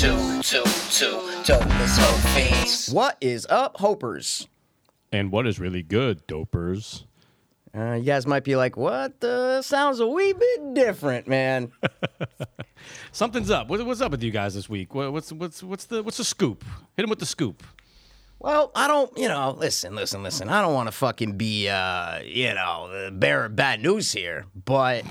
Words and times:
two, 0.00 0.40
two, 0.40 0.64
two, 0.90 1.20
dopeless 1.44 1.98
hope 1.98 2.32
fiends. 2.32 2.88
What 2.88 3.18
is 3.20 3.46
up, 3.50 3.76
Hopers? 3.76 4.46
And 5.12 5.30
what 5.30 5.46
is 5.46 5.60
really 5.60 5.82
good, 5.82 6.26
dopers? 6.26 7.04
Uh, 7.76 7.92
you 7.92 8.04
guys 8.04 8.26
might 8.26 8.42
be 8.42 8.56
like, 8.56 8.78
"What? 8.78 9.20
the 9.20 9.60
sounds 9.60 10.00
a 10.00 10.06
wee 10.06 10.32
bit 10.32 10.72
different, 10.72 11.28
man." 11.28 11.72
Something's 13.12 13.50
up. 13.50 13.68
What, 13.68 13.84
what's 13.84 14.00
up 14.00 14.12
with 14.12 14.22
you 14.22 14.30
guys 14.30 14.54
this 14.54 14.70
week? 14.70 14.94
What, 14.94 15.12
what's 15.12 15.32
what's 15.32 15.62
what's 15.62 15.84
the 15.84 16.02
what's 16.02 16.16
the 16.16 16.24
scoop? 16.24 16.64
Hit 16.96 17.04
him 17.04 17.10
with 17.10 17.18
the 17.18 17.26
scoop. 17.26 17.62
well, 18.38 18.72
I 18.74 18.88
don't, 18.88 19.14
you 19.18 19.28
know, 19.28 19.54
listen, 19.58 19.94
listen, 19.94 20.22
listen. 20.22 20.48
I 20.48 20.62
don't 20.62 20.72
want 20.72 20.86
to 20.88 20.92
fucking 20.92 21.36
be, 21.36 21.68
uh, 21.68 22.20
you 22.20 22.54
know, 22.54 22.88
the 22.90 23.10
bearer 23.10 23.44
of 23.44 23.54
bad 23.54 23.82
news 23.82 24.12
here, 24.12 24.46
but 24.64 25.04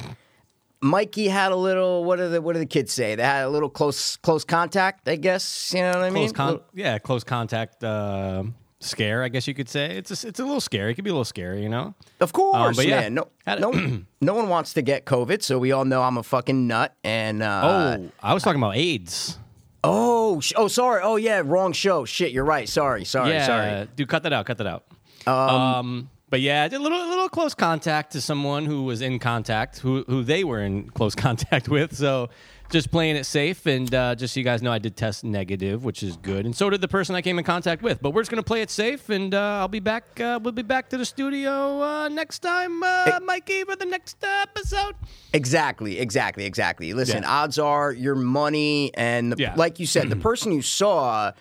Mikey 0.82 1.28
had 1.28 1.52
a 1.52 1.56
little. 1.56 2.04
What 2.06 2.18
do 2.18 2.30
the 2.30 2.42
what 2.42 2.54
do 2.54 2.60
the 2.60 2.66
kids 2.66 2.94
say? 2.94 3.16
They 3.16 3.24
had 3.24 3.44
a 3.46 3.50
little 3.50 3.70
close 3.70 4.16
close 4.18 4.44
contact. 4.44 5.08
I 5.10 5.16
guess 5.18 5.74
you 5.76 5.82
know 5.82 5.90
what 5.92 6.04
I 6.04 6.10
mean. 6.10 6.30
Close 6.32 6.58
con- 6.58 6.62
yeah, 6.74 6.98
close 7.00 7.24
contact 7.24 7.84
uh, 7.84 8.44
scare. 8.80 9.24
I 9.24 9.28
guess 9.28 9.46
you 9.48 9.54
could 9.54 9.68
say 9.68 9.98
it's 9.98 10.24
a, 10.24 10.28
it's 10.28 10.40
a 10.40 10.44
little 10.46 10.62
scary. 10.62 10.92
It 10.92 10.96
could 10.96 11.04
be 11.04 11.10
a 11.10 11.14
little 11.14 11.26
scary, 11.26 11.62
you 11.64 11.70
know. 11.70 11.96
Of 12.22 12.32
course, 12.32 12.56
Um, 12.56 12.74
but 12.76 12.88
yeah, 12.88 13.02
man. 13.10 13.14
No, 13.16 13.28
no, 13.60 13.72
no 14.22 14.34
one 14.34 14.48
wants 14.48 14.74
to 14.74 14.82
get 14.82 15.06
COVID, 15.06 15.42
so 15.44 15.60
we 15.60 15.74
all 15.74 15.84
know 15.86 16.02
I'm 16.02 16.18
a 16.18 16.24
fucking 16.24 16.68
nut. 16.68 16.96
And 17.04 17.44
uh, 17.44 17.98
oh, 18.00 18.10
I 18.24 18.34
was 18.34 18.44
talking 18.44 18.62
about 18.62 18.78
AIDS. 18.78 19.38
oh, 19.84 20.40
sh- 20.40 20.54
oh, 20.56 20.68
sorry. 20.70 21.02
Oh, 21.04 21.18
yeah, 21.18 21.42
wrong 21.44 21.74
show. 21.74 22.06
Shit, 22.06 22.32
you're 22.32 22.46
right. 22.46 22.70
Sorry, 22.70 23.04
sorry, 23.04 23.32
yeah, 23.32 23.46
sorry. 23.46 23.88
dude, 23.98 24.08
cut 24.08 24.24
that 24.24 24.32
out. 24.34 24.46
Cut 24.46 24.58
that 24.60 24.68
out. 24.68 24.86
Um, 25.28 26.10
but 26.30 26.42
yeah, 26.42 26.68
a 26.68 26.78
little 26.78 26.98
a 27.02 27.10
little 27.10 27.30
close 27.30 27.54
contact 27.54 28.12
to 28.14 28.22
someone 28.22 28.66
who 28.66 28.84
was 28.84 29.02
in 29.02 29.20
contact, 29.20 29.80
who 29.80 30.04
who 30.08 30.24
they 30.24 30.44
were 30.44 30.62
in 30.62 30.90
close 30.90 31.16
contact 31.26 31.70
with. 31.70 31.96
So 31.96 32.30
just 32.72 32.92
playing 32.92 33.16
it 33.16 33.26
safe, 33.26 33.66
and 33.66 33.92
uh, 33.96 34.14
just 34.14 34.36
so 34.36 34.40
you 34.40 34.44
guys 34.44 34.62
know, 34.62 34.72
I 34.72 34.78
did 34.78 34.96
test 34.96 35.24
negative, 35.24 35.84
which 35.84 36.04
is 36.04 36.18
good, 36.18 36.46
and 36.46 36.56
so 36.56 36.70
did 36.70 36.82
the 36.82 36.88
person 36.88 37.16
I 37.16 37.22
came 37.24 37.40
in 37.40 37.44
contact 37.46 37.82
with. 37.82 38.00
But 38.00 38.12
we're 38.12 38.22
just 38.22 38.30
gonna 38.30 38.44
play 38.44 38.62
it 38.62 38.70
safe, 38.70 39.10
and 39.10 39.34
uh, 39.34 39.40
I'll 39.62 39.68
be 39.68 39.80
back. 39.80 40.20
Uh, 40.20 40.40
we'll 40.42 40.52
be 40.54 40.62
back 40.62 40.88
to 40.90 40.98
the 40.98 41.06
studio 41.06 41.82
uh, 41.82 42.10
next 42.10 42.40
time, 42.40 42.84
uh, 42.84 43.20
Mikey, 43.24 43.64
for 43.64 43.76
the 43.76 43.86
next 43.86 44.18
episode. 44.24 44.94
Exactly, 45.34 46.00
exactly, 46.00 46.46
exactly. 46.46 46.94
Listen, 46.94 47.24
Yeah. 47.24 47.32
odds 47.44 47.58
are 47.58 47.92
your 47.92 48.16
money, 48.16 48.92
and 48.94 49.32
the, 49.32 49.38
Yeah. 49.38 49.56
like 49.56 49.80
you 49.80 49.88
said, 49.88 50.10
the 50.12 50.16
person 50.30 50.52
you 50.52 50.62
saw, 50.62 51.32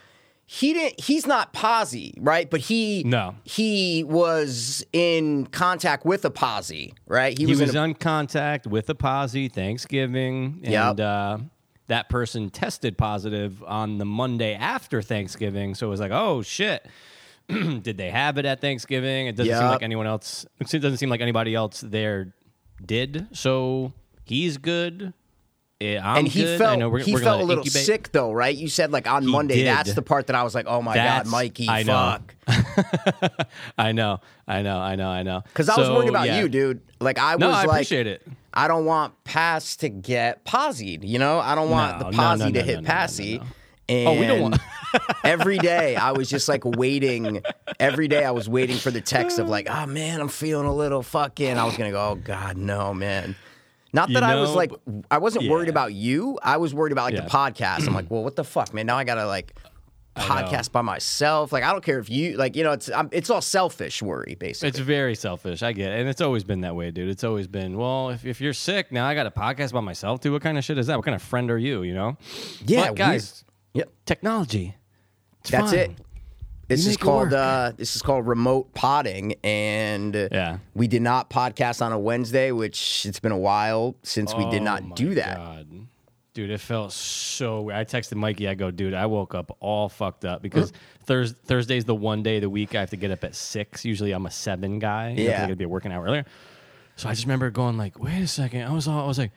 he 0.50 0.72
didn't. 0.72 0.98
He's 0.98 1.26
not 1.26 1.52
posse, 1.52 2.14
right? 2.18 2.48
But 2.50 2.60
he 2.60 3.04
No. 3.04 3.34
he 3.44 4.02
was 4.02 4.82
in 4.94 5.46
contact 5.46 6.06
with 6.06 6.24
a 6.24 6.30
posse, 6.30 6.94
right? 7.06 7.36
He 7.36 7.44
was, 7.44 7.60
in 7.60 7.76
a- 7.76 7.78
on 7.78 7.92
contact 7.94 8.66
with 8.66 8.88
a 8.88 8.94
posse 8.94 9.48
Thanksgiving, 9.48 10.60
Yep. 10.62 10.90
and 10.90 11.00
uh, 11.00 11.38
that 11.88 12.08
person 12.08 12.48
tested 12.48 12.96
positive 12.96 13.62
on 13.66 13.98
the 13.98 14.06
Monday 14.06 14.54
after 14.54 15.02
Thanksgiving. 15.02 15.74
So 15.74 15.86
it 15.86 15.90
was 15.90 16.00
like, 16.00 16.12
oh 16.12 16.40
shit, 16.40 16.86
did 17.48 17.98
they 17.98 18.10
have 18.10 18.38
it 18.38 18.46
at 18.46 18.62
Thanksgiving? 18.62 19.26
It 19.26 19.36
doesn't 19.36 19.54
seem 19.54 19.66
like 19.68 19.82
anyone 19.82 20.06
else. 20.06 20.46
It 20.60 20.68
doesn't 20.80 20.96
seem 20.96 21.10
like 21.10 21.20
anybody 21.20 21.54
else 21.54 21.82
there 21.82 22.34
did. 22.84 23.26
So 23.32 23.92
he's 24.24 24.56
good. 24.56 25.12
I'm 25.80 26.18
and 26.18 26.28
he 26.28 26.42
good. 26.42 26.58
Felt 26.58 26.90
we're, 26.90 26.98
he 26.98 27.14
we're 27.14 27.20
felt 27.20 27.40
a 27.40 27.44
little 27.44 27.62
incubate. 27.62 27.84
sick 27.86 28.10
though, 28.12 28.32
right? 28.32 28.54
You 28.56 28.68
said 28.68 28.90
like 28.90 29.06
on 29.08 29.22
He 29.22 29.30
Monday. 29.30 29.54
did. 29.56 29.66
That's 29.68 29.94
the 29.94 30.02
part 30.02 30.26
that 30.26 30.34
I 30.36 30.42
was 30.42 30.54
like, 30.54 30.66
oh 30.66 30.82
my 30.82 30.94
That's- 30.94 31.24
god, 31.24 31.30
Mikey, 31.30 31.68
I 31.68 31.82
know. 31.84 32.18
fuck. 32.48 33.48
I 33.78 33.92
know, 33.92 34.20
I 34.48 34.62
know, 34.62 34.78
I 34.78 34.96
know, 34.96 35.08
I 35.08 35.22
know. 35.22 35.42
Because 35.44 35.68
I 35.68 35.78
was 35.78 35.88
worried 35.88 36.08
about 36.08 36.26
yeah. 36.26 36.40
you, 36.40 36.48
dude. 36.48 36.80
Like 37.00 37.18
I 37.18 37.36
was 37.36 37.40
No, 37.40 37.50
I 37.50 37.62
like, 37.64 37.68
appreciate 37.68 38.06
it. 38.08 38.26
I 38.52 38.66
don't 38.66 38.86
want 38.86 39.22
Pass 39.24 39.76
to 39.76 39.88
get 39.88 40.44
posied. 40.44 41.04
You 41.04 41.18
know, 41.20 41.38
I 41.38 41.54
don't 41.54 41.70
want 41.70 41.98
No, 41.98 42.04
the 42.06 42.10
no, 42.10 42.16
posse 42.16 42.38
no, 42.40 42.46
to 42.46 42.52
no, 42.52 42.60
hit 42.62 42.66
no, 42.74 42.80
no, 42.80 42.80
no, 42.80 42.86
Passy. 42.88 43.38
no. 43.38 43.44
And 43.90 44.08
Oh, 44.08 44.20
we 44.20 44.26
don't 44.26 44.42
want- 44.42 44.60
every 45.24 45.58
day 45.58 45.94
I 45.96 46.10
was 46.12 46.28
just 46.28 46.48
like 46.48 46.64
waiting. 46.64 47.42
Every 47.78 48.08
day 48.08 48.24
I 48.24 48.32
was 48.32 48.48
waiting 48.48 48.76
for 48.76 48.90
the 48.90 49.00
text 49.00 49.38
of 49.38 49.48
like, 49.48 49.68
oh 49.70 49.86
man, 49.86 50.20
I'm 50.20 50.28
feeling 50.28 50.66
a 50.66 50.74
little 50.74 51.02
fucking. 51.02 51.56
I 51.56 51.64
was 51.64 51.76
gonna 51.76 51.92
go, 51.92 52.08
oh 52.10 52.14
god, 52.16 52.56
no, 52.56 52.92
man. 52.92 53.36
Not 53.92 54.08
You 54.10 54.14
that 54.14 54.22
I 54.22 54.36
was 54.36 54.54
like, 54.54 54.70
I 55.10 55.18
wasn't 55.18 55.48
worried 55.48 55.68
about 55.68 55.94
you. 55.94 56.38
I 56.42 56.56
was 56.58 56.74
worried 56.74 56.92
about 56.92 57.04
like 57.04 57.14
Yeah. 57.14 57.20
the 57.22 57.30
podcast. 57.30 57.86
I'm 57.86 57.94
like, 57.94 58.10
well, 58.10 58.22
what 58.22 58.36
the 58.36 58.44
fuck, 58.44 58.74
man? 58.74 58.86
Now 58.86 58.96
I 58.98 59.04
gotta 59.04 59.26
like 59.26 59.54
podcast 60.16 60.72
by 60.72 60.82
myself. 60.82 61.52
Like 61.52 61.62
I 61.62 61.70
don't 61.72 61.84
care 61.84 61.98
if 62.00 62.10
you 62.10 62.36
like, 62.36 62.56
you 62.56 62.64
know, 62.64 62.72
it's 62.72 62.90
I'm, 62.90 63.08
it's 63.12 63.30
all 63.30 63.40
selfish 63.40 64.02
worry 64.02 64.34
basically. 64.38 64.68
It's 64.70 64.78
very 64.80 65.14
selfish. 65.14 65.62
I 65.62 65.72
get 65.72 65.92
it. 65.92 66.00
And 66.00 66.08
it's 66.08 66.20
always 66.20 66.44
been 66.44 66.62
that 66.62 66.74
way, 66.74 66.90
dude. 66.90 67.08
It's 67.08 67.24
always 67.24 67.46
been, 67.46 67.76
well, 67.78 68.10
if, 68.10 68.26
if 68.26 68.40
you're 68.40 68.52
sick, 68.52 68.90
now 68.92 69.06
I 69.06 69.14
got 69.14 69.26
a 69.26 69.30
podcast 69.30 69.72
by 69.72 69.80
myself, 69.80 70.20
too. 70.20 70.32
What 70.32 70.42
kind 70.42 70.58
of 70.58 70.64
shit 70.64 70.76
is 70.76 70.88
that? 70.88 70.96
What 70.96 71.04
kind 71.04 71.14
of 71.14 71.22
friend 71.22 71.50
are 71.50 71.58
you, 71.58 71.82
you 71.82 71.94
know? 71.94 72.16
yeah, 72.66 72.88
But 72.88 72.96
guys, 72.96 73.44
yep. 73.74 73.90
technology. 74.06 74.74
It's 75.42 75.50
That's 75.50 75.70
fine. 75.70 75.78
it. 75.78 75.90
This 76.68 76.86
is 76.86 76.96
called 76.98 77.32
uh, 77.32 77.72
this 77.76 77.96
is 77.96 78.02
called 78.02 78.26
remote 78.26 78.74
potting, 78.74 79.34
and 79.42 80.14
Yeah. 80.14 80.58
we 80.74 80.86
did 80.86 81.02
not 81.02 81.30
podcast 81.30 81.80
on 81.84 81.92
a 81.92 81.98
Wednesday, 81.98 82.52
which 82.52 83.06
it's 83.06 83.20
been 83.20 83.32
a 83.32 83.38
while 83.38 83.94
since 84.02 84.34
we 84.34 84.44
did 84.50 84.60
Oh 84.60 84.64
not 84.64 84.84
my 84.84 84.94
do 84.94 85.14
that. 85.14 85.36
God. 85.38 85.66
Dude, 86.34 86.50
it 86.50 86.60
felt 86.60 86.92
so 86.92 87.62
weird. 87.62 87.78
I 87.78 87.84
texted 87.84 88.14
Mikey. 88.14 88.46
I 88.48 88.54
go, 88.54 88.70
dude, 88.70 88.94
I 88.94 89.06
woke 89.06 89.34
up 89.34 89.56
all 89.60 89.88
fucked 89.88 90.24
up 90.24 90.40
because 90.42 90.72
Thurs 91.04 91.32
Thursday's 91.32 91.84
the 91.86 91.94
one 91.96 92.22
day 92.22 92.36
of 92.36 92.42
the 92.42 92.50
week 92.50 92.74
I 92.74 92.80
have 92.80 92.90
to 92.90 92.96
get 92.96 93.10
up 93.10 93.24
at 93.24 93.34
six. 93.34 93.84
Usually 93.84 94.12
I'm 94.12 94.26
a 94.26 94.30
seven 94.30 94.78
guy. 94.78 95.10
You 95.10 95.16
know, 95.16 95.22
'cause 95.22 95.28
Yeah. 95.30 95.36
I 95.38 95.40
got 95.40 95.48
to 95.48 95.56
be 95.56 95.66
working 95.66 95.90
out 95.90 96.04
earlier. 96.04 96.26
So 96.96 97.08
I 97.08 97.12
just 97.12 97.24
remember 97.24 97.50
going 97.50 97.76
like, 97.78 97.98
wait 97.98 98.20
a 98.22 98.26
second. 98.28 98.62
I 98.62 98.72
was 98.72 98.86
all, 98.86 99.02
I 99.02 99.06
was 99.06 99.18
like, 99.18 99.32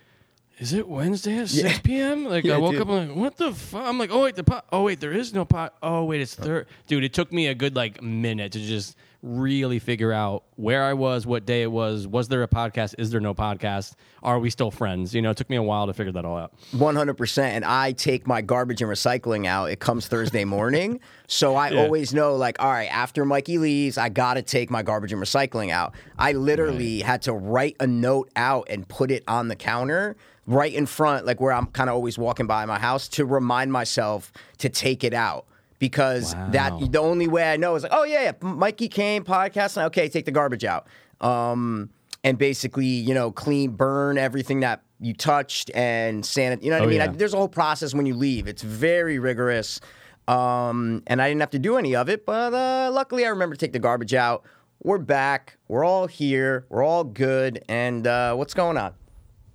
is 0.61 0.73
it 0.73 0.87
Wednesday 0.87 1.39
at 1.39 1.49
six 1.49 1.79
p.m.? 1.79 2.25
Like 2.25 2.43
Yeah, 2.45 2.55
I 2.55 2.57
woke 2.59 2.73
dude. 2.73 2.81
up 2.83 2.89
I'm 2.89 3.07
like, 3.09 3.17
what 3.17 3.35
the 3.37 3.51
fuck? 3.51 3.85
I'm 3.85 3.97
like, 3.97 4.11
oh 4.11 4.23
wait, 4.23 4.35
the 4.35 4.43
pot. 4.43 4.65
Oh 4.71 4.83
wait, 4.83 4.99
there 4.99 5.11
is 5.11 5.33
no 5.33 5.43
pot. 5.43 5.73
Oh 5.81 6.05
wait, 6.05 6.21
it's 6.21 6.37
oh. 6.39 6.43
third. 6.43 6.67
Dude, 6.87 7.03
it 7.03 7.13
took 7.13 7.33
me 7.33 7.47
a 7.47 7.55
good 7.55 7.75
like 7.75 8.01
minute 8.01 8.51
to 8.53 8.59
just 8.59 8.95
really 9.23 9.77
figure 9.77 10.11
out 10.11 10.43
where 10.55 10.83
I 10.83 10.93
was, 10.93 11.27
what 11.27 11.45
day 11.45 11.61
it 11.61 11.71
was. 11.71 12.07
Was 12.07 12.27
there 12.27 12.41
a 12.41 12.47
podcast? 12.47 12.95
Is 12.97 13.11
there 13.11 13.19
no 13.21 13.35
podcast? 13.35 13.93
Are 14.23 14.39
we 14.39 14.49
still 14.49 14.71
friends? 14.71 15.13
You 15.13 15.21
know, 15.21 15.29
it 15.29 15.37
took 15.37 15.47
me 15.49 15.57
a 15.57 15.61
while 15.63 15.85
to 15.85 15.93
figure 15.93 16.11
that 16.13 16.25
all 16.25 16.37
out. 16.37 16.53
One 16.71 16.95
hundred 16.95 17.15
percent. 17.15 17.55
And 17.55 17.65
I 17.65 17.91
take 17.91 18.25
my 18.27 18.41
garbage 18.41 18.81
and 18.81 18.89
recycling 18.91 19.45
out. 19.47 19.71
It 19.71 19.79
comes 19.79 20.07
Thursday 20.07 20.45
morning, 20.45 20.99
so 21.27 21.55
I 21.55 21.69
Yeah. 21.69 21.81
always 21.81 22.13
know 22.13 22.35
like, 22.35 22.61
all 22.61 22.71
right, 22.71 22.91
after 22.91 23.25
Mikey 23.25 23.57
leaves, 23.57 23.97
I 23.97 24.09
gotta 24.09 24.41
take 24.43 24.69
my 24.69 24.83
garbage 24.83 25.11
and 25.11 25.21
recycling 25.21 25.71
out. 25.71 25.93
I 26.19 26.33
literally 26.33 27.01
had 27.01 27.21
to 27.23 27.33
write 27.33 27.75
a 27.79 27.87
note 27.87 28.29
out 28.35 28.67
and 28.69 28.87
put 28.87 29.09
it 29.11 29.23
on 29.27 29.47
the 29.47 29.55
counter. 29.55 30.15
Right 30.47 30.73
in 30.73 30.85
front, 30.87 31.25
like 31.25 31.39
where 31.39 31.53
I'm 31.53 31.67
kind 31.67 31.89
of 31.89 31.95
always 31.95 32.17
walking 32.17 32.47
by 32.47 32.65
my 32.65 32.79
house, 32.79 33.07
to 33.09 33.25
remind 33.25 33.71
myself 33.71 34.31
to 34.59 34.69
take 34.69 35.03
it 35.03 35.13
out. 35.13 35.45
because 35.79 36.35
Wow. 36.35 36.49
that 36.51 36.91
the 36.91 36.99
only 36.99 37.27
way 37.27 37.51
I 37.51 37.57
know 37.57 37.73
is 37.75 37.81
like, 37.81 37.91
oh 37.95 38.03
yeah, 38.03 38.21
yeah, 38.23 38.31
Mikey 38.41 38.87
came 38.87 39.23
podcast. 39.23 39.81
Okay, 39.87 40.09
take 40.09 40.25
the 40.25 40.31
garbage 40.31 40.63
out, 40.63 40.85
um, 41.21 41.89
and 42.23 42.37
basically, 42.37 42.85
you 42.85 43.15
know, 43.15 43.31
clean, 43.31 43.71
burn 43.71 44.19
everything 44.19 44.59
that 44.59 44.83
you 44.99 45.13
touched 45.15 45.71
and 45.73 46.23
sanit. 46.23 46.61
You 46.61 46.69
know 46.69 46.75
what 46.77 46.81
Oh, 46.83 46.85
I 46.85 46.87
mean? 46.89 46.97
yeah. 46.97 47.05
I, 47.05 47.07
there's 47.07 47.33
a 47.33 47.37
whole 47.37 47.47
process 47.47 47.95
when 47.95 48.05
you 48.05 48.13
leave. 48.13 48.47
It's 48.47 48.61
very 48.61 49.17
rigorous, 49.17 49.79
um, 50.27 51.01
and 51.07 51.19
I 51.19 51.27
didn't 51.29 51.41
have 51.41 51.49
to 51.51 51.59
do 51.59 51.77
any 51.77 51.95
of 51.95 52.09
it. 52.09 52.25
But 52.27 52.53
uh, 52.53 52.91
luckily, 52.93 53.25
I 53.25 53.29
remember 53.29 53.55
to 53.55 53.59
take 53.59 53.73
the 53.73 53.79
garbage 53.79 54.13
out. 54.13 54.43
We're 54.83 54.97
back. 54.99 55.57
We're 55.67 55.83
all 55.83 56.05
here. 56.07 56.65
We're 56.69 56.83
all 56.83 57.03
good. 57.03 57.63
And 57.67 58.05
uh, 58.05 58.35
what's 58.35 58.53
going 58.53 58.77
on? 58.77 58.93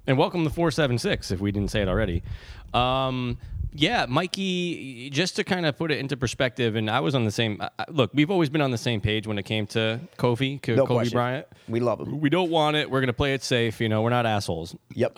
And 0.06 0.16
welcome 0.16 0.44
to 0.44 0.50
476, 0.50 1.32
if 1.32 1.40
we 1.40 1.50
didn't 1.50 1.70
say 1.70 1.82
it 1.82 1.88
already. 1.88 2.22
Um, 2.72 3.38
yeah, 3.72 4.06
Mikey, 4.08 5.10
just 5.10 5.36
to 5.36 5.44
kind 5.44 5.66
of 5.66 5.76
put 5.76 5.90
it 5.90 5.98
into 5.98 6.16
perspective, 6.16 6.76
and 6.76 6.88
I 6.88 7.00
was 7.00 7.14
on 7.14 7.24
the 7.24 7.30
same. 7.30 7.60
I- 7.60 7.84
Look, 7.90 8.12
we've 8.14 8.30
always 8.30 8.48
been 8.48 8.60
on 8.60 8.70
the 8.70 8.78
same 8.78 9.00
page 9.00 9.26
when 9.26 9.36
it 9.38 9.42
came 9.42 9.66
to 9.68 10.00
Kofi, 10.16 10.62
Ko- 10.62 10.76
No 10.76 10.86
Kobe 10.86 10.94
question. 10.98 11.16
Bryant. 11.16 11.46
We 11.68 11.80
love 11.80 12.00
him. 12.00 12.20
We 12.20 12.30
don't 12.30 12.50
want 12.50 12.76
it. 12.76 12.88
We're 12.90 13.00
going 13.00 13.08
to 13.08 13.12
play 13.12 13.34
it 13.34 13.42
safe. 13.42 13.80
You 13.80 13.88
know, 13.88 14.02
we're 14.02 14.10
not 14.10 14.26
assholes. 14.26 14.76
Yep. 14.94 15.12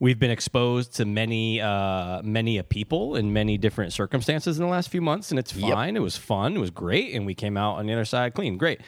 We've 0.00 0.18
been 0.18 0.30
exposed 0.30 0.94
to 0.96 1.04
many, 1.04 1.60
uh, 1.60 2.22
many 2.22 2.58
a 2.58 2.62
people 2.62 3.16
in 3.16 3.32
many 3.32 3.58
different 3.58 3.92
circumstances 3.92 4.56
in 4.56 4.64
the 4.64 4.70
last 4.70 4.90
few 4.90 5.00
months, 5.00 5.30
and 5.32 5.40
it's 5.40 5.56
Yep. 5.56 5.72
fine. 5.72 5.96
It 5.96 6.02
was 6.02 6.16
fun. 6.16 6.54
It 6.56 6.60
was 6.60 6.70
great, 6.70 7.14
and 7.14 7.26
we 7.26 7.34
came 7.34 7.56
out 7.56 7.78
on 7.78 7.86
the 7.86 7.92
other 7.94 8.04
side 8.04 8.34
clean. 8.34 8.58
Great. 8.58 8.80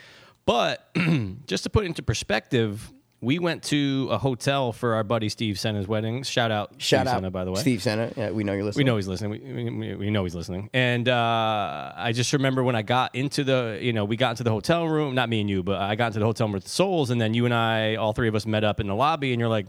But 0.46 0.88
just 1.46 1.64
to 1.64 1.70
put 1.70 1.82
it 1.82 1.86
into 1.86 2.02
perspective, 2.04 2.92
we 3.22 3.38
went 3.38 3.62
to 3.64 4.08
a 4.10 4.18
hotel 4.18 4.72
for 4.72 4.94
our 4.94 5.04
buddy 5.04 5.28
Steve 5.28 5.58
Senna's 5.58 5.86
wedding. 5.86 6.22
Shout 6.22 6.50
out, 6.50 6.74
Shout 6.78 7.00
Steve 7.00 7.08
out, 7.08 7.16
Senna, 7.16 7.30
by 7.30 7.44
the 7.44 7.52
way. 7.52 7.60
Steve 7.60 7.82
Senna. 7.82 8.12
Yeah, 8.16 8.30
we 8.30 8.44
know 8.44 8.54
you're 8.54 8.64
listening. 8.64 8.86
We 8.86 8.90
know 8.90 8.96
he's 8.96 9.08
listening. 9.08 9.30
We, 9.30 9.70
we, 9.70 9.94
we 9.96 10.10
know 10.10 10.24
he's 10.24 10.34
listening. 10.34 10.70
And 10.72 11.08
uh, 11.08 11.92
I 11.96 12.12
just 12.12 12.32
remember 12.32 12.62
when 12.62 12.76
I 12.76 12.82
got 12.82 13.14
into 13.14 13.44
the, 13.44 13.78
you 13.80 13.92
know, 13.92 14.04
we 14.06 14.16
got 14.16 14.30
into 14.30 14.44
the 14.44 14.50
hotel 14.50 14.88
room, 14.88 15.14
not 15.14 15.28
me 15.28 15.40
and 15.40 15.50
you, 15.50 15.62
but 15.62 15.80
I 15.80 15.96
got 15.96 16.08
into 16.08 16.20
the 16.20 16.24
hotel 16.24 16.46
room 16.46 16.54
with 16.54 16.66
Souls, 16.66 17.10
and 17.10 17.20
then 17.20 17.34
you 17.34 17.44
and 17.44 17.52
I, 17.52 17.96
all 17.96 18.12
three 18.12 18.28
of 18.28 18.34
us 18.34 18.46
met 18.46 18.64
up 18.64 18.80
in 18.80 18.86
the 18.86 18.94
lobby, 18.94 19.32
and 19.32 19.40
you're 19.40 19.50
like, 19.50 19.66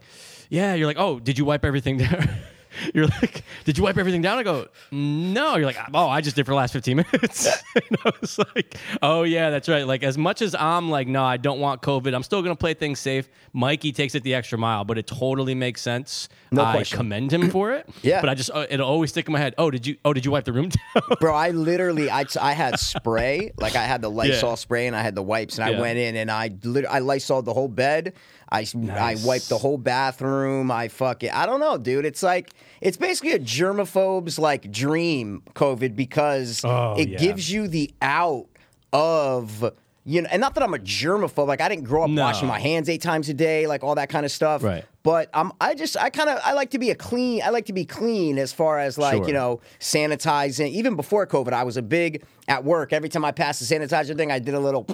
yeah, 0.49 0.73
you're 0.73 0.87
like, 0.87 0.99
oh, 0.99 1.19
did 1.19 1.37
you 1.37 1.45
wipe 1.45 1.65
everything 1.65 1.97
down? 1.99 2.29
you're 2.93 3.07
like, 3.07 3.43
did 3.65 3.77
you 3.77 3.83
wipe 3.83 3.97
everything 3.97 4.21
down? 4.21 4.37
I 4.37 4.43
go, 4.43 4.67
no. 4.91 5.55
You're 5.55 5.65
like, 5.65 5.77
oh, 5.93 6.07
I 6.09 6.21
just 6.21 6.35
did 6.35 6.45
for 6.45 6.51
the 6.51 6.55
last 6.57 6.73
15 6.73 6.97
minutes. 7.13 7.45
and 7.75 7.97
I 8.05 8.11
was 8.21 8.37
like, 8.37 8.75
oh 9.01 9.23
yeah, 9.23 9.49
that's 9.49 9.67
right. 9.69 9.85
Like 9.85 10.03
as 10.03 10.17
much 10.17 10.41
as 10.41 10.55
I'm 10.55 10.89
like, 10.89 11.07
no, 11.07 11.23
I 11.23 11.37
don't 11.37 11.59
want 11.59 11.81
COVID. 11.81 12.13
I'm 12.15 12.23
still 12.23 12.41
gonna 12.41 12.55
play 12.55 12.73
things 12.73 12.99
safe. 12.99 13.27
Mikey 13.53 13.91
takes 13.91 14.15
it 14.15 14.23
the 14.23 14.33
extra 14.33 14.57
mile, 14.57 14.85
but 14.85 14.97
it 14.97 15.07
totally 15.07 15.55
makes 15.55 15.81
sense. 15.81 16.29
No 16.51 16.63
I 16.63 16.73
question. 16.75 16.97
commend 16.97 17.33
him 17.33 17.49
for 17.49 17.73
it. 17.73 17.87
Yeah. 18.03 18.19
But 18.21 18.29
I 18.29 18.35
just 18.35 18.49
uh, 18.51 18.65
it'll 18.69 18.87
always 18.87 19.11
stick 19.11 19.27
in 19.27 19.33
my 19.33 19.39
head. 19.39 19.53
Oh, 19.57 19.69
did 19.69 19.85
you? 19.85 19.95
Oh, 20.03 20.11
did 20.13 20.25
you 20.25 20.31
wipe 20.31 20.45
the 20.45 20.53
room 20.53 20.69
down? 20.69 21.03
Bro, 21.19 21.35
I 21.35 21.49
literally, 21.51 22.09
I, 22.09 22.25
I 22.41 22.53
had 22.53 22.79
spray, 22.79 23.51
like 23.57 23.75
I 23.75 23.83
had 23.83 24.01
the 24.01 24.09
Lysol 24.09 24.49
Yeah. 24.51 24.55
spray 24.55 24.87
and 24.87 24.95
I 24.95 25.01
had 25.01 25.13
the 25.13 25.21
wipes, 25.21 25.59
and 25.59 25.65
I 25.65 25.79
went 25.79 25.99
in 25.99 26.15
and 26.15 26.31
I, 26.31 26.49
lit- 26.63 26.85
I 26.89 26.99
Lysol 26.99 27.41
the 27.43 27.53
whole 27.53 27.67
bed. 27.67 28.13
I, 28.51 28.65
Nice. 28.75 29.23
I 29.23 29.25
wiped 29.27 29.49
the 29.49 29.57
whole 29.57 29.77
bathroom. 29.77 30.71
I 30.71 30.89
fuck 30.89 31.23
it. 31.23 31.33
I 31.33 31.45
don't 31.45 31.59
know, 31.61 31.77
dude. 31.77 32.05
It's 32.05 32.21
like 32.21 32.51
it's 32.81 32.97
basically 32.97 33.31
a 33.31 33.39
germaphobe's 33.39 34.37
like 34.37 34.71
dream, 34.71 35.41
COVID, 35.55 35.95
because 35.95 36.61
Oh, 36.65 36.95
it 36.97 37.09
yeah. 37.09 37.17
gives 37.17 37.51
you 37.51 37.67
the 37.67 37.91
out 38.01 38.47
of 38.91 39.71
you 40.05 40.21
know, 40.21 40.29
and 40.31 40.39
not 40.41 40.55
that 40.55 40.63
I'm 40.63 40.73
a 40.73 40.79
germaphobe. 40.79 41.47
Like 41.47 41.61
I 41.61 41.69
didn't 41.69 41.83
grow 41.83 42.03
up 42.03 42.09
No. 42.09 42.23
washing 42.23 42.47
my 42.47 42.59
hands 42.59 42.89
eight 42.89 43.01
times 43.01 43.29
a 43.29 43.33
day, 43.33 43.67
like 43.67 43.83
all 43.83 43.95
that 43.95 44.09
kind 44.09 44.25
of 44.25 44.31
stuff. 44.31 44.63
Right. 44.63 44.83
But 45.03 45.29
um, 45.35 45.53
I 45.61 45.73
just 45.75 45.97
I 45.97 46.09
kind 46.09 46.29
of 46.29 46.39
I 46.43 46.53
like 46.53 46.71
to 46.71 46.79
be 46.79 46.89
a 46.91 46.95
clean. 46.95 47.41
I 47.43 47.49
like 47.49 47.65
to 47.67 47.73
be 47.73 47.85
clean 47.85 48.37
as 48.37 48.51
far 48.53 48.79
as 48.79 48.97
like 48.97 49.17
Sure. 49.17 49.27
you 49.27 49.33
know 49.33 49.59
sanitizing. 49.79 50.69
Even 50.71 50.95
before 50.95 51.25
COVID, 51.27 51.53
I 51.53 51.63
was 51.63 51.77
a 51.77 51.81
big 51.81 52.23
at 52.47 52.63
work. 52.63 52.93
Every 52.93 53.09
time 53.09 53.23
I 53.25 53.31
passed 53.31 53.59
the 53.67 53.75
sanitizer 53.75 54.15
thing, 54.15 54.31
I 54.31 54.39
did 54.39 54.53
a 54.53 54.59
little, 54.59 54.87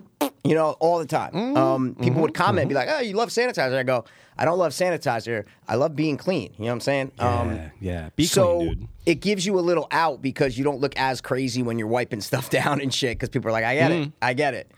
you 0.43 0.55
know, 0.55 0.71
all 0.79 0.99
the 0.99 1.05
time. 1.05 1.31
Mm-hmm. 1.33 1.57
Um, 1.57 1.95
people 1.95 2.21
would 2.21 2.33
comment, 2.33 2.63
and 2.63 2.69
be 2.69 2.75
like, 2.75 2.89
"Oh, 2.91 2.99
you 2.99 3.15
love 3.15 3.29
sanitizer." 3.29 3.77
I 3.77 3.83
go, 3.83 4.05
"I 4.37 4.45
don't 4.45 4.57
love 4.57 4.71
sanitizer. 4.71 5.45
I 5.67 5.75
love 5.75 5.95
being 5.95 6.17
clean." 6.17 6.53
You 6.57 6.65
know 6.65 6.67
what 6.67 6.73
I'm 6.73 6.79
saying? 6.81 7.11
Um, 7.19 7.55
yeah, 7.55 7.69
yeah. 7.79 8.09
Be 8.15 8.25
so 8.25 8.57
clean, 8.59 8.73
dude. 8.79 8.87
it 9.05 9.15
gives 9.15 9.45
you 9.45 9.57
a 9.57 9.61
little 9.61 9.87
out 9.91 10.21
because 10.21 10.57
you 10.57 10.63
don't 10.63 10.79
look 10.79 10.95
as 10.97 11.21
crazy 11.21 11.63
when 11.63 11.79
you're 11.79 11.87
wiping 11.87 12.21
stuff 12.29 12.49
down 12.49 12.81
and 12.81 12.93
shit. 12.93 13.17
Because 13.17 13.29
people 13.29 13.49
are 13.49 13.53
like, 13.53 13.65
"I 13.65 13.75
get 13.75 13.91
Mm-hmm. 13.91 14.03
it. 14.03 14.11
I 14.21 14.33
get 14.33 14.53
it." 14.53 14.71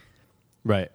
Right. 0.70 0.92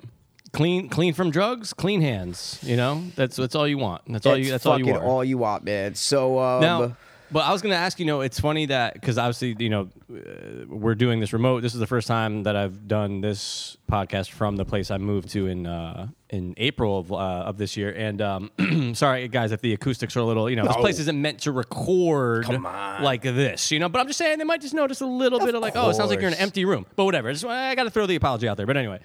Clean, 0.52 0.88
clean 0.88 1.14
from 1.14 1.32
drugs, 1.32 1.72
clean 1.72 2.00
hands. 2.00 2.60
You 2.62 2.76
know, 2.76 3.02
that's 3.16 3.34
that's 3.34 3.56
all 3.56 3.66
you 3.66 3.76
want. 3.76 4.02
That's 4.06 4.24
all 4.24 4.36
you. 4.36 4.50
That's 4.52 4.64
all 4.66 4.78
you 4.78 4.84
fucking 4.84 4.94
want. 5.00 5.04
all 5.04 5.24
you 5.24 5.36
want, 5.36 5.64
man. 5.64 5.96
So 5.96 6.38
um, 6.38 6.60
Now, 6.60 6.96
but 7.32 7.40
I 7.40 7.50
was 7.50 7.60
going 7.60 7.72
to 7.72 7.76
ask 7.76 7.98
you 7.98 8.06
know, 8.06 8.20
it's 8.20 8.38
funny 8.38 8.66
that 8.66 8.94
because 8.94 9.18
obviously 9.18 9.56
you 9.58 9.68
know 9.68 9.88
uh, 10.14 10.66
we're 10.68 10.94
doing 10.94 11.18
this 11.18 11.32
remote. 11.32 11.62
This 11.62 11.74
is 11.74 11.80
the 11.80 11.88
first 11.88 12.06
time 12.06 12.44
that 12.44 12.54
I've 12.54 12.86
done 12.86 13.20
this 13.20 13.76
podcast 13.90 14.30
from 14.30 14.54
the 14.54 14.64
place 14.64 14.92
I 14.92 14.98
moved 14.98 15.30
to 15.30 15.48
in 15.48 15.66
uh, 15.66 16.06
in 16.30 16.54
April 16.56 17.00
of 17.00 17.10
uh, 17.12 17.16
of 17.16 17.58
this 17.58 17.76
year. 17.76 17.90
And 17.90 18.22
um, 18.22 18.50
sorry 18.94 19.26
guys 19.26 19.50
if 19.50 19.60
the 19.60 19.72
acoustics 19.72 20.14
are 20.16 20.20
a 20.20 20.24
little 20.24 20.48
you 20.48 20.54
know 20.54 20.66
this 20.66 20.76
No. 20.76 20.82
place 20.82 21.00
isn't 21.00 21.20
meant 21.20 21.40
to 21.40 21.50
record 21.50 22.44
Come 22.44 22.64
on. 22.64 23.02
like 23.02 23.22
this. 23.22 23.72
You 23.72 23.80
know, 23.80 23.88
but 23.88 23.98
I'm 23.98 24.06
just 24.06 24.18
saying 24.20 24.38
they 24.38 24.44
might 24.44 24.60
just 24.60 24.74
notice 24.74 25.00
a 25.00 25.06
little 25.06 25.40
bit 25.40 25.56
of 25.56 25.62
like 25.62 25.74
oh 25.74 25.90
it 25.90 25.94
sounds 25.94 26.10
like 26.10 26.20
you're 26.20 26.28
in 26.28 26.34
an 26.34 26.38
course. 26.38 26.42
empty 26.46 26.64
room. 26.64 26.86
But 26.94 27.06
whatever. 27.06 27.32
Just, 27.32 27.44
I 27.44 27.74
got 27.74 27.84
to 27.84 27.90
throw 27.90 28.06
the 28.06 28.14
apology 28.14 28.46
out 28.46 28.56
there. 28.56 28.66
But 28.66 28.76
anyway. 28.76 29.00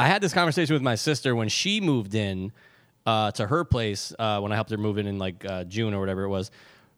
I 0.00 0.06
had 0.06 0.22
this 0.22 0.32
conversation 0.32 0.72
with 0.72 0.82
my 0.82 0.94
sister 0.94 1.36
when 1.36 1.50
she 1.50 1.78
moved 1.80 2.14
in 2.14 2.52
uh, 3.04 3.32
to 3.32 3.46
her 3.46 3.64
place 3.64 4.14
uh, 4.18 4.40
when 4.40 4.50
I 4.50 4.54
helped 4.54 4.70
her 4.70 4.78
move 4.78 4.96
in 4.96 5.06
in 5.06 5.18
like 5.18 5.44
uh, 5.44 5.64
June 5.64 5.92
or 5.92 6.00
whatever 6.00 6.22
it 6.22 6.28
was. 6.30 6.50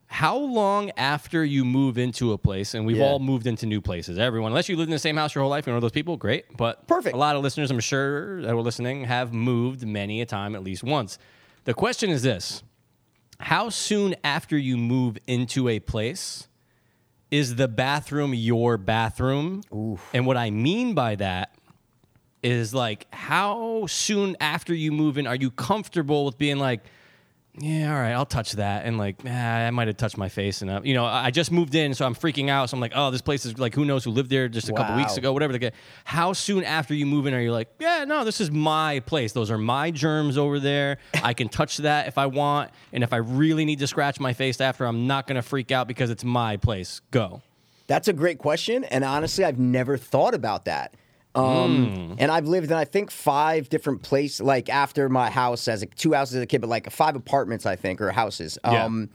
How 0.06 0.36
long 0.36 0.92
after 0.96 1.44
you 1.44 1.64
move 1.64 1.98
into 1.98 2.32
a 2.32 2.38
place, 2.38 2.74
and 2.74 2.86
we've 2.86 2.98
Yeah. 2.98 3.04
all 3.06 3.18
moved 3.18 3.46
into 3.48 3.66
new 3.66 3.80
places, 3.80 4.18
everyone, 4.18 4.52
unless 4.52 4.68
you 4.68 4.76
lived 4.76 4.88
in 4.88 4.92
the 4.92 4.98
same 5.00 5.16
house 5.16 5.34
your 5.34 5.42
whole 5.42 5.50
life, 5.50 5.66
you're 5.66 5.72
one 5.74 5.78
of 5.78 5.82
those 5.82 5.90
people, 5.90 6.16
great. 6.16 6.44
But 6.56 6.86
Perfect. 6.86 7.14
a 7.16 7.18
lot 7.18 7.34
of 7.34 7.42
listeners, 7.42 7.70
I'm 7.72 7.80
sure, 7.80 8.42
that 8.42 8.54
were 8.54 8.60
listening 8.62 9.04
have 9.04 9.32
moved 9.32 9.84
many 9.84 10.20
a 10.20 10.26
time, 10.26 10.54
at 10.54 10.62
least 10.62 10.84
once. 10.84 11.18
The 11.64 11.74
question 11.74 12.08
is 12.10 12.22
this 12.22 12.62
How 13.40 13.68
soon 13.68 14.14
after 14.22 14.56
you 14.56 14.76
move 14.76 15.18
into 15.26 15.68
a 15.68 15.80
place 15.80 16.46
is 17.32 17.56
the 17.56 17.66
bathroom 17.66 18.32
your 18.34 18.76
bathroom? 18.76 19.62
And 20.14 20.24
what 20.26 20.36
I 20.36 20.50
mean 20.50 20.94
by 20.94 21.16
that 21.16 21.50
is 22.42 22.74
like 22.74 23.06
how 23.12 23.86
soon 23.86 24.36
after 24.40 24.74
you 24.74 24.90
move 24.92 25.16
in 25.18 25.26
are 25.26 25.36
you 25.36 25.50
comfortable 25.50 26.24
with 26.24 26.36
being 26.38 26.58
like 26.58 26.80
yeah 27.58 27.94
all 27.94 28.00
right 28.00 28.12
i'll 28.12 28.24
touch 28.24 28.52
that 28.52 28.86
and 28.86 28.96
like 28.96 29.16
ah, 29.26 29.30
i 29.30 29.70
might 29.70 29.86
have 29.86 29.96
touched 29.96 30.16
my 30.16 30.28
face 30.28 30.62
enough. 30.62 30.86
You 30.86 30.94
know 30.94 31.04
i 31.04 31.30
just 31.30 31.52
moved 31.52 31.74
in 31.74 31.92
so 31.92 32.06
i'm 32.06 32.14
freaking 32.14 32.48
out 32.48 32.70
so 32.70 32.76
i'm 32.76 32.80
like 32.80 32.92
oh 32.94 33.10
this 33.10 33.20
place 33.20 33.44
is 33.44 33.58
like 33.58 33.74
who 33.74 33.84
knows 33.84 34.04
who 34.04 34.10
lived 34.10 34.30
there 34.30 34.48
just 34.48 34.70
a 34.70 34.72
couple 34.72 34.96
weeks 34.96 35.18
ago 35.18 35.32
whatever 35.32 35.52
the 35.52 35.72
how 36.04 36.32
soon 36.32 36.64
after 36.64 36.94
you 36.94 37.04
move 37.04 37.26
in 37.26 37.34
are 37.34 37.40
you 37.40 37.52
like 37.52 37.68
yeah 37.78 38.04
no 38.04 38.24
this 38.24 38.40
is 38.40 38.50
my 38.50 39.00
place. 39.00 39.32
Those 39.32 39.50
are 39.50 39.58
my 39.58 39.90
germs 39.90 40.38
over 40.38 40.58
there. 40.58 40.98
I 41.22 41.34
can 41.34 41.48
touch 41.48 41.76
that 41.78 42.08
if 42.08 42.16
i 42.16 42.26
want 42.26 42.70
and 42.92 43.04
if 43.04 43.12
i 43.12 43.16
really 43.18 43.64
need 43.64 43.80
to 43.80 43.86
scratch 43.86 44.18
my 44.18 44.32
face 44.32 44.60
after 44.60 44.86
i'm 44.86 45.06
not 45.06 45.26
going 45.26 45.36
to 45.36 45.42
freak 45.42 45.70
out 45.70 45.86
because 45.86 46.10
it's 46.10 46.24
my 46.24 46.56
place. 46.56 47.02
Go. 47.10 47.42
That's 47.86 48.08
a 48.08 48.12
great 48.14 48.38
question, 48.38 48.84
and 48.84 49.04
honestly, 49.04 49.44
I've 49.44 49.58
never 49.58 49.98
thought 49.98 50.34
about 50.34 50.64
that. 50.64 50.94
Um, 51.34 52.14
And 52.18 52.30
I've 52.30 52.46
lived 52.46 52.70
in 52.70 52.76
I 52.76 52.84
think 52.84 53.10
five 53.10 53.68
different 53.68 54.02
places. 54.02 54.40
Like 54.40 54.68
after 54.68 55.08
my 55.08 55.30
house 55.30 55.66
as 55.68 55.82
a, 55.82 55.86
two 55.86 56.12
houses 56.12 56.36
as 56.36 56.42
a 56.42 56.46
kid, 56.46 56.60
but 56.60 56.70
like 56.70 56.90
five 56.90 57.16
apartments 57.16 57.66
I 57.66 57.76
think 57.76 58.00
or 58.00 58.10
houses. 58.10 58.58
Yeah. 58.64 58.84
Um, 58.84 59.10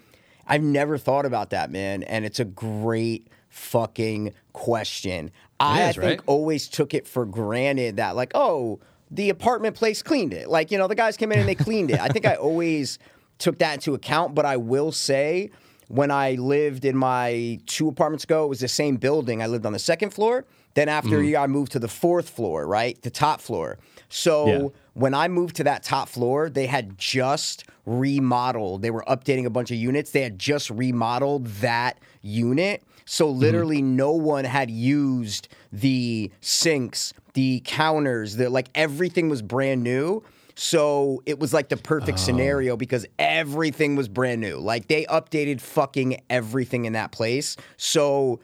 I've 0.48 0.64
never 0.64 0.98
thought 0.98 1.26
about 1.26 1.50
that, 1.50 1.72
man, 1.72 2.04
and 2.04 2.24
it's 2.26 2.40
a 2.40 2.46
great 2.46 3.28
fucking 3.50 4.34
question. 4.54 5.32
I, 5.60 5.84
I 5.84 5.90
is, 5.90 5.96
think 5.96 6.06
right? 6.06 6.22
always 6.26 6.68
took 6.70 6.94
it 6.94 7.08
for 7.08 7.26
granted 7.26 7.98
that 7.98 8.16
like 8.16 8.32
oh 8.34 8.80
the 9.12 9.30
apartment 9.30 9.76
place 9.76 10.02
cleaned 10.02 10.34
it. 10.34 10.50
Like 10.50 10.72
you 10.72 10.78
know 10.78 10.88
the 10.88 10.96
guys 10.96 11.18
came 11.18 11.32
in 11.32 11.40
and 11.40 11.48
they 11.48 11.56
cleaned 11.68 11.92
it. 11.92 12.00
I 12.00 12.08
think 12.08 12.26
I 12.26 12.36
always 12.36 12.98
took 13.38 13.60
that 13.60 13.74
into 13.76 13.94
account, 13.94 14.34
but 14.34 14.46
I 14.46 14.58
will 14.58 14.92
say 14.92 15.52
when 15.90 16.12
I 16.12 16.34
lived 16.34 16.84
in 16.86 16.98
my 16.98 17.60
two 17.66 17.88
apartments 17.88 18.24
ago, 18.24 18.46
it 18.46 18.48
was 18.50 18.60
the 18.60 18.68
same 18.68 18.98
building. 18.98 19.42
I 19.42 19.48
lived 19.48 19.66
on 19.66 19.74
the 19.74 19.80
second 19.80 20.12
floor. 20.12 20.46
Then 20.78 20.90
after 20.90 21.10
mm-hmm. 21.10 21.22
a 21.22 21.28
year, 21.30 21.40
I 21.40 21.48
moved 21.48 21.72
to 21.72 21.80
the 21.80 21.88
fourth 21.88 22.30
floor, 22.30 22.68
right? 22.68 23.02
The 23.02 23.10
top 23.10 23.42
floor. 23.42 23.80
So 24.10 24.46
Yeah. 24.46 24.68
when 24.94 25.16
I 25.16 25.28
moved 25.28 25.56
to 25.56 25.64
that 25.64 25.82
top 25.82 26.08
floor, 26.08 26.52
they 26.52 26.68
had 26.68 27.00
just 27.00 27.64
remodeled. 27.88 28.84
They 28.84 28.92
were 28.92 29.04
updating 29.08 29.48
a 29.48 29.50
bunch 29.50 29.72
of 29.72 29.78
units. 29.78 30.12
They 30.12 30.22
had 30.22 30.38
just 30.38 30.70
remodeled 30.70 31.48
that 31.62 31.98
unit. 32.22 32.84
So 33.06 33.28
mm-hmm. 33.28 33.40
literally 33.40 33.82
no 33.82 34.12
one 34.12 34.46
had 34.46 34.70
used 34.70 35.48
the 35.74 36.30
sinks, 36.42 37.12
the 37.34 37.64
counters, 37.66 38.36
the 38.36 38.48
like 38.48 38.70
everything 38.76 39.30
was 39.30 39.42
brand 39.42 39.82
new. 39.82 40.24
So 40.54 41.24
it 41.26 41.40
was 41.40 41.56
like 41.56 41.70
the 41.70 41.78
perfect 41.78 42.20
oh. 42.20 42.22
scenario 42.22 42.78
because 42.78 43.08
everything 43.18 43.96
was 43.96 44.08
brand 44.08 44.42
new. 44.42 44.60
Like 44.60 44.90
they 44.90 45.06
updated 45.06 45.60
fucking 45.60 46.22
everything 46.30 46.86
in 46.86 46.94
that 46.94 47.12
place. 47.12 47.58
So 47.78 48.42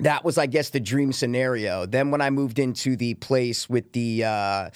that 0.00 0.24
was, 0.24 0.38
I 0.38 0.46
guess, 0.46 0.70
the 0.70 0.80
dream 0.80 1.12
scenario. 1.12 1.86
Then 1.86 2.10
when 2.10 2.20
I 2.20 2.30
moved 2.30 2.58
into 2.58 2.96
the 2.96 3.14
place 3.14 3.68
with 3.68 3.92
the 3.92 4.24
uh, 4.24 4.70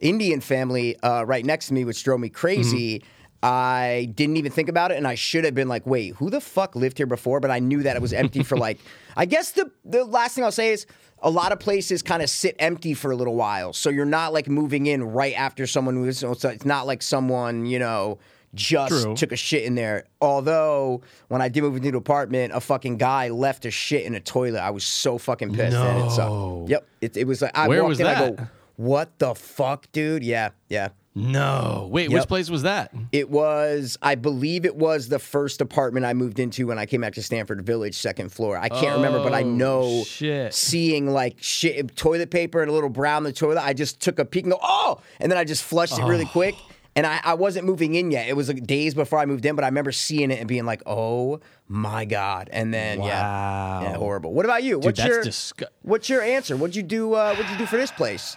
Indian 0.00 0.40
family 0.40 0.98
uh, 1.00 1.24
right 1.24 1.44
next 1.44 1.68
to 1.68 1.74
me, 1.74 1.84
which 1.84 2.02
drove 2.04 2.20
me 2.20 2.28
crazy. 2.28 3.02
I 3.40 4.10
didn't 4.16 4.36
even 4.36 4.50
think 4.50 4.68
about 4.68 4.90
it, 4.90 4.96
and 4.96 5.06
I 5.06 5.14
should 5.14 5.44
have 5.44 5.54
been 5.54 5.68
like, 5.68 5.86
"Wait, 5.86 6.16
who 6.16 6.28
the 6.28 6.40
fuck 6.40 6.74
lived 6.74 6.96
here 6.98 7.06
before?" 7.06 7.38
But 7.38 7.52
I 7.52 7.60
knew 7.60 7.84
that 7.84 7.94
it 7.94 8.02
was 8.02 8.12
empty 8.12 8.42
for 8.42 8.56
like. 8.58 8.78
I 9.16 9.26
guess 9.26 9.52
the 9.52 9.70
the 9.84 10.04
last 10.04 10.34
thing 10.34 10.42
I'll 10.42 10.50
say 10.50 10.72
is 10.72 10.86
a 11.22 11.30
lot 11.30 11.52
of 11.52 11.60
places 11.60 12.02
kind 12.02 12.20
of 12.20 12.30
sit 12.30 12.56
empty 12.58 12.94
for 12.94 13.12
a 13.12 13.16
little 13.16 13.36
while, 13.36 13.72
so 13.72 13.90
you're 13.90 14.04
not 14.04 14.32
like 14.32 14.48
moving 14.48 14.86
in 14.86 15.04
right 15.04 15.34
after 15.34 15.68
someone 15.68 15.94
moves. 15.94 16.18
So 16.18 16.32
it's 16.32 16.64
not 16.64 16.86
like 16.88 17.00
someone 17.00 17.64
you 17.64 17.78
know 17.78 18.18
just 18.54 19.02
True. 19.04 19.14
took 19.14 19.32
a 19.32 19.36
shit 19.36 19.64
in 19.64 19.74
there. 19.74 20.04
Although 20.20 21.02
when 21.28 21.40
I 21.42 21.48
did 21.48 21.62
move 21.62 21.76
into 21.76 21.90
the 21.90 21.98
apartment, 21.98 22.52
a 22.54 22.60
fucking 22.60 22.96
guy 22.96 23.28
left 23.28 23.64
a 23.66 23.70
shit 23.70 24.04
in 24.06 24.14
a 24.14 24.20
toilet. 24.20 24.60
I 24.60 24.70
was 24.70 24.84
so 24.84 25.18
fucking 25.18 25.54
pissed. 25.54 25.76
And 25.76 26.04
it's, 26.06 26.18
uh, 26.18 26.28
No. 26.28 26.66
yep. 26.68 26.86
It, 27.00 27.16
it 27.16 27.26
was 27.26 27.42
like 27.42 27.56
I 27.56 27.68
Where 27.68 27.82
walked 27.82 27.88
was 27.90 28.00
in. 28.00 28.06
I 28.06 28.30
go, 28.30 28.46
"What 28.76 29.18
the 29.18 29.34
fuck, 29.34 29.90
dude?" 29.92 30.22
Yeah, 30.22 30.50
yeah. 30.68 30.88
no 31.14 31.88
wait 31.90 32.10
which 32.12 32.28
place 32.28 32.48
was 32.48 32.62
that 32.62 32.92
It 33.10 33.28
was, 33.28 33.98
I 34.00 34.14
believe, 34.14 34.64
it 34.64 34.76
was 34.76 35.08
the 35.08 35.18
first 35.18 35.60
apartment 35.60 36.06
I 36.06 36.14
moved 36.14 36.38
into 36.38 36.68
when 36.68 36.78
I 36.78 36.86
came 36.86 37.00
back 37.00 37.14
to 37.14 37.22
Stanford 37.22 37.62
Village, 37.66 37.96
second 37.96 38.30
floor. 38.30 38.56
I 38.56 38.68
can't 38.68 38.94
remember, 38.96 39.18
but 39.22 39.34
I 39.34 39.42
Oh, 39.42 39.50
know 39.50 40.04
shit. 40.04 40.54
seeing 40.54 41.10
like 41.12 41.36
shit, 41.40 41.96
toilet 41.96 42.30
paper 42.30 42.60
and 42.62 42.70
a 42.70 42.74
little 42.74 42.88
brown 42.90 43.18
in 43.18 43.24
the 43.24 43.32
toilet. 43.32 43.58
I 43.64 43.72
just 43.72 44.00
took 44.00 44.18
a 44.20 44.24
peek 44.24 44.44
and 44.44 44.52
go, 44.52 44.58
"Oh!" 44.62 45.00
and 45.20 45.30
then 45.30 45.38
I 45.38 45.44
just 45.44 45.64
flushed 45.64 45.98
it 45.98 46.04
really 46.04 46.24
Oh. 46.24 46.30
quick. 46.32 46.54
And 46.98 47.06
I, 47.06 47.20
I 47.22 47.34
wasn't 47.34 47.64
moving 47.64 47.94
in 47.94 48.10
yet. 48.10 48.26
It 48.28 48.32
was 48.34 48.48
like 48.48 48.66
days 48.66 48.92
before 48.92 49.20
I 49.20 49.24
moved 49.26 49.46
in, 49.46 49.54
but 49.54 49.62
I 49.64 49.68
remember 49.68 49.92
seeing 49.92 50.32
it 50.32 50.40
and 50.40 50.48
being 50.48 50.64
like, 50.64 50.82
"Oh 50.84 51.38
my 51.68 52.04
god!" 52.04 52.50
And 52.52 52.74
then 52.74 52.98
yeah, 52.98 53.22
Wow. 53.22 53.82
yeah, 53.82 53.96
horrible. 53.96 54.32
What 54.32 54.44
about 54.44 54.64
you? 54.64 54.80
what's 54.80 54.98
that's 54.98 55.08
your 55.08 55.22
disgu- 55.22 55.70
what's 55.82 56.08
your 56.08 56.22
answer? 56.22 56.56
What'd 56.56 56.74
you 56.74 56.82
do? 56.82 57.14
Uh, 57.14 57.34
what'd 57.36 57.48
you 57.52 57.56
do 57.58 57.66
for 57.66 57.76
this 57.76 57.92
place? 57.92 58.36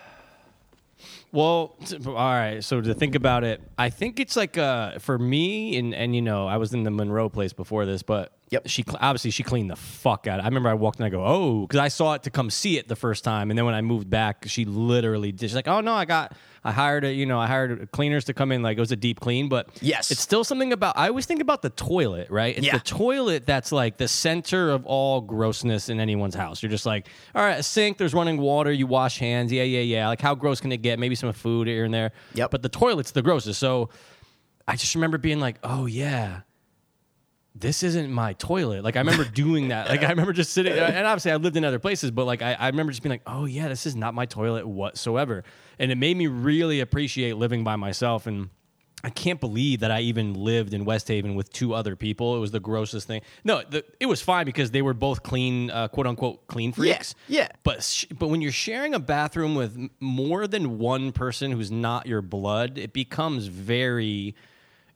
Well, 1.31 1.75
all 2.05 2.13
right. 2.13 2.63
So 2.63 2.81
to 2.81 2.93
think 2.93 3.15
about 3.15 3.43
it, 3.43 3.61
I 3.79 3.89
think 3.89 4.19
it's 4.19 4.35
like 4.35 4.59
uh, 4.59 4.99
for 4.99 5.17
me, 5.17 5.75
and 5.77 5.95
and 5.95 6.15
you 6.15 6.21
know, 6.21 6.45
I 6.45 6.57
was 6.57 6.71
in 6.71 6.83
the 6.83 6.91
Monroe 6.91 7.29
place 7.29 7.53
before 7.53 7.87
this, 7.87 8.03
but 8.03 8.31
Yep. 8.51 8.63
She 8.67 8.83
obviously 8.99 9.31
she 9.31 9.43
cleaned 9.43 9.69
the 9.71 9.75
fuck 9.77 10.27
out. 10.27 10.41
I 10.41 10.45
remember 10.45 10.67
I 10.69 10.73
walked 10.73 10.99
in. 10.99 11.05
I 11.05 11.09
go, 11.09 11.25
oh, 11.25 11.61
because 11.61 11.79
I 11.79 11.87
saw 11.87 12.13
it 12.15 12.23
to 12.23 12.29
come 12.29 12.49
see 12.49 12.77
it 12.77 12.87
the 12.89 12.97
first 12.97 13.23
time, 13.23 13.49
and 13.49 13.57
then 13.57 13.65
when 13.65 13.73
I 13.73 13.81
moved 13.81 14.09
back, 14.09 14.43
she 14.47 14.65
literally 14.65 15.31
did. 15.31 15.49
She's 15.49 15.55
like, 15.55 15.69
oh 15.69 15.79
no, 15.79 15.93
I 15.93 16.03
got, 16.03 16.33
I 16.63 16.73
hired 16.73 17.05
a, 17.05 17.13
you 17.13 17.25
know, 17.25 17.39
I 17.39 17.47
hired 17.47 17.89
cleaners 17.91 18.25
to 18.25 18.33
come 18.33 18.51
in. 18.51 18.61
Like 18.61 18.75
it 18.77 18.81
was 18.81 18.91
a 18.91 18.97
deep 18.97 19.21
clean, 19.21 19.47
but 19.47 19.69
Yes. 19.81 20.11
it's 20.11 20.19
still 20.19 20.43
something 20.43 20.73
about. 20.73 20.97
I 20.97 21.07
always 21.07 21.25
think 21.25 21.39
about 21.39 21.61
the 21.61 21.69
toilet, 21.69 22.29
right? 22.29 22.57
It's 22.57 22.67
Yeah. 22.67 22.73
the 22.73 22.83
toilet 22.83 23.45
that's 23.45 23.71
like 23.71 23.95
the 23.95 24.09
center 24.09 24.69
of 24.69 24.85
all 24.85 25.21
grossness 25.21 25.87
in 25.87 26.01
anyone's 26.01 26.35
house. 26.35 26.61
You're 26.61 26.69
just 26.71 26.85
like, 26.85 27.07
all 27.33 27.41
right, 27.43 27.57
a 27.59 27.63
sink, 27.63 27.97
there's 27.97 28.13
running 28.13 28.37
water, 28.37 28.71
you 28.73 28.85
wash 28.85 29.17
hands, 29.17 29.53
yeah, 29.53 29.63
yeah, 29.63 29.79
yeah. 29.79 30.07
Like 30.09 30.19
how 30.19 30.35
gross 30.35 30.59
can 30.59 30.73
it 30.73 30.81
get? 30.81 30.99
Maybe 30.99 31.15
some 31.15 31.31
food 31.31 31.67
here 31.69 31.85
and 31.85 31.93
there. 31.93 32.11
Yep. 32.33 32.51
But 32.51 32.63
the 32.63 32.69
toilet's 32.69 33.11
the 33.11 33.21
grossest. 33.21 33.61
So 33.61 33.89
I 34.67 34.75
just 34.75 34.93
remember 34.95 35.17
being 35.17 35.39
like, 35.39 35.55
oh 35.63 35.85
yeah 35.85 36.41
this 37.53 37.83
isn't 37.83 38.09
my 38.11 38.33
toilet. 38.33 38.83
Like 38.83 38.95
I 38.95 38.99
remember 38.99 39.25
doing 39.25 39.69
that. 39.69 39.89
Like 39.89 40.03
I 40.03 40.09
remember 40.09 40.33
just 40.33 40.53
sitting, 40.53 40.73
and 40.73 41.05
obviously 41.05 41.31
I 41.31 41.35
lived 41.35 41.57
in 41.57 41.65
other 41.65 41.79
places, 41.79 42.11
but 42.11 42.25
like 42.25 42.41
I, 42.41 42.53
I 42.53 42.67
remember 42.67 42.91
just 42.91 43.03
being 43.03 43.11
like, 43.11 43.23
oh 43.27 43.45
yeah, 43.45 43.67
this 43.67 43.85
is 43.85 43.95
not 43.95 44.13
my 44.13 44.25
toilet 44.25 44.67
whatsoever. 44.67 45.43
And 45.77 45.91
it 45.91 45.97
made 45.97 46.15
me 46.15 46.27
really 46.27 46.79
appreciate 46.79 47.35
living 47.35 47.63
by 47.63 47.75
myself. 47.75 48.25
And 48.25 48.49
I 49.03 49.09
can't 49.09 49.39
believe 49.39 49.79
that 49.79 49.89
I 49.91 50.01
even 50.01 50.35
lived 50.35 50.73
in 50.73 50.85
West 50.85 51.07
Haven 51.07 51.33
with 51.35 51.51
two 51.51 51.73
other 51.73 51.95
people. 51.95 52.37
It 52.37 52.39
was 52.39 52.51
the 52.51 52.59
grossest 52.59 53.07
thing. 53.07 53.21
No, 53.43 53.63
the, 53.67 53.83
it 53.99 54.05
was 54.05 54.21
fine 54.21 54.45
because 54.45 54.71
they 54.71 54.83
were 54.83 54.93
both 54.93 55.23
clean, 55.23 55.71
uh, 55.71 55.87
quote 55.87 56.05
unquote, 56.07 56.45
clean 56.47 56.71
freaks. 56.71 57.15
yeah. 57.27 57.47
But 57.63 57.83
sh- 57.83 58.05
but 58.17 58.27
when 58.27 58.41
you're 58.41 58.51
sharing 58.51 58.93
a 58.93 58.99
bathroom 58.99 59.55
with 59.55 59.89
more 59.99 60.45
than 60.47 60.77
one 60.77 61.11
person 61.11 61.51
who's 61.51 61.71
not 61.71 62.05
your 62.05 62.21
blood, 62.21 62.77
it 62.77 62.93
becomes 62.93 63.47
very. 63.47 64.35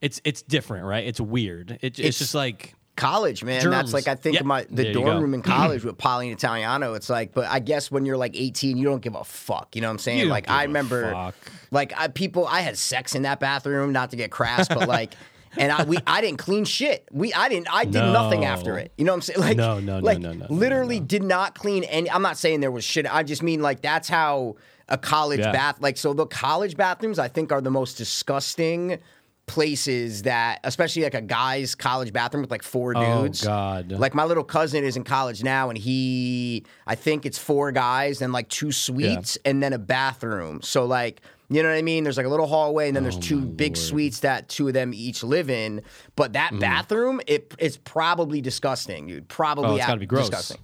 It's 0.02 0.22
it's 0.24 0.42
different, 0.42 0.86
right? 0.86 1.06
It's 1.06 1.20
weird. 1.22 1.72
It, 1.72 1.80
it's, 1.82 2.00
It's- 2.00 2.18
just 2.20 2.36
like 2.36 2.76
college, 2.96 3.44
man. 3.44 3.62
Germs. 3.62 3.76
That's 3.76 3.94
like 3.94 4.08
I 4.08 4.16
think 4.16 4.36
Yep. 4.36 4.46
my 4.46 4.64
the 4.70 4.84
There 4.84 4.94
dorm 4.94 5.22
room 5.22 5.34
in 5.34 5.42
college 5.58 5.84
with 5.84 5.98
Polly 5.98 6.30
and 6.30 6.38
Italiano. 6.38 6.94
It's 6.94 7.10
like, 7.10 7.34
but 7.34 7.46
I 7.48 7.60
guess 7.60 7.92
when 7.92 8.06
you're 8.06 8.16
like 8.18 8.36
18, 8.36 8.78
you 8.78 8.86
don't 8.86 9.02
give 9.02 9.16
a 9.16 9.24
fuck. 9.24 9.76
You 9.76 9.82
know 9.82 9.88
what 9.88 9.94
I'm 9.94 10.00
saying? 10.00 10.20
You 10.20 10.26
like 10.28 10.50
I 10.50 10.64
remember, 10.64 11.34
like 11.72 11.94
I, 11.98 12.08
people, 12.08 12.48
I 12.48 12.62
had 12.62 12.78
sex 12.78 13.16
in 13.16 13.24
that 13.24 13.40
bathroom. 13.40 13.92
Not 13.92 14.12
to 14.12 14.16
get 14.18 14.32
crass, 14.32 14.68
but 14.68 14.88
like. 14.88 15.14
And 15.58 15.72
I 15.72 15.86
we 15.86 15.98
I 16.06 16.20
didn't 16.20 16.40
clean 16.40 16.66
shit. 16.66 17.08
We 17.14 17.32
I 17.34 17.48
didn't 17.48 17.74
I 17.74 17.86
did 17.86 17.94
nothing 17.94 18.44
after 18.44 18.78
it. 18.78 18.92
You 18.98 19.06
know 19.06 19.14
what 19.14 19.16
I'm 19.16 19.22
saying? 19.22 19.40
Like 19.40 19.56
No, 19.56 19.80
no, 19.80 20.00
no, 20.02 20.06
like 20.06 20.20
no, 20.20 20.34
no, 20.34 20.48
no, 20.50 20.54
literally 20.54 21.00
did 21.00 21.24
not 21.24 21.56
clean 21.56 21.86
any. 21.86 22.12
I'm 22.12 22.22
not 22.22 22.38
saying 22.38 22.60
there 22.60 22.72
was 22.72 22.84
shit. 22.84 23.06
I 23.10 23.24
just 23.24 23.42
mean 23.42 23.62
like 23.62 23.80
that's 23.82 24.10
how 24.10 24.58
a 24.90 24.98
college 24.98 25.40
Yeah. 25.40 25.54
bath 25.54 25.78
like 25.80 25.96
so 25.96 26.14
the 26.14 26.26
college 26.28 26.76
bathrooms 26.76 27.20
I 27.20 27.30
think 27.30 27.54
are 27.54 27.62
the 27.62 27.72
most 27.72 27.94
disgusting 27.98 29.00
places 29.48 30.24
that 30.24 30.60
especially 30.64 31.04
like 31.04 31.14
a 31.14 31.22
guy's 31.22 31.76
college 31.76 32.12
bathroom 32.12 32.42
with 32.42 32.52
like 32.52 32.64
four 32.64 32.94
dudes. 32.94 33.44
Oh 33.44 33.48
God. 33.50 33.92
Like 33.92 34.14
my 34.16 34.24
little 34.26 34.44
cousin 34.44 34.84
is 34.84 34.98
in 34.98 35.04
college 35.04 35.44
now, 35.44 35.70
and 35.70 35.78
he, 35.78 36.66
I 36.88 36.96
think 36.96 37.26
it's 37.26 37.38
four 37.38 37.72
guys 37.72 38.22
and 38.22 38.34
like 38.34 38.50
two 38.50 38.72
suites 38.72 39.38
and 39.46 39.62
then 39.62 39.74
a 39.74 39.78
bathroom. 39.80 40.62
So 40.64 40.86
like, 40.86 41.22
you 41.50 41.62
know 41.62 41.70
what 41.70 41.76
I 41.78 41.84
mean? 41.84 42.04
There's 42.04 42.18
like 42.18 42.26
a 42.26 42.30
little 42.30 42.48
hallway, 42.48 42.88
and 42.88 42.96
then 42.96 43.04
Oh, 43.06 43.10
there's 43.12 43.24
two 43.24 43.42
big 43.42 43.78
suites 43.78 44.22
that 44.22 44.50
two 44.50 44.68
of 44.68 44.74
them 44.74 44.94
each 44.96 45.24
live 45.24 45.50
in. 45.52 45.84
But 46.16 46.34
that 46.34 46.52
Mm. 46.54 46.60
bathroom, 46.60 47.22
it 47.28 47.54
it's 47.60 47.78
probably 47.78 48.42
disgusting, 48.42 49.06
dude. 49.08 49.28
Probably 49.28 49.70
Oh, 49.70 49.76
it's 49.76 49.84
ab- 49.84 49.88
gotta 49.90 50.00
be 50.00 50.06
gross. 50.08 50.30
disgusting. 50.30 50.58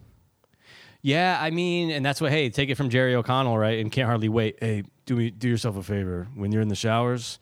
yeah. 1.03 1.38
I 1.39 1.51
mean, 1.51 1.91
and 1.91 2.03
that's 2.03 2.19
what. 2.19 2.31
Hey, 2.31 2.50
take 2.50 2.69
it 2.69 2.75
from 2.75 2.89
Jerry 2.89 3.13
O'Connell, 3.13 3.57
right? 3.59 3.79
And 3.79 3.91
can't 3.91 4.07
hardly 4.07 4.29
wait. 4.29 4.57
Hey, 4.59 4.83
do 5.05 5.15
me 5.15 5.29
do 5.29 5.47
yourself 5.47 5.77
a 5.77 5.83
favor 5.83 6.27
when 6.33 6.51
you're 6.51 6.63
in 6.63 6.67
the 6.69 6.75
showers, 6.75 7.38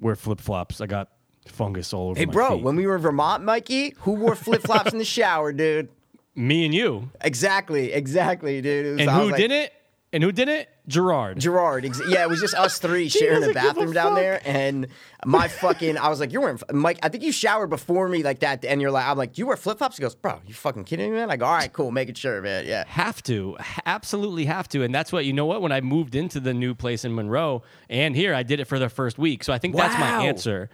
wear 0.00 0.16
flip 0.16 0.40
flops. 0.40 0.80
I 0.80 0.86
got 0.86 1.08
fungus 1.46 1.92
all 1.92 2.10
over. 2.10 2.18
Hey, 2.18 2.26
my 2.26 2.32
bro, 2.32 2.56
feet. 2.56 2.64
when 2.64 2.76
we 2.76 2.86
were 2.86 2.96
in 2.96 3.02
Vermont, 3.02 3.44
Mikey, 3.44 3.94
who 4.00 4.12
wore 4.12 4.34
flip 4.34 4.62
flops 4.62 4.92
in 4.92 4.98
the 4.98 5.04
shower, 5.04 5.52
dude? 5.52 5.88
me 6.34 6.64
and 6.64 6.74
you, 6.74 7.10
Exactly, 7.20 7.92
exactly, 7.92 8.60
dude. 8.60 8.86
It 8.86 8.90
was- 8.92 9.00
and 9.00 9.10
who 9.10 9.24
like- 9.30 9.36
did 9.36 9.50
it? 9.50 9.72
And 10.12 10.24
who 10.24 10.32
did 10.32 10.48
it? 10.48 10.68
Gerard. 10.90 11.38
Gerard. 11.38 11.84
Ex- 11.84 12.02
yeah, 12.08 12.22
it 12.22 12.28
was 12.28 12.40
just 12.40 12.54
us 12.54 12.78
three 12.78 13.08
sharing 13.08 13.38
a 13.38 13.40
doesn't 13.40 13.50
a 13.50 13.54
bathroom 13.54 13.92
down 13.92 14.14
there, 14.14 14.40
and 14.44 14.88
my 15.24 15.48
fucking, 15.48 15.96
I 15.96 16.08
was 16.08 16.20
like, 16.20 16.32
"You're 16.32 16.42
wearing 16.42 16.60
Mike." 16.72 16.98
I 17.02 17.08
think 17.08 17.24
you 17.24 17.32
showered 17.32 17.70
before 17.70 18.08
me 18.08 18.22
like 18.22 18.40
that, 18.40 18.64
and 18.64 18.80
you're 18.82 18.90
like, 18.90 19.06
"I'm 19.06 19.16
like, 19.16 19.38
you 19.38 19.46
wear 19.46 19.56
flip 19.56 19.78
flops?" 19.78 19.96
He 19.96 20.02
goes, 20.02 20.14
"Bro, 20.14 20.40
you 20.46 20.54
fucking 20.54 20.84
kidding 20.84 21.10
me, 21.10 21.16
man?" 21.16 21.30
I 21.30 21.36
go, 21.36 21.46
"All 21.46 21.54
right, 21.54 21.72
cool, 21.72 21.90
making 21.90 22.16
sure, 22.16 22.42
man." 22.42 22.66
Yeah, 22.66 22.84
have 22.86 23.22
to 23.22 23.56
absolutely 23.86 24.44
have 24.46 24.68
to 24.68 24.82
and 24.82 24.94
that's 24.94 25.12
what 25.12 25.24
you 25.24 25.32
know 25.32 25.46
what 25.46 25.62
when 25.62 25.72
i 25.72 25.80
moved 25.80 26.14
into 26.14 26.40
the 26.40 26.52
new 26.54 26.74
place 26.74 27.04
in 27.04 27.14
monroe 27.14 27.62
and 27.88 28.16
here 28.16 28.34
i 28.34 28.42
did 28.42 28.60
it 28.60 28.66
for 28.66 28.78
the 28.78 28.88
first 28.88 29.18
week 29.18 29.42
so 29.44 29.52
i 29.52 29.58
think 29.58 29.74
that's 29.76 29.98
my 29.98 30.24
answer 30.24 30.68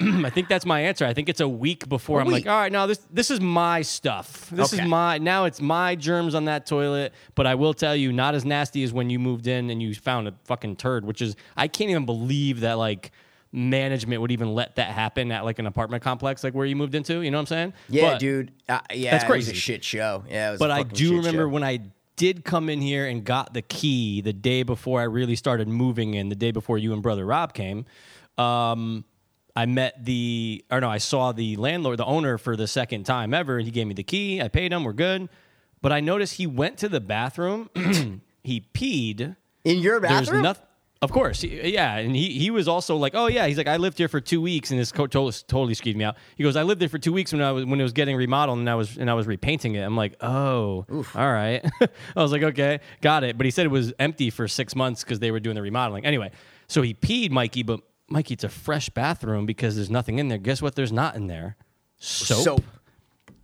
i 0.24 0.30
think 0.30 0.48
that's 0.48 0.64
my 0.66 0.80
answer 0.80 1.04
i 1.06 1.12
think 1.14 1.28
it's 1.28 1.40
a 1.40 1.48
week 1.48 1.88
before 1.88 2.18
A 2.18 2.22
i'm 2.22 2.26
week. 2.28 2.46
like 2.46 2.52
all 2.52 2.58
right 2.60 2.72
now 2.72 2.86
this 2.86 2.98
this 3.12 3.30
is 3.30 3.40
my 3.40 3.82
stuff 3.82 4.48
this 4.50 4.72
Okay. 4.72 4.82
is 4.82 4.88
my 4.88 5.18
now 5.18 5.44
it's 5.44 5.60
my 5.60 5.94
germs 5.94 6.34
on 6.34 6.46
that 6.46 6.66
toilet 6.66 7.12
but 7.34 7.46
i 7.46 7.54
will 7.54 7.74
tell 7.74 7.94
you 7.94 8.12
not 8.12 8.34
as 8.34 8.44
nasty 8.44 8.82
as 8.82 8.92
when 8.92 9.10
you 9.10 9.18
moved 9.18 9.46
in 9.46 9.70
and 9.70 9.82
you 9.82 9.94
found 9.94 10.26
a 10.28 10.34
fucking 10.44 10.76
turd 10.76 11.04
which 11.04 11.20
is 11.20 11.36
i 11.56 11.68
can't 11.68 11.90
even 11.90 12.06
believe 12.06 12.60
that 12.60 12.74
like 12.78 13.10
management 13.52 14.20
would 14.22 14.30
even 14.30 14.54
let 14.54 14.76
that 14.76 14.88
happen 14.92 15.32
at 15.32 15.44
like 15.44 15.58
an 15.58 15.66
apartment 15.66 16.02
complex 16.02 16.44
like 16.44 16.54
where 16.54 16.66
you 16.66 16.76
moved 16.76 16.94
into 16.94 17.20
you 17.20 17.30
know 17.30 17.36
what 17.38 17.42
i'm 17.42 17.46
saying 17.46 17.72
yeah, 17.88 18.12
But- 18.12 18.20
dude. 18.20 18.52
Uh, 18.68 18.78
yeah, 18.94 19.10
That's 19.10 19.24
it 19.24 19.26
was 19.30 19.48
a 19.48 19.50
crazy. 19.50 19.54
shit 19.54 19.82
show. 19.84 20.22
Yeah, 20.28 20.48
it 20.48 20.50
was. 20.52 20.58
but 20.60 20.70
I 20.70 20.78
I 20.78 20.82
do 20.84 21.16
remember 21.16 21.48
when 21.48 21.64
I 21.64 21.80
did 22.14 22.44
come 22.44 22.68
in 22.68 22.80
here 22.80 23.04
and 23.08 23.24
got 23.24 23.52
the 23.52 23.62
key 23.62 24.20
the 24.20 24.32
day 24.32 24.62
before 24.62 25.00
I 25.00 25.04
really 25.04 25.34
started 25.34 25.66
moving 25.66 26.14
in, 26.14 26.28
the 26.28 26.36
day 26.36 26.52
before 26.52 26.78
you 26.78 26.92
and 26.92 27.02
brother 27.02 27.26
Rob 27.26 27.52
came. 27.52 27.84
Um, 28.38 29.04
I 29.56 29.66
met 29.66 30.04
the, 30.04 30.64
or 30.70 30.80
no, 30.80 30.88
I 30.88 30.98
saw 30.98 31.32
the 31.32 31.56
landlord, 31.56 31.98
the 31.98 32.04
owner 32.04 32.38
for 32.38 32.56
the 32.56 32.66
second 32.66 33.04
time 33.04 33.34
ever. 33.34 33.56
and 33.58 33.64
He 33.66 33.70
gave 33.70 33.86
me 33.86 33.94
the 33.94 34.02
key. 34.04 34.40
I 34.40 34.48
paid 34.48 34.72
him. 34.72 34.84
We're 34.84 34.92
good. 34.92 35.28
But 35.82 35.92
I 35.92 36.00
noticed 36.00 36.34
he 36.34 36.46
went 36.46 36.78
to 36.78 36.88
the 36.88 37.00
bathroom. 37.00 37.70
he 38.42 38.66
peed. 38.74 39.36
in 39.64 39.78
your 39.78 39.98
bathroom. 40.00 40.24
There's 40.24 40.42
nothing. 40.42 40.64
Of 41.02 41.12
course, 41.12 41.42
yeah, 41.42 41.96
and 41.96 42.14
he 42.14 42.38
he 42.38 42.50
was 42.50 42.68
also 42.68 42.94
like, 42.94 43.14
oh 43.14 43.26
yeah, 43.26 43.46
he's 43.46 43.56
like, 43.56 43.66
I 43.66 43.78
lived 43.78 43.96
here 43.96 44.06
for 44.06 44.20
two 44.20 44.42
weeks, 44.42 44.70
and 44.70 44.78
this 44.78 44.92
co- 44.92 45.06
totally, 45.06 45.32
totally 45.48 45.72
skewed 45.72 45.96
me 45.96 46.04
out. 46.04 46.18
He 46.36 46.42
goes, 46.44 46.56
I 46.56 46.62
lived 46.62 46.78
there 46.78 46.90
for 46.90 46.98
two 46.98 47.14
weeks 47.14 47.32
when 47.32 47.40
I 47.40 47.52
was 47.52 47.64
when 47.64 47.80
it 47.80 47.82
was 47.82 47.94
getting 47.94 48.16
remodeled, 48.16 48.58
and 48.58 48.68
I 48.68 48.74
was 48.74 48.98
and 48.98 49.08
I 49.08 49.14
was 49.14 49.26
repainting 49.26 49.76
it. 49.76 49.80
I'm 49.80 49.96
like, 49.96 50.16
oh, 50.20 50.84
all 51.14 51.32
right. 51.32 51.64
I 51.80 52.22
was 52.22 52.32
like, 52.32 52.42
okay, 52.42 52.80
got 53.00 53.24
it. 53.24 53.38
But 53.38 53.46
he 53.46 53.50
said 53.50 53.64
it 53.64 53.70
was 53.70 53.94
empty 53.98 54.28
for 54.28 54.46
six 54.46 54.76
months 54.76 55.02
because 55.02 55.20
they 55.20 55.30
were 55.30 55.40
doing 55.40 55.54
the 55.54 55.62
remodeling. 55.62 56.04
Anyway, 56.04 56.32
so 56.68 56.82
he 56.82 56.92
peed 56.92 57.30
Mikey, 57.30 57.62
but 57.62 57.80
Mikey, 58.10 58.34
it's 58.34 58.44
a 58.44 58.48
fresh 58.48 58.88
bathroom 58.90 59.46
because 59.46 59.76
there's 59.76 59.90
nothing 59.90 60.18
in 60.18 60.28
there. 60.28 60.38
Guess 60.38 60.60
what? 60.60 60.74
There's 60.74 60.92
not 60.92 61.14
in 61.14 61.28
there. 61.28 61.56
Soap. 61.98 62.44
Soap. 62.44 62.64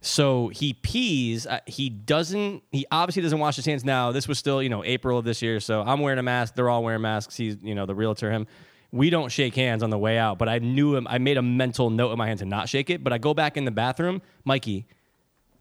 So 0.01 0.49
he 0.49 0.73
pees. 0.73 1.47
Uh, 1.47 1.61
he 1.67 1.89
doesn't. 1.89 2.63
He 2.71 2.87
obviously 2.91 3.23
doesn't 3.23 3.39
wash 3.39 3.57
his 3.57 3.67
hands 3.67 3.85
now. 3.85 4.13
This 4.13 4.29
was 4.29 4.39
still, 4.39 4.63
you 4.63 4.69
know, 4.69 4.85
April 4.85 5.19
of 5.19 5.25
this 5.25 5.43
year. 5.43 5.61
So 5.61 5.83
I'm 5.83 6.01
wearing 6.01 6.19
a 6.19 6.23
mask. 6.23 6.55
They're 6.55 6.69
all 6.69 6.85
wearing 6.85 7.03
masks. 7.03 7.37
He's, 7.37 7.57
you 7.63 7.75
know, 7.75 7.87
the 7.87 7.95
realtor. 7.95 8.31
Him. 8.31 8.47
We 8.93 9.11
don't 9.11 9.31
shake 9.31 9.55
hands 9.55 9.83
on 9.83 9.91
the 9.91 9.99
way 9.99 10.17
out. 10.17 10.39
But 10.39 10.49
I 10.49 10.59
knew 10.59 10.95
him. 10.95 11.07
I 11.09 11.19
made 11.19 11.37
a 11.37 11.43
mental 11.43 11.91
note 11.91 12.13
in 12.13 12.19
my 12.19 12.27
hand 12.27 12.39
to 12.41 12.45
not 12.45 12.69
shake 12.69 12.89
it. 12.91 13.03
But 13.03 13.13
I 13.13 13.19
go 13.19 13.35
back 13.35 13.57
in 13.57 13.65
the 13.65 13.71
bathroom, 13.71 14.23
Mikey. 14.45 14.87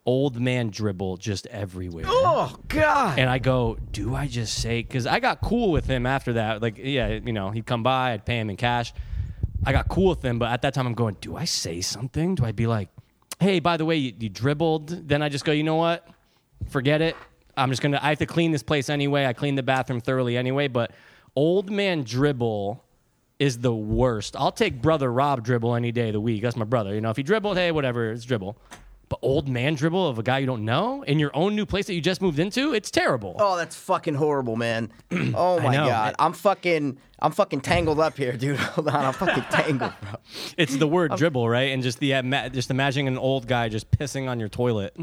Old 0.05 0.39
man 0.39 0.69
dribble 0.69 1.17
just 1.17 1.47
everywhere. 1.47 2.05
Oh 2.07 2.57
God. 2.67 3.17
And 3.17 3.27
I 3.29 3.39
go, 3.39 3.77
do 3.91 4.13
I 4.13 4.27
just 4.27 4.59
say? 4.59 4.83
Because 4.83 5.07
I 5.07 5.19
got 5.19 5.41
cool 5.41 5.71
with 5.71 5.88
him 5.88 6.05
after 6.05 6.33
that. 6.33 6.62
Like, 6.62 6.77
yeah, 6.77 7.07
you 7.07 7.33
know, 7.33 7.50
he'd 7.50 7.65
come 7.65 7.81
by, 7.81 8.12
I'd 8.13 8.25
pay 8.25 8.39
him 8.39 8.51
in 8.51 8.55
cash. 8.55 8.93
I 9.65 9.71
got 9.71 9.88
cool 9.88 10.09
with 10.09 10.24
him, 10.24 10.38
but 10.38 10.51
at 10.51 10.62
that 10.62 10.75
time, 10.75 10.85
I'm 10.85 10.93
going, 10.93 11.17
do 11.21 11.35
I 11.35 11.45
say 11.45 11.81
something? 11.81 12.35
Do 12.35 12.45
I 12.45 12.51
be 12.51 12.67
like, 12.67 12.89
hey, 13.39 13.59
by 13.59 13.77
the 13.77 13.85
way, 13.85 13.95
you, 13.95 14.13
you 14.19 14.29
dribbled? 14.29 15.07
Then 15.07 15.24
I 15.24 15.29
just 15.29 15.43
go, 15.43 15.51
you 15.51 15.63
know 15.63 15.75
what? 15.75 16.07
Forget 16.69 17.01
it. 17.01 17.15
I'm 17.57 17.69
just 17.69 17.81
gonna. 17.81 18.00
I 18.01 18.09
have 18.09 18.19
to 18.19 18.25
clean 18.25 18.51
this 18.51 18.63
place 18.63 18.89
anyway. 18.89 19.25
I 19.25 19.33
cleaned 19.33 19.57
the 19.57 19.63
bathroom 19.63 20.01
thoroughly 20.01 20.38
anyway. 20.38 20.67
But 20.67 20.91
old 21.35 21.71
man 21.71 22.03
dribble 22.03 22.83
is 23.39 23.59
the 23.59 23.74
worst. 23.74 24.35
I'll 24.35 24.51
take 24.51 24.81
brother 24.81 25.12
Rob 25.12 25.43
dribble 25.43 25.75
any 25.75 25.91
day 25.91 26.07
of 26.07 26.13
the 26.13 26.21
week. 26.21 26.41
That's 26.41 26.55
my 26.55 26.65
brother. 26.65 26.93
You 26.93 27.01
know, 27.01 27.09
if 27.09 27.17
he 27.17 27.24
dribbled, 27.24 27.57
hey, 27.57 27.71
whatever, 27.71 28.12
it's 28.12 28.25
dribble. 28.25 28.57
But 29.07 29.19
old 29.21 29.47
man 29.47 29.75
dribble 29.75 30.07
of 30.07 30.17
a 30.17 30.24
guy 30.24 30.39
you 30.39 30.47
don't 30.47 30.65
know 30.65 31.03
in 31.03 31.19
your 31.19 31.29
own 31.35 31.55
new 31.55 31.65
place 31.65 31.85
that 31.88 31.93
you 31.93 32.01
just 32.01 32.21
moved 32.21 32.39
into, 32.39 32.74
it's 32.74 32.89
terrible. 32.89 33.35
Oh, 33.39 33.55
that's 33.55 33.75
fucking 33.75 34.15
horrible, 34.15 34.55
man. 34.55 34.91
Oh 35.35 35.59
my 35.59 35.74
know. 35.75 35.85
god, 35.88 36.15
I'm 36.17 36.33
fucking, 36.33 36.97
I'm 37.19 37.31
fucking 37.31 37.62
tangled 37.62 38.00
up 38.00 38.17
here, 38.17 38.33
dude. 38.33 38.57
Hold 38.75 38.88
on, 38.88 39.05
I'm 39.05 39.13
fucking 39.13 39.43
tangled, 39.51 39.93
bro. 40.01 40.12
It's 40.57 40.75
the 40.75 40.88
word 40.88 41.15
dribble, 41.17 41.47
right? 41.47 41.71
And 41.71 41.83
just 41.83 42.00
the 42.00 42.15
uh, 42.15 42.19
ima- 42.19 42.50
just 42.50 42.71
imagining 42.71 43.07
an 43.07 43.17
old 43.17 43.47
guy 43.47 43.69
just 43.69 43.91
pissing 43.91 44.27
on 44.27 44.39
your 44.39 44.50
toilet 44.50 44.95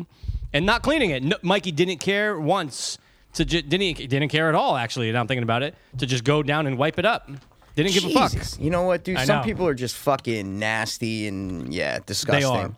and 0.53 0.67
not 0.67 0.83
cleaning 0.83 1.11
it. 1.11 1.23
No, 1.23 1.37
Mikey 1.43 1.71
didn't 1.73 1.99
care 1.99 2.39
once 2.39 2.99
to 3.35 3.45
ju- 3.45 3.63
didn't 3.63 4.09
didn't 4.09 4.29
care 4.31 4.49
at 4.49 4.55
all. 4.55 4.77
Actually, 4.77 5.13
now 5.13 5.21
I'm 5.21 5.27
thinking 5.29 5.43
about 5.45 5.63
it, 5.63 5.75
to 5.99 6.07
just 6.07 6.25
go 6.25 6.43
down 6.43 6.67
and 6.67 6.77
wipe 6.77 6.99
it 6.99 7.05
up. 7.05 7.31
Didn't 7.77 7.93
give 7.93 8.05
a 8.05 8.11
fuck. 8.11 8.33
You 8.59 8.71
know 8.71 8.83
what, 8.83 9.05
dude? 9.05 9.17
I 9.17 9.25
Some 9.25 9.39
know. 9.39 9.45
people 9.45 9.67
are 9.67 9.75
just 9.75 9.97
fucking 9.97 10.59
nasty 10.59 11.27
and 11.29 11.73
yeah, 11.73 12.01
disgusting. 12.05 12.41
They 12.41 12.47
are. 12.47 12.71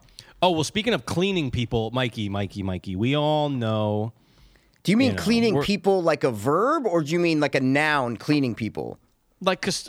Oh 0.45 0.51
well, 0.51 0.63
speaking 0.65 0.93
of 0.93 1.07
cleaning 1.07 1.51
people, 1.51 1.91
Mikey, 1.93 2.29
Mikey, 2.29 2.63
Mikey, 2.63 2.97
we 2.97 3.17
all 3.17 3.49
know. 3.49 4.13
Do 4.83 4.93
you 4.93 4.99
mean 4.99 5.13
You 5.13 5.17
know, 5.17 5.23
cleaning 5.23 5.63
people 5.63 6.03
like 6.03 6.23
a 6.23 6.31
verb, 6.31 6.85
or 6.87 7.03
do 7.03 7.11
you 7.13 7.19
mean 7.19 7.41
like 7.41 7.55
a 7.55 7.61
noun, 7.61 8.19
cleaning 8.19 8.55
people? 8.55 8.99
like 9.41 9.63
'cause- 9.63 9.89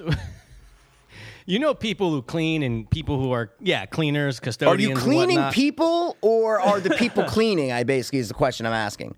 you 1.46 1.60
know 1.60 1.74
people 1.74 2.10
who 2.12 2.22
clean 2.22 2.64
and 2.64 2.90
people 2.90 3.20
who 3.20 3.32
are 3.32 3.52
yeah 3.60 3.86
cleaners, 3.86 4.40
custodians. 4.40 4.92
Are 4.92 4.96
you 4.96 4.96
cleaning 5.26 5.44
people 5.52 6.16
or 6.22 6.62
are 6.62 6.80
the 6.80 6.92
people 6.92 7.24
cleaning? 7.36 7.74
I 7.74 7.84
basically 7.84 8.20
is 8.20 8.30
the 8.30 8.34
question 8.34 8.66
I'm 8.66 8.72
asking. 8.72 9.14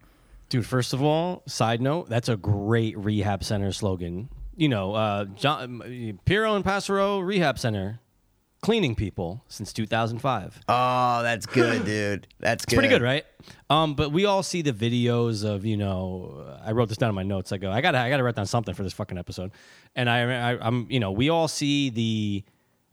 Dude, 0.49 0.65
first 0.65 0.91
of 0.91 1.03
all, 1.03 1.43
side 1.45 1.81
note, 1.81 2.09
that's 2.09 2.29
a 2.29 2.35
great 2.37 2.97
rehab 2.97 3.43
center 3.43 3.71
slogan. 3.71 4.29
You 4.55 4.69
know, 4.69 4.95
uh, 4.95 5.25
John, 5.25 6.17
Piero 6.25 6.55
and 6.55 6.65
Passero 6.65 7.23
Rehab 7.23 7.59
Center, 7.59 7.99
cleaning 8.67 8.95
people 8.95 9.41
since 9.47 9.71
2005. 9.71 10.59
Oh, 10.67 11.23
that's 11.23 11.45
good, 11.45 11.85
dude. 11.85 12.27
That's 12.41 12.65
good. 12.65 12.73
It's 12.73 12.77
pretty 12.77 12.89
good, 12.89 13.01
right? 13.01 13.23
Um, 13.69 13.95
but 13.95 14.11
we 14.11 14.25
all 14.25 14.43
see 14.43 14.61
the 14.61 14.73
videos 14.73 15.45
of 15.45 15.65
you 15.65 15.77
know. 15.77 16.45
I 16.65 16.73
wrote 16.73 16.89
this 16.89 16.97
down 16.97 17.07
in 17.07 17.15
my 17.15 17.23
notes. 17.23 17.53
I 17.53 17.59
go, 17.59 17.71
I 17.71 17.79
gotta, 17.79 17.97
I 17.97 18.09
gotta 18.09 18.23
write 18.23 18.35
down 18.35 18.45
something 18.45 18.75
for 18.75 18.83
this 18.83 18.91
fucking 18.91 19.17
episode. 19.17 19.51
And 19.95 20.09
I, 20.09 20.51
I 20.51 20.57
I'm, 20.59 20.85
you 20.89 20.99
know, 20.99 21.13
we 21.13 21.29
all 21.29 21.47
see 21.47 21.91
the, 21.91 22.43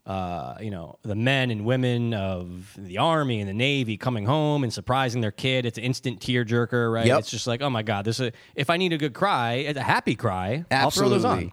uh, 0.07 0.55
you 0.61 0.71
know, 0.71 1.01
the 1.03 1.17
men 1.17 1.51
and 1.51 1.65
women 1.65 2.15
of 2.15 2.73
the 2.79 2.99
army 2.99 3.41
and 3.41 3.49
the 3.49 3.55
navy 3.55 3.97
coming 3.97 4.27
home 4.27 4.63
and 4.63 4.73
surprising 4.73 5.23
their 5.23 5.33
kid. 5.33 5.67
It's 5.67 5.77
an 5.77 5.83
instant 5.83 6.21
tearjerker, 6.21 6.93
right? 6.93 7.07
Yep. 7.07 7.19
It's 7.19 7.31
just 7.31 7.49
like, 7.49 7.63
oh 7.63 7.71
my 7.71 7.83
god, 7.83 8.05
this. 8.05 8.21
Is, 8.21 8.31
if 8.55 8.71
I 8.71 8.77
need 8.77 8.93
a 8.93 8.99
good 8.99 9.13
cry, 9.13 9.55
it's 9.55 9.79
a 9.79 9.83
happy 9.83 10.15
cry, 10.15 10.65
I'll 10.71 10.93
throw 10.93 11.09
those 11.09 11.25
on 11.25 11.51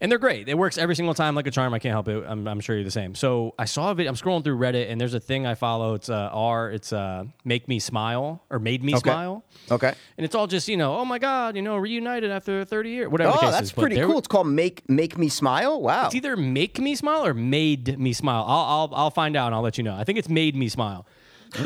and 0.00 0.10
they're 0.10 0.18
great. 0.18 0.48
It 0.48 0.56
works 0.56 0.78
every 0.78 0.94
single 0.94 1.14
time 1.14 1.34
like 1.34 1.46
a 1.46 1.50
charm. 1.50 1.74
I 1.74 1.78
can't 1.78 1.92
help 1.92 2.08
it. 2.08 2.24
I'm, 2.26 2.46
I'm 2.46 2.60
sure 2.60 2.76
you're 2.76 2.84
the 2.84 2.90
same. 2.90 3.14
So 3.14 3.54
I 3.58 3.64
saw 3.64 3.90
a 3.90 3.94
video. 3.94 4.10
I'm 4.10 4.16
scrolling 4.16 4.44
through 4.44 4.58
Reddit, 4.58 4.90
and 4.90 5.00
there's 5.00 5.14
a 5.14 5.20
thing 5.20 5.46
I 5.46 5.54
follow. 5.54 5.94
It's 5.94 6.08
uh, 6.08 6.30
R. 6.32 6.70
It's 6.70 6.92
uh, 6.92 7.24
make 7.44 7.68
me 7.68 7.78
smile 7.78 8.42
or 8.50 8.58
made 8.58 8.82
me 8.82 8.94
Okay. 8.94 9.10
smile. 9.10 9.44
Okay. 9.70 9.92
And 10.16 10.24
it's 10.24 10.34
all 10.34 10.46
just 10.46 10.68
you 10.68 10.76
know, 10.76 10.96
oh 10.96 11.04
my 11.04 11.18
god, 11.18 11.56
you 11.56 11.62
know, 11.62 11.76
reunited 11.76 12.30
after 12.30 12.64
30 12.64 12.90
years, 12.90 13.08
whatever. 13.08 13.32
Oh, 13.40 13.50
that's 13.50 13.68
is. 13.68 13.72
Pretty 13.72 13.96
cool. 13.96 14.18
It's 14.18 14.28
called 14.28 14.46
Make 14.48 14.88
Make 14.88 15.16
Me 15.18 15.28
Smile. 15.28 15.80
Wow. 15.80 16.06
It's 16.06 16.14
either 16.14 16.36
make 16.36 16.78
me 16.78 16.94
smile 16.94 17.24
or 17.26 17.34
made 17.34 17.98
me 17.98 18.12
smile. 18.12 18.44
I'll 18.46 18.64
I'll, 18.64 18.90
I'll 18.94 19.10
find 19.10 19.36
out 19.36 19.46
and 19.46 19.54
I'll 19.54 19.62
let 19.62 19.78
you 19.78 19.84
know. 19.84 19.94
I 19.96 20.04
think 20.04 20.18
it's 20.18 20.28
made 20.28 20.56
me 20.56 20.68
smile. 20.68 21.06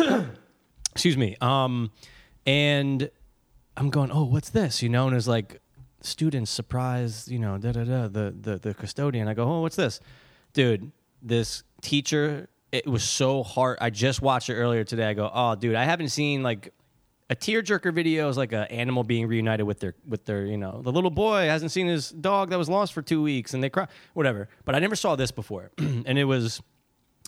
Excuse 0.94 1.16
me. 1.16 1.36
Um, 1.40 1.90
and 2.46 3.10
I'm 3.76 3.88
going, 3.88 4.10
oh, 4.10 4.24
what's 4.24 4.50
this? 4.50 4.82
You 4.82 4.88
know, 4.90 5.06
and 5.08 5.16
it's 5.16 5.26
like 5.26 5.60
students 6.02 6.50
surprise, 6.50 7.28
you 7.28 7.38
know, 7.38 7.58
da 7.58 7.72
da 7.72 7.84
da. 7.84 8.08
The 8.08 8.34
the 8.38 8.58
the 8.58 8.74
custodian. 8.74 9.28
I 9.28 9.34
go, 9.34 9.44
oh, 9.44 9.60
what's 9.60 9.76
this, 9.76 10.00
dude? 10.52 10.92
This 11.22 11.62
teacher. 11.80 12.48
It 12.70 12.86
was 12.86 13.04
so 13.04 13.42
hard. 13.42 13.78
I 13.82 13.90
just 13.90 14.22
watched 14.22 14.48
it 14.48 14.54
earlier 14.54 14.82
today. 14.82 15.06
I 15.06 15.12
go, 15.12 15.30
oh, 15.32 15.54
dude, 15.54 15.74
I 15.74 15.84
haven't 15.84 16.08
seen 16.08 16.42
like 16.42 16.72
a 17.32 17.34
tearjerker 17.36 17.94
video 17.94 18.28
is 18.28 18.36
like 18.36 18.52
an 18.52 18.64
animal 18.64 19.04
being 19.04 19.26
reunited 19.26 19.66
with 19.66 19.80
their 19.80 19.94
with 20.06 20.26
their 20.26 20.44
you 20.44 20.58
know 20.58 20.82
the 20.82 20.92
little 20.92 21.10
boy 21.10 21.46
hasn't 21.46 21.70
seen 21.70 21.86
his 21.86 22.10
dog 22.10 22.50
that 22.50 22.58
was 22.58 22.68
lost 22.68 22.92
for 22.92 23.00
two 23.00 23.22
weeks 23.22 23.54
and 23.54 23.62
they 23.62 23.70
cry 23.70 23.86
whatever. 24.12 24.48
But 24.64 24.74
I 24.74 24.80
never 24.80 24.96
saw 24.96 25.16
this 25.16 25.30
before, 25.30 25.70
and 25.78 26.18
it 26.18 26.24
was 26.24 26.60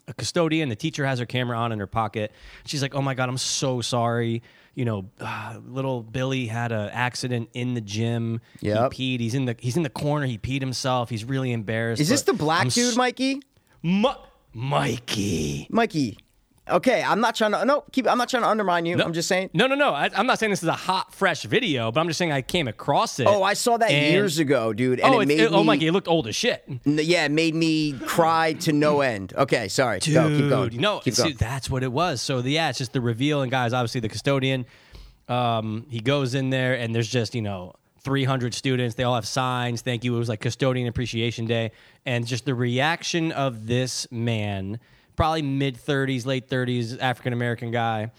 a 0.06 0.12
custodian. 0.12 0.68
The 0.68 0.76
teacher 0.76 1.06
has 1.06 1.18
her 1.18 1.26
camera 1.26 1.56
on 1.56 1.72
in 1.72 1.78
her 1.78 1.86
pocket. 1.86 2.32
She's 2.66 2.82
like, 2.82 2.94
"Oh 2.94 3.00
my 3.00 3.14
god, 3.14 3.30
I'm 3.30 3.38
so 3.38 3.80
sorry." 3.80 4.42
You 4.74 4.84
know, 4.84 5.10
uh, 5.20 5.58
little 5.66 6.02
Billy 6.02 6.46
had 6.46 6.72
an 6.72 6.90
accident 6.90 7.48
in 7.54 7.74
the 7.74 7.80
gym. 7.80 8.40
Yep. 8.60 8.92
He 8.92 9.16
peed. 9.16 9.20
He's 9.20 9.34
in 9.34 9.44
the 9.44 9.56
he's 9.58 9.76
in 9.76 9.82
the 9.82 9.90
corner. 9.90 10.26
He 10.26 10.38
peed 10.38 10.60
himself. 10.60 11.10
He's 11.10 11.24
really 11.24 11.52
embarrassed. 11.52 12.00
Is 12.02 12.08
this 12.08 12.22
the 12.22 12.32
black 12.32 12.62
I'm 12.62 12.68
dude, 12.68 12.96
Mikey? 12.96 13.40
Mi- 13.82 14.14
Mikey. 14.52 15.66
Mikey. 15.70 16.18
Okay, 16.66 17.02
I'm 17.02 17.20
not 17.20 17.34
trying 17.34 17.52
to. 17.52 17.62
No, 17.66 17.84
keep. 17.92 18.08
I'm 18.08 18.16
not 18.16 18.30
trying 18.30 18.42
to 18.42 18.48
undermine 18.48 18.86
you. 18.86 18.98
I'm 19.02 19.12
just 19.12 19.28
saying. 19.28 19.50
No, 19.52 19.66
no, 19.66 19.74
no. 19.74 19.90
I, 19.90 20.08
I'm 20.14 20.26
not 20.26 20.38
saying 20.38 20.48
this 20.48 20.62
is 20.62 20.68
a 20.68 20.72
hot, 20.72 21.12
fresh 21.12 21.42
video, 21.42 21.92
but 21.92 22.00
I'm 22.00 22.06
just 22.06 22.16
saying 22.16 22.32
I 22.32 22.40
came 22.40 22.68
across 22.68 23.20
it. 23.20 23.26
Oh, 23.26 23.42
I 23.42 23.52
saw 23.52 23.76
that 23.76 23.90
and- 23.90 24.12
years 24.14 24.38
ago, 24.38 24.72
dude, 24.72 24.98
and 25.00 25.14
oh, 25.14 25.20
it 25.20 25.28
made 25.28 25.40
it- 25.40 25.50
me. 25.50 25.56
oh, 25.56 25.62
Mikey, 25.62 25.86
it 25.88 25.92
looked 25.92 26.08
old 26.08 26.26
as 26.26 26.34
shit. 26.34 26.64
Yeah, 26.86 27.26
it 27.26 27.32
made 27.32 27.54
me 27.54 27.92
cry 27.92 28.54
to 28.54 28.72
no 28.72 29.02
end. 29.02 29.34
Okay, 29.36 29.68
sorry. 29.68 29.98
Go, 30.00 30.28
keep 30.28 30.48
going. 30.48 30.76
No, 30.80 31.00
keep 31.00 31.12
see, 31.14 31.32
that's 31.32 31.68
what 31.68 31.82
it 31.82 31.92
was. 31.92 32.22
So 32.22 32.40
the, 32.40 32.50
yeah, 32.52 32.70
it's 32.70 32.78
just 32.78 32.94
the 32.94 33.00
reveal, 33.02 33.42
and 33.42 33.50
guys, 33.50 33.74
obviously 33.74 34.00
the 34.00 34.08
custodian, 34.08 34.64
um, 35.28 35.84
he 35.90 36.00
goes 36.00 36.34
in 36.34 36.48
there, 36.48 36.74
and 36.74 36.94
there's 36.94 37.08
just 37.08 37.34
you 37.34 37.42
know 37.42 37.74
300 38.04 38.54
students. 38.54 38.94
They 38.94 39.02
all 39.02 39.14
have 39.16 39.26
signs. 39.26 39.82
Thank 39.82 40.02
you. 40.02 40.14
It 40.16 40.18
was 40.18 40.30
like 40.30 40.40
custodian 40.40 40.86
appreciation 40.88 41.44
day, 41.44 41.72
and 42.06 42.26
just 42.26 42.46
the 42.46 42.54
reaction 42.54 43.32
of 43.32 43.66
this 43.66 44.06
man, 44.10 44.80
probably 45.16 45.42
mid 45.42 45.76
30s, 45.76 46.26
late 46.26 46.48
30s, 46.48 46.98
African 47.00 47.32
American 47.32 47.70
guy, 47.70 48.10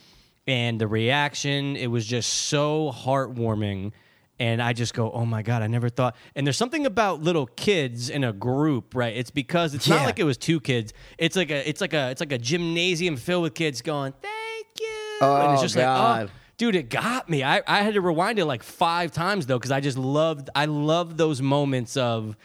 and 0.47 0.79
the 0.79 0.87
reaction, 0.87 1.75
it 1.75 1.87
was 1.87 2.05
just 2.05 2.31
so 2.31 2.91
heartwarming. 2.91 3.91
And 4.37 4.61
I 4.61 4.73
just 4.73 4.93
go, 4.93 5.09
oh 5.13 5.25
my 5.25 5.43
God, 5.43 5.61
I 5.61 5.67
never 5.67 5.87
thought. 5.87 6.13
And 6.35 6.45
there's 6.45 6.57
something 6.57 6.85
about 6.85 7.21
little 7.21 7.45
kids 7.45 8.09
in 8.09 8.25
a 8.25 8.33
group, 8.33 8.93
right? 8.93 9.15
It's 9.15 9.31
because 9.31 9.73
it's 9.73 9.87
not 9.87 10.01
Yeah. 10.01 10.05
like 10.07 10.19
it 10.19 10.25
was 10.25 10.37
two 10.37 10.59
kids. 10.59 10.91
It's 11.17 11.37
like 11.37 11.51
a, 11.51 11.67
it's 11.69 11.79
like 11.79 11.93
a, 11.93 12.09
it's 12.11 12.19
like 12.19 12.33
a 12.33 12.37
gymnasium 12.37 13.15
filled 13.15 13.43
with 13.43 13.53
kids 13.53 13.81
going, 13.81 14.13
thank 14.21 14.67
you. 14.77 15.17
Oh, 15.21 15.37
and 15.41 15.53
it's 15.53 15.61
Oh, 15.61 15.63
just 15.63 15.75
God. 15.75 16.21
like, 16.23 16.29
oh, 16.29 16.33
dude, 16.57 16.75
it 16.75 16.89
got 16.89 17.29
me. 17.29 17.43
I, 17.45 17.61
I 17.65 17.81
had 17.81 17.93
to 17.93 18.01
rewind 18.01 18.37
it 18.37 18.43
like 18.43 18.61
five 18.61 19.13
times 19.13 19.45
though, 19.45 19.57
because 19.57 19.71
I 19.71 19.79
just 19.79 19.97
loved, 19.97 20.49
I 20.53 20.65
love 20.65 21.15
those 21.15 21.41
moments 21.41 21.95
of, 21.95 22.35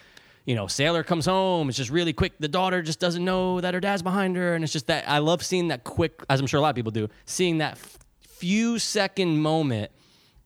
you 0.45 0.55
know, 0.55 0.67
Sailor 0.67 1.03
comes 1.03 1.25
home. 1.25 1.69
It's 1.69 1.77
just 1.77 1.91
really 1.91 2.13
quick. 2.13 2.33
The 2.39 2.47
daughter 2.47 2.81
just 2.81 2.99
doesn't 2.99 3.23
know 3.23 3.61
that 3.61 3.73
her 3.73 3.79
dad's 3.79 4.01
behind 4.01 4.35
her, 4.35 4.55
and 4.55 4.63
it's 4.63 4.73
just 4.73 4.87
that 4.87 5.07
I 5.07 5.19
love 5.19 5.43
seeing 5.43 5.67
that 5.69 5.83
quick, 5.83 6.21
as 6.29 6.39
I'm 6.39 6.47
sure 6.47 6.57
a 6.57 6.61
lot 6.61 6.69
of 6.69 6.75
people 6.75 6.91
do, 6.91 7.07
seeing 7.25 7.59
that 7.59 7.73
f- 7.73 7.99
few 8.21 8.79
second 8.79 9.39
moment 9.39 9.91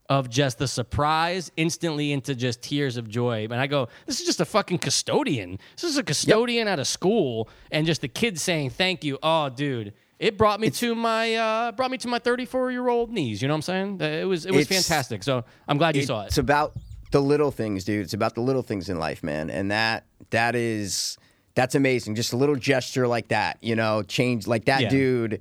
of 0.08 0.30
just 0.30 0.58
the 0.58 0.68
surprise 0.68 1.50
instantly 1.56 2.12
into 2.12 2.34
just 2.34 2.62
tears 2.62 2.96
of 2.96 3.08
joy. 3.08 3.44
And 3.44 3.54
I 3.54 3.66
go, 3.66 3.88
this 4.06 4.20
is 4.20 4.26
just 4.26 4.40
a 4.40 4.44
fucking 4.44 4.78
custodian. 4.78 5.58
This 5.74 5.84
is 5.84 5.96
a 5.96 6.02
custodian 6.02 6.68
at 6.68 6.78
a 6.78 6.84
school, 6.84 7.48
and 7.72 7.86
just 7.86 8.02
the 8.02 8.08
kids 8.08 8.42
saying 8.42 8.70
thank 8.70 9.02
you. 9.02 9.18
Oh, 9.22 9.48
dude. 9.48 9.94
It 10.18 10.38
brought 10.38 10.60
me 10.60 10.70
to 10.70 10.94
my 10.94 11.34
uh, 11.34 11.72
brought 11.72 11.90
me 11.90 11.98
to 11.98 12.08
my 12.08 12.18
34 12.18 12.70
year 12.70 12.88
old 12.88 13.10
knees. 13.10 13.42
You 13.42 13.48
know 13.48 13.54
what 13.54 13.68
I'm 13.68 13.98
saying? 13.98 14.00
It 14.00 14.24
was 14.24 14.46
it 14.46 14.54
was 14.54 14.66
fantastic. 14.66 15.22
So 15.22 15.44
I'm 15.68 15.76
glad 15.76 15.94
you 15.94 16.02
saw 16.02 16.22
it. 16.22 16.28
It's 16.28 16.38
about 16.38 16.72
the 17.12 17.20
little 17.20 17.50
things, 17.50 17.84
dude. 17.84 18.04
It's 18.04 18.14
about 18.14 18.34
the 18.34 18.40
little 18.40 18.62
things 18.62 18.88
in 18.88 18.98
life, 18.98 19.22
man. 19.22 19.50
And 19.50 19.70
that 19.70 20.04
that 20.30 20.54
is 20.54 21.16
that's 21.54 21.74
amazing. 21.74 22.14
Just 22.16 22.32
a 22.32 22.36
little 22.36 22.56
gesture 22.56 23.06
like 23.06 23.28
that, 23.28 23.58
you 23.62 23.74
know, 23.76 24.02
change 24.02 24.46
like 24.46 24.66
that 24.66 24.82
Yeah. 24.82 24.88
dude. 24.90 25.40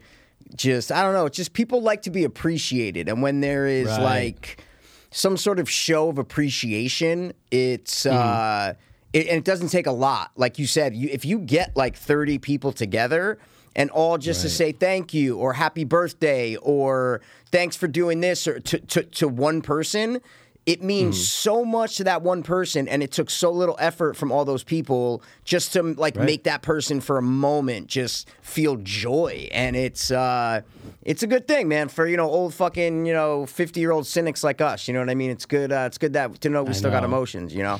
Just 0.56 0.92
I 0.92 1.02
don't 1.02 1.14
know. 1.14 1.26
It's 1.26 1.38
just 1.38 1.54
people 1.54 1.82
like 1.82 2.04
to 2.04 2.10
be 2.12 2.24
appreciated, 2.24 3.10
and 3.10 3.22
when 3.22 3.42
there 3.42 3.66
is 3.68 3.88
Right. 3.88 4.02
like 4.02 4.64
some 5.12 5.38
sort 5.38 5.60
of 5.60 5.70
show 5.70 6.10
of 6.10 6.18
appreciation, 6.20 7.34
it's 7.52 8.06
uh, 8.06 8.74
it, 9.12 9.28
and 9.28 9.38
it 9.38 9.44
doesn't 9.46 9.70
take 9.70 9.88
a 9.88 9.92
lot. 9.92 10.32
Like 10.36 10.60
you 10.60 10.68
said, 10.68 10.96
you, 10.96 11.10
if 11.12 11.26
you 11.26 11.40
get 11.40 11.76
like 11.76 11.96
thirty 11.96 12.38
people 12.38 12.72
together. 12.72 13.38
And 13.78 13.90
all 13.92 14.18
just 14.18 14.42
to 14.44 14.50
say 14.50 14.72
thank 14.72 15.14
you 15.14 15.36
or 15.38 15.52
happy 15.52 15.84
birthday 15.84 16.56
or 16.56 17.20
thanks 17.52 17.76
for 17.76 17.90
doing 17.90 18.22
this 18.22 18.48
or 18.48 18.62
to, 18.62 18.80
to, 18.80 19.04
to 19.04 19.28
one 19.28 19.62
person, 19.62 20.22
it 20.66 20.82
means 20.82 21.16
Mm-hmm. 21.16 21.24
so 21.24 21.64
much 21.66 21.98
to 21.98 22.04
that 22.06 22.22
one 22.24 22.42
person 22.42 22.88
and 22.88 23.04
it 23.04 23.12
took 23.12 23.30
so 23.30 23.52
little 23.52 23.76
effort 23.80 24.16
from 24.18 24.32
all 24.32 24.46
those 24.46 24.64
people 24.64 25.22
just 25.44 25.74
to 25.74 25.84
like 25.84 26.16
Right. 26.16 26.26
make 26.26 26.44
that 26.46 26.62
person 26.64 27.02
for 27.02 27.18
a 27.18 27.22
moment 27.22 27.88
just 27.88 28.28
feel 28.42 28.76
joy 28.78 29.48
and 29.52 29.76
it's 29.76 30.10
uh 30.12 30.62
it's 31.04 31.22
a 31.22 31.28
good 31.28 31.48
thing 31.48 31.68
man 31.68 31.88
for 31.88 32.08
you 32.08 32.18
know 32.18 32.28
old 32.30 32.54
fucking 32.54 33.06
you 33.06 33.14
know 33.14 33.46
50 33.46 33.80
year 33.80 33.92
old 33.92 34.08
cynics 34.08 34.44
like 34.44 34.60
us 34.60 34.88
you 34.88 34.94
know 34.96 35.02
what 35.02 35.10
i 35.12 35.16
mean 35.16 35.30
it's 35.30 35.46
good 35.46 35.72
uh, 35.72 35.84
it's 35.86 35.98
good 36.00 36.14
that 36.14 36.42
to 36.42 36.50
know 36.50 36.64
we 36.64 36.70
I 36.70 36.74
still 36.74 36.90
got 36.92 37.04
emotions 37.04 37.54
you 37.54 37.62
know 37.64 37.80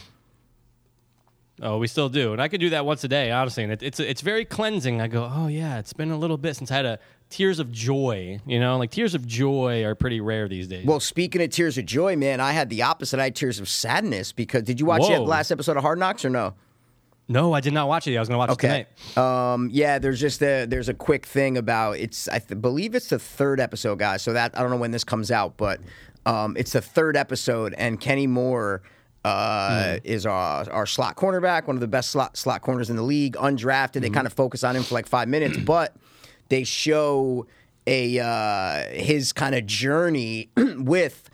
Oh, 1.62 1.78
we 1.78 1.88
still 1.88 2.10
do, 2.10 2.34
and 2.34 2.42
I 2.42 2.50
could 2.50 2.60
do 2.60 2.72
that 2.72 2.86
once 2.86 3.02
a 3.06 3.08
day, 3.08 3.32
honestly. 3.32 3.64
And 3.64 3.72
it, 3.72 3.82
it's 3.82 3.98
it's 4.02 4.20
very 4.20 4.44
cleansing. 4.44 5.00
I 5.00 5.08
go, 5.08 5.32
oh 5.34 5.48
yeah, 5.48 5.80
it's 5.80 5.94
been 5.94 6.12
a 6.12 6.18
little 6.18 6.38
bit 6.38 6.58
since 6.58 6.70
I 6.70 6.76
had 6.76 6.86
a 6.86 7.00
tears 7.36 7.60
of 7.60 7.72
joy. 7.72 8.40
You 8.46 8.60
know, 8.60 8.78
like 8.78 8.92
tears 8.92 9.14
of 9.16 9.28
joy 9.28 9.84
are 9.84 9.94
pretty 9.96 10.22
rare 10.22 10.48
these 10.48 10.68
days. 10.68 10.86
well 10.86 11.00
speaking 11.00 11.42
of 11.42 11.50
tears 11.50 11.78
of 11.78 11.86
joy 11.86 12.16
man 12.16 12.40
i 12.40 12.52
had 12.54 12.70
the 12.70 12.82
opposite 12.84 13.20
i 13.20 13.26
had 13.26 13.36
tears 13.36 13.60
of 13.60 13.68
sadness 13.68 14.32
because 14.32 14.64
did 14.64 14.80
you 14.80 14.86
watch 14.86 15.02
the 15.08 15.14
Whoa. 15.20 15.24
last 15.24 15.52
episode 15.52 15.76
of 15.78 15.84
hard 15.84 16.00
knocks 16.00 16.24
or 16.26 16.30
no 16.30 16.54
no, 17.28 17.54
I 17.54 17.60
did 17.60 17.74
not 17.74 17.88
watch 17.88 18.06
it. 18.08 18.16
I 18.16 18.20
was 18.20 18.30
going 18.30 18.36
to 18.36 18.38
watch 18.38 18.50
it 18.52 18.54
Okay. 18.66 18.86
tonight. 19.16 19.18
Um, 19.54 19.70
yeah, 19.74 19.98
there's 19.98 20.20
just 20.22 20.44
a 20.44 20.66
there's 20.66 20.90
a 20.90 20.94
quick 20.94 21.26
thing 21.26 21.58
about 21.58 21.98
it's 21.98 22.28
I 22.28 22.38
th- 22.38 22.62
believe 22.62 22.94
it's 22.94 23.10
the 23.10 23.18
third 23.18 23.60
episode, 23.60 23.98
guys. 23.98 24.22
So 24.22 24.34
that 24.34 24.56
I 24.56 24.62
don't 24.62 24.70
know 24.70 24.78
when 24.78 24.92
this 24.92 25.04
comes 25.04 25.32
out, 25.32 25.58
but 25.58 25.80
um, 26.28 26.56
it's 26.56 26.74
the 26.74 26.82
third 26.82 27.18
episode, 27.18 27.74
and 27.80 28.00
Kenny 28.00 28.28
Moore 28.28 28.84
uh, 29.24 29.98
is 30.04 30.28
our 30.28 30.70
our 30.70 30.86
slot 30.86 31.16
cornerback, 31.16 31.66
one 31.66 31.76
of 31.76 31.80
the 31.82 31.88
best 31.88 32.12
slot 32.12 32.38
slot 32.38 32.62
corners 32.62 32.92
in 32.92 32.96
the 32.96 33.02
league, 33.02 33.34
undrafted. 33.38 34.02
They 34.02 34.12
kind 34.12 34.28
of 34.28 34.34
focus 34.34 34.64
on 34.64 34.76
him 34.76 34.84
for 34.84 34.94
like 34.94 35.08
five 35.08 35.28
minutes, 35.28 35.58
but 35.58 35.96
they 36.50 36.64
show 36.64 37.48
a 37.88 38.20
uh, 38.20 38.90
his 38.94 39.34
kind 39.34 39.56
of 39.56 39.66
journey 39.66 40.50
with 40.58 41.30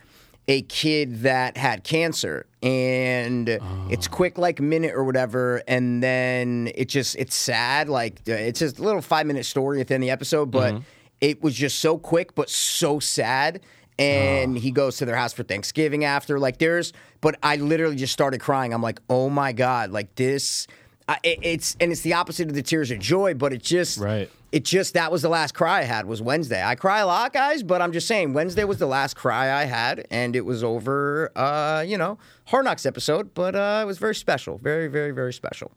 a 0.47 0.63
kid 0.63 1.21
that 1.21 1.55
had 1.57 1.83
cancer. 1.83 2.45
And 2.61 3.49
it's 3.89 4.07
quick 4.07 4.37
like 4.37 4.59
a 4.59 4.63
minute 4.63 4.93
or 4.93 5.03
whatever 5.03 5.63
and 5.67 6.03
then 6.03 6.69
it 6.75 6.89
just 6.89 7.15
it's 7.15 7.35
sad 7.35 7.89
like 7.89 8.21
uh, 8.27 8.33
it's 8.33 8.59
just 8.59 8.77
a 8.77 8.83
little 8.83 9.01
five 9.01 9.25
minute 9.25 9.45
story 9.47 9.81
at 9.81 9.87
the 9.87 9.95
end 9.95 10.03
of 10.03 10.07
the 10.07 10.11
episode 10.11 10.51
but 10.51 10.75
it 11.21 11.41
was 11.41 11.55
just 11.55 11.79
so 11.79 11.97
quick 11.97 12.35
but 12.35 12.49
so 12.51 12.99
sad. 12.99 13.61
And 13.97 14.57
he 14.57 14.71
goes 14.71 14.97
to 14.97 15.05
their 15.05 15.15
house 15.15 15.33
for 15.33 15.41
thanksgiving 15.43 16.05
after 16.05 16.39
like 16.39 16.57
there's 16.59 16.93
but 17.19 17.35
i 17.41 17.55
literally 17.55 17.95
just 17.95 18.13
started 18.13 18.39
crying. 18.39 18.73
I'm 18.73 18.81
like 18.83 18.99
oh 19.09 19.27
my 19.29 19.53
god 19.53 19.89
like 19.89 20.13
this 20.15 20.67
I, 21.11 21.17
it- 21.23 21.39
it's 21.41 21.77
and 21.79 21.91
it's 21.91 22.01
the 22.01 22.13
opposite 22.13 22.47
of 22.49 22.55
the 22.55 22.61
tears 22.61 22.91
of 22.91 22.99
joy, 22.99 23.33
but 23.33 23.53
it 23.53 23.61
just 23.63 23.97
Right. 23.99 24.29
It 24.51 24.65
just 24.65 24.95
that 24.95 25.11
was 25.13 25.21
the 25.21 25.29
last 25.29 25.53
cry 25.53 25.79
I 25.79 25.83
had 25.83 26.05
was 26.07 26.21
Wednesday. 26.21 26.61
I 26.61 26.75
cry 26.75 26.99
a 26.99 27.07
lot, 27.07 27.31
guys, 27.31 27.63
but 27.63 27.81
I'm 27.81 27.93
just 27.93 28.05
saying 28.05 28.33
Wednesday 28.33 28.65
was 28.65 28.79
the 28.79 28.85
last 28.85 29.15
cry 29.15 29.49
I 29.61 29.63
had, 29.63 30.05
and 30.11 30.35
it 30.35 30.41
was 30.45 30.61
over. 30.61 31.31
Uh, 31.37 31.85
you 31.87 31.97
know, 31.97 32.17
Hard 32.47 32.65
Knocks 32.65 32.85
episode, 32.85 33.33
but 33.33 33.55
uh, 33.55 33.79
it 33.81 33.85
was 33.85 33.97
very 33.97 34.13
special, 34.13 34.57
very, 34.57 34.87
very, 34.87 35.11
very 35.11 35.31
special. 35.31 35.71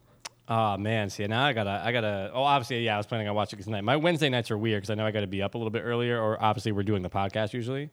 Oh 0.48 0.76
man, 0.76 1.08
see 1.08 1.24
now 1.28 1.44
I 1.46 1.52
gotta, 1.52 1.80
I 1.84 1.92
gotta. 1.92 2.32
Oh, 2.34 2.42
obviously, 2.42 2.84
yeah, 2.84 2.94
I 2.94 2.96
was 2.98 3.06
planning 3.06 3.28
on 3.28 3.34
watching 3.36 3.60
it 3.60 3.62
tonight. 3.62 3.82
My 3.84 3.96
Wednesday 3.96 4.28
nights 4.28 4.50
are 4.50 4.58
weird 4.58 4.82
because 4.82 4.90
I 4.90 4.94
know 4.96 5.06
I 5.06 5.12
got 5.12 5.20
to 5.20 5.26
be 5.28 5.40
up 5.40 5.54
a 5.54 5.58
little 5.58 5.70
bit 5.70 5.82
earlier, 5.84 6.20
or 6.20 6.42
obviously 6.42 6.72
we're 6.72 6.82
doing 6.82 7.02
the 7.02 7.10
podcast 7.10 7.52
usually. 7.52 7.90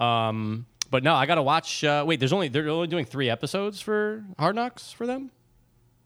Um, 0.00 0.66
but 0.90 1.02
no, 1.04 1.14
I 1.14 1.26
gotta 1.26 1.42
watch. 1.42 1.84
Uh, 1.84 2.04
wait, 2.06 2.18
there's 2.18 2.32
only 2.32 2.48
they're 2.48 2.68
only 2.68 2.88
doing 2.88 3.04
three 3.04 3.30
episodes 3.30 3.80
for 3.80 4.24
Hard 4.38 4.56
Knocks 4.56 4.90
for 4.92 5.06
them. 5.06 5.30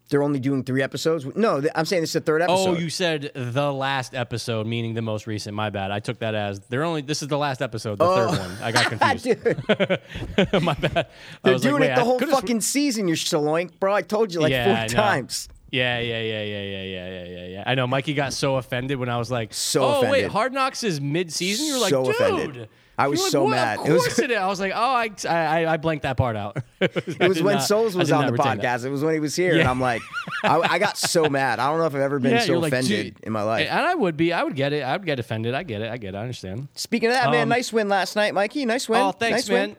They're 0.09 0.23
only 0.23 0.41
doing 0.41 0.65
three 0.65 0.83
episodes. 0.83 1.27
No, 1.37 1.63
I'm 1.75 1.85
saying 1.85 2.03
this 2.03 2.11
is 2.11 2.15
the 2.15 2.21
third 2.21 2.41
oh, 2.43 2.45
episode. 2.45 2.77
Oh, 2.77 2.79
you 2.79 2.89
said 2.89 3.31
the 3.35 3.73
last 3.73 4.15
episode, 4.15 4.67
meaning 4.67 4.95
the 4.95 5.03
most 5.03 5.27
recent. 5.27 5.55
My 5.55 5.69
bad. 5.71 5.91
I 5.91 6.01
took 6.01 6.21
that 6.21 6.35
as 6.35 6.61
they're 6.61 6.85
only. 6.85 7.03
This 7.03 7.23
is 7.23 7.29
the 7.29 7.39
last 7.39 7.61
episode, 7.61 7.99
the 7.99 8.05
oh. 8.05 8.33
third 8.33 8.39
one. 8.39 8.51
I 8.63 8.73
got 8.73 8.87
confused. 8.99 10.63
My 10.63 10.75
bad. 10.75 11.09
They're 11.43 11.53
was 11.53 11.65
like, 11.65 11.73
doing 11.73 11.83
it 11.83 11.95
the 11.95 12.05
whole 12.05 12.19
could've 12.19 12.35
sw- 12.35 12.41
fucking 12.41 12.61
season. 12.63 13.07
You're 13.07 13.17
saloink, 13.17 13.79
bro. 13.79 13.93
I 13.93 14.03
told 14.03 14.33
you 14.33 14.41
like 14.41 14.51
Yeah, 14.51 14.87
four 14.87 14.89
times. 14.89 15.49
Yeah, 15.71 15.99
yeah, 15.99 16.21
yeah, 16.21 16.43
yeah, 16.43 16.63
yeah, 16.63 16.83
yeah, 16.83 17.09
yeah, 17.09 17.25
yeah, 17.25 17.47
yeah. 17.47 17.65
I 17.67 17.75
know 17.75 17.87
Mikey 17.87 18.15
got 18.15 18.33
so 18.33 18.57
offended 18.57 18.99
when 18.99 19.11
I 19.11 19.19
was 19.19 19.31
like, 19.31 19.53
So 19.53 19.83
"Oh 19.83 20.01
wait, 20.03 20.09
offended. 20.09 20.31
Hard 20.31 20.53
Knocks 20.55 20.83
is 20.83 21.01
mid-season." 21.01 21.67
You're 21.67 21.81
like, 21.81 21.91
So 21.91 22.05
"Dude." 22.05 22.15
offended. 22.15 22.69
I 22.99 23.07
was 23.09 23.23
like, 23.23 23.31
so 23.31 23.45
"What? 23.45 23.51
mad. 23.51 23.79
Of 23.79 23.87
course 23.87 24.07
It 24.07 24.09
was- 24.11 24.19
it 24.19 24.31
is. 24.33 24.37
I 24.39 24.47
was 24.47 24.61
like, 24.61 24.73
"Oh, 24.75 24.79
I, 24.79 25.11
I, 25.29 25.67
I 25.67 25.77
blanked 25.77 26.03
that 26.03 26.17
part 26.17 26.37
out." 26.37 26.59
It 26.81 27.29
was 27.29 27.43
when 27.43 27.61
Souls 27.61 27.95
was 27.97 28.11
on 28.13 28.27
the 28.27 28.33
podcast. 28.33 28.85
It 28.85 28.91
was 28.91 29.03
when 29.03 29.15
he 29.15 29.21
was 29.21 29.35
here, 29.37 29.59
and 29.59 29.69
I'm 29.69 29.81
like, 29.81 30.03
I, 30.45 30.59
I 30.61 30.79
got 30.79 30.97
so 30.97 31.29
mad. 31.31 31.59
I 31.59 31.69
don't 31.71 31.79
know 31.79 31.87
if 31.87 31.95
I've 31.95 32.01
ever 32.01 32.19
been 32.19 32.33
Yeah, 32.33 32.41
so 32.41 32.53
you're 32.53 32.59
like, 32.59 32.73
offended 32.73 33.17
in 33.23 33.33
my 33.33 33.43
life. 33.43 33.69
And 33.71 33.81
I 33.87 33.95
would 33.95 34.17
be. 34.17 34.33
I 34.33 34.43
would 34.43 34.55
get 34.57 34.73
it. 34.73 34.83
I 34.83 34.97
would 34.97 35.07
get 35.07 35.19
offended. 35.19 35.55
I 35.55 35.63
get 35.63 35.81
it. 35.83 35.91
I 35.91 35.97
get 35.97 36.15
it. 36.15 36.19
I 36.19 36.21
understand. 36.21 36.69
Speaking 36.75 37.09
of 37.09 37.15
that, 37.15 37.31
man, 37.31 37.43
Um, 37.45 37.49
nice 37.49 37.73
win 37.73 37.89
last 37.89 38.17
night, 38.17 38.35
Mikey. 38.35 38.65
Nice 38.67 38.89
win. 38.89 39.01
Oh, 39.01 39.13
thanks, 39.13 39.49
nice 39.49 39.49
man. 39.49 39.69
Win. 39.71 39.77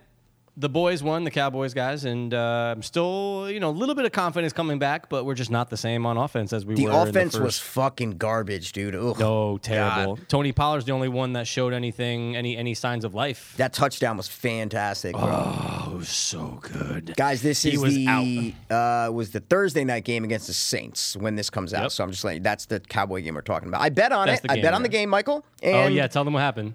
The 0.60 0.68
boys 0.68 1.02
won, 1.02 1.24
the 1.24 1.32
Cowboys 1.32 1.74
guys, 1.74 2.04
and 2.04 2.34
uh, 2.34 2.74
I'm 2.76 2.84
still, 2.84 3.50
you 3.50 3.62
know, 3.62 3.70
a 3.70 3.72
little 3.72 3.96
bit 3.96 4.04
of 4.04 4.12
confidence 4.12 4.52
coming 4.52 4.78
back, 4.78 5.08
but 5.08 5.24
we're 5.24 5.34
just 5.34 5.50
not 5.50 5.70
the 5.70 5.78
same 5.78 6.06
on 6.06 6.18
offense 6.18 6.52
as 6.52 6.66
we 6.66 6.76
The 6.76 6.84
were. 6.88 6.92
in 6.92 6.96
offense 7.08 7.34
the 7.34 7.44
was 7.44 7.58
fucking 7.60 8.18
garbage, 8.18 8.74
dude. 8.74 8.94
Ugh. 8.94 9.18
no 9.18 9.58
terrible. 9.60 10.18
God. 10.18 10.28
Tony 10.28 10.52
Pollard's 10.52 10.84
the 10.86 10.92
only 10.92 11.08
one 11.08 11.32
that 11.34 11.48
showed 11.48 11.72
anything, 11.72 12.36
any 12.36 12.58
any 12.58 12.74
signs 12.74 13.06
of 13.06 13.14
life. 13.16 13.54
That 13.56 13.72
touchdown 13.72 14.18
was 14.18 14.28
fantastic, 14.28 15.14
bro. 15.16 15.24
Oh, 15.24 15.94
was 15.96 16.10
so 16.10 16.60
good. 16.62 17.14
Guys, 17.16 17.42
this 17.42 17.64
He 17.64 17.76
is 17.76 17.80
was 17.80 17.96
the 17.96 18.54
uh, 18.70 19.10
was 19.14 19.32
the 19.32 19.40
Thursday 19.40 19.86
night 19.86 20.04
game 20.04 20.26
against 20.26 20.48
the 20.48 20.54
Saints 20.54 21.16
when 21.16 21.36
this 21.36 21.50
comes 21.50 21.74
out. 21.74 21.84
Yep. 21.84 21.92
So 21.92 22.04
I'm 22.04 22.12
just 22.12 22.26
letting 22.26 22.40
you, 22.42 22.44
that's 22.44 22.66
the 22.66 22.82
Cowboy 22.82 23.22
game 23.24 23.36
we're 23.36 23.42
talking 23.42 23.70
about. 23.70 23.80
I 23.80 23.88
bet 23.90 24.12
on 24.12 24.28
That's 24.28 24.44
it. 24.44 24.52
I 24.52 24.62
bet 24.62 24.74
on 24.74 24.84
the 24.84 24.90
game, 24.90 25.08
Michael. 25.10 25.46
And 25.64 25.76
oh 25.76 25.88
yeah, 25.88 26.08
tell 26.08 26.26
them 26.26 26.34
what 26.34 26.42
happened. 26.42 26.74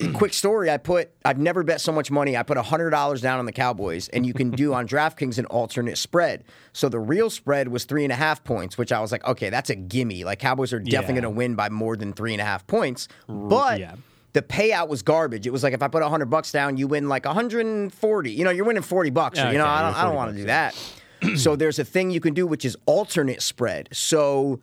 quick 0.14 0.32
story. 0.32 0.70
I 0.70 0.76
put 0.76 1.10
I've 1.24 1.38
never 1.38 1.62
bet 1.62 1.80
so 1.80 1.92
much 1.92 2.10
money. 2.10 2.36
I 2.36 2.42
put 2.42 2.56
hundred 2.58 2.90
dollars 2.90 3.20
down 3.20 3.38
on 3.38 3.46
the 3.46 3.52
Cowboys, 3.52 4.08
and 4.08 4.24
you 4.26 4.32
can 4.34 4.50
do 4.50 4.72
on 4.74 4.86
DraftKings 4.88 5.38
an 5.38 5.46
alternate 5.46 5.98
spread. 5.98 6.44
So 6.72 6.88
the 6.88 6.98
real 6.98 7.30
spread 7.30 7.68
was 7.68 7.84
three 7.84 8.04
and 8.04 8.12
a 8.12 8.16
half 8.16 8.42
points, 8.44 8.78
which 8.78 8.92
I 8.92 9.00
was 9.00 9.12
like, 9.12 9.24
okay, 9.26 9.50
that's 9.50 9.70
a 9.70 9.74
gimme. 9.74 10.24
Like 10.24 10.38
Cowboys 10.38 10.72
are 10.72 10.78
definitely 10.78 11.14
Yeah. 11.16 11.20
going 11.22 11.34
to 11.34 11.38
win 11.38 11.54
by 11.54 11.68
more 11.68 11.96
than 11.96 12.12
three 12.12 12.32
and 12.32 12.40
a 12.40 12.44
half 12.44 12.66
points. 12.66 13.08
But 13.28 13.80
yeah. 13.80 13.94
the 14.32 14.42
payout 14.42 14.88
was 14.88 15.02
garbage. 15.02 15.46
It 15.46 15.50
was 15.50 15.62
like 15.62 15.74
if 15.74 15.82
I 15.82 15.88
put 15.88 16.02
hundred 16.02 16.26
bucks 16.30 16.52
down, 16.52 16.76
you 16.76 16.86
win 16.88 17.08
like 17.08 17.24
140. 17.24 18.30
You 18.30 18.44
know, 18.44 18.50
you're 18.50 18.64
winning 18.64 18.82
40 18.82 19.10
bucks. 19.10 19.38
You 19.38 19.44
know, 19.58 19.66
I 19.66 19.82
don't, 19.82 19.96
I 19.96 20.04
don't 20.04 20.14
want 20.14 20.32
to 20.32 20.36
do 20.36 20.44
that. 20.46 20.74
so 21.36 21.54
there's 21.56 21.78
a 21.78 21.84
thing 21.84 22.10
you 22.10 22.20
can 22.20 22.32
do, 22.34 22.46
which 22.46 22.64
is 22.64 22.76
alternate 22.86 23.42
spread. 23.42 23.88
So 23.92 24.58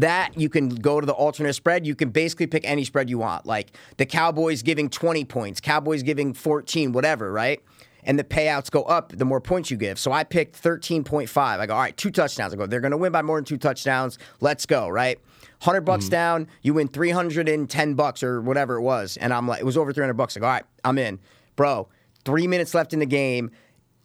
that 0.00 0.38
you 0.38 0.48
can 0.48 0.68
go 0.68 1.00
to 1.00 1.06
the 1.06 1.12
alternate 1.12 1.54
spread. 1.54 1.86
You 1.86 1.94
can 1.94 2.10
basically 2.10 2.46
pick 2.46 2.64
any 2.64 2.84
spread 2.84 3.08
you 3.08 3.18
want, 3.18 3.46
like 3.46 3.76
the 3.96 4.06
Cowboys 4.06 4.62
giving 4.62 4.88
20 4.88 5.24
points, 5.24 5.60
Cowboys 5.60 6.02
giving 6.02 6.34
14, 6.34 6.92
whatever, 6.92 7.32
right? 7.32 7.62
And 8.04 8.18
the 8.18 8.24
payouts 8.24 8.70
go 8.70 8.82
up 8.82 9.10
the 9.10 9.24
more 9.24 9.40
points 9.40 9.70
you 9.70 9.76
give. 9.76 9.98
So 9.98 10.12
I 10.12 10.22
picked 10.22 10.62
13.5. 10.62 11.36
I 11.36 11.66
go, 11.66 11.74
all 11.74 11.80
right, 11.80 11.96
two 11.96 12.10
touchdowns. 12.10 12.52
I 12.52 12.56
go, 12.56 12.66
they're 12.66 12.80
going 12.80 12.92
to 12.92 12.96
win 12.96 13.10
by 13.10 13.22
more 13.22 13.38
than 13.38 13.44
two 13.44 13.56
touchdowns. 13.56 14.18
Let's 14.40 14.64
go, 14.64 14.88
right? 14.88 15.18
100 15.58 15.80
bucks 15.80 16.04
mm-hmm. 16.04 16.10
down, 16.10 16.48
you 16.62 16.74
win 16.74 16.86
310 16.86 17.94
bucks 17.94 18.22
or 18.22 18.40
whatever 18.42 18.76
it 18.76 18.82
was. 18.82 19.16
And 19.16 19.32
I'm 19.32 19.48
like, 19.48 19.60
it 19.60 19.64
was 19.64 19.76
over 19.76 19.92
300 19.92 20.14
bucks. 20.14 20.36
I 20.36 20.40
go, 20.40 20.46
all 20.46 20.52
right, 20.52 20.64
I'm 20.84 20.98
in. 20.98 21.18
Bro, 21.56 21.88
three 22.24 22.46
minutes 22.46 22.74
left 22.74 22.92
in 22.92 22.98
the 22.98 23.06
game. 23.06 23.50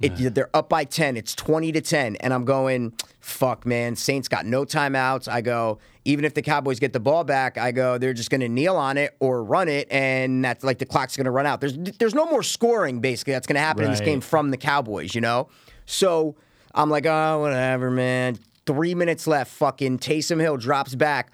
It, 0.01 0.33
they're 0.33 0.49
up 0.55 0.69
by 0.69 0.83
10. 0.83 1.17
It's 1.17 1.35
20 1.35 1.71
to 1.73 1.81
10. 1.81 2.15
And 2.17 2.33
I'm 2.33 2.45
going, 2.45 2.93
fuck, 3.19 3.65
man. 3.65 3.95
Saints 3.95 4.27
got 4.27 4.45
no 4.45 4.65
timeouts. 4.65 5.27
I 5.27 5.41
go, 5.41 5.79
even 6.05 6.25
if 6.25 6.33
the 6.33 6.41
Cowboys 6.41 6.79
get 6.79 6.93
the 6.93 6.99
ball 6.99 7.23
back, 7.23 7.57
I 7.57 7.71
go, 7.71 7.97
they're 7.97 8.13
just 8.13 8.29
going 8.29 8.41
to 8.41 8.49
kneel 8.49 8.75
on 8.75 8.97
it 8.97 9.15
or 9.19 9.43
run 9.43 9.67
it. 9.67 9.87
And 9.91 10.43
that's 10.43 10.63
like 10.63 10.79
the 10.79 10.85
clock's 10.85 11.15
going 11.15 11.25
to 11.25 11.31
run 11.31 11.45
out. 11.45 11.61
There's, 11.61 11.77
there's 11.77 12.15
no 12.15 12.25
more 12.25 12.43
scoring, 12.43 12.99
basically, 12.99 13.33
that's 13.33 13.47
going 13.47 13.55
to 13.55 13.61
happen 13.61 13.83
in 13.83 13.91
this 13.91 14.01
game 14.01 14.21
from 14.21 14.51
the 14.51 14.57
Cowboys, 14.57 15.13
you 15.13 15.21
know? 15.21 15.49
So 15.85 16.35
I'm 16.73 16.89
like, 16.89 17.05
oh, 17.05 17.41
whatever, 17.41 17.91
man. 17.91 18.39
Three 18.65 18.95
minutes 18.95 19.27
left. 19.27 19.51
Fucking 19.53 19.99
Taysom 19.99 20.39
Hill 20.39 20.57
drops 20.57 20.95
back. 20.95 21.31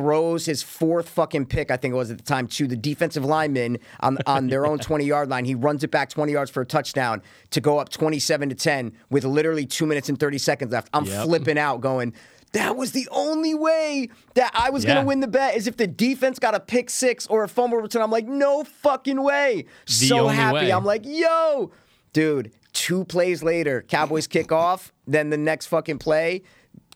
Throws 0.00 0.44
his 0.44 0.62
fourth 0.62 1.08
fucking 1.08 1.46
pick, 1.46 1.70
I 1.70 1.78
think 1.78 1.92
it 1.92 1.96
was 1.96 2.10
at 2.10 2.18
the 2.18 2.22
time, 2.22 2.46
to 2.48 2.66
the 2.66 2.76
defensive 2.76 3.24
lineman 3.24 3.78
on, 4.00 4.18
on 4.26 4.48
their 4.48 4.66
own 4.66 4.78
20 4.90 5.06
yard 5.06 5.30
line. 5.30 5.46
He 5.46 5.54
runs 5.54 5.82
it 5.84 5.90
back 5.90 6.10
20 6.10 6.32
yards 6.32 6.50
for 6.50 6.60
a 6.60 6.66
touchdown 6.66 7.22
to 7.52 7.62
go 7.62 7.78
up 7.78 7.88
27 7.88 8.50
to 8.50 8.54
10 8.54 8.92
with 9.08 9.24
literally 9.24 9.64
two 9.64 9.86
minutes 9.86 10.10
and 10.10 10.20
30 10.20 10.36
seconds 10.36 10.72
left. 10.72 10.90
I'm 10.92 11.04
Yep. 11.06 11.24
flipping 11.24 11.58
out, 11.58 11.80
going, 11.80 12.12
that 12.52 12.76
was 12.76 12.92
the 12.92 13.08
only 13.10 13.54
way 13.54 14.10
that 14.34 14.50
I 14.54 14.68
was 14.68 14.84
going 14.84 14.98
to 14.98 15.06
win 15.06 15.20
the 15.20 15.28
bet 15.28 15.56
is 15.56 15.66
if 15.66 15.78
the 15.78 15.86
defense 15.86 16.38
got 16.38 16.54
a 16.54 16.60
pick 16.60 16.90
six 16.90 17.26
or 17.28 17.42
a 17.44 17.48
fumble 17.48 17.78
return. 17.78 18.02
I'm 18.02 18.10
like, 18.10 18.26
no 18.26 18.64
fucking 18.64 19.22
way. 19.22 19.64
so 19.86 20.28
happy. 20.28 20.54
way. 20.66 20.72
I'm 20.72 20.84
like, 20.84 21.02
yo, 21.06 21.72
dude, 22.12 22.52
two 22.74 23.04
plays 23.04 23.42
later, 23.42 23.80
Cowboys 23.88 24.26
kick 24.26 24.52
off. 24.52 24.92
Then 25.06 25.30
the 25.30 25.36
next 25.38 25.66
fucking 25.66 25.98
play, 25.98 26.42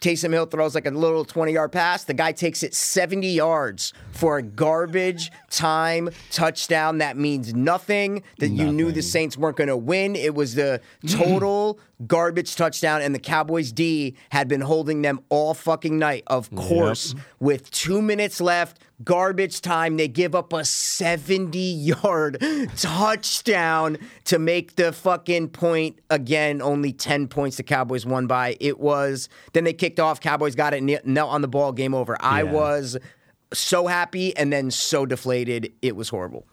Taysom 0.00 0.32
Hill 0.32 0.46
throws 0.46 0.74
like 0.74 0.86
a 0.86 0.90
little 0.90 1.24
20 1.24 1.52
yard 1.52 1.72
pass. 1.72 2.04
The 2.04 2.14
guy 2.14 2.32
takes 2.32 2.62
it 2.62 2.74
70 2.74 3.28
yards 3.28 3.92
for 4.12 4.38
a 4.38 4.42
garbage 4.42 5.30
time 5.50 6.08
touchdown. 6.30 6.98
That 6.98 7.18
means 7.18 7.52
nothing. 7.54 8.22
That 8.38 8.48
you 8.48 8.72
knew 8.72 8.92
the 8.92 9.02
Saints 9.02 9.36
weren't 9.36 9.56
going 9.56 9.68
to 9.68 9.76
win. 9.76 10.16
It 10.16 10.34
was 10.34 10.54
the 10.54 10.80
total 11.06 11.78
garbage 12.06 12.56
touchdown, 12.56 13.02
and 13.02 13.14
the 13.14 13.18
Cowboys 13.18 13.72
D 13.72 14.16
had 14.30 14.48
been 14.48 14.62
holding 14.62 15.02
them 15.02 15.20
all 15.28 15.52
fucking 15.52 15.98
night. 15.98 16.24
Of 16.28 16.50
course, 16.54 17.14
with 17.38 17.70
two 17.70 18.00
minutes 18.00 18.40
left, 18.40 18.78
garbage 19.04 19.60
time, 19.60 19.96
they 19.96 20.08
give 20.08 20.34
up 20.34 20.52
a 20.52 20.64
70 20.64 21.58
yard 21.58 22.38
touchdown 22.76 23.98
to 24.24 24.38
make 24.38 24.76
the 24.76 24.92
fucking 24.92 25.48
point 25.48 25.98
again. 26.10 26.60
Only 26.62 26.92
10 26.92 27.28
points 27.28 27.56
the 27.56 27.62
Cowboys 27.62 28.04
won 28.06 28.26
by. 28.26 28.56
It 28.60 28.78
was, 28.80 29.28
then 29.52 29.64
they 29.64 29.72
kicked 29.72 30.00
off. 30.00 30.20
Cowboys 30.20 30.54
got 30.54 30.74
it, 30.74 30.82
kne- 30.82 31.04
knelt 31.04 31.30
on 31.30 31.42
the 31.42 31.48
ball, 31.48 31.72
game 31.72 31.94
over. 31.94 32.16
I 32.20 32.42
Yeah. 32.42 32.52
was 32.52 32.96
so 33.52 33.86
happy 33.86 34.36
and 34.36 34.52
then 34.52 34.70
so 34.70 35.06
deflated. 35.06 35.72
It 35.82 35.96
was 35.96 36.08
horrible. 36.08 36.46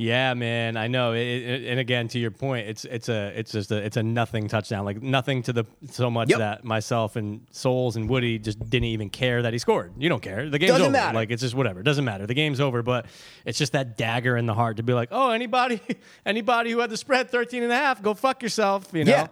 Yeah, 0.00 0.34
man, 0.34 0.76
I 0.76 0.86
know. 0.86 1.12
It, 1.12 1.18
it, 1.26 1.64
and 1.66 1.80
again, 1.80 2.06
to 2.08 2.20
your 2.20 2.30
point, 2.30 2.68
it's 2.68 2.84
it's 2.84 3.08
a 3.08 3.36
it's 3.36 3.50
just 3.50 3.72
a 3.72 3.78
it's 3.78 3.96
a 3.96 4.02
nothing 4.04 4.46
touchdown. 4.46 4.84
Like 4.84 5.02
nothing 5.02 5.42
to 5.42 5.52
the 5.52 5.64
so 5.90 6.08
much 6.08 6.30
Yep. 6.30 6.38
that 6.38 6.64
myself 6.64 7.16
and 7.16 7.44
Souls 7.50 7.96
and 7.96 8.08
Woody 8.08 8.38
just 8.38 8.60
didn't 8.70 8.84
even 8.90 9.10
care 9.10 9.42
that 9.42 9.52
he 9.52 9.58
scored. 9.58 9.92
You 9.98 10.08
don't 10.08 10.22
care. 10.22 10.48
The 10.48 10.56
game's 10.60 10.70
Doesn't 10.70 10.82
over. 10.84 10.92
matter. 10.92 11.16
Like 11.16 11.32
it's 11.32 11.42
just 11.42 11.56
whatever. 11.56 11.80
It 11.80 11.82
doesn't 11.82 12.04
matter. 12.04 12.28
The 12.28 12.34
game's 12.34 12.60
over. 12.60 12.84
But 12.84 13.06
it's 13.44 13.58
just 13.58 13.72
that 13.72 13.98
dagger 13.98 14.36
in 14.36 14.46
the 14.46 14.54
heart 14.54 14.76
to 14.76 14.84
be 14.84 14.92
like, 14.92 15.08
oh, 15.10 15.30
anybody 15.30 15.80
anybody 16.24 16.70
who 16.70 16.78
had 16.78 16.90
the 16.90 16.96
spread 16.96 17.28
13 17.28 17.64
and 17.64 17.72
a 17.72 17.76
half, 17.76 18.00
go 18.00 18.14
fuck 18.14 18.40
yourself. 18.40 18.86
You 18.92 19.02
know. 19.04 19.10
Yeah. 19.10 19.26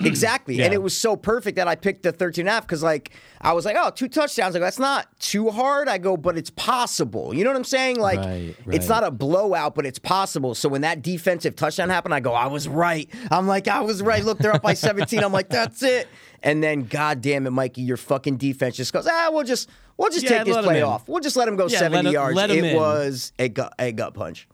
Exactly. 0.04 0.62
And 0.62 0.72
it 0.72 0.80
was 0.80 0.96
so 0.96 1.16
perfect 1.16 1.56
that 1.56 1.66
I 1.66 1.74
picked 1.74 2.04
the 2.04 2.12
13 2.12 2.42
and 2.42 2.48
a 2.48 2.52
half 2.52 2.62
because, 2.66 2.84
like, 2.84 3.10
I 3.40 3.52
was 3.52 3.64
like, 3.64 3.76
oh, 3.78 3.90
two 3.90 4.06
touchdowns. 4.08 4.54
I 4.54 4.60
go, 4.60 4.64
that's 4.64 4.78
not 4.78 5.08
too 5.18 5.50
hard. 5.50 5.88
I 5.88 5.98
go, 5.98 6.16
but 6.16 6.38
it's 6.38 6.50
possible. 6.50 7.34
You 7.34 7.42
know 7.42 7.50
what 7.50 7.56
I'm 7.56 7.64
saying? 7.64 7.98
Like, 7.98 8.20
Right, 8.20 8.54
it's 8.68 8.88
not 8.88 9.02
a 9.02 9.10
blowout, 9.10 9.74
but 9.74 9.84
it's 9.86 9.98
possible. 9.98 10.54
So 10.54 10.68
when 10.68 10.82
that 10.82 11.02
defensive 11.02 11.56
touchdown 11.56 11.90
happened, 11.90 12.14
I 12.14 12.20
go, 12.20 12.32
I 12.32 12.46
was 12.46 12.68
right. 12.68 13.08
I'm 13.32 13.48
like, 13.48 13.66
I 13.66 13.80
was 13.80 14.00
right. 14.00 14.24
Look, 14.24 14.38
they're 14.38 14.54
up 14.54 14.62
by 14.62 14.74
17. 14.74 15.18
I'm 15.22 15.32
like, 15.32 15.48
that's 15.48 15.82
it. 15.82 16.06
And 16.44 16.62
then, 16.62 16.84
God 16.84 17.20
damn 17.20 17.48
it, 17.48 17.50
Mikey, 17.50 17.82
your 17.82 17.96
fucking 17.96 18.36
defense 18.36 18.76
just 18.76 18.92
goes, 18.92 19.08
ah, 19.10 19.30
we'll 19.32 19.42
just, 19.42 19.68
we'll 19.96 20.10
just 20.10 20.22
Yeah, 20.22 20.44
take 20.44 20.44
this 20.54 20.64
play 20.64 20.80
off. 20.82 21.08
We'll 21.08 21.20
just 21.20 21.34
let 21.34 21.48
him 21.48 21.56
go 21.56 21.66
Yeah, 21.66 21.78
70 21.80 21.96
let 21.96 22.06
'em- 22.06 22.12
yards. 22.12 22.36
let 22.36 22.50
'em 22.52 22.58
it 22.58 22.64
in. 22.66 22.76
was 22.76 23.32
a 23.40 23.48
gut, 23.48 23.72
a 23.80 23.90
gut 23.90 24.14
punch. 24.14 24.46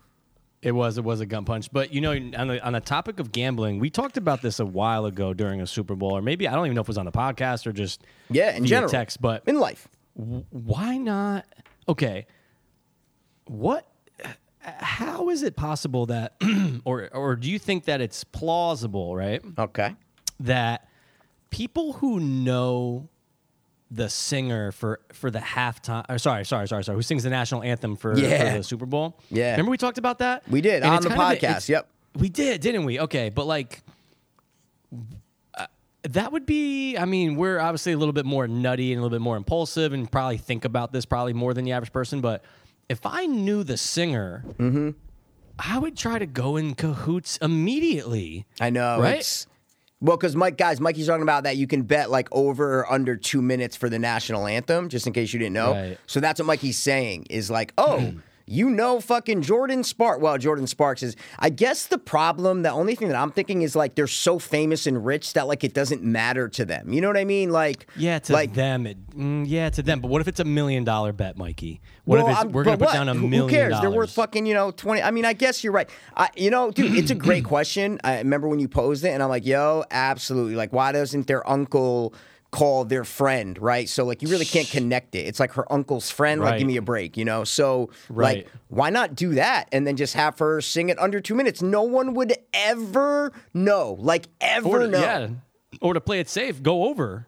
It 0.64 0.72
was 0.72 0.98
it 0.98 1.04
was 1.04 1.20
a 1.20 1.26
gun 1.26 1.44
punch. 1.44 1.70
But 1.70 1.92
you 1.92 2.00
know, 2.00 2.12
on 2.12 2.48
the 2.48 2.64
on 2.66 2.72
the 2.72 2.80
topic 2.80 3.20
of 3.20 3.30
gambling, 3.32 3.78
we 3.78 3.90
talked 3.90 4.16
about 4.16 4.40
this 4.42 4.58
a 4.58 4.64
while 4.66 5.04
ago 5.04 5.32
during 5.34 5.60
a 5.60 5.66
Super 5.66 5.94
Bowl, 5.94 6.12
or 6.16 6.22
maybe 6.22 6.48
I 6.48 6.54
don't 6.54 6.64
even 6.66 6.74
know 6.74 6.80
if 6.80 6.86
it 6.86 6.88
was 6.88 6.98
on 6.98 7.04
the 7.04 7.12
podcast 7.12 7.66
or 7.66 7.72
just 7.72 8.02
Yeah, 8.30 8.50
in 8.56 8.64
general. 8.64 8.90
text. 8.90 9.20
But 9.20 9.42
In 9.46 9.60
life. 9.60 9.86
w- 10.18 10.44
why 10.50 10.96
not? 10.96 11.44
Okay, 11.88 12.26
what? 13.46 13.86
How 14.60 15.28
is 15.28 15.42
it 15.42 15.56
possible 15.56 16.06
that, 16.06 16.36
or 16.86 17.10
or 17.12 17.36
do 17.36 17.50
you 17.50 17.58
think 17.58 17.84
that 17.84 18.00
it's 18.00 18.24
plausible, 18.24 19.14
right? 19.14 19.42
Okay. 19.58 19.94
that 20.40 20.88
people 21.50 21.92
who 21.92 22.18
know 22.18 23.08
the 23.90 24.08
singer 24.08 24.72
for 24.72 25.00
for 25.12 25.30
the 25.30 25.38
halftime. 25.38 26.04
Or 26.08 26.18
sorry, 26.18 26.44
sorry, 26.44 26.66
sorry, 26.68 26.84
sorry. 26.84 26.96
Who 26.96 27.02
sings 27.02 27.22
the 27.22 27.30
national 27.30 27.62
anthem 27.62 27.96
for, 27.96 28.18
Yeah. 28.18 28.52
for 28.52 28.58
the 28.58 28.64
Super 28.64 28.86
Bowl? 28.86 29.18
Yeah. 29.30 29.52
Remember 29.52 29.70
we 29.70 29.76
talked 29.78 29.98
about 29.98 30.18
that? 30.18 30.42
We 30.48 30.60
did, 30.60 30.82
And 30.82 30.92
on 30.94 31.02
the 31.02 31.08
of 31.10 31.14
a- 31.14 31.16
podcast, 31.18 31.68
yep. 31.68 31.88
We 32.16 32.28
did, 32.28 32.60
didn't 32.60 32.84
we? 32.84 33.00
Okay, 33.00 33.28
but 33.28 33.46
like. 33.46 33.82
uh, 35.56 35.66
That 36.02 36.32
would 36.32 36.46
be, 36.46 36.96
I 36.96 37.04
mean, 37.04 37.36
we're 37.36 37.58
obviously 37.60 37.92
a 37.92 37.98
little 37.98 38.12
bit 38.12 38.26
more 38.26 38.46
nutty 38.46 38.92
and 38.92 38.98
a 39.00 39.02
little 39.02 39.14
bit 39.16 39.22
more 39.22 39.36
impulsive 39.36 39.92
and 39.92 40.10
probably 40.10 40.38
think 40.38 40.64
about 40.64 40.92
this 40.92 41.04
probably 41.04 41.32
more 41.32 41.54
than 41.54 41.64
the 41.64 41.72
average 41.72 41.92
person. 41.92 42.20
But 42.20 42.44
if 42.88 43.00
I 43.06 43.26
knew 43.26 43.64
the 43.64 43.76
singer, 43.76 44.44
Mm-hmm. 44.58 44.90
I 45.56 45.78
would 45.78 45.96
try 45.96 46.18
to 46.18 46.26
go 46.26 46.56
in 46.56 46.74
cahoots 46.74 47.36
immediately. 47.36 48.44
I 48.60 48.70
know. 48.70 48.98
Right? 49.00 49.20
It's, 49.20 49.46
well, 50.04 50.18
because 50.18 50.36
Mike, 50.36 50.58
guys, 50.58 50.82
Mikey's 50.82 51.06
talking 51.06 51.22
about 51.22 51.44
that 51.44 51.56
you 51.56 51.66
can 51.66 51.80
bet 51.80 52.10
like 52.10 52.28
over 52.30 52.80
or 52.80 52.92
under 52.92 53.16
two 53.16 53.40
minutes 53.40 53.74
for 53.74 53.88
the 53.88 53.98
national 53.98 54.46
anthem, 54.46 54.90
just 54.90 55.06
in 55.06 55.14
case 55.14 55.32
you 55.32 55.38
didn't 55.38 55.54
know. 55.54 55.72
Right. 55.72 55.98
So 56.06 56.20
that's 56.20 56.38
what 56.38 56.44
Mikey's 56.44 56.78
saying 56.78 57.28
is 57.30 57.50
like, 57.50 57.72
oh, 57.78 58.12
you 58.46 58.68
know, 58.70 59.00
fucking 59.00 59.42
Jordin 59.42 59.84
Sparks. 59.84 60.20
Well, 60.20 60.36
Jordin 60.38 60.68
Sparks 60.68 61.02
is. 61.02 61.16
I 61.38 61.50
guess 61.50 61.86
the 61.86 61.98
problem, 61.98 62.62
the 62.62 62.70
only 62.70 62.94
thing 62.94 63.08
that 63.08 63.16
I'm 63.16 63.30
thinking 63.30 63.62
is 63.62 63.74
like 63.74 63.94
they're 63.94 64.06
so 64.06 64.38
famous 64.38 64.86
and 64.86 65.04
rich 65.04 65.32
that 65.32 65.46
like 65.46 65.64
it 65.64 65.72
doesn't 65.74 66.02
matter 66.02 66.48
to 66.50 66.64
them. 66.64 66.92
You 66.92 67.00
know 67.00 67.08
what 67.08 67.16
I 67.16 67.24
mean? 67.24 67.50
Like, 67.50 67.86
Yeah, 67.96 68.18
to 68.18 68.32
like 68.32 68.54
them. 68.54 68.86
It, 68.86 69.10
mm, 69.10 69.44
yeah, 69.46 69.70
to 69.70 69.82
them. 69.82 70.00
But 70.00 70.08
what 70.10 70.20
if 70.20 70.28
it's 70.28 70.40
a 70.40 70.44
million 70.44 70.84
dollar 70.84 71.12
bet, 71.12 71.36
Mikey? 71.38 71.80
What 72.04 72.18
Well, 72.18 72.26
if 72.26 72.30
it's, 72.32 72.38
I'm- 72.40 72.52
we're 72.52 72.64
going 72.64 72.78
to 72.78 72.84
put 72.84 72.92
down 72.92 73.08
a 73.08 73.14
what? 73.14 73.20
Million 73.22 73.48
Who 73.48 73.48
cares? 73.48 73.80
They're 73.80 73.90
worth 73.90 74.12
fucking, 74.12 74.44
you 74.44 74.52
know, 74.54 74.70
20. 74.70 75.02
I 75.02 75.10
mean, 75.10 75.24
I 75.24 75.32
guess 75.32 75.64
you're 75.64 75.72
right. 75.72 75.88
I, 76.16 76.28
you 76.36 76.50
know, 76.50 76.70
dude, 76.70 76.94
it's 76.96 77.10
a 77.10 77.14
great 77.14 77.44
question. 77.54 77.98
I 78.04 78.18
remember 78.18 78.48
when 78.48 78.60
you 78.60 78.68
posed 78.68 79.04
it, 79.04 79.08
and 79.10 79.22
I'm 79.22 79.28
like, 79.30 79.46
yo, 79.46 79.84
absolutely. 79.90 80.54
Like, 80.54 80.72
why 80.72 80.92
doesn't 80.92 81.26
their 81.26 81.48
uncle 81.48 82.12
call 82.54 82.84
their 82.84 83.02
friend, 83.02 83.58
right? 83.58 83.88
So, 83.88 84.04
like, 84.04 84.22
you 84.22 84.28
really 84.28 84.44
can't 84.44 84.68
connect 84.70 85.16
it. 85.16 85.26
It's 85.26 85.40
like 85.40 85.52
her 85.54 85.70
uncle's 85.72 86.08
friend, 86.08 86.40
like, 86.40 86.58
give 86.58 86.68
me 86.68 86.76
a 86.76 86.82
break, 86.82 87.16
you 87.16 87.24
know? 87.24 87.42
So, 87.42 87.90
Right. 88.08 88.44
like, 88.44 88.48
why 88.68 88.90
not 88.90 89.16
do 89.16 89.34
that 89.34 89.68
and 89.72 89.84
then 89.84 89.96
just 89.96 90.14
have 90.14 90.38
her 90.38 90.60
sing 90.60 90.88
it 90.88 90.96
under 91.00 91.20
two 91.20 91.34
minutes? 91.34 91.62
No 91.62 91.82
one 91.82 92.14
would 92.14 92.32
ever 92.52 93.32
know. 93.52 93.96
Like, 93.98 94.28
ever 94.40 94.68
Or 94.68 94.78
to, 94.78 94.86
know. 94.88 95.00
Yeah, 95.00 95.28
or 95.80 95.94
to 95.94 96.00
play 96.00 96.20
it 96.20 96.28
safe, 96.28 96.62
go 96.62 96.84
over. 96.84 97.26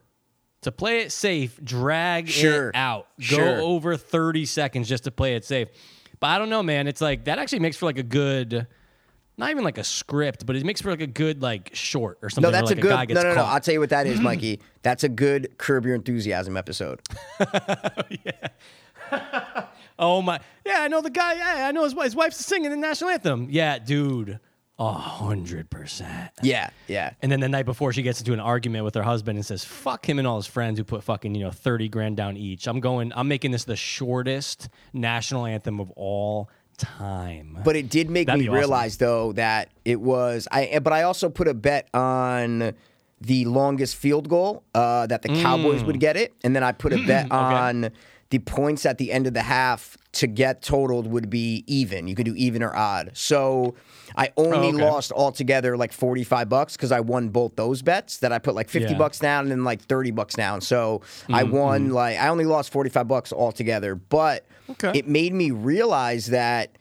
To 0.63 0.71
play 0.71 1.01
it 1.01 1.11
safe, 1.11 1.59
drag 1.63 2.29
Sure. 2.29 2.69
it 2.69 2.77
out. 2.77 3.09
Sure. 3.19 3.57
Go 3.57 3.65
over 3.67 3.97
30 3.97 4.47
seconds 4.47 4.89
just 4.89 5.03
to 5.05 5.11
play 5.11 5.35
it 5.35 5.45
safe. 5.45 5.67
But 6.21 6.29
I 6.29 6.39
don't 6.39 6.51
know, 6.51 6.63
man. 6.63 6.87
It's 6.87 7.01
like 7.01 7.25
that 7.25 7.41
actually 7.41 7.59
makes 7.61 7.77
for 7.77 7.87
like 7.87 7.99
a 7.99 8.03
good, 8.05 8.69
not 9.39 9.51
even 9.51 9.65
like 9.65 9.79
a 9.79 9.85
script, 9.85 10.47
but 10.47 10.57
it 10.57 10.65
makes 10.65 10.81
for 10.81 10.91
like 10.91 11.01
a 11.01 11.07
good 11.07 11.43
like 11.43 11.71
short 11.75 12.19
or 12.23 12.31
something. 12.31 12.51
No, 12.51 12.53
that's 12.53 12.71
like, 12.71 12.79
a 12.79 12.81
good. 12.81 12.91
guy 12.91 13.05
gets 13.05 13.23
no, 13.23 13.29
no, 13.29 13.35
no. 13.35 13.45
I'll 13.45 13.61
tell 13.61 13.75
you 13.75 13.81
what 13.81 13.91
that 13.91 14.07
is, 14.07 14.21
Mikey. 14.23 14.61
That's 14.83 15.05
a 15.05 15.09
good 15.09 15.59
Curb 15.59 15.85
Your 15.87 15.95
Enthusiasm 15.95 16.57
episode. 16.57 17.01
Oh 19.99 20.21
my! 20.21 20.41
Yeah, 20.65 20.81
I 20.81 20.89
know 20.89 21.01
the 21.01 21.11
guy. 21.11 21.35
Yeah, 21.35 21.69
I 21.69 21.73
know 21.73 21.85
his, 21.85 21.95
his 21.95 22.15
wife's 22.15 22.45
singing 22.45 22.71
the 22.71 22.77
national 22.77 23.11
anthem. 23.11 23.49
Yeah, 23.51 23.79
dude, 23.79 24.39
a 24.79 24.93
hundred 24.93 25.71
percent. 25.71 26.33
Yeah, 26.43 26.69
yeah. 26.87 27.13
And 27.23 27.33
then 27.33 27.41
the 27.41 27.49
night 27.49 27.65
before, 27.65 27.95
she 27.95 28.03
gets 28.03 28.21
into 28.21 28.35
an 28.35 28.41
argument 28.41 28.85
with 28.85 28.95
her 28.95 29.03
husband 29.03 29.39
and 29.39 29.47
says, 29.47 29.65
"Fuck 29.65 30.07
him 30.07 30.19
and 30.19 30.29
all 30.29 30.37
his 30.37 30.47
friends 30.47 30.79
who 30.79 30.85
put 30.85 31.03
fucking 31.03 31.35
you 31.35 31.45
know 31.45 31.51
thirty 31.51 31.89
grand 31.89 32.19
down 32.19 32.37
each. 32.37 32.67
I'm 32.67 32.81
going. 32.81 33.11
I'm 33.17 33.29
making 33.29 33.53
this 33.53 33.65
the 33.65 33.77
shortest 33.77 34.69
national 34.93 35.47
anthem 35.47 35.81
of 35.81 35.91
all 35.93 36.51
time." 36.77 37.59
But 37.65 37.77
it 37.77 37.89
did 37.89 38.11
make 38.11 38.27
That'd 38.27 38.39
me 38.41 38.45
be 38.47 38.49
awesome. 38.49 38.59
realize 38.59 38.97
though 38.99 39.33
that 39.33 39.71
it 39.85 40.01
was 40.01 40.47
I 40.51 40.79
but 40.83 40.93
I 40.93 41.03
also 41.03 41.29
put 41.29 41.49
a 41.49 41.55
bet 41.55 41.89
on 41.95 42.73
the 43.21 43.45
longest 43.47 43.97
field 43.97 44.29
goal 44.29 44.63
uh, 44.75 45.07
that 45.07 45.23
the 45.23 45.29
Cowboys 45.29 45.83
Mm. 45.83 45.87
would 45.87 46.01
get 46.01 46.17
it, 46.17 46.35
and 46.45 46.55
then 46.55 46.63
I 46.63 46.73
put 46.73 46.93
a 46.93 46.99
bet 47.07 47.31
on 47.33 47.91
the 48.31 48.39
points 48.41 48.85
at 48.85 48.99
the 48.99 49.13
end 49.13 49.27
of 49.27 49.35
the 49.35 49.43
half 49.43 49.97
to 50.13 50.27
get 50.27 50.63
totaled 50.63 51.07
would 51.07 51.31
be 51.31 51.63
even. 51.67 52.09
You 52.09 52.15
could 52.15 52.27
do 52.27 52.35
even 52.35 52.63
or 52.63 52.75
odd. 52.75 53.11
So 53.15 53.75
I 54.17 54.33
only 54.37 54.69
Oh, 54.69 54.75
okay. 54.75 54.85
lost 54.85 55.13
altogether 55.13 55.77
like 55.77 55.93
forty 55.93 56.25
five 56.25 56.49
bucks 56.49 56.77
because 56.77 56.91
I 56.91 57.01
won 57.01 57.29
both 57.29 57.55
those 57.57 57.83
bets. 57.83 58.19
That 58.19 58.33
I 58.33 58.39
put 58.39 58.55
like 58.55 58.69
fifty 58.69 58.93
Yeah. 58.93 58.99
Bucks 58.99 59.19
down 59.19 59.45
and 59.45 59.51
then 59.51 59.65
like 59.65 59.83
thirty 59.83 60.11
bucks 60.11 60.35
down. 60.35 60.61
So 60.61 61.03
I 61.29 61.45
mm-hmm. 61.45 61.53
won 61.57 61.85
mm-hmm. 61.85 61.93
like 61.95 62.19
I 62.19 62.29
only 62.29 62.47
lost 62.47 62.73
forty 62.73 62.91
five 62.91 63.07
bucks 63.09 63.33
altogether, 63.33 63.95
but 63.95 64.47
Okay. 64.69 64.99
it 64.99 65.07
made 65.07 65.33
me 65.33 65.53
realize 65.53 66.27
that 66.27 66.77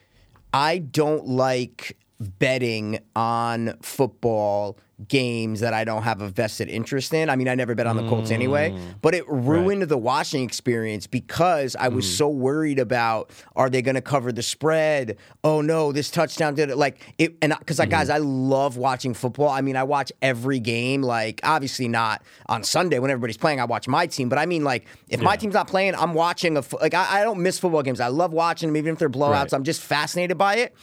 I 0.53 0.79
don't 0.79 1.27
like 1.27 1.97
betting 2.19 2.99
on 3.15 3.77
football 3.81 4.77
games 5.09 5.59
that 5.59 5.73
I 5.73 5.83
don't 5.83 6.03
have 6.03 6.21
a 6.21 6.29
vested 6.29 6.69
interest 6.69 7.13
in. 7.13 7.29
I 7.29 7.35
mean, 7.35 7.49
I 7.49 7.55
never 7.55 7.75
bet 7.75 7.85
on 7.85 7.97
the 7.97 8.07
Colts 8.07 8.31
anyway, 8.31 8.71
Mm. 8.71 8.79
but 9.01 9.13
it 9.13 9.25
ruined 9.27 9.83
the 9.83 9.97
watching 9.97 10.43
experience 10.43 11.05
because 11.05 11.75
I 11.77 11.89
Mm. 11.89 11.95
was 11.95 12.17
so 12.17 12.29
worried 12.29 12.79
about 12.79 13.29
are 13.57 13.69
they 13.69 13.81
going 13.81 13.95
to 13.95 14.01
cover 14.01 14.31
the 14.31 14.41
spread? 14.41 15.17
Oh 15.43 15.59
no, 15.59 15.91
this 15.91 16.09
touchdown 16.09 16.55
did 16.55 16.69
it 16.69 16.77
like 16.77 16.99
it 17.17 17.35
and 17.41 17.53
because 17.59 17.77
Mm-hmm. 17.79 17.89
guys, 17.89 18.09
I 18.09 18.19
love 18.19 18.77
watching 18.77 19.13
football. 19.13 19.49
I 19.49 19.59
mean, 19.61 19.75
I 19.75 19.83
watch 19.83 20.13
every 20.21 20.59
game 20.59 21.01
like 21.01 21.41
obviously 21.43 21.89
not 21.89 22.21
on 22.47 22.63
Sunday 22.63 22.99
when 22.99 23.11
everybody's 23.11 23.37
playing, 23.37 23.59
I 23.59 23.65
watch 23.65 23.89
my 23.89 24.07
team, 24.07 24.29
but 24.29 24.39
I 24.39 24.45
mean 24.45 24.63
like 24.63 24.85
if 25.09 25.21
my 25.21 25.35
team's 25.35 25.55
not 25.55 25.67
playing, 25.67 25.95
I'm 25.95 26.13
watching 26.13 26.55
a 26.55 26.63
like 26.81 26.93
I, 26.93 27.19
I 27.19 27.23
don't 27.23 27.39
miss 27.41 27.59
football 27.59 27.83
games. 27.83 27.99
I 27.99 28.07
love 28.07 28.31
watching 28.31 28.69
them 28.69 28.77
even 28.77 28.93
if 28.93 28.99
they're 28.99 29.09
blowouts. 29.09 29.29
Right. 29.31 29.53
I'm 29.53 29.63
just 29.65 29.81
fascinated 29.81 30.37
by 30.37 30.55
it. 30.55 30.73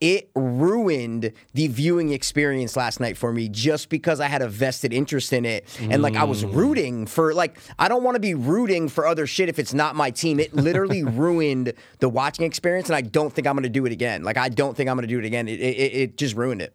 It 0.00 0.30
ruined 0.36 1.32
the 1.54 1.66
viewing 1.66 2.12
experience 2.12 2.76
last 2.76 3.00
night 3.00 3.16
for 3.16 3.32
me 3.32 3.48
just 3.48 3.88
because 3.88 4.20
I 4.20 4.26
had 4.26 4.42
a 4.42 4.48
vested 4.48 4.92
interest 4.92 5.32
in 5.32 5.44
it. 5.44 5.66
And 5.80 6.02
like 6.02 6.14
I 6.14 6.22
was 6.24 6.44
Mm. 6.44 6.54
rooting 6.54 7.06
for 7.06 7.34
like 7.34 7.58
I 7.80 7.88
don't 7.88 8.04
want 8.04 8.14
to 8.14 8.20
be 8.20 8.34
rooting 8.34 8.88
for 8.88 9.06
other 9.06 9.26
shit 9.26 9.48
if 9.48 9.58
it's 9.58 9.74
not 9.74 9.96
my 9.96 10.10
team. 10.12 10.38
It 10.38 10.54
literally 10.54 11.02
ruined 11.24 11.72
the 11.98 12.08
watching 12.08 12.44
experience 12.44 12.88
and 12.88 12.94
I 12.96 13.00
don't 13.00 13.32
think 13.32 13.46
I'm 13.48 13.54
going 13.54 13.64
to 13.64 13.68
do 13.68 13.86
it 13.86 13.92
again. 13.92 14.22
Like 14.22 14.36
I 14.36 14.48
don't 14.48 14.76
think 14.76 14.88
I'm 14.88 14.94
going 14.96 15.08
to 15.08 15.12
do 15.12 15.18
it 15.18 15.24
again. 15.24 15.48
It, 15.48 15.58
it 15.60 15.92
it 15.94 16.16
just 16.16 16.36
ruined 16.36 16.62
it. 16.62 16.72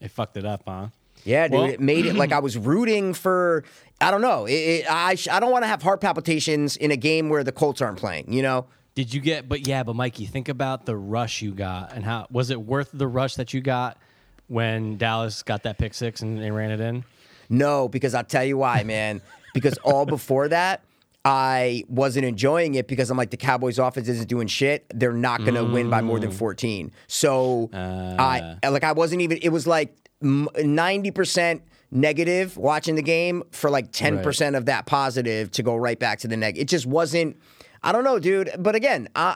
it 0.00 0.10
fucked 0.10 0.36
it 0.36 0.44
up, 0.44 0.62
huh? 0.66 0.88
Yeah, 1.24 1.48
dude, 1.48 1.54
Well- 1.54 1.70
it 1.70 1.80
made 1.80 2.06
it 2.06 2.14
like 2.16 2.32
I 2.32 2.38
was 2.48 2.56
rooting 2.58 3.14
for. 3.14 3.62
I 4.00 4.10
don't 4.10 4.20
know. 4.20 4.44
It, 4.46 4.52
it, 4.52 4.86
I 4.90 5.16
I 5.30 5.38
don't 5.40 5.52
want 5.52 5.62
to 5.62 5.68
have 5.68 5.82
heart 5.82 6.00
palpitations 6.00 6.76
in 6.76 6.90
a 6.90 6.96
game 6.96 7.28
where 7.28 7.44
the 7.44 7.52
Colts 7.52 7.80
aren't 7.80 7.98
playing. 7.98 8.32
You 8.32 8.42
know. 8.42 8.66
Did 8.96 9.12
you 9.12 9.20
get? 9.20 9.48
But 9.48 9.66
yeah, 9.66 9.82
but 9.82 9.94
Mikey, 9.94 10.24
think 10.24 10.48
about 10.48 10.86
the 10.86 10.96
rush 10.96 11.42
you 11.42 11.52
got 11.52 11.92
and 11.92 12.04
how 12.04 12.26
was 12.30 12.50
it 12.50 12.60
worth 12.60 12.90
the 12.92 13.06
rush 13.06 13.34
that 13.36 13.54
you 13.54 13.60
got 13.60 13.98
when 14.48 14.96
Dallas 14.96 15.42
got 15.42 15.62
that 15.64 15.78
pick 15.78 15.94
six 15.94 16.22
and 16.22 16.42
they 16.42 16.50
ran 16.50 16.70
it 16.70 16.80
in? 16.80 17.04
No, 17.48 17.88
because 17.88 18.14
I'll 18.14 18.24
tell 18.24 18.42
you 18.42 18.56
why, 18.56 18.82
man. 18.82 19.20
because 19.54 19.76
all 19.84 20.06
before 20.06 20.48
that, 20.48 20.82
I 21.26 21.84
wasn't 21.88 22.24
enjoying 22.24 22.74
it 22.76 22.88
because 22.88 23.10
I'm 23.10 23.18
like 23.18 23.30
the 23.30 23.36
Cowboys' 23.36 23.78
offense 23.78 24.08
isn't 24.08 24.28
doing 24.28 24.46
shit. 24.46 24.86
They're 24.94 25.12
not 25.12 25.40
going 25.40 25.54
to 25.54 25.64
win 25.64 25.90
by 25.90 26.00
more 26.00 26.18
than 26.18 26.30
mm. 26.30 26.34
14. 26.34 26.90
So 27.06 27.68
I 27.72 28.56
uh. 28.62 28.70
like 28.70 28.84
I 28.84 28.92
wasn't 28.92 29.20
even. 29.22 29.38
It 29.42 29.50
was 29.50 29.66
like 29.66 29.94
ninety 30.22 31.10
percent 31.10 31.62
negative 31.90 32.56
watching 32.56 32.94
the 32.94 33.02
game 33.02 33.42
for 33.50 33.68
like 33.68 33.92
ten 33.92 34.22
percent 34.22 34.56
of 34.56 34.66
that 34.66 34.86
positive 34.86 35.50
to 35.50 35.62
go 35.62 35.76
right 35.76 35.98
back 35.98 36.20
to 36.20 36.28
the 36.28 36.36
negative. 36.36 36.62
It 36.62 36.68
just 36.68 36.86
wasn't. 36.86 37.36
I 37.86 37.92
don't 37.92 38.04
know, 38.04 38.18
dude. 38.18 38.50
But 38.58 38.74
again, 38.74 39.08
I, 39.14 39.34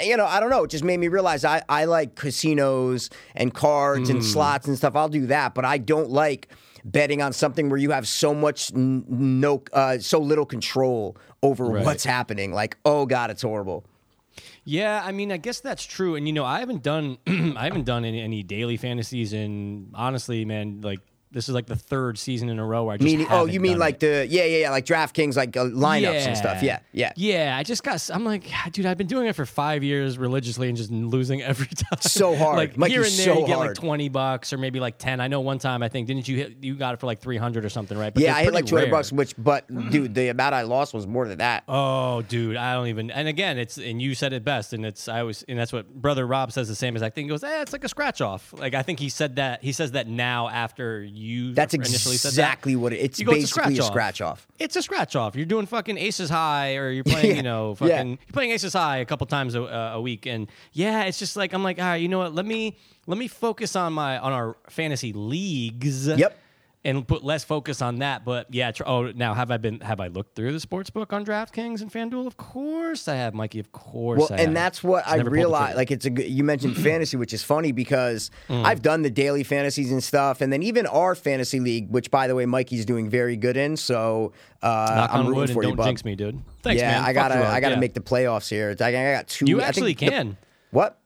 I 0.00 0.04
you 0.04 0.16
know 0.16 0.26
I 0.26 0.40
don't 0.40 0.50
know. 0.50 0.64
It 0.64 0.70
just 0.70 0.84
made 0.84 0.98
me 0.98 1.08
realize 1.08 1.44
I 1.44 1.62
I 1.68 1.84
like 1.86 2.14
casinos 2.16 3.08
and 3.34 3.54
cards 3.54 4.10
and 4.10 4.24
slots 4.24 4.66
and 4.68 4.76
stuff. 4.76 4.96
I'll 4.96 5.08
do 5.08 5.26
that, 5.26 5.54
but 5.54 5.64
I 5.64 5.78
don't 5.78 6.10
like 6.10 6.48
betting 6.84 7.22
on 7.22 7.32
something 7.32 7.70
where 7.70 7.78
you 7.78 7.92
have 7.92 8.06
so 8.06 8.34
much 8.34 8.70
n- 8.74 9.04
no 9.08 9.62
uh, 9.72 9.98
so 9.98 10.18
little 10.18 10.44
control 10.46 11.16
over 11.42 11.64
Right. 11.66 11.84
what's 11.84 12.04
happening. 12.04 12.52
Like, 12.52 12.76
oh 12.84 13.06
god, 13.06 13.30
it's 13.30 13.42
horrible. 13.42 13.84
Yeah, 14.64 15.02
I 15.04 15.12
mean, 15.12 15.30
I 15.30 15.36
guess 15.36 15.60
that's 15.60 15.84
true. 15.84 16.14
And 16.16 16.26
you 16.26 16.32
know, 16.32 16.44
I 16.44 16.58
haven't 16.60 16.82
done 16.82 17.18
I 17.26 17.64
haven't 17.64 17.84
done 17.84 18.04
any, 18.04 18.20
any 18.20 18.42
daily 18.42 18.76
fantasies, 18.76 19.32
and 19.32 19.90
honestly, 19.94 20.44
man, 20.44 20.80
like 20.82 21.00
this 21.34 21.48
is 21.48 21.54
like 21.54 21.66
the 21.66 21.76
third 21.76 22.18
season 22.18 22.48
in 22.48 22.58
a 22.58 22.64
row 22.64 22.84
where 22.84 22.94
I 22.94 22.96
just 22.96 23.04
Meaning, 23.04 23.26
oh, 23.28 23.46
you 23.46 23.60
mean 23.60 23.78
like 23.78 23.96
it. 23.96 24.00
the 24.00 24.26
yeah, 24.30 24.44
yeah, 24.44 24.58
yeah, 24.58 24.70
like 24.70 24.86
DraftKings, 24.86 25.36
like 25.36 25.56
uh, 25.56 25.64
lineups 25.64 26.26
and 26.26 26.36
stuff. 26.36 26.62
Yeah, 26.62 26.78
yeah. 26.92 27.12
Yeah, 27.16 27.56
I 27.58 27.64
just 27.64 27.82
got. 27.82 28.08
I'm 28.12 28.24
like, 28.24 28.46
dude, 28.72 28.86
I've 28.86 28.96
been 28.96 29.08
doing 29.08 29.26
it 29.26 29.34
for 29.34 29.44
five 29.44 29.82
years 29.82 30.16
religiously 30.16 30.68
and 30.68 30.76
just 30.76 30.90
losing 30.90 31.42
every 31.42 31.66
time. 31.74 32.00
So 32.00 32.36
hard. 32.36 32.56
like 32.56 32.76
Mikey, 32.76 32.92
here 32.94 33.02
and 33.02 33.12
there, 33.12 33.34
so 33.34 33.40
you 33.40 33.46
get 33.46 33.56
hard. 33.56 33.68
like 33.68 33.76
twenty 33.76 34.08
bucks 34.08 34.52
or 34.52 34.58
maybe 34.58 34.80
like 34.80 34.98
ten. 34.98 35.20
I 35.20 35.28
know 35.28 35.40
one 35.40 35.58
time 35.58 35.82
I 35.82 35.88
think 35.88 36.06
didn't 36.06 36.28
you 36.28 36.36
hit? 36.36 36.56
You 36.62 36.76
got 36.76 36.94
it 36.94 37.00
for 37.00 37.06
like 37.06 37.20
three 37.20 37.36
hundred 37.36 37.64
or 37.64 37.68
something, 37.68 37.98
right? 37.98 38.14
But 38.14 38.22
Yeah, 38.22 38.36
I 38.36 38.44
hit 38.44 38.54
like 38.54 38.66
two 38.66 38.76
hundred 38.76 38.92
bucks, 38.92 39.12
which, 39.12 39.34
but 39.36 39.66
dude, 39.90 40.14
the 40.14 40.28
amount 40.28 40.54
I 40.54 40.62
lost 40.62 40.94
was 40.94 41.06
more 41.06 41.26
than 41.26 41.38
that. 41.38 41.64
Oh, 41.68 42.22
dude, 42.22 42.56
I 42.56 42.74
don't 42.74 42.86
even. 42.86 43.10
And 43.10 43.26
again, 43.26 43.58
it's 43.58 43.76
and 43.76 44.00
you 44.00 44.14
said 44.14 44.32
it 44.32 44.44
best, 44.44 44.72
and 44.72 44.86
it's 44.86 45.08
I 45.08 45.22
was, 45.22 45.44
and 45.48 45.58
that's 45.58 45.72
what 45.72 45.92
brother 45.92 46.26
Rob 46.26 46.52
says 46.52 46.68
the 46.68 46.74
same 46.76 46.94
exact 46.94 47.14
thing. 47.16 47.24
He 47.24 47.28
goes, 47.28 47.42
eh, 47.42 47.62
it's 47.62 47.72
like 47.72 47.84
a 47.84 47.88
scratch 47.88 48.20
off. 48.20 48.52
Like 48.56 48.74
I 48.74 48.82
think 48.82 49.00
he 49.00 49.08
said 49.08 49.36
that. 49.36 49.64
He 49.64 49.72
says 49.72 49.92
that 49.92 50.06
now 50.06 50.48
after 50.48 51.02
you. 51.02 51.23
That's 51.54 51.74
initially 51.74 52.16
said 52.16 52.30
that. 52.30 52.34
exactly 52.34 52.76
what 52.76 52.92
it, 52.92 52.96
it's 53.00 53.18
You 53.18 53.26
go, 53.26 53.32
it's 53.32 53.50
a 53.52 53.54
basically 53.56 53.78
a 53.78 53.82
scratch-off. 53.82 54.46
It's 54.58 54.76
a 54.76 54.82
scratch 54.82 55.16
off. 55.16 55.36
You're 55.36 55.46
doing 55.46 55.66
fucking 55.66 55.96
aces 55.98 56.28
high, 56.30 56.76
or 56.76 56.90
you're 56.90 57.04
playing, 57.14 57.30
Yeah. 57.30 57.36
you 57.36 57.42
know, 57.42 57.76
Yeah. 57.80 57.88
fucking 57.96 58.08
you're 58.10 58.32
playing 58.32 58.50
aces 58.52 58.72
high 58.72 58.98
a 58.98 59.04
couple 59.04 59.26
times 59.26 59.54
a, 59.54 59.62
a 59.62 60.00
week, 60.00 60.26
and 60.26 60.48
yeah, 60.72 61.04
it's 61.04 61.18
just 61.18 61.36
like 61.36 61.52
I'm 61.52 61.62
like, 61.62 61.78
all 61.78 61.84
right, 61.84 61.96
you 61.96 62.08
know 62.08 62.18
what? 62.18 62.34
Let 62.34 62.46
me 62.46 62.76
let 63.06 63.18
me 63.18 63.28
focus 63.28 63.76
on 63.76 63.92
my 63.92 64.18
on 64.18 64.32
our 64.32 64.56
fantasy 64.68 65.12
leagues. 65.12 66.06
Yep. 66.08 66.38
And 66.84 67.06
put 67.08 67.24
less 67.24 67.44
focus 67.44 67.80
on 67.80 68.00
that. 68.00 68.24
But 68.24 68.52
yeah, 68.52 68.70
tr- 68.72 68.82
oh, 68.86 69.10
now 69.12 69.34
have 69.34 69.50
I 69.50 69.56
been 69.56 69.80
have 69.80 70.00
I 70.00 70.08
looked 70.08 70.34
through 70.36 70.52
the 70.52 70.60
sports 70.60 70.90
book 70.90 71.12
on 71.12 71.24
DraftKings 71.24 71.80
and 71.80 71.90
FanDuel? 71.92 72.26
Of 72.26 72.36
course 72.36 73.08
I 73.08 73.14
have, 73.16 73.32
Mikey. 73.34 73.58
Of 73.60 73.72
course. 73.72 74.18
Well, 74.20 74.28
I 74.30 74.34
and 74.36 74.40
have. 74.48 74.54
that's 74.54 74.84
what 74.84 75.04
Just 75.04 75.16
I 75.16 75.20
realized. 75.22 75.76
Like, 75.76 75.90
it's 75.90 76.04
a 76.04 76.10
good, 76.10 76.26
you 76.26 76.44
mentioned 76.44 76.76
fantasy, 76.76 77.16
which 77.16 77.32
is 77.32 77.42
funny 77.42 77.72
because 77.72 78.30
Mm. 78.48 78.64
I've 78.64 78.82
done 78.82 79.02
the 79.02 79.10
daily 79.10 79.42
fantasies 79.44 79.90
and 79.90 80.02
stuff, 80.04 80.40
and 80.40 80.52
then 80.52 80.62
even 80.62 80.86
our 80.86 81.14
fantasy 81.14 81.60
league, 81.60 81.88
which 81.90 82.10
by 82.10 82.26
the 82.26 82.34
way, 82.34 82.44
Mikey's 82.46 82.84
doing 82.84 83.08
very 83.08 83.36
good 83.36 83.56
in. 83.56 83.76
So 83.76 84.32
uh, 84.62 85.08
I'm 85.10 85.26
rooting 85.28 85.54
for 85.54 85.62
you, 85.62 85.70
don't 85.70 85.76
bub. 85.76 85.86
jinx 85.86 86.04
me, 86.04 86.14
dude. 86.14 86.40
Thanks, 86.62 86.80
yeah, 86.82 86.92
man. 87.00 87.04
I 87.04 87.12
gotta. 87.12 87.46
I 87.46 87.60
gotta 87.60 87.74
Yeah. 87.76 87.80
make 87.80 87.94
the 87.94 88.00
playoffs 88.00 88.48
here. 88.50 88.74
I, 88.80 88.84
I 88.88 88.90
got 89.14 89.28
two. 89.28 89.46
You 89.46 89.60
I 89.60 89.64
actually 89.64 89.94
think 89.94 90.10
the- 90.10 90.16
can. 90.16 90.36
what? 90.70 91.00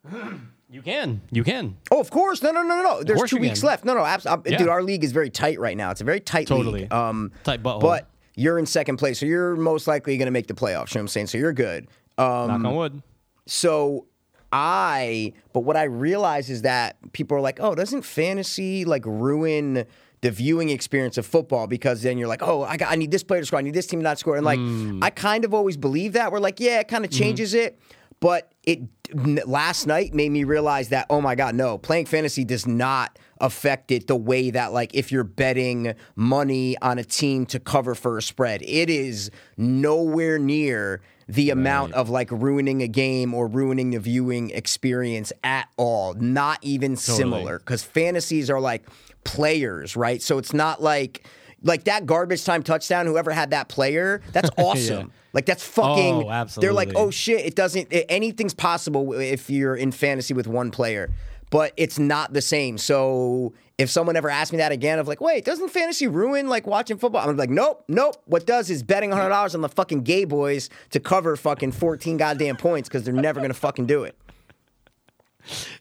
You 0.71 0.83
can. 0.83 1.23
You 1.31 1.45
can. 1.45 1.77
Oh, 1.91 1.99
of 2.01 2.11
course. 2.11 2.43
No, 2.43 2.51
no, 2.51 2.63
no, 2.63 2.77
no, 2.77 2.83
no. 2.83 3.03
There's 3.03 3.23
two 3.31 3.39
weeks 3.39 3.61
can. 3.61 3.69
left. 3.69 3.85
No, 3.87 3.95
no, 3.95 4.05
absolutely. 4.05 4.53
Yeah. 4.53 4.59
Dude, 4.59 4.69
our 4.69 4.83
league 4.83 5.03
is 5.03 5.13
very 5.13 5.31
tight 5.31 5.59
right 5.59 5.77
now. 5.77 5.91
It's 5.91 6.01
a 6.03 6.05
very 6.05 6.21
tight 6.21 6.47
Totally. 6.47 6.83
league. 6.83 6.93
Um, 6.93 7.33
Tight 7.45 7.63
butthole. 7.63 7.81
But 7.81 8.11
you're 8.35 8.59
in 8.59 8.67
second 8.67 8.99
place, 8.99 9.19
so 9.19 9.25
you're 9.27 9.57
most 9.57 9.87
likely 9.87 10.17
going 10.19 10.27
to 10.27 10.31
make 10.33 10.47
the 10.47 10.55
playoffs. 10.55 10.95
You 10.95 10.99
know 10.99 11.01
what 11.01 11.05
I'm 11.05 11.09
saying? 11.09 11.27
So 11.29 11.39
you're 11.39 11.53
good. 11.55 11.89
Um, 12.19 12.49
Knock 12.49 12.65
on 12.65 12.75
wood. 12.77 13.03
so 13.47 14.07
I, 14.53 15.33
but 15.53 15.61
what 15.61 15.77
I 15.77 15.85
realize 15.85 16.51
is 16.51 16.63
that 16.63 16.97
people 17.13 17.37
are 17.37 17.41
like, 17.41 17.59
oh, 17.61 17.75
doesn't 17.75 18.03
fantasy 18.03 18.85
like 18.85 19.05
ruin 19.07 19.85
the 20.21 20.31
viewing 20.31 20.71
experience 20.71 21.19
of 21.19 21.27
football? 21.27 21.67
Because 21.67 22.03
then 22.03 22.19
you're 22.19 22.29
like, 22.29 22.43
oh, 22.43 22.63
I 22.63 22.77
got, 22.77 22.91
I 22.91 22.97
need 22.97 23.11
this 23.11 23.23
player 23.23 23.41
to 23.41 23.47
score, 23.47 23.59
I 23.59 23.63
need 23.63 23.75
this 23.75 23.87
team 23.87 24.01
to 24.01 24.05
not 24.05 24.19
score, 24.19 24.37
and 24.37 24.45
like, 24.45 24.59
Hmm. 24.59 25.03
I 25.03 25.11
kind 25.11 25.45
of 25.45 25.53
always 25.55 25.77
believe 25.77 26.15
that. 26.15 26.33
We're 26.33 26.41
like, 26.41 26.61
yeah, 26.61 26.81
it 26.81 26.89
kind 26.89 27.05
of 27.05 27.11
Mm-hmm. 27.11 27.19
changes 27.19 27.55
it, 27.55 27.79
but 28.21 28.53
it 28.65 28.81
last 29.15 29.87
night 29.87 30.15
made 30.15 30.31
me 30.31 30.45
realize 30.45 30.89
that, 30.91 31.07
oh 31.11 31.21
my 31.21 31.35
god, 31.35 31.55
no, 31.55 31.79
playing 31.79 32.07
fantasy 32.07 32.45
does 32.45 32.67
not 32.67 33.19
affect 33.41 33.91
it 33.93 34.07
the 34.09 34.17
way 34.17 34.51
that 34.51 34.73
like 34.73 34.95
if 34.95 35.13
you're 35.13 35.25
betting 35.25 35.95
money 36.17 36.77
on 36.79 36.99
a 36.99 37.05
team 37.05 37.47
to 37.47 37.61
cover 37.61 37.95
for 37.95 38.19
a 38.19 38.23
spread, 38.23 38.63
it 38.63 38.91
is 38.91 39.31
nowhere 39.57 40.39
near 40.39 41.01
the 41.29 41.51
amount 41.51 41.93
of 41.93 42.09
like 42.09 42.31
ruining 42.31 42.83
a 42.83 42.89
game 42.89 43.35
or 43.35 43.47
ruining 43.47 43.91
the 43.91 44.01
viewing 44.01 44.51
experience 44.51 45.33
at 45.45 45.69
all. 45.77 46.15
Not 46.15 46.59
even 46.63 46.97
similar 46.97 47.59
because 47.59 47.83
fantasies 47.83 48.49
are 48.51 48.61
like 48.61 48.89
players, 49.25 49.95
right? 49.95 50.23
So 50.23 50.39
it's 50.39 50.55
not 50.55 50.83
like 50.83 51.27
like 51.63 51.85
that 51.85 52.07
garbage 52.07 52.45
time 52.45 52.63
touchdown. 52.63 53.07
Whoever 53.07 53.31
had 53.31 53.51
that 53.51 53.69
player, 53.69 54.21
that's 54.33 54.51
awesome. 54.59 55.13
Like 55.33 55.47
that's 55.47 55.65
fucking. 55.65 56.15
Oh, 56.25 56.31
absolutely. 56.31 56.67
They're 56.67 56.75
like, 56.75 56.93
oh 56.97 57.11
shit! 57.11 57.45
It 57.45 57.55
doesn't. 57.55 57.93
It, 57.93 58.07
anything's 58.09 58.55
possible 58.55 59.13
if 59.15 59.51
you're 59.51 59.77
in 59.77 59.93
fantasy 59.93 60.35
with 60.35 60.47
one 60.47 60.71
player, 60.71 61.11
but 61.51 61.73
it's 61.77 61.99
not 61.99 62.33
the 62.33 62.41
same. 62.41 62.79
So 62.79 63.53
if 63.77 63.91
someone 63.91 64.17
ever 64.17 64.31
asked 64.31 64.53
me 64.53 64.59
that 64.59 64.73
again, 64.73 64.99
of 64.99 65.07
like, 65.07 65.21
wait, 65.21 65.45
doesn't 65.45 65.69
fantasy 65.69 66.09
ruin 66.09 66.49
like 66.49 66.67
watching 66.67 66.99
football? 66.99 67.29
I'm 67.29 67.37
like, 67.37 67.51
nope, 67.51 67.85
nope. 67.89 68.17
What 68.25 68.47
does 68.47 68.71
is 68.71 68.83
betting 68.83 69.13
hundred 69.13 69.29
dollars 69.31 69.55
on 69.55 69.61
the 69.61 69.69
fucking 69.69 70.03
gay 70.03 70.25
boys 70.25 70.71
to 70.91 71.01
cover 71.01 71.37
fucking 71.37 71.73
fourteen 71.73 72.17
goddamn 72.17 72.57
points 72.57 72.89
because 72.89 73.05
they're 73.05 73.15
never 73.15 73.41
gonna 73.41 73.55
fucking 73.55 73.87
do 73.87 74.05
it. 74.05 74.17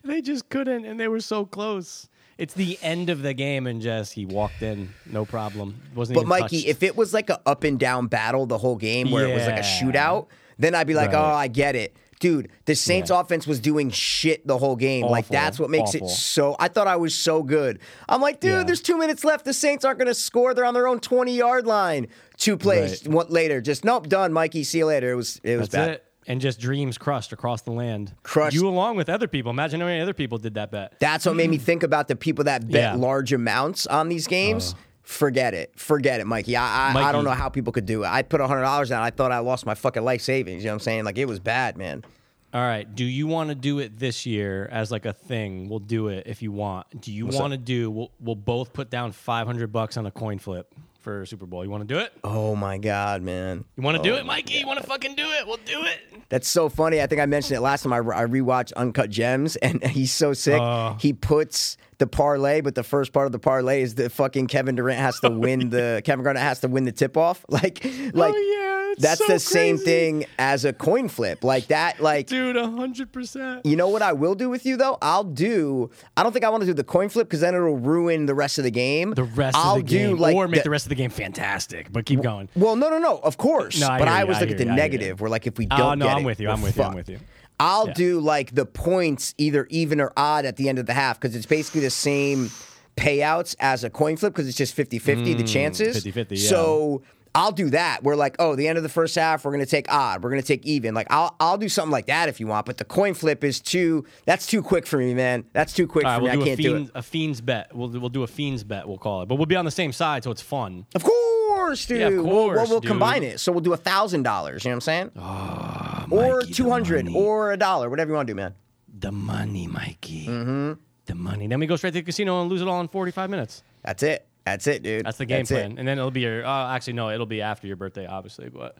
They 0.04 0.20
just 0.20 0.48
couldn't, 0.48 0.84
and 0.84 0.98
they 0.98 1.08
were 1.08 1.20
so 1.20 1.44
close. 1.44 2.08
It's 2.38 2.54
the 2.54 2.78
end 2.82 3.10
of 3.10 3.22
the 3.22 3.34
game, 3.34 3.66
and 3.66 3.82
just 3.82 4.12
he 4.12 4.24
walked 4.24 4.62
in, 4.62 4.94
no 5.04 5.24
problem. 5.24 5.80
Wasn't 5.94 6.14
But 6.16 6.26
Mikey, 6.28 6.58
touched. 6.58 6.68
if 6.68 6.82
it 6.84 6.96
was 6.96 7.12
like 7.12 7.30
a 7.30 7.40
up 7.44 7.64
and 7.64 7.78
down 7.80 8.06
battle 8.06 8.46
the 8.46 8.58
whole 8.58 8.76
game 8.76 9.10
where 9.10 9.26
it 9.26 9.34
was 9.34 9.44
like 9.44 9.58
a 9.58 9.62
shootout, 9.62 10.26
then 10.56 10.74
I'd 10.74 10.86
be 10.86 10.94
like, 10.94 11.12
Right. 11.12 11.18
oh, 11.20 11.34
I 11.34 11.48
get 11.48 11.74
it. 11.74 11.96
Dude, 12.20 12.48
the 12.64 12.74
Saints 12.74 13.10
Yeah. 13.10 13.20
offense 13.20 13.46
was 13.46 13.60
doing 13.60 13.90
shit 13.90 14.44
the 14.46 14.56
whole 14.58 14.74
game. 14.76 15.06
like 15.06 15.28
that's 15.28 15.58
what 15.58 15.70
makes 15.70 15.94
Awful. 15.94 16.08
it 16.08 16.10
so 16.10 16.56
I 16.58 16.66
thought 16.68 16.86
I 16.88 16.96
was 16.96 17.14
so 17.14 17.42
good. 17.44 17.78
I'm 18.08 18.20
like, 18.20 18.40
dude, 18.40 18.50
Yeah. 18.52 18.62
there's 18.64 18.80
two 18.82 18.98
minutes 18.98 19.24
left. 19.24 19.44
The 19.44 19.52
Saints 19.54 19.84
aren't 19.84 19.98
gonna 20.00 20.14
score. 20.14 20.52
They're 20.54 20.64
on 20.64 20.74
their 20.74 20.88
own 20.88 20.98
20 21.00 21.36
yard 21.36 21.66
line. 21.66 22.08
Two 22.36 22.56
plays 22.56 23.04
Right. 23.04 23.14
one, 23.14 23.26
later. 23.28 23.60
Just 23.60 23.84
nope, 23.84 24.08
done, 24.08 24.32
Mikey. 24.32 24.64
See 24.64 24.78
you 24.78 24.86
later. 24.86 25.12
It 25.12 25.14
was 25.16 25.40
it 25.44 25.58
was 25.58 25.68
That's 25.68 25.86
bad. 25.86 25.94
it. 25.94 26.04
And 26.28 26.40
just 26.40 26.60
dreams 26.60 26.98
crushed 26.98 27.32
across 27.32 27.62
the 27.62 27.72
land. 27.72 28.14
Crushed. 28.22 28.54
You 28.54 28.68
along 28.68 28.96
with 28.96 29.08
other 29.08 29.26
people. 29.26 29.50
Imagine 29.50 29.80
how 29.80 29.86
many 29.86 30.00
other 30.00 30.12
people 30.14 30.38
did 30.38 30.54
that 30.54 30.70
bet. 30.70 30.92
That's 31.00 31.24
what 31.26 31.34
made 31.34 31.50
me 31.50 31.56
think 31.58 31.82
about 31.82 32.06
the 32.06 32.14
people 32.16 32.44
that 32.44 32.68
bet 32.68 32.82
Yeah. 32.82 32.94
large 32.94 33.32
amounts 33.32 33.86
on 33.86 34.08
these 34.08 34.26
games. 34.28 34.74
Uh. 34.74 34.82
Forget 35.02 35.54
it. 35.54 35.72
Forget 35.80 36.20
it, 36.20 36.26
Mikey. 36.26 36.54
I 36.54 36.92
I, 36.92 37.04
I 37.08 37.12
don't 37.12 37.24
know 37.24 37.30
how 37.30 37.48
people 37.48 37.72
could 37.72 37.86
do 37.86 38.04
it. 38.04 38.08
I 38.08 38.20
put 38.20 38.42
hundred 38.42 38.60
dollars 38.60 38.90
down. 38.90 39.02
I 39.02 39.08
thought 39.08 39.32
I 39.32 39.38
lost 39.38 39.64
my 39.64 39.74
fucking 39.74 40.04
life 40.04 40.20
savings. 40.20 40.62
You 40.62 40.68
know 40.68 40.74
what 40.74 40.82
I'm 40.82 40.84
saying? 40.84 41.04
Like 41.04 41.16
it 41.16 41.24
was 41.24 41.40
bad, 41.40 41.78
man. 41.78 42.04
All 42.52 42.60
right. 42.60 42.94
Do 42.94 43.04
you 43.04 43.26
want 43.26 43.48
to 43.48 43.54
do 43.54 43.78
it 43.78 43.98
this 43.98 44.26
year 44.26 44.68
as 44.70 44.90
like 44.90 45.06
a 45.06 45.14
thing? 45.14 45.70
We'll 45.70 45.78
do 45.78 46.08
it 46.08 46.26
if 46.26 46.42
you 46.42 46.52
want. 46.52 47.00
Do 47.00 47.10
you 47.10 47.24
want 47.26 47.52
to 47.52 47.56
do? 47.58 47.90
We'll 47.90 48.10
we'll 48.20 48.36
both 48.36 48.74
put 48.74 48.90
down 48.90 49.12
five 49.12 49.46
hundred 49.46 49.72
bucks 49.72 49.96
on 49.96 50.04
a 50.04 50.10
coin 50.10 50.38
flip 50.38 50.74
for 51.08 51.24
Super 51.24 51.46
Bowl. 51.46 51.64
You 51.64 51.70
want 51.70 51.88
to 51.88 51.94
do 51.94 51.98
it? 51.98 52.12
Oh 52.22 52.54
my 52.54 52.76
god, 52.76 53.22
man. 53.22 53.64
You 53.76 53.82
want 53.82 53.96
to 53.96 54.02
do 54.02 54.14
oh 54.14 54.18
it, 54.18 54.26
Mikey? 54.26 54.58
You 54.58 54.66
want 54.66 54.78
to 54.78 54.86
fucking 54.86 55.14
do 55.14 55.24
it? 55.24 55.46
We'll 55.46 55.56
do 55.56 55.82
it. 55.84 56.22
That's 56.28 56.46
so 56.46 56.68
funny. 56.68 57.00
I 57.00 57.06
think 57.06 57.22
I 57.22 57.24
mentioned 57.24 57.56
it 57.56 57.62
last 57.62 57.82
time. 57.82 57.94
I, 57.94 57.98
I 57.98 58.26
rewatched 58.26 58.74
Uncut 58.74 59.08
Gems, 59.08 59.56
and 59.62 59.82
he's 59.82 60.12
so 60.12 60.34
sick. 60.34 60.60
Oh. 60.60 60.98
he 61.00 61.14
puts 61.14 61.78
the 61.96 62.06
parlay, 62.06 62.60
but 62.60 62.74
the 62.74 62.82
first 62.82 63.14
part 63.14 63.24
of 63.24 63.32
the 63.32 63.38
parlay 63.38 63.80
is 63.80 63.94
that 63.94 64.12
fucking 64.12 64.48
Kevin 64.48 64.74
Durant 64.74 65.00
has 65.00 65.18
to 65.20 65.30
win 65.44 65.70
the 65.70 66.02
Kevin 66.04 66.24
Garnett 66.24 66.42
has 66.42 66.60
to 66.60 66.68
win 66.68 66.84
the 66.84 66.92
tip 66.92 67.16
off. 67.16 67.44
Like, 67.58 67.82
like 68.12 68.34
Oh, 68.34 68.36
yeah, 68.36 68.67
that's 69.00 69.18
so 69.26 69.32
the 69.32 69.38
same 69.38 69.78
thing 69.78 70.24
as 70.38 70.64
a 70.64 70.72
coin 70.72 71.08
flip. 71.08 71.44
Like 71.44 71.66
that. 71.68 72.00
Like 72.00 72.26
Dude, 72.26 72.56
hundred 72.56 73.12
percent. 73.12 73.64
You 73.66 73.76
know 73.76 73.88
what 73.88 74.02
I 74.02 74.12
will 74.12 74.34
do 74.34 74.48
with 74.48 74.64
you 74.66 74.76
though? 74.76 74.98
I'll 75.02 75.24
do. 75.24 75.90
I 76.16 76.22
don't 76.22 76.32
think 76.32 76.44
I 76.44 76.50
want 76.50 76.62
to 76.62 76.66
do 76.66 76.74
the 76.74 76.84
coin 76.84 77.08
flip 77.08 77.28
because 77.28 77.40
then 77.40 77.54
it'll 77.54 77.76
ruin 77.78 78.26
the 78.26 78.34
rest 78.34 78.58
of 78.58 78.64
the 78.64 78.70
game. 78.70 79.12
The 79.12 79.24
rest 79.24 79.56
I'll 79.56 79.76
of 79.76 79.86
the 79.86 79.88
game, 79.96 80.16
do 80.16 80.22
like 80.22 80.34
or 80.36 80.48
make 80.48 80.60
the- 80.60 80.64
the 80.64 80.70
rest 80.70 80.86
of 80.86 80.90
the 80.90 80.94
game 80.96 81.10
fantastic. 81.10 81.92
But 81.92 82.04
keep 82.06 82.22
going. 82.22 82.48
Well, 82.56 82.76
no, 82.76 82.90
no, 82.90 82.98
no. 82.98 83.18
Of 83.18 83.36
course, 83.38 83.80
No, 83.80 83.88
I 83.88 83.98
but 83.98 84.08
I 84.08 84.18
you, 84.18 84.22
always 84.22 84.40
look 84.40 84.48
hear 84.48 84.56
at 84.56 84.58
the 84.58 84.64
you, 84.66 84.72
I 84.72 84.76
negative. 84.76 85.20
Where 85.20 85.30
like 85.30 85.46
if 85.46 85.58
we 85.58 85.66
Oh, 85.70 85.76
don't 85.76 85.98
no, 85.98 86.06
get 86.06 86.16
I'm 86.16 86.22
it, 86.22 86.26
with 86.26 86.40
you, 86.40 86.48
we're 86.48 86.54
I'm 86.54 86.62
with 86.62 86.76
you, 86.76 86.82
I'm 86.82 86.86
fucked. 86.88 86.96
with 86.96 87.08
you. 87.10 87.18
I'll 87.60 87.88
Yeah. 87.88 87.94
do 87.94 88.20
like 88.20 88.54
the 88.54 88.66
points 88.66 89.34
either 89.38 89.66
even 89.70 90.00
or 90.00 90.12
odd 90.16 90.44
at 90.44 90.56
the 90.56 90.68
end 90.68 90.78
of 90.78 90.86
the 90.86 90.94
half 90.94 91.20
because 91.20 91.34
it's 91.34 91.46
basically 91.46 91.80
the 91.80 91.90
same 91.90 92.50
payouts 92.96 93.54
as 93.60 93.84
a 93.84 93.90
coin 93.90 94.16
flip 94.16 94.32
because 94.32 94.48
it's 94.48 94.56
just 94.56 94.76
50-50 94.76 95.36
the 95.36 95.42
mm, 95.44 95.48
chances. 95.48 96.04
50-50, 96.04 96.26
yeah. 96.30 96.48
So 96.50 97.02
I'll 97.34 97.52
do 97.52 97.70
that. 97.70 98.02
We're 98.02 98.16
like, 98.16 98.36
oh, 98.38 98.54
the 98.56 98.68
end 98.68 98.76
of 98.78 98.82
the 98.82 98.88
first 98.88 99.14
half, 99.14 99.44
we're 99.44 99.52
gonna 99.52 99.66
take 99.66 99.90
odd, 99.92 100.22
we're 100.22 100.30
gonna 100.30 100.42
take 100.42 100.64
even. 100.66 100.94
Like 100.94 101.06
I'll 101.10 101.34
I'll 101.40 101.58
do 101.58 101.68
something 101.68 101.92
like 101.92 102.06
that 102.06 102.28
if 102.28 102.40
you 102.40 102.46
want, 102.46 102.66
but 102.66 102.78
the 102.78 102.84
coin 102.84 103.14
flip 103.14 103.44
is 103.44 103.60
too 103.60 104.04
that's 104.24 104.46
too 104.46 104.62
quick 104.62 104.86
for 104.86 104.98
me, 104.98 105.14
man. 105.14 105.44
That's 105.52 105.72
too 105.72 105.86
quick 105.86 106.04
right, 106.04 106.16
for 106.16 106.22
we'll 106.24 106.36
me. 106.36 106.42
I 106.42 106.44
can't 106.44 106.60
do 106.60 106.76
it. 106.76 106.90
a 106.94 107.02
fiend's 107.02 107.40
bet. 107.40 107.74
We'll 107.74 107.88
we'll 107.90 108.08
do 108.08 108.22
a 108.22 108.26
fiend's 108.26 108.64
bet. 108.64 108.86
We'll 108.88 108.98
call 108.98 109.22
it, 109.22 109.26
but 109.26 109.36
we'll 109.36 109.46
be 109.46 109.56
on 109.56 109.64
the 109.64 109.70
same 109.70 109.92
side, 109.92 110.24
so 110.24 110.30
it's 110.30 110.42
fun. 110.42 110.86
Of 110.94 111.04
course, 111.04 111.86
dude. 111.86 112.00
Yeah, 112.00 112.06
of 112.08 112.24
We'll- 112.24 112.48
we'll, 112.48 112.66
we'll 112.68 112.80
combine 112.80 113.22
it. 113.22 113.40
So 113.40 113.52
we'll 113.52 113.60
do 113.60 113.72
a 113.72 113.76
thousand 113.76 114.22
dollars. 114.22 114.64
You 114.64 114.70
know 114.70 114.76
what 114.76 114.88
I'm 114.88 115.10
saying? 115.16 116.08
or 116.10 116.36
Mikey, 116.36 116.46
the 116.48 116.54
two 116.54 116.70
hundred, 116.70 117.08
or 117.08 117.52
a 117.52 117.56
dollar, 117.56 117.90
whatever 117.90 118.10
you 118.10 118.16
want 118.16 118.26
to 118.28 118.32
do, 118.32 118.36
man. 118.36 118.54
The 119.00 119.12
money, 119.12 119.66
Mikey. 119.66 120.26
Mm-hmm. 120.26 120.72
The 121.06 121.14
money. 121.14 121.46
Then 121.46 121.58
we 121.60 121.66
go 121.66 121.76
straight 121.76 121.90
to 121.92 122.00
the 122.00 122.02
casino 122.02 122.40
and 122.42 122.50
lose 122.50 122.60
it 122.60 122.68
all 122.68 122.80
in 122.82 122.88
45 122.88 123.30
minutes. 123.30 123.62
That's 123.82 124.02
it. 124.02 124.27
That's 124.52 124.66
it, 124.66 124.82
dude. 124.82 125.04
That's 125.06 125.18
the 125.18 125.26
game 125.26 125.42
it. 125.42 125.48
plan. 125.48 125.74
And 125.78 125.86
then 125.86 125.98
it'll 125.98 126.10
be 126.10 126.20
your. 126.20 126.44
Uh, 126.44 126.74
actually, 126.74 126.94
no, 126.94 127.10
it'll 127.10 127.26
be 127.26 127.42
after 127.42 127.66
your 127.66 127.76
birthday, 127.76 128.06
obviously. 128.06 128.48
But 128.48 128.76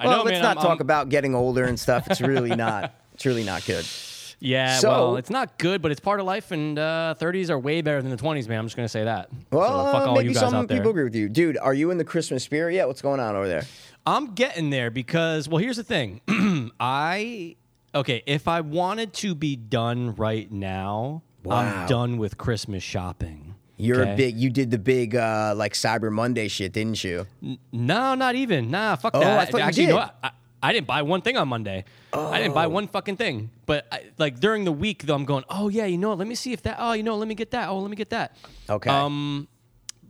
I 0.00 0.06
Well, 0.06 0.18
know, 0.18 0.22
let's 0.24 0.34
man. 0.34 0.42
not 0.42 0.56
I'm- 0.58 0.62
talk 0.62 0.78
I'm- 0.78 0.80
about 0.82 1.08
getting 1.08 1.34
older 1.34 1.64
and 1.64 1.78
stuff. 1.78 2.08
It's 2.10 2.20
really 2.20 2.54
not. 2.54 2.94
It's 3.14 3.26
really 3.26 3.44
not 3.44 3.64
good. 3.66 3.84
Yeah, 4.40 4.76
So- 4.78 4.90
well, 4.90 5.16
it's 5.16 5.30
not 5.30 5.58
good, 5.58 5.82
but 5.82 5.90
it's 5.90 5.98
part 5.98 6.20
of 6.20 6.26
life, 6.26 6.52
and 6.52 6.78
uh, 6.78 7.16
30s 7.18 7.50
are 7.50 7.58
way 7.58 7.80
better 7.80 8.00
than 8.00 8.12
the 8.12 8.16
20s, 8.16 8.46
man. 8.46 8.60
I'm 8.60 8.66
just 8.66 8.76
gonna 8.76 8.88
say 8.88 9.02
that. 9.02 9.28
Well, 9.50 9.86
so 9.86 9.92
fuck 9.92 10.06
all 10.06 10.14
maybe 10.14 10.28
you 10.28 10.34
guys 10.34 10.40
some 10.42 10.54
out 10.54 10.68
there. 10.68 10.76
people 10.78 10.90
agree 10.92 11.02
with 11.02 11.16
you, 11.16 11.28
dude. 11.28 11.58
Are 11.58 11.74
you 11.74 11.90
in 11.90 11.98
the 11.98 12.04
Christmas 12.04 12.44
spirit 12.44 12.74
yet? 12.74 12.86
What's 12.86 13.02
going 13.02 13.18
on 13.18 13.34
over 13.34 13.48
there? 13.48 13.64
I'm 14.06 14.34
getting 14.34 14.70
there 14.70 14.92
because, 14.92 15.48
well, 15.48 15.58
here's 15.58 15.76
the 15.78 15.82
thing. 15.82 16.20
I 16.80 17.56
okay, 17.94 18.22
if 18.26 18.46
I 18.46 18.60
wanted 18.60 19.12
to 19.14 19.34
be 19.34 19.56
done 19.56 20.14
right 20.14 20.50
now, 20.52 21.22
Wow. 21.42 21.56
I'm 21.82 21.88
done 21.88 22.18
with 22.18 22.38
Christmas 22.38 22.84
shopping. 22.84 23.54
You're 23.78 24.02
okay? 24.02 24.12
a 24.12 24.16
big. 24.16 24.36
You 24.36 24.50
did 24.50 24.70
the 24.70 24.78
big 24.78 25.14
uh, 25.16 25.54
like 25.56 25.72
Cyber 25.72 26.10
Monday 26.12 26.48
shit, 26.48 26.72
didn't 26.72 27.02
you? 27.02 27.26
No, 27.72 28.14
not 28.14 28.34
even. 28.34 28.70
Nah, 28.70 28.96
fuck 28.96 29.14
Oh, 29.14 29.20
that. 29.20 29.38
I 29.38 29.44
thought 29.46 29.58
you 29.58 29.64
Actually, 29.64 29.86
did. 29.86 29.90
know 29.92 29.96
what? 29.96 30.18
I, 30.22 30.30
I 30.60 30.72
didn't 30.72 30.88
buy 30.88 31.02
one 31.02 31.22
thing 31.22 31.36
on 31.36 31.46
Monday. 31.48 31.84
I 32.12 32.38
didn't 32.40 32.54
buy 32.54 32.64
Oh. 32.66 32.70
one 32.70 32.88
fucking 32.88 33.16
thing. 33.16 33.50
But 33.66 33.86
I, 33.92 34.02
like 34.18 34.40
during 34.40 34.64
the 34.64 34.72
week, 34.72 35.04
though, 35.04 35.14
I'm 35.14 35.24
going. 35.24 35.44
Oh 35.48 35.68
yeah, 35.68 35.86
you 35.86 35.96
know? 35.96 36.12
Let 36.14 36.26
me 36.26 36.34
see 36.34 36.52
if 36.52 36.62
that. 36.62 36.76
Oh, 36.80 36.92
you 36.92 37.02
know, 37.04 37.16
let 37.16 37.28
me 37.28 37.34
get 37.36 37.52
that. 37.52 37.68
Oh, 37.68 37.78
let 37.78 37.88
me 37.90 37.96
get 37.96 38.10
that. 38.10 38.36
Okay. 38.68 38.90
Um, 38.90 39.46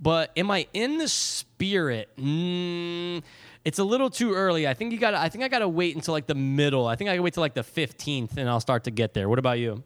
but 0.00 0.30
am 0.36 0.50
I 0.50 0.66
in 0.72 0.96
the 0.98 1.08
spirit? 1.08 2.08
Mm, 2.16 3.22
it's 3.64 3.78
a 3.78 3.84
little 3.84 4.08
too 4.08 4.32
early. 4.32 4.66
I 4.66 4.72
think 4.72 4.92
you 4.92 4.98
got. 4.98 5.12
I 5.12 5.28
think 5.28 5.44
I 5.44 5.48
got 5.48 5.58
to 5.58 5.68
wait 5.68 5.94
until 5.94 6.14
like 6.14 6.26
the 6.26 6.34
middle. 6.34 6.86
I 6.86 6.96
think 6.96 7.10
I 7.10 7.12
got 7.12 7.16
to 7.16 7.22
wait 7.22 7.34
till 7.34 7.42
like 7.42 7.54
the 7.54 7.60
15th, 7.62 8.36
and 8.38 8.48
I'll 8.48 8.60
start 8.60 8.84
to 8.84 8.90
get 8.90 9.12
there. 9.12 9.28
What 9.28 9.38
about 9.38 9.58
you? 9.58 9.82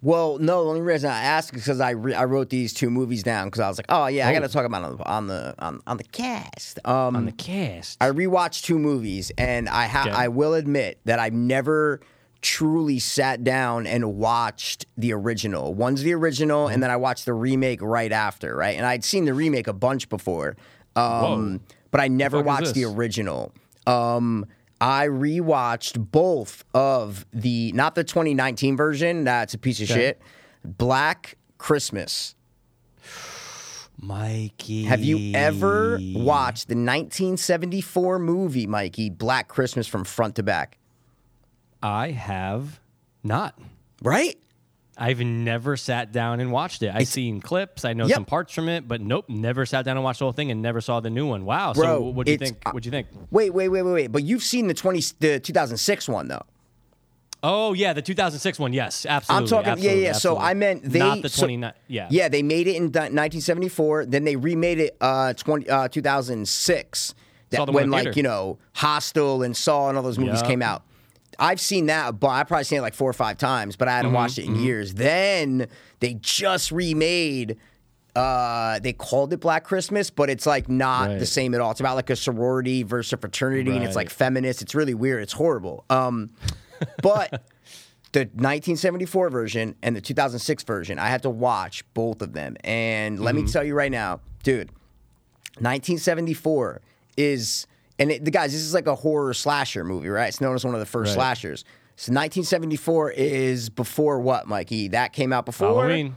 Well, 0.00 0.38
no. 0.38 0.62
The 0.64 0.70
only 0.70 0.80
reason 0.80 1.10
I 1.10 1.20
asked 1.22 1.54
is 1.54 1.60
because 1.62 1.80
I 1.80 1.90
re- 1.90 2.14
I 2.14 2.24
wrote 2.24 2.50
these 2.50 2.72
two 2.72 2.88
movies 2.90 3.22
down 3.24 3.48
because 3.48 3.60
I 3.60 3.68
was 3.68 3.78
like, 3.78 3.86
oh 3.88 4.06
yeah, 4.06 4.28
I 4.28 4.30
Oh. 4.30 4.34
got 4.40 4.46
to 4.46 4.52
talk 4.52 4.64
about 4.64 4.92
it 4.94 5.00
on 5.06 5.26
the 5.26 5.54
on, 5.58 5.80
on 5.86 5.96
the 5.96 6.04
cast. 6.04 6.78
Um, 6.86 7.16
On 7.16 7.24
the 7.26 7.32
cast. 7.32 7.96
I 8.00 8.10
rewatched 8.10 8.62
two 8.62 8.78
movies, 8.78 9.32
and 9.36 9.68
I 9.68 9.86
ha- 9.86 10.02
Okay. 10.06 10.10
I 10.12 10.28
will 10.28 10.54
admit 10.54 11.00
that 11.04 11.18
I've 11.18 11.32
never 11.32 12.00
truly 12.40 13.00
sat 13.00 13.42
down 13.42 13.84
and 13.88 14.14
watched 14.16 14.86
the 14.96 15.12
original. 15.12 15.74
One's 15.74 16.02
the 16.04 16.14
original, 16.14 16.68
and 16.68 16.80
then 16.80 16.90
I 16.92 16.96
watched 16.96 17.24
the 17.24 17.32
remake 17.34 17.82
right 17.82 18.12
after, 18.12 18.54
right? 18.54 18.76
And 18.76 18.86
I'd 18.86 19.02
seen 19.02 19.24
the 19.24 19.34
remake 19.34 19.66
a 19.66 19.72
bunch 19.72 20.08
before, 20.08 20.56
um, 20.94 21.60
but 21.90 22.00
I 22.00 22.06
never 22.06 22.36
fuck 22.38 22.44
is 22.44 22.46
watched 22.46 22.74
the 22.74 22.84
this? 22.84 22.92
original. 22.94 23.52
Um, 23.88 24.46
I 24.80 25.06
rewatched 25.06 26.10
both 26.12 26.64
of 26.72 27.26
the 27.32 27.72
not 27.72 27.94
the 27.94 28.04
2019 28.04 28.76
version. 28.76 29.24
That's 29.24 29.54
a 29.54 29.58
piece 29.58 29.80
of 29.80 29.90
Okay. 29.90 30.00
shit. 30.00 30.22
Black 30.64 31.36
Christmas. 31.58 32.34
Mikey. 34.00 34.84
Have 34.84 35.02
you 35.02 35.32
ever 35.34 35.98
watched 36.14 36.68
the 36.68 36.74
1974 36.76 38.18
movie, 38.20 38.66
Mikey, 38.66 39.10
Black 39.10 39.48
Christmas 39.48 39.88
from 39.88 40.04
front 40.04 40.36
to 40.36 40.42
back? 40.44 40.78
I 41.82 42.12
have 42.12 42.78
not. 43.24 43.58
Right? 44.02 44.38
I've 45.00 45.20
never 45.20 45.76
sat 45.76 46.10
down 46.10 46.40
and 46.40 46.50
watched 46.50 46.82
it. 46.82 46.90
I've 46.92 47.06
seen 47.06 47.40
clips. 47.40 47.84
I 47.84 47.92
know 47.92 48.06
Yep. 48.06 48.14
some 48.16 48.24
parts 48.24 48.52
from 48.52 48.68
it, 48.68 48.88
but 48.88 49.00
nope, 49.00 49.26
never 49.28 49.64
sat 49.64 49.84
down 49.84 49.96
and 49.96 50.02
watched 50.02 50.18
the 50.18 50.24
whole 50.24 50.32
thing 50.32 50.50
and 50.50 50.60
never 50.60 50.80
saw 50.80 50.98
the 50.98 51.08
new 51.10 51.26
one. 51.26 51.44
Wow. 51.44 51.72
Bro, 51.72 51.84
so 51.84 52.00
what 52.02 52.26
do 52.26 52.32
you 52.32 52.38
think? 52.38 52.58
What 52.72 52.82
do 52.82 52.88
you 52.88 52.90
think? 52.90 53.06
Wait, 53.30 53.54
wait, 53.54 53.68
wait, 53.68 53.82
wait, 53.82 53.92
wait. 53.92 54.06
But 54.12 54.24
you've 54.24 54.42
seen 54.42 54.66
the 54.66 54.74
20 54.74 55.00
the 55.20 55.38
2006 55.40 56.08
one 56.08 56.26
though. 56.28 56.42
Oh 57.40 57.72
yeah, 57.72 57.92
the 57.92 58.02
2006 58.02 58.58
one. 58.58 58.72
Yes, 58.72 59.06
absolutely. 59.08 59.44
I'm 59.44 59.48
talking 59.48 59.70
absolutely, 59.72 60.00
yeah, 60.02 60.06
yeah. 60.08 60.12
So. 60.14 60.36
I 60.38 60.54
meant 60.54 60.82
they 60.82 60.98
not 60.98 61.22
the 61.22 61.28
so- 61.28 61.42
29. 61.42 61.72
yeah. 61.86 62.08
Yeah, 62.10 62.28
they 62.28 62.42
made 62.42 62.66
it 62.66 62.74
in 62.74 62.84
1974, 62.86 64.06
then 64.06 64.24
they 64.24 64.34
remade 64.34 64.80
it 64.80 64.96
uh 65.00 65.32
20 65.34 65.70
uh 65.70 65.86
2006. 65.88 67.14
That 67.50 67.56
Saw 67.58 67.64
the 67.64 67.72
one 67.72 67.82
when 67.88 67.90
like, 68.04 68.16
you 68.16 68.22
know, 68.22 68.58
Hostel 68.74 69.42
and 69.44 69.56
Saw 69.56 69.88
and 69.88 69.96
all 69.96 70.02
those 70.02 70.18
movies 70.18 70.40
Yup. 70.40 70.46
came 70.48 70.60
out. 70.62 70.82
I've 71.38 71.60
seen 71.60 71.86
that, 71.86 72.18
but 72.20 72.28
I've 72.28 72.48
probably 72.48 72.64
seen 72.64 72.78
it 72.78 72.82
like 72.82 72.94
four 72.94 73.08
or 73.10 73.14
five 73.14 73.38
times, 73.38 73.76
but 73.76 73.88
I 73.88 73.92
Mm-hmm, 73.92 73.96
hadn't 73.96 74.12
watched 74.12 74.38
it 74.38 74.44
in 74.44 74.54
years. 74.56 74.94
Then 74.94 75.68
they 76.00 76.14
just 76.14 76.70
remade 76.72 77.56
uh 78.16 78.78
they 78.80 78.92
called 78.92 79.32
it 79.32 79.38
Black 79.40 79.62
Christmas, 79.64 80.10
but 80.10 80.28
it's 80.30 80.46
like 80.46 80.68
not 80.68 81.10
Right. 81.10 81.18
the 81.18 81.26
same 81.26 81.54
at 81.54 81.60
all. 81.60 81.70
It's 81.70 81.80
about 81.80 81.94
like 81.96 82.10
a 82.10 82.16
sorority 82.16 82.82
versus 82.82 83.12
a 83.12 83.16
fraternity 83.16 83.76
and 83.76 83.84
it's 83.84 83.94
like 83.96 84.10
feminist. 84.10 84.62
It's 84.62 84.74
really 84.74 84.94
weird. 84.94 85.22
It's 85.22 85.34
horrible. 85.34 85.84
Um 85.90 86.30
but 87.02 87.42
the 88.12 88.20
1974 88.20 89.28
version 89.30 89.74
and 89.82 89.94
the 89.94 90.00
2006 90.00 90.62
version, 90.64 90.98
I 90.98 91.08
had 91.08 91.22
to 91.22 91.30
watch 91.30 91.84
both 91.94 92.22
of 92.22 92.32
them. 92.32 92.56
And 92.64 93.20
let 93.20 93.34
Mm-hmm. 93.34 93.44
me 93.44 93.52
tell 93.52 93.62
you 93.62 93.74
right 93.74 93.92
now, 93.92 94.20
dude, 94.42 94.70
1974 95.60 96.80
is, 97.16 97.66
and 97.98 98.10
it, 98.10 98.24
the 98.24 98.30
guys, 98.30 98.52
this 98.52 98.60
is 98.62 98.74
like 98.74 98.86
a 98.86 98.94
horror 98.94 99.34
slasher 99.34 99.84
movie, 99.84 100.08
right? 100.08 100.28
It's 100.28 100.40
known 100.40 100.54
as 100.54 100.64
one 100.64 100.74
of 100.74 100.80
the 100.80 100.86
first 100.86 101.10
Right. 101.10 101.14
slashers. 101.14 101.64
So 101.96 102.10
1974 102.12 103.10
is 103.12 103.70
before 103.70 104.20
what, 104.20 104.46
Mikey? 104.46 104.88
That 104.88 105.12
came 105.12 105.32
out 105.32 105.44
before 105.46 105.68
Halloween 105.68 106.16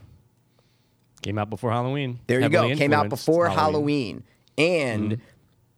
came 1.22 1.38
out 1.38 1.50
before 1.50 1.72
Halloween. 1.72 2.20
There 2.28 2.38
you 2.40 2.44
Heavily 2.50 2.72
go. 2.74 2.76
Came 2.78 2.94
out 2.94 3.10
before 3.10 3.48
Halloween, 3.50 4.24
and 4.58 5.12
Mm-hmm. 5.14 5.22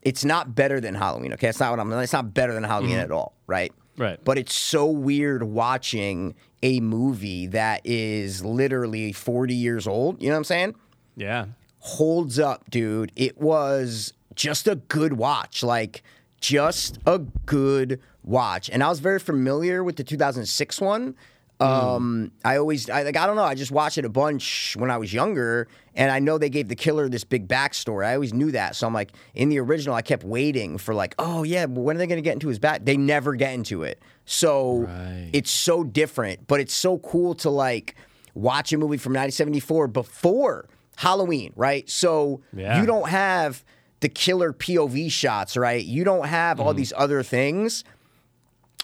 it's 0.01 0.23
not 0.23 0.55
better 0.55 0.79
than 0.79 0.95
Halloween. 0.95 1.33
Okay, 1.33 1.47
it's 1.49 1.59
not 1.59 1.71
what 1.71 1.79
I'm. 1.79 1.91
It's 1.93 2.13
not 2.13 2.33
better 2.33 2.53
than 2.53 2.63
Halloween 2.63 2.91
Mm-hmm. 2.93 2.99
at 3.01 3.11
all, 3.11 3.33
right? 3.47 3.73
Right. 3.97 4.19
But 4.23 4.37
it's 4.37 4.55
so 4.55 4.87
weird 4.87 5.43
watching 5.43 6.33
a 6.63 6.79
movie 6.79 7.47
that 7.47 7.81
is 7.83 8.43
literally 8.43 9.11
40 9.11 9.53
years 9.53 9.85
old. 9.85 10.21
You 10.21 10.29
know 10.29 10.35
what 10.35 10.39
I'm 10.39 10.43
saying? 10.45 10.75
Yeah. 11.15 11.45
holds 11.79 12.39
up, 12.39 12.69
dude. 12.71 13.11
It 13.15 13.37
was 13.37 14.13
just 14.35 14.67
a 14.67 14.75
good 14.75 15.13
watch. 15.13 15.63
Like, 15.63 16.03
just 16.41 16.99
a 17.05 17.19
good 17.19 17.99
watch. 18.23 18.69
And 18.69 18.83
I 18.83 18.89
was 18.89 18.99
very 18.99 19.19
familiar 19.19 19.83
with 19.83 19.95
the 19.95 20.03
2006 20.03 20.81
one. 20.81 21.15
Um, 21.59 22.31
I 22.43 22.57
always, 22.57 22.89
I 22.89 23.03
like, 23.03 23.15
I 23.15 23.25
don't 23.25 23.37
know. 23.37 23.43
I 23.43 23.55
just 23.55 23.71
watched 23.71 23.97
it 23.97 24.03
a 24.03 24.09
bunch 24.09 24.75
when 24.77 24.91
I 24.91 24.97
was 24.97 25.13
younger, 25.13 25.69
and 25.95 26.11
I 26.11 26.19
know 26.19 26.37
they 26.37 26.49
gave 26.49 26.67
the 26.67 26.75
killer 26.75 27.07
this 27.07 27.23
big 27.23 27.47
backstory. 27.47 28.05
I 28.05 28.15
always 28.15 28.33
knew 28.33 28.51
that, 28.51 28.75
so 28.75 28.85
I'm 28.85 28.93
like, 28.93 29.13
in 29.33 29.47
the 29.47 29.59
original, 29.59 29.95
I 29.95 30.01
kept 30.01 30.25
waiting 30.25 30.77
for 30.77 30.93
like, 30.93 31.15
oh 31.19 31.43
yeah, 31.43 31.65
but 31.65 31.79
when 31.81 31.95
are 31.95 31.99
they 31.99 32.07
going 32.07 32.17
to 32.17 32.21
get 32.23 32.33
into 32.33 32.49
his 32.49 32.59
back? 32.59 32.83
They 32.83 32.97
never 32.97 33.35
get 33.35 33.53
into 33.53 33.83
it, 33.83 34.01
so 34.25 34.79
Right. 34.79 35.29
it's 35.31 35.51
so 35.51 35.85
different. 35.85 36.47
But 36.47 36.59
it's 36.59 36.73
so 36.73 36.97
cool 36.97 37.33
to 37.35 37.49
like 37.49 37.95
watch 38.33 38.73
a 38.73 38.77
movie 38.77 38.97
from 38.97 39.11
1974 39.13 39.87
before 39.87 40.67
Halloween, 40.97 41.53
right? 41.55 41.89
So 41.89 42.41
Yeah. 42.53 42.81
you 42.81 42.85
don't 42.85 43.07
have 43.07 43.63
the 44.03 44.09
killer 44.09 44.53
POV 44.53 45.11
shots, 45.11 45.57
right? 45.57 45.83
You 45.83 46.03
don't 46.03 46.27
have 46.27 46.57
Mm-hmm. 46.57 46.67
all 46.67 46.73
these 46.75 46.93
other 46.95 47.23
things 47.23 47.83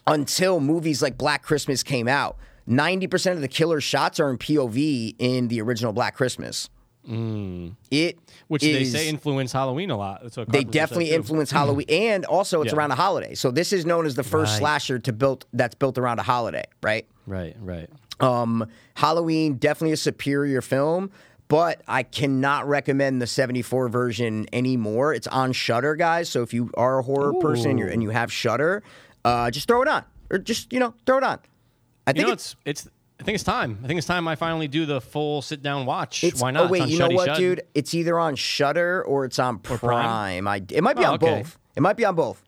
until 0.07 0.59
movies 0.59 1.01
like 1.01 1.17
Black 1.17 1.43
Christmas 1.43 1.84
came 1.84 2.07
out. 2.07 2.38
90% 2.67 3.34
of 3.34 3.41
the 3.41 3.47
killer 3.47 3.82
shots 3.82 4.20
are 4.20 4.30
in 4.30 4.38
POV 4.38 5.15
in 5.20 5.47
the 5.47 5.61
original 5.61 5.93
Black 5.93 6.15
Christmas. 6.15 6.70
It 7.05 7.09
Mm. 7.11 7.76
Which 8.49 8.61
they 8.61 8.84
say 8.84 9.07
influence 9.09 9.51
Halloween 9.51 9.89
a 9.89 9.97
lot. 9.97 10.22
They 10.49 10.63
definitely 10.63 11.11
influence 11.11 11.49
Halloween, 11.49 11.88
and 11.89 12.26
also 12.26 12.61
it's 12.61 12.72
Yeah. 12.72 12.78
around 12.78 12.91
a 12.91 12.95
holiday. 12.95 13.34
So 13.36 13.49
this 13.51 13.74
is 13.74 13.86
known 13.86 14.05
as 14.05 14.13
the 14.15 14.24
first 14.24 14.51
Right. 14.53 14.59
slasher 14.59 14.99
to 14.99 15.13
built 15.13 15.45
that's 15.53 15.74
built 15.76 15.97
around 15.97 16.20
a 16.20 16.24
holiday, 16.24 16.65
right? 16.84 17.07
Right, 17.26 17.55
right. 17.61 17.89
Um, 18.20 18.67
Halloween 18.95 19.55
definitely 19.55 19.93
a 19.93 19.97
superior 19.97 20.61
film, 20.61 21.09
but 21.49 21.81
I 21.87 22.03
cannot 22.03 22.67
recommend 22.69 23.21
the 23.21 23.27
'74 23.27 23.89
version 23.89 24.45
anymore. 24.53 25.13
It's 25.13 25.27
on 25.27 25.51
Shudder, 25.51 25.95
guys. 25.97 26.29
So 26.29 26.41
if 26.43 26.53
you 26.53 26.71
are 26.75 26.99
a 26.99 27.03
horror 27.03 27.33
person 27.41 27.77
you're, 27.77 27.89
and 27.89 28.01
you 28.01 28.11
have 28.11 28.31
Shudder, 28.31 28.81
uh, 29.25 29.51
just 29.51 29.67
throw 29.67 29.81
it 29.81 29.87
on, 29.89 30.05
or 30.29 30.37
just 30.37 30.71
you 30.71 30.79
know 30.79 30.93
throw 31.05 31.17
it 31.17 31.23
on. 31.23 31.39
I 32.07 32.11
You 32.11 32.13
think 32.21 32.29
it's, 32.29 32.55
it's 32.65 32.85
it's. 32.85 32.95
I 33.19 33.23
think 33.25 33.35
it's 33.35 33.43
time. 33.43 33.79
I 33.83 33.87
think 33.87 33.97
it's 33.97 34.07
time 34.07 34.29
I 34.29 34.35
finally 34.35 34.69
do 34.69 34.85
the 34.85 35.01
full 35.01 35.41
sit 35.41 35.61
down 35.61 35.85
watch. 35.85 36.23
it's 36.23 36.41
Why 36.41 36.51
not? 36.51 36.67
Oh 36.67 36.71
wait, 36.71 36.87
you 36.87 36.97
know 36.99 37.09
what, 37.09 37.35
dude? 37.37 37.63
It's 37.75 37.93
either 37.93 38.17
on 38.17 38.35
Shudder 38.37 39.03
or 39.03 39.25
it's 39.25 39.37
on 39.39 39.59
Prime. 39.59 39.77
Prime? 39.79 40.47
I 40.47 40.63
it 40.71 40.81
might 40.81 40.95
be 40.95 41.03
Oh, 41.03 41.09
on 41.09 41.13
okay. 41.15 41.39
both. 41.39 41.59
It 41.75 41.81
might 41.81 41.97
be 41.97 42.05
on 42.05 42.15
both. 42.15 42.41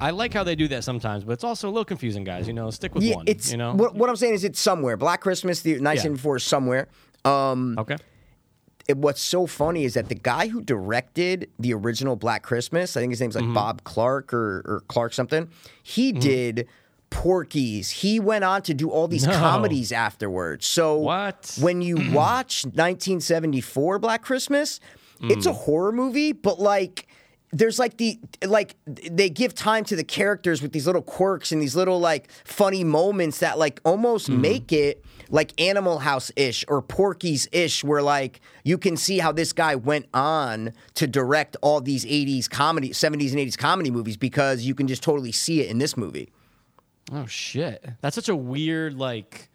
I 0.00 0.10
like 0.10 0.32
how 0.34 0.42
they 0.44 0.54
do 0.54 0.68
that 0.68 0.84
sometimes, 0.84 1.24
but 1.24 1.32
it's 1.32 1.44
also 1.44 1.66
a 1.68 1.70
little 1.70 1.84
confusing, 1.84 2.24
guys. 2.24 2.46
You 2.46 2.52
know, 2.54 2.70
stick 2.70 2.94
with 2.94 3.04
Yeah, 3.04 3.16
one. 3.16 3.24
it's 3.26 3.50
you 3.52 3.56
know. 3.58 3.72
what, 3.74 3.94
what 3.94 4.08
I'm 4.10 4.16
saying 4.16 4.34
is 4.34 4.44
it's 4.44 4.60
somewhere. 4.60 4.96
Black 4.96 5.20
Christmas, 5.20 5.60
the 5.62 5.72
1974 5.72 6.36
is 6.36 6.42
somewhere. 6.44 6.88
Um, 7.24 7.76
okay. 7.78 7.96
It- 8.88 8.96
what's 8.96 9.22
so 9.22 9.46
funny 9.46 9.84
is 9.84 9.94
that 9.94 10.08
the 10.08 10.14
guy 10.14 10.48
who 10.48 10.60
directed 10.62 11.48
the 11.58 11.72
original 11.74 12.16
Black 12.16 12.42
Christmas, 12.42 12.96
I 12.96 13.00
think 13.00 13.12
his 13.12 13.20
name's 13.20 13.36
Mm-hmm. 13.36 13.48
like 13.48 13.54
Bob 13.54 13.84
Clark 13.84 14.32
or, 14.34 14.62
or 14.66 14.82
Clark 14.88 15.12
something, 15.14 15.48
he 15.82 16.12
did 16.12 16.66
Porky's. 17.10 17.90
He 17.90 18.18
went 18.18 18.42
on 18.44 18.62
to 18.62 18.74
do 18.74 18.88
all 18.90 19.06
these 19.06 19.26
No. 19.26 19.32
comedies 19.38 19.92
afterwards. 19.92 20.66
So 20.66 20.96
What? 20.96 21.56
when 21.60 21.82
you 21.82 21.96
watch 22.12 22.64
1974 22.64 23.98
Black 23.98 24.22
Christmas, 24.22 24.80
it's 25.22 25.46
Mm. 25.46 25.50
a 25.50 25.52
horror 25.52 25.92
movie, 25.92 26.32
but 26.32 26.58
like 26.58 27.06
there's 27.54 27.78
like 27.78 27.98
the 27.98 28.18
like 28.46 28.76
they 28.86 29.28
give 29.28 29.54
time 29.54 29.84
to 29.84 29.94
the 29.94 30.02
characters 30.02 30.62
with 30.62 30.72
these 30.72 30.86
little 30.86 31.02
quirks 31.02 31.52
and 31.52 31.60
these 31.60 31.76
little 31.76 32.00
like 32.00 32.30
funny 32.44 32.82
moments 32.82 33.38
that 33.40 33.58
like 33.58 33.78
almost 33.84 34.30
Mm. 34.30 34.40
make 34.40 34.72
it 34.72 35.04
like 35.32 35.60
Animal 35.60 35.98
House 35.98 36.30
ish 36.36 36.64
or 36.68 36.80
Porky's 36.80 37.48
ish, 37.50 37.82
where 37.82 38.02
like 38.02 38.40
you 38.62 38.78
can 38.78 38.96
see 38.96 39.18
how 39.18 39.32
this 39.32 39.52
guy 39.52 39.74
went 39.74 40.06
on 40.14 40.72
to 40.94 41.08
direct 41.08 41.56
all 41.62 41.80
these 41.80 42.04
80s 42.04 42.48
comedy, 42.48 42.90
70s 42.90 43.30
and 43.30 43.38
80s 43.40 43.58
comedy 43.58 43.90
movies 43.90 44.16
because 44.16 44.62
you 44.62 44.74
can 44.76 44.86
just 44.86 45.02
totally 45.02 45.32
see 45.32 45.60
it 45.60 45.68
in 45.70 45.78
this 45.78 45.96
movie. 45.96 46.30
Oh 47.12 47.26
shit, 47.26 47.84
that's 48.00 48.14
such 48.14 48.28
a 48.28 48.36
weird 48.36 48.94
like. 48.94 49.48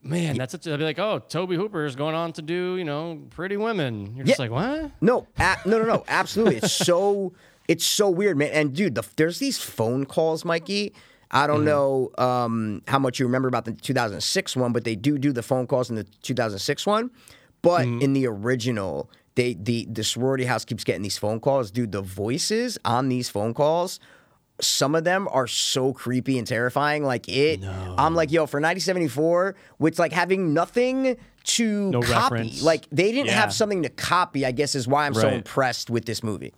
Man, 0.00 0.36
that's 0.38 0.52
such. 0.52 0.66
A, 0.68 0.74
I'd 0.74 0.78
be 0.78 0.84
like, 0.84 0.98
oh, 1.00 1.18
Tobe 1.18 1.50
Hooper 1.50 1.84
is 1.84 1.96
going 1.96 2.14
on 2.14 2.32
to 2.34 2.42
do, 2.42 2.76
you 2.76 2.84
know, 2.84 3.20
Pretty 3.30 3.56
Women. 3.56 4.14
You're 4.14 4.24
just 4.24 4.38
Yeah. 4.38 4.44
like, 4.44 4.50
what? 4.52 4.92
No, 5.00 5.26
a- 5.38 5.56
no, 5.66 5.78
no, 5.78 5.84
no. 5.84 6.04
Absolutely, 6.06 6.58
it's 6.58 6.72
so 6.72 7.32
it's 7.66 7.84
so 7.84 8.08
weird, 8.08 8.38
man. 8.38 8.50
And 8.52 8.74
dude, 8.74 8.94
the, 8.94 9.02
there's 9.16 9.40
these 9.40 9.58
phone 9.58 10.06
calls, 10.06 10.44
Mikey. 10.44 10.94
I 11.30 11.46
don't 11.46 11.64
know 11.64 12.10
um, 12.18 12.82
how 12.88 12.98
much 12.98 13.18
you 13.18 13.26
remember 13.26 13.48
about 13.48 13.64
the 13.66 13.72
2006 13.72 14.56
one, 14.56 14.72
but 14.72 14.84
they 14.84 14.96
do 14.96 15.18
do 15.18 15.32
the 15.32 15.42
phone 15.42 15.66
calls 15.66 15.90
in 15.90 15.96
the 15.96 16.04
2006 16.22 16.86
one. 16.86 17.10
But 17.60 17.82
in 17.86 18.12
the 18.12 18.26
original, 18.26 19.10
they 19.34 19.54
the 19.54 19.86
the 19.90 20.04
sorority 20.04 20.44
house 20.44 20.64
keeps 20.64 20.84
getting 20.84 21.02
these 21.02 21.18
phone 21.18 21.40
calls, 21.40 21.70
dude. 21.70 21.92
The 21.92 22.00
voices 22.02 22.78
on 22.84 23.08
these 23.08 23.28
phone 23.28 23.52
calls. 23.54 24.00
Some 24.60 24.94
of 24.96 25.04
them 25.04 25.28
are 25.30 25.46
so 25.46 25.92
creepy 25.92 26.36
and 26.38 26.46
terrifying. 26.46 27.04
Like 27.04 27.28
it, 27.28 27.60
I'm 27.64 28.14
like, 28.16 28.32
yo, 28.32 28.46
for 28.46 28.58
1974, 28.58 29.54
which 29.76 29.98
like 30.00 30.12
having 30.12 30.52
nothing 30.52 31.16
to 31.44 31.90
No 31.90 32.00
copy, 32.02 32.12
reference. 32.34 32.62
like 32.62 32.86
they 32.90 33.12
didn't 33.12 33.26
Yeah. 33.26 33.40
have 33.40 33.52
something 33.54 33.82
to 33.84 33.88
copy. 33.88 34.44
I 34.44 34.50
guess 34.52 34.74
is 34.74 34.88
why 34.88 35.06
I'm 35.06 35.14
so 35.14 35.28
impressed 35.28 35.90
with 35.90 36.06
this 36.06 36.22
movie. 36.24 36.52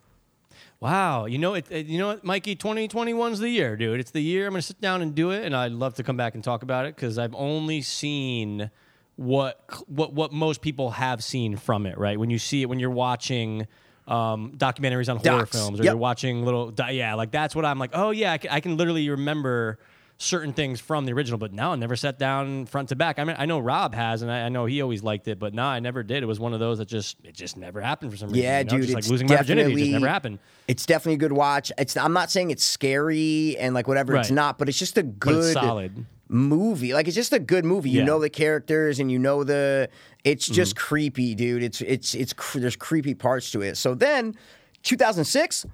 Wow, 0.81 1.27
you 1.27 1.37
know 1.39 1.55
it, 1.55 1.67
it- 1.71 1.87
You 1.87 1.99
know 1.99 2.07
what, 2.09 2.25
Mikey? 2.25 2.57
2021's 2.57 3.39
the 3.39 3.51
year, 3.51 3.77
dude. 3.77 4.01
It's 4.01 4.11
the 4.13 4.23
year. 4.23 4.47
I'm 4.47 4.53
gonna 4.55 4.63
sit 4.63 4.81
down 4.81 5.03
and 5.03 5.15
do 5.15 5.31
it, 5.31 5.45
and 5.45 5.55
I'd 5.55 5.73
love 5.73 5.95
to 5.95 6.03
come 6.03 6.17
back 6.17 6.35
and 6.35 6.43
talk 6.43 6.63
about 6.63 6.87
it 6.87 6.97
because 6.97 7.19
I've 7.19 7.35
only 7.35 7.83
seen 7.83 8.71
what 9.17 9.61
what 9.89 10.15
what 10.15 10.33
most 10.33 10.63
people 10.63 10.93
have 10.93 11.23
seen 11.23 11.57
from 11.59 11.85
it. 11.85 11.99
Right 11.99 12.19
when 12.19 12.31
you 12.31 12.39
see 12.39 12.63
it, 12.63 12.67
when 12.71 12.79
you're 12.81 12.89
watching 12.91 13.67
um, 14.09 14.53
documentaries 14.57 15.11
on 15.11 15.19
horror 15.19 15.45
films, 15.45 15.79
or 15.81 15.85
Yep. 15.85 15.93
you're 15.93 15.97
watching 15.99 16.45
little, 16.47 16.73
yeah, 16.91 17.13
like 17.15 17.31
that's 17.31 17.55
what 17.55 17.67
I'm 17.67 17.79
like. 17.79 17.91
Oh 17.93 18.11
yeah, 18.11 18.33
I 18.33 18.39
can, 18.39 18.51
I 18.51 18.61
can 18.61 18.79
literally 18.79 19.09
remember 19.11 19.79
certain 20.23 20.53
things 20.53 20.81
from 20.81 21.07
the 21.07 21.13
original, 21.15 21.39
but 21.39 21.51
now 21.51 21.73
I 21.73 21.77
never 21.77 21.97
sat 21.97 22.19
down 22.19 22.67
front 22.67 22.91
to 22.91 22.97
back. 22.97 23.19
I 23.19 23.25
mean, 23.25 23.37
I 23.39 23.47
know 23.47 23.59
Rob 23.59 23.95
has, 23.95 24.21
and 24.21 24.31
I, 24.31 24.43
I 24.43 24.49
know 24.51 24.67
he 24.67 24.83
always 24.83 25.03
liked 25.03 25.27
it, 25.29 25.39
but 25.39 25.55
no, 25.55 25.63
I 25.65 25.81
never 25.81 26.03
did. 26.03 26.23
It 26.23 26.27
was 26.27 26.39
one 26.39 26.53
of 26.53 26.61
those 26.61 26.77
that 26.77 26.89
just 26.89 27.17
it 27.25 27.35
just 27.35 27.57
never 27.57 27.81
happened 27.81 28.11
for 28.11 28.19
some 28.19 28.29
reason. 28.29 28.43
Yeah, 28.45 28.59
you 28.59 28.65
know? 28.65 28.71
dude, 28.71 28.81
just 28.83 28.99
it's 28.99 29.07
like 29.07 29.11
losing 29.11 29.27
my 29.29 29.37
virginity, 29.37 29.73
it 29.73 29.79
just 29.79 29.91
never 29.93 30.09
happened. 30.09 30.39
It's 30.69 30.85
definitely 30.85 31.15
a 31.15 31.19
good 31.19 31.33
watch. 31.33 31.73
It's 31.79 31.97
I'm 31.97 32.13
not 32.13 32.31
saying 32.31 32.51
it's 32.51 32.65
scary 32.65 33.57
and 33.59 33.75
like 33.75 33.89
whatever 33.89 34.15
it's 34.17 34.31
not, 34.31 34.59
but 34.59 34.69
it's 34.69 34.79
just 34.79 34.99
a 34.99 35.03
good 35.03 35.55
solid. 35.55 36.05
movie. 36.29 36.93
Like 36.93 37.07
it's 37.07 37.17
just 37.17 37.33
a 37.33 37.39
good 37.39 37.65
movie. 37.65 37.89
You 37.91 38.01
Yeah. 38.01 38.05
know 38.05 38.19
the 38.21 38.31
characters 38.31 39.01
and 39.01 39.11
you 39.11 39.19
know 39.19 39.43
the. 39.43 39.89
It's 40.23 40.47
just 40.47 40.75
Mm-hmm. 40.77 40.87
creepy, 40.87 41.35
dude. 41.35 41.63
It's 41.63 41.81
it's 41.81 42.15
it's 42.15 42.35
there's 42.55 42.77
creepy 42.77 43.15
parts 43.15 43.51
to 43.53 43.63
it. 43.63 43.77
So 43.79 43.95
then, 43.95 44.35
2006. 44.83 45.67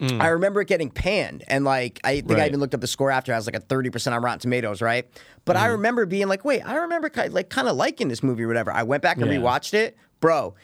I 0.00 0.28
remember 0.28 0.60
it 0.60 0.68
getting 0.68 0.90
panned, 0.90 1.42
and 1.48 1.64
like 1.64 2.00
I 2.04 2.20
think 2.20 2.32
I 2.38 2.44
Mm. 2.44 2.46
Even 2.48 2.60
looked 2.60 2.74
up 2.74 2.80
the 2.80 2.86
score 2.86 3.10
after. 3.10 3.32
I 3.32 3.36
was 3.36 3.46
like 3.46 3.56
a 3.56 3.60
thirty 3.60 3.90
percent 3.90 4.14
on 4.14 4.22
Rotten 4.22 4.38
Tomatoes, 4.40 4.80
right? 4.80 5.06
But 5.44 5.56
Mm-hmm. 5.56 5.64
I 5.64 5.68
remember 5.68 6.06
being 6.06 6.28
like, 6.28 6.44
wait, 6.44 6.62
I 6.62 6.76
remember 6.76 7.08
ki- 7.08 7.28
like 7.30 7.48
kind 7.50 7.66
of 7.68 7.76
liking 7.76 8.08
this 8.08 8.22
movie 8.22 8.44
or 8.44 8.48
whatever. 8.48 8.70
I 8.72 8.84
went 8.84 9.02
back 9.02 9.16
and 9.18 9.26
Yeah. 9.30 9.38
rewatched 9.38 9.74
it, 9.74 9.96
bro. 10.20 10.54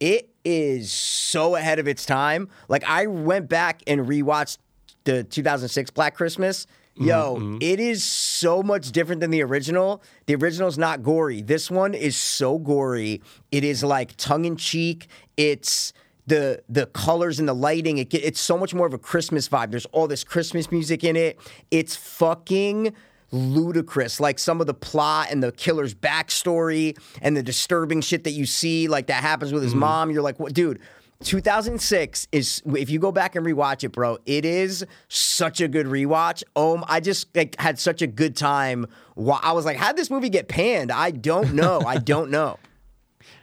It 0.00 0.30
is 0.44 0.92
so 0.92 1.56
ahead 1.56 1.78
of 1.78 1.88
its 1.88 2.04
time. 2.06 2.48
Like 2.68 2.84
I 2.84 3.06
went 3.06 3.48
back 3.48 3.82
and 3.86 4.02
rewatched 4.02 4.58
the 5.04 5.24
2006 5.24 5.90
Black 5.90 6.14
Christmas. 6.14 6.66
Yo, 6.96 7.34
Mm-hmm. 7.36 7.56
it 7.60 7.80
is 7.80 8.04
so 8.04 8.62
much 8.62 8.92
different 8.92 9.20
than 9.20 9.32
the 9.32 9.42
original. 9.42 10.00
The 10.26 10.36
original's 10.36 10.78
not 10.78 11.02
gory. 11.02 11.42
This 11.42 11.68
one 11.68 11.92
is 11.94 12.16
so 12.16 12.58
gory. 12.58 13.20
It 13.50 13.64
is 13.64 13.82
like 13.82 14.14
tongue 14.16 14.44
in 14.44 14.54
cheek. 14.56 15.08
It's 15.36 15.92
the 16.26 16.62
the 16.68 16.86
colors 16.86 17.38
and 17.38 17.48
the 17.48 17.54
lighting. 17.54 17.98
It 17.98 18.12
it's 18.14 18.40
so 18.40 18.56
much 18.56 18.74
more 18.74 18.86
of 18.86 18.94
a 18.94 18.98
Christmas 18.98 19.48
vibe. 19.48 19.70
There's 19.70 19.86
all 19.86 20.06
this 20.06 20.24
Christmas 20.24 20.70
music 20.70 21.04
in 21.04 21.16
it. 21.16 21.38
It's 21.70 21.96
fucking 21.96 22.94
ludicrous. 23.30 24.20
Like 24.20 24.38
some 24.38 24.60
of 24.60 24.66
the 24.66 24.74
plot 24.74 25.28
and 25.30 25.42
the 25.42 25.52
killer's 25.52 25.94
backstory 25.94 26.98
and 27.20 27.36
the 27.36 27.42
disturbing 27.42 28.00
shit 28.00 28.24
that 28.24 28.32
you 28.32 28.46
see, 28.46 28.88
like 28.88 29.08
that 29.08 29.22
happens 29.22 29.52
with 29.52 29.62
his 29.62 29.74
mom. 29.74 30.10
You're 30.10 30.22
like, 30.22 30.38
what, 30.38 30.54
dude? 30.54 30.80
2006 31.22 32.28
is 32.32 32.62
if 32.76 32.90
you 32.90 32.98
go 32.98 33.10
back 33.10 33.34
and 33.34 33.46
rewatch 33.46 33.82
it, 33.82 33.92
bro. 33.92 34.18
It 34.26 34.44
is 34.44 34.84
such 35.08 35.60
a 35.60 35.68
good 35.68 35.86
rewatch. 35.86 36.42
Um, 36.54 36.84
I 36.86 37.00
just 37.00 37.34
like 37.34 37.58
had 37.58 37.78
such 37.78 38.02
a 38.02 38.06
good 38.06 38.36
time. 38.36 38.86
I 39.16 39.52
was 39.52 39.64
like, 39.64 39.76
how 39.76 39.88
did 39.88 39.96
this 39.96 40.10
movie 40.10 40.28
get 40.28 40.48
panned? 40.48 40.92
I 40.92 41.10
don't 41.10 41.54
know. 41.54 41.80
I 41.80 41.98
don't 41.98 42.30
know. 42.30 42.58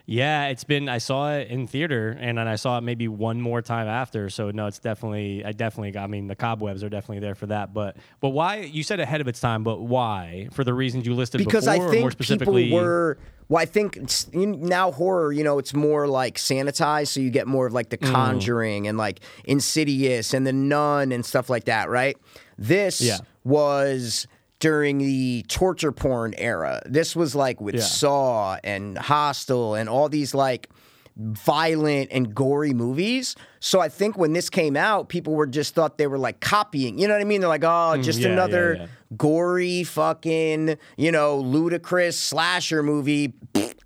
Yeah, 0.05 0.47
it's 0.47 0.63
been. 0.63 0.89
I 0.89 0.97
saw 0.97 1.33
it 1.33 1.47
in 1.49 1.67
theater, 1.67 2.17
and 2.19 2.37
then 2.37 2.47
I 2.47 2.55
saw 2.55 2.77
it 2.77 2.81
maybe 2.81 3.07
one 3.07 3.39
more 3.39 3.61
time 3.61 3.87
after. 3.87 4.29
So 4.29 4.51
no, 4.51 4.67
it's 4.67 4.79
definitely. 4.79 5.43
I 5.45 5.51
definitely. 5.51 5.91
got 5.91 6.03
I 6.03 6.07
mean, 6.07 6.27
the 6.27 6.35
cobwebs 6.35 6.83
are 6.83 6.89
definitely 6.89 7.19
there 7.19 7.35
for 7.35 7.47
that. 7.47 7.73
But 7.73 7.97
but 8.19 8.29
why? 8.29 8.57
You 8.57 8.83
said 8.83 8.99
ahead 8.99 9.21
of 9.21 9.27
its 9.27 9.39
time, 9.39 9.63
but 9.63 9.81
why? 9.81 10.49
For 10.51 10.63
the 10.63 10.73
reasons 10.73 11.05
you 11.05 11.13
listed 11.13 11.39
because 11.39 11.65
before, 11.65 11.73
I 11.73 11.77
or 11.77 11.99
more 11.99 12.11
think 12.11 12.39
people 12.39 12.69
were. 12.71 13.17
Well, 13.47 13.61
I 13.61 13.65
think 13.65 13.99
now 14.33 14.91
horror, 14.93 15.33
you 15.33 15.43
know, 15.43 15.57
it's 15.59 15.73
more 15.73 16.07
like 16.07 16.37
sanitized, 16.37 17.09
so 17.09 17.19
you 17.19 17.29
get 17.29 17.47
more 17.47 17.67
of 17.67 17.73
like 17.73 17.89
The 17.89 17.97
Mm. 17.97 18.11
Conjuring 18.11 18.87
and 18.87 18.97
like 18.97 19.19
Insidious 19.43 20.33
and 20.33 20.47
The 20.47 20.53
Nun 20.53 21.11
and 21.11 21.25
stuff 21.25 21.49
like 21.49 21.65
that, 21.65 21.89
right? 21.89 22.15
This 22.57 23.01
Yeah. 23.01 23.17
was 23.43 24.25
during 24.61 24.99
the 24.99 25.43
torture 25.49 25.91
porn 25.91 26.33
era. 26.37 26.81
This 26.85 27.15
was 27.15 27.35
like 27.35 27.59
with 27.59 27.75
Yeah. 27.75 27.81
Saw 27.81 28.57
and 28.63 28.97
Hostel 28.97 29.75
and 29.75 29.89
all 29.89 30.07
these 30.07 30.33
like 30.33 30.69
violent 31.17 32.09
and 32.11 32.33
gory 32.33 32.73
movies. 32.73 33.35
So 33.59 33.79
I 33.79 33.89
think 33.89 34.17
when 34.17 34.33
this 34.33 34.49
came 34.49 34.75
out, 34.75 35.09
people 35.09 35.33
were 35.33 35.45
just 35.47 35.75
thought 35.75 35.97
they 35.97 36.07
were 36.07 36.17
like 36.17 36.39
copying. 36.39 36.97
You 36.97 37.07
know 37.07 37.13
what 37.13 37.21
I 37.21 37.25
mean? 37.25 37.41
They're 37.41 37.49
like, 37.49 37.63
oh, 37.63 37.97
just 38.01 38.19
Mm, 38.19 38.21
yeah, 38.23 38.27
yeah, 38.27 38.33
another 38.33 38.73
yeah. 38.79 38.87
gory 39.17 39.83
fucking, 39.83 40.77
you 40.97 41.11
know, 41.11 41.37
ludicrous 41.37 42.17
slasher 42.19 42.81
movie. 42.83 43.33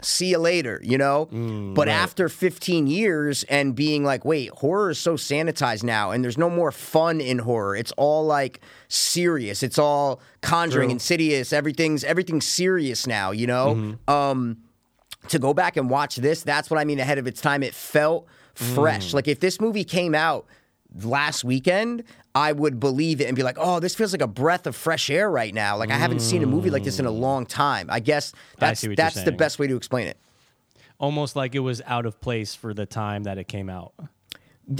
See 0.01 0.28
you 0.28 0.38
later, 0.38 0.80
you 0.84 0.97
know? 0.97 1.28
Mm, 1.32 1.73
but 1.73 1.88
after 1.88 2.30
15 2.30 2.86
years 2.86 3.43
and 3.45 3.73
being 3.73 4.03
like, 4.03 4.23
wait, 4.23 4.51
horror 4.51 4.91
is 4.91 4.99
so 4.99 5.15
sanitized 5.15 5.84
now 5.84 6.11
and 6.11 6.23
there's 6.23 6.38
no 6.38 6.49
more 6.49 6.71
fun 6.71 7.19
in 7.21 7.39
horror. 7.39 7.76
It's 7.76 7.91
all 7.97 8.26
like 8.26 8.59
serious. 8.88 9.63
It's 9.63 9.80
all 9.80 10.21
conjuring, 10.41 10.89
True. 10.89 10.93
insidious. 10.93 11.51
Everything's 11.53 12.03
everything's 12.03 12.45
serious 12.45 13.07
now, 13.07 13.32
you 13.32 13.47
know? 13.47 13.76
Mm-hmm. 13.76 14.11
Um 14.11 14.57
to 15.30 15.39
go 15.39 15.53
back 15.53 15.78
and 15.78 15.89
watch 15.89 16.15
this, 16.17 16.43
that's 16.43 16.69
what 16.69 16.80
I 16.80 16.86
mean 16.86 16.99
ahead 16.99 17.17
of 17.17 17.28
its 17.28 17.41
time. 17.41 17.63
It 17.63 17.73
felt 17.73 18.28
fresh. 18.53 19.11
Mm. 19.11 19.13
Like 19.15 19.28
if 19.28 19.39
this 19.39 19.59
movie 19.59 19.84
came 19.84 20.15
out 20.15 20.45
last 21.03 21.43
weekend, 21.43 22.03
I 22.34 22.51
would 22.51 22.80
believe 22.80 23.21
it 23.21 23.26
and 23.26 23.36
be 23.36 23.43
like, 23.43 23.57
"Oh, 23.59 23.80
this 23.80 23.95
feels 23.95 24.11
like 24.11 24.21
a 24.21 24.28
breath 24.28 24.67
of 24.67 24.76
fresh 24.76 25.09
air 25.09 25.30
right 25.30 25.53
now." 25.53 25.78
Like 25.78 25.89
I 25.89 25.95
haven't 25.97 26.19
seen 26.19 26.43
a 26.43 26.45
movie 26.47 26.69
like 26.69 26.84
this 26.84 26.99
in 26.99 27.05
a 27.05 27.11
long 27.11 27.45
time. 27.45 27.88
I 27.89 27.99
guess 27.99 28.34
that's 28.59 28.82
see 28.82 28.95
that's 28.95 29.23
the 29.23 29.32
best 29.32 29.57
way 29.59 29.67
to 29.67 29.76
explain 29.76 30.07
it. 30.07 30.17
almost 30.99 31.36
like 31.36 31.55
it 31.55 31.59
was 31.59 31.82
out 31.86 32.05
of 32.05 32.19
place 32.21 32.55
for 32.55 32.73
the 32.73 32.86
time 32.86 33.23
that 33.23 33.38
it 33.38 33.47
came 33.47 33.69
out. 33.69 33.93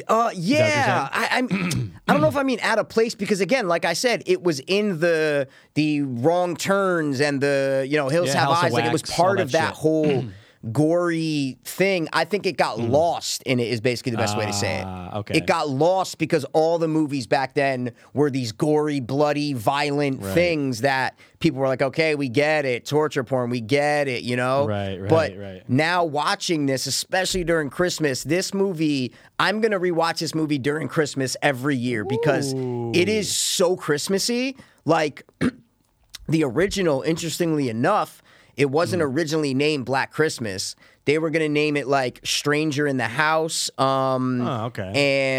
Uh, 0.08 0.32
yeah, 0.36 1.10
I, 1.12 1.28
I'm. 1.32 1.94
I 2.08 2.14
don't 2.14 2.22
know 2.22 2.28
if 2.28 2.36
I 2.36 2.44
mean 2.44 2.60
out 2.62 2.80
of 2.80 2.90
place 2.90 3.14
because 3.14 3.40
again, 3.40 3.68
like 3.68 3.86
I 3.86 3.94
said, 3.94 4.24
it 4.26 4.42
was 4.42 4.60
in 4.62 5.00
the 5.00 5.48
the 5.76 6.02
wrong 6.02 6.56
turns 6.56 7.22
and 7.22 7.40
the 7.40 7.86
you 7.88 7.98
know 7.98 8.10
Hills 8.10 8.28
Yeah, 8.30 8.40
Have 8.40 8.48
House 8.50 8.58
of 8.60 8.64
Eyes. 8.66 8.74
Like 8.74 8.86
it 8.86 8.92
was 8.92 9.04
Wax, 9.04 9.12
all 9.12 9.16
part 9.26 9.38
that 9.38 9.44
of 9.44 9.52
that 9.52 9.68
shit. 9.70 9.76
whole 9.76 10.26
gory 10.72 11.58
thing. 11.64 12.08
I 12.14 12.26
think 12.26 12.46
it 12.46 12.58
got 12.58 12.80
lost 12.80 13.44
in 13.44 13.60
it. 13.60 13.68
Is 13.68 13.82
basically 13.82 14.12
the 14.12 14.18
best 14.18 14.38
way 14.38 14.46
to 14.46 14.54
say 14.54 14.80
it. 14.80 14.84
Ah, 14.86 15.20
okay. 15.20 15.38
It 15.38 15.46
got 15.48 15.70
lost 15.70 16.18
because 16.18 16.46
all 16.54 16.78
the 16.78 16.88
movies 16.88 17.28
back 17.28 17.54
then 17.54 17.92
were 18.14 18.30
these 18.30 18.52
gory, 18.52 19.00
bloody, 19.00 19.54
violent 19.54 20.24
things 20.24 20.82
that 20.82 21.18
people 21.40 21.60
were 21.60 21.68
like, 21.68 21.82
okay, 21.82 22.16
we 22.16 22.30
get 22.30 22.66
it, 22.66 22.86
torture 22.86 23.24
porn, 23.24 23.50
we 23.50 23.62
get 23.62 24.08
it, 24.08 24.24
you 24.24 24.36
know. 24.36 24.68
Right, 24.68 25.00
right, 25.00 25.10
But 25.10 25.38
right. 25.38 25.70
now 25.70 26.04
watching 26.04 26.66
this, 26.66 26.88
especially 26.88 27.44
during 27.44 27.70
Christmas, 27.70 28.24
this 28.24 28.54
movie, 28.54 29.14
I'm 29.40 29.62
gonna 29.62 29.80
rewatch 29.80 30.20
this 30.20 30.34
movie 30.34 30.58
during 30.58 30.88
Christmas 30.88 31.38
every 31.42 31.76
year 31.78 32.04
because 32.04 32.54
it 32.54 33.10
is 33.10 33.32
so 33.36 33.76
Christmassy. 33.76 34.56
Like 34.86 35.24
the 36.28 36.44
original, 36.44 37.02
interestingly 37.02 37.70
enough, 37.70 38.22
it 38.58 38.70
wasn't 38.72 39.02
Hmm. 39.02 39.10
originally 39.10 39.54
named 39.54 39.86
Black 39.86 40.12
Christmas. 40.12 40.76
They 41.06 41.20
were 41.20 41.30
gonna 41.30 41.50
name 41.50 41.78
it 41.78 41.88
like 41.88 42.20
Stranger 42.24 42.88
in 42.88 42.98
the 42.98 43.08
House. 43.08 43.70
Um, 43.78 44.42
Oh, 44.42 44.66
okay. 44.66 44.92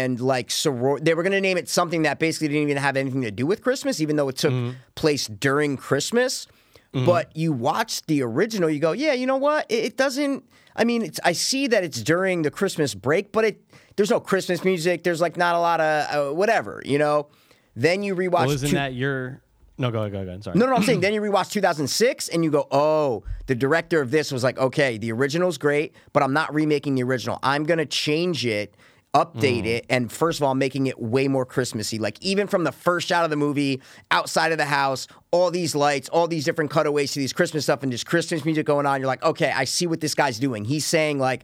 And 0.03 0.19
like 0.21 0.47
soror, 0.49 1.03
they 1.03 1.13
were 1.13 1.23
gonna 1.23 1.41
name 1.41 1.57
it 1.57 1.67
something 1.67 2.03
that 2.03 2.19
basically 2.19 2.47
didn't 2.49 2.63
even 2.63 2.77
have 2.77 2.95
anything 2.95 3.21
to 3.23 3.31
do 3.31 3.45
with 3.45 3.61
Christmas, 3.61 3.99
even 3.99 4.15
though 4.15 4.29
it 4.29 4.37
took 4.37 4.53
Mm-hmm. 4.53 4.71
place 4.95 5.27
during 5.27 5.75
Christmas. 5.77 6.47
But 6.93 7.35
you 7.37 7.51
watch 7.53 8.01
the 8.07 8.23
original, 8.23 8.71
you 8.71 8.79
go, 8.79 8.91
yeah, 8.91 9.13
you 9.13 9.27
know 9.27 9.37
what? 9.37 9.67
It, 9.69 9.83
it 9.85 9.97
doesn't. 9.97 10.43
I 10.75 10.83
mean, 10.83 11.03
it's, 11.03 11.19
I 11.23 11.33
see 11.33 11.67
that 11.67 11.83
it's 11.83 12.01
during 12.01 12.41
the 12.41 12.49
Christmas 12.49 12.95
break, 12.95 13.31
but 13.31 13.45
it 13.45 13.61
there's 13.97 14.09
no 14.09 14.19
Christmas 14.19 14.63
music. 14.63 15.03
There's 15.03 15.21
like 15.21 15.37
not 15.37 15.53
a 15.53 15.59
lot 15.59 15.79
of 15.79 16.31
uh, 16.31 16.33
whatever, 16.33 16.81
you 16.85 16.97
know. 16.97 17.27
Then 17.75 18.01
you 18.01 18.15
rewatch. 18.15 18.31
Well, 18.47 18.51
isn't 18.51 18.69
two- 18.69 18.75
that 18.75 18.95
your? 18.95 19.41
No, 19.77 19.91
go 19.91 19.99
ahead, 19.99 20.11
go 20.11 20.19
ahead. 20.21 20.43
Sorry. 20.43 20.57
no, 20.57 20.65
no, 20.65 20.75
I'm 20.75 20.83
saying 20.83 21.01
then 21.01 21.13
you 21.13 21.21
rewatch 21.21 21.51
2006 21.51 22.29
and 22.29 22.43
you 22.43 22.49
go, 22.49 22.67
oh, 22.71 23.23
the 23.45 23.55
director 23.55 24.01
of 24.01 24.09
this 24.09 24.31
was 24.31 24.43
like, 24.43 24.57
okay, 24.57 24.97
the 24.97 25.11
original's 25.11 25.57
great, 25.57 25.95
but 26.13 26.23
I'm 26.23 26.33
not 26.33 26.53
remaking 26.53 26.95
the 26.95 27.03
original. 27.03 27.37
I'm 27.43 27.63
gonna 27.63 27.85
change 27.85 28.45
it, 28.45 28.75
update 29.13 29.63
mm. 29.63 29.67
it, 29.67 29.85
and 29.89 30.11
first 30.11 30.39
of 30.39 30.43
all, 30.43 30.55
making 30.55 30.87
it 30.87 30.99
way 30.99 31.27
more 31.27 31.45
Christmassy. 31.45 31.99
Like 31.99 32.17
even 32.21 32.47
from 32.47 32.63
the 32.63 32.71
first 32.71 33.07
shot 33.07 33.23
of 33.23 33.29
the 33.29 33.35
movie, 33.35 33.81
outside 34.09 34.51
of 34.51 34.57
the 34.57 34.65
house, 34.65 35.07
all 35.29 35.51
these 35.51 35.75
lights, 35.75 36.09
all 36.09 36.27
these 36.27 36.43
different 36.43 36.71
cutaways 36.71 37.13
to 37.13 37.19
these 37.19 37.33
Christmas 37.33 37.65
stuff, 37.65 37.83
and 37.83 37.91
just 37.91 38.07
Christmas 38.07 38.45
music 38.45 38.65
going 38.65 38.87
on. 38.87 38.99
You're 38.99 39.07
like, 39.07 39.23
okay, 39.23 39.51
I 39.55 39.65
see 39.65 39.85
what 39.85 40.01
this 40.01 40.15
guy's 40.15 40.39
doing. 40.39 40.65
He's 40.65 40.85
saying 40.85 41.19
like, 41.19 41.43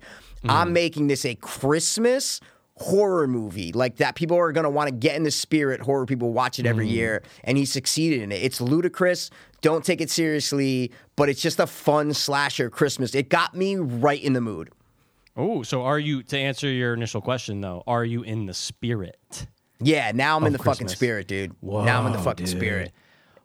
I'm 0.50 0.70
mm. 0.70 0.74
making 0.74 1.08
this 1.08 1.24
a 1.24 1.36
Christmas 1.36 2.42
horror 2.78 3.28
movie 3.28 3.72
like 3.72 3.98
that 3.98 4.16
people 4.16 4.38
are 4.38 4.52
going 4.52 4.64
to 4.64 4.70
want 4.70 4.88
to 4.90 4.94
get 4.94 5.16
in 5.16 5.24
the 5.24 5.32
spirit 5.32 5.80
horror 5.82 6.06
people 6.06 6.34
watch 6.34 6.58
it 6.58 6.66
every 6.66 6.88
mm. 6.88 6.92
year 6.92 7.24
and 7.44 7.58
he 7.58 7.66
succeeded 7.66 8.22
in 8.22 8.32
it. 8.32 8.42
It's 8.42 8.60
ludicrous 8.60 9.30
don't 9.62 9.86
take 9.86 10.02
it 10.02 10.10
seriously 10.10 10.92
but 11.16 11.30
it's 11.30 11.42
just 11.42 11.60
a 11.60 11.68
fun 11.68 12.14
slasher 12.14 12.70
christmas. 12.70 13.14
It 13.14 13.30
got 13.30 13.56
me 13.56 13.76
right 13.76 14.22
in 14.22 14.34
the 14.34 14.42
mood. 14.42 14.72
Oh, 15.36 15.64
so 15.64 15.84
are 15.84 15.98
you? 15.98 16.22
To 16.24 16.38
answer 16.38 16.70
your 16.70 16.94
initial 16.94 17.20
question, 17.20 17.60
though, 17.60 17.82
are 17.88 18.06
you 18.06 18.22
in 18.22 18.46
the 18.46 18.54
spirit? 18.54 19.48
yeah 19.80 20.12
now 20.14 20.38
i'm 20.38 20.46
in 20.46 20.54
the 20.54 20.60
Of 20.60 20.66
fucking 20.66 20.88
spirit 20.88 21.28
dude. 21.28 21.56
Now 21.62 22.00
i'm 22.00 22.06
in 22.08 22.14
the 22.14 22.20
fucking 22.20 22.46
dude. 22.46 22.56
spirit 22.56 22.92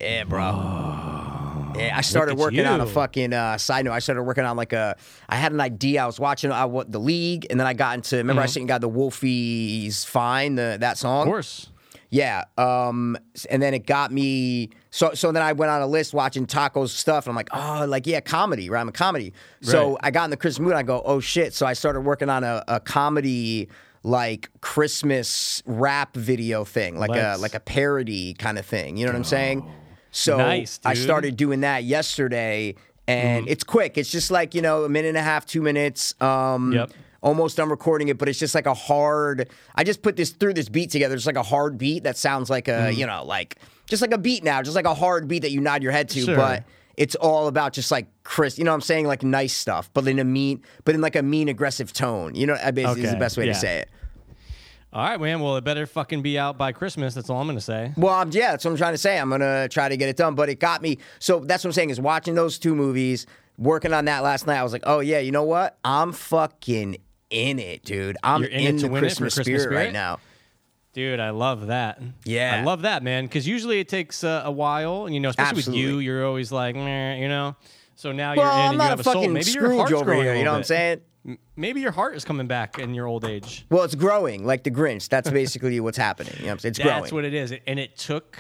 yeah 0.01 0.25
bro 0.25 1.38
yeah, 1.77 1.95
I 1.97 2.01
started 2.01 2.37
working 2.39 2.65
on 2.67 2.81
a 2.81 2.87
fucking 2.87 3.33
uh, 3.33 3.59
side 3.59 3.85
note. 3.85 3.93
I 3.93 3.99
started 3.99 4.23
working 4.23 4.45
on 4.45 4.57
like 4.57 4.73
a. 4.73 4.97
I 5.29 5.37
had 5.37 5.53
an 5.53 5.61
idea. 5.61 6.03
I 6.03 6.07
was 6.07 6.19
watching 6.21 6.51
uh, 6.53 6.67
what 6.67 6.91
the 6.93 7.01
league, 7.01 7.47
and 7.51 7.59
then 7.59 7.67
I 7.67 7.75
got 7.75 7.95
into. 7.97 8.17
Remember, 8.17 8.43
I 8.43 8.45
Mm-hmm. 8.47 8.53
sent 8.53 8.63
you 8.63 8.69
guys 8.69 8.81
the 8.81 8.89
Wolfie's 8.89 10.05
Fine, 10.05 10.55
the 10.57 10.77
that 10.81 10.99
song. 10.99 11.23
Of 11.23 11.27
course. 11.33 11.71
Yeah. 12.11 12.45
Um, 12.57 13.19
and 13.51 13.61
then 13.63 13.75
it 13.75 13.87
got 13.87 14.11
me. 14.13 14.71
So 14.91 15.13
so 15.15 15.31
then 15.31 15.43
I 15.43 15.53
went 15.53 15.71
on 15.71 15.83
a 15.83 15.87
list 15.87 16.15
watching 16.15 16.47
Taco's 16.47 16.93
stuff, 16.93 17.27
and 17.27 17.33
I'm 17.33 17.37
like, 17.37 17.51
oh, 17.53 17.85
like 17.87 18.07
yeah, 18.07 18.21
comedy, 18.21 18.71
right? 18.71 18.81
I'm 18.81 18.89
a 18.89 18.93
comedy. 18.93 19.35
So 19.61 19.91
Right. 19.91 19.99
I 20.05 20.11
got 20.11 20.25
in 20.25 20.31
the 20.31 20.37
Christmas 20.39 20.65
mood. 20.67 20.75
I 20.75 20.83
go, 20.83 21.03
oh 21.05 21.21
shit. 21.21 21.53
So 21.53 21.67
I 21.67 21.75
started 21.75 22.01
working 22.01 22.31
on 22.31 22.45
a, 22.45 22.65
a 22.69 22.81
comedy 22.81 23.69
like 24.05 24.49
Christmas 24.63 25.63
rap 25.67 26.15
video 26.17 26.65
thing, 26.65 26.99
like 26.99 27.11
Let's- 27.11 27.39
a 27.39 27.43
like 27.43 27.55
a 27.55 27.61
parody 27.61 28.33
kind 28.35 28.59
of 28.59 28.65
thing. 28.65 28.97
You 28.97 29.05
know 29.05 29.13
what 29.13 29.19
I'm 29.19 29.25
saying? 29.25 29.71
So 30.11 30.37
Nice, 30.39 30.81
I 30.85 30.95
started 30.95 31.37
doing 31.37 31.61
that 31.61 31.85
yesterday, 31.85 32.75
and 33.07 33.45
Mm-hmm. 33.45 33.53
it's 33.53 33.65
quick. 33.65 33.99
It's 33.99 34.11
just 34.11 34.31
like 34.31 34.55
you 34.55 34.63
know 34.63 34.85
a 34.85 34.89
minute 34.89 35.09
and 35.09 35.19
a 35.19 35.23
half, 35.23 35.47
two 35.47 35.63
minutes. 35.63 36.15
Um, 36.21 36.73
Yep. 36.73 36.93
Almost 37.21 37.57
done 37.57 37.69
recording 37.69 38.09
it, 38.09 38.17
but 38.17 38.29
it's 38.29 38.39
just 38.39 38.55
like 38.55 38.67
a 38.67 38.75
hard. 38.75 39.49
I 39.75 39.83
just 39.83 40.03
put 40.03 40.15
this 40.17 40.31
through 40.31 40.55
this 40.55 40.69
beat 40.69 40.91
together. 40.93 41.17
It's 41.17 41.27
like 41.27 41.35
a 41.37 41.43
hard 41.43 41.77
beat 41.77 42.05
that 42.05 42.17
sounds 42.17 42.49
like 42.49 42.69
a 42.69 42.71
Mm-hmm. 42.71 43.01
you 43.01 43.07
know 43.07 43.25
like 43.25 43.57
just 43.87 44.03
like 44.03 44.13
a 44.13 44.19
beat 44.19 44.45
now, 44.45 44.63
just 44.63 44.77
like 44.77 44.85
a 44.87 44.95
hard 44.95 45.27
beat 45.27 45.41
that 45.43 45.51
you 45.51 45.61
nod 45.61 45.83
your 45.83 45.93
head 45.93 46.09
to, 46.11 46.21
Sure. 46.21 46.37
but. 46.37 46.65
It's 46.97 47.15
all 47.15 47.47
about 47.47 47.75
just 47.75 47.93
like 47.93 48.09
Chris, 48.25 48.59
you 48.59 48.65
know 48.65 48.73
what 48.73 48.75
I'm 48.75 48.81
saying? 48.81 49.07
Like 49.07 49.23
nice 49.23 49.53
stuff, 49.55 49.89
but 49.95 50.09
in 50.09 50.19
a 50.19 50.25
mean, 50.25 50.63
but 50.85 50.97
in 50.97 51.01
like 51.01 51.15
a 51.15 51.23
mean, 51.23 51.49
aggressive 51.49 51.93
tone. 51.93 52.35
You 52.35 52.45
know, 52.49 52.57
I 52.61 52.73
basically 52.73 53.05
is 53.05 53.13
the 53.13 53.17
best 53.19 53.37
way 53.39 53.47
yeah. 53.47 53.53
to 53.53 53.59
say 53.61 53.79
it. 53.79 53.91
All 54.93 55.03
right, 55.03 55.21
man. 55.21 55.41
Well, 55.41 55.57
it 55.57 55.65
better 55.65 55.87
fucking 55.87 56.23
be 56.23 56.39
out 56.39 56.57
by 56.57 56.73
Christmas. 56.73 57.15
That's 57.15 57.29
all 57.29 57.41
I'm 57.41 57.47
gonna 57.47 57.61
say. 57.61 57.93
Well, 57.97 58.15
um, 58.15 58.31
yeah, 58.33 58.53
that's 58.53 58.65
what 58.65 58.71
I'm 58.71 58.77
trying 58.79 58.95
to 58.95 58.99
say. 58.99 59.19
I'm 59.19 59.29
gonna 59.29 59.69
try 59.69 59.89
to 59.89 59.97
get 59.97 60.09
it 60.09 60.17
done, 60.17 60.35
but 60.35 60.49
it 60.49 60.61
got 60.61 60.81
me. 60.81 60.99
So 61.19 61.41
that's 61.41 61.63
what 61.63 61.69
I'm 61.69 61.73
saying 61.75 61.91
is 61.91 62.01
watching 62.01 62.35
those 62.35 62.59
two 62.59 62.75
movies, 62.75 63.27
working 63.59 63.93
on 63.93 64.07
that 64.07 64.23
last 64.23 64.47
night. 64.47 64.59
I 64.59 64.63
was 64.63 64.73
like, 64.73 64.85
oh 64.87 65.01
yeah, 65.01 65.19
you 65.19 65.31
know 65.31 65.45
what? 65.45 65.79
I'm 65.85 66.13
fucking 66.13 66.97
in 67.31 67.59
it, 67.59 67.85
dude. 67.85 68.17
I'm 68.23 68.41
You're 68.43 68.51
in 68.51 68.77
to 68.79 68.87
the 68.87 68.89
win 68.89 69.05
it 69.05 69.09
for 69.11 69.25
Christmas, 69.25 69.35
Christmas 69.35 69.63
spirit, 69.65 69.77
right 69.77 69.93
now. 69.93 70.21
Dude, 70.95 71.21
I 71.21 71.31
love 71.31 71.67
that. 71.67 72.01
Yeah. 72.25 72.61
I 72.61 72.65
love 72.65 72.83
that, 72.83 73.03
man. 73.03 73.27
Because 73.27 73.47
usually 73.47 73.81
it 73.81 73.89
takes 73.89 74.25
uh, 74.25 74.41
a 74.45 74.51
while, 74.51 75.05
and 75.05 75.15
you 75.15 75.21
know, 75.21 75.29
especially 75.29 75.57
with 75.57 75.75
you, 75.75 75.99
you're 75.99 76.27
always 76.27 76.51
like, 76.51 76.75
you 76.75 76.83
know. 77.29 77.57
So 77.95 78.13
now 78.13 78.35
Well, 78.35 78.45
you're 78.47 78.47
in, 78.47 78.59
I'm 78.59 78.65
and 78.65 78.73
you 78.73 78.79
not 78.79 78.89
have 78.91 78.99
a 78.99 79.01
a 79.01 79.05
soul. 79.05 79.13
fucking 79.15 79.33
Maybe 79.33 79.45
Scrooge 79.45 79.93
over 79.93 80.15
here. 80.15 80.35
You 80.35 80.45
know 80.45 80.53
what 80.53 80.59
I'm 80.59 80.65
saying? 80.65 81.01
Maybe 81.57 81.81
your 81.81 81.93
heart 81.93 82.15
is 82.17 82.25
coming 82.25 82.47
back 82.47 82.79
in 82.79 82.95
your 82.95 83.07
old 83.07 83.25
age. 83.25 83.67
Well, 83.71 83.83
it's 83.83 83.95
growing 83.95 84.47
like 84.47 84.63
the 84.65 84.71
Grinch. 84.71 85.09
That's 85.09 85.31
basically 85.31 85.79
what's 85.87 85.99
happening. 85.99 86.33
You 86.39 86.47
know 86.47 86.53
what 86.53 86.65
It's 86.65 86.79
That's 86.79 86.79
growing. 86.79 87.03
That's 87.03 87.13
what 87.13 87.25
it 87.25 87.35
is, 87.35 87.53
and 87.67 87.79
it 87.79 87.97
took 87.97 88.37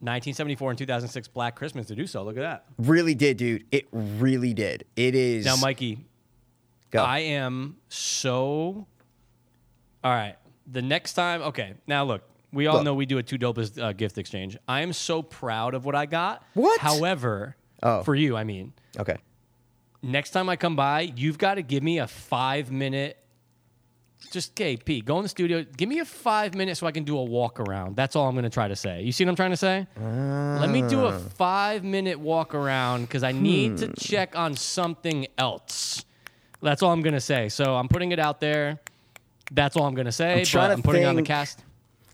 1974 0.00 0.70
and 0.70 0.78
2006 0.78 1.28
Black 1.28 1.54
Christmas 1.56 1.86
to 1.88 1.94
do 1.94 2.06
so. 2.06 2.22
Look 2.24 2.36
at 2.36 2.40
that. 2.40 2.64
really 2.78 3.14
did, 3.14 3.36
dude. 3.36 3.64
It 3.70 3.86
really 3.92 4.54
did. 4.54 4.84
It 4.96 5.14
is. 5.14 5.44
Now, 5.44 5.56
Mikey, 5.56 5.98
go. 6.90 7.02
I 7.04 7.18
am 7.20 7.76
so. 7.88 8.86
All 10.04 10.12
right. 10.12 10.36
The 10.70 10.82
next 10.82 11.14
time, 11.14 11.42
okay. 11.42 11.74
Now 11.86 12.04
look, 12.04 12.22
we 12.52 12.66
all 12.66 12.76
Look. 12.76 12.84
know 12.84 12.94
we 12.94 13.04
do 13.06 13.18
a 13.18 13.22
two 13.22 13.38
dopest 13.38 13.80
uh, 13.82 13.92
gift 13.92 14.16
exchange. 14.18 14.56
I 14.66 14.80
am 14.82 14.92
so 14.92 15.22
proud 15.22 15.74
of 15.74 15.84
what 15.84 15.94
I 15.94 16.06
got. 16.06 16.44
What? 16.54 16.80
However, 16.80 17.56
Oh. 17.84 18.02
for 18.04 18.14
you, 18.14 18.36
I 18.36 18.44
mean, 18.44 18.72
okay. 18.98 19.16
Next 20.02 20.30
time 20.30 20.48
I 20.48 20.56
come 20.56 20.76
by, 20.76 21.12
you've 21.16 21.38
got 21.38 21.54
to 21.54 21.62
give 21.62 21.82
me 21.82 21.98
a 21.98 22.06
five 22.06 22.70
minute. 22.70 23.18
Just 24.30 24.54
KP, 24.54 25.04
go 25.04 25.16
in 25.18 25.24
the 25.24 25.28
studio. 25.28 25.64
Give 25.76 25.88
me 25.88 25.98
a 25.98 26.04
five 26.04 26.54
minutes 26.54 26.80
so 26.80 26.86
I 26.86 26.92
can 26.92 27.04
do 27.04 27.18
a 27.18 27.24
walk 27.24 27.60
around. 27.60 27.96
That's 27.96 28.16
all 28.16 28.28
I'm 28.28 28.34
going 28.34 28.44
to 28.44 28.50
try 28.50 28.66
to 28.68 28.76
say. 28.76 29.02
You 29.02 29.12
see 29.12 29.24
what 29.24 29.30
I'm 29.30 29.36
trying 29.36 29.50
to 29.50 29.56
say? 29.56 29.86
Let 30.00 30.70
me 30.70 30.82
do 30.82 31.04
Ah. 31.04 31.08
a 31.08 31.18
five 31.18 31.84
minute 31.84 32.18
walk 32.18 32.54
around 32.54 33.02
because 33.02 33.24
I 33.24 33.32
need 33.32 33.70
Hmm. 33.72 33.76
to 33.76 33.88
check 33.98 34.36
on 34.36 34.54
something 34.56 35.26
else. 35.36 36.04
That's 36.62 36.82
all 36.82 36.92
I'm 36.92 37.02
going 37.02 37.14
to 37.14 37.20
say. 37.20 37.48
So 37.48 37.74
I'm 37.76 37.88
putting 37.88 38.12
it 38.12 38.18
out 38.18 38.40
there. 38.40 38.80
That's 39.50 39.76
all 39.76 39.84
I'm 39.84 39.94
going 39.94 40.06
to 40.06 40.12
say. 40.12 40.40
I'm 40.40 40.46
but 40.52 40.70
I'm 40.70 40.82
putting 40.82 41.02
it 41.02 41.06
on 41.06 41.16
the 41.16 41.22
cast. 41.22 41.62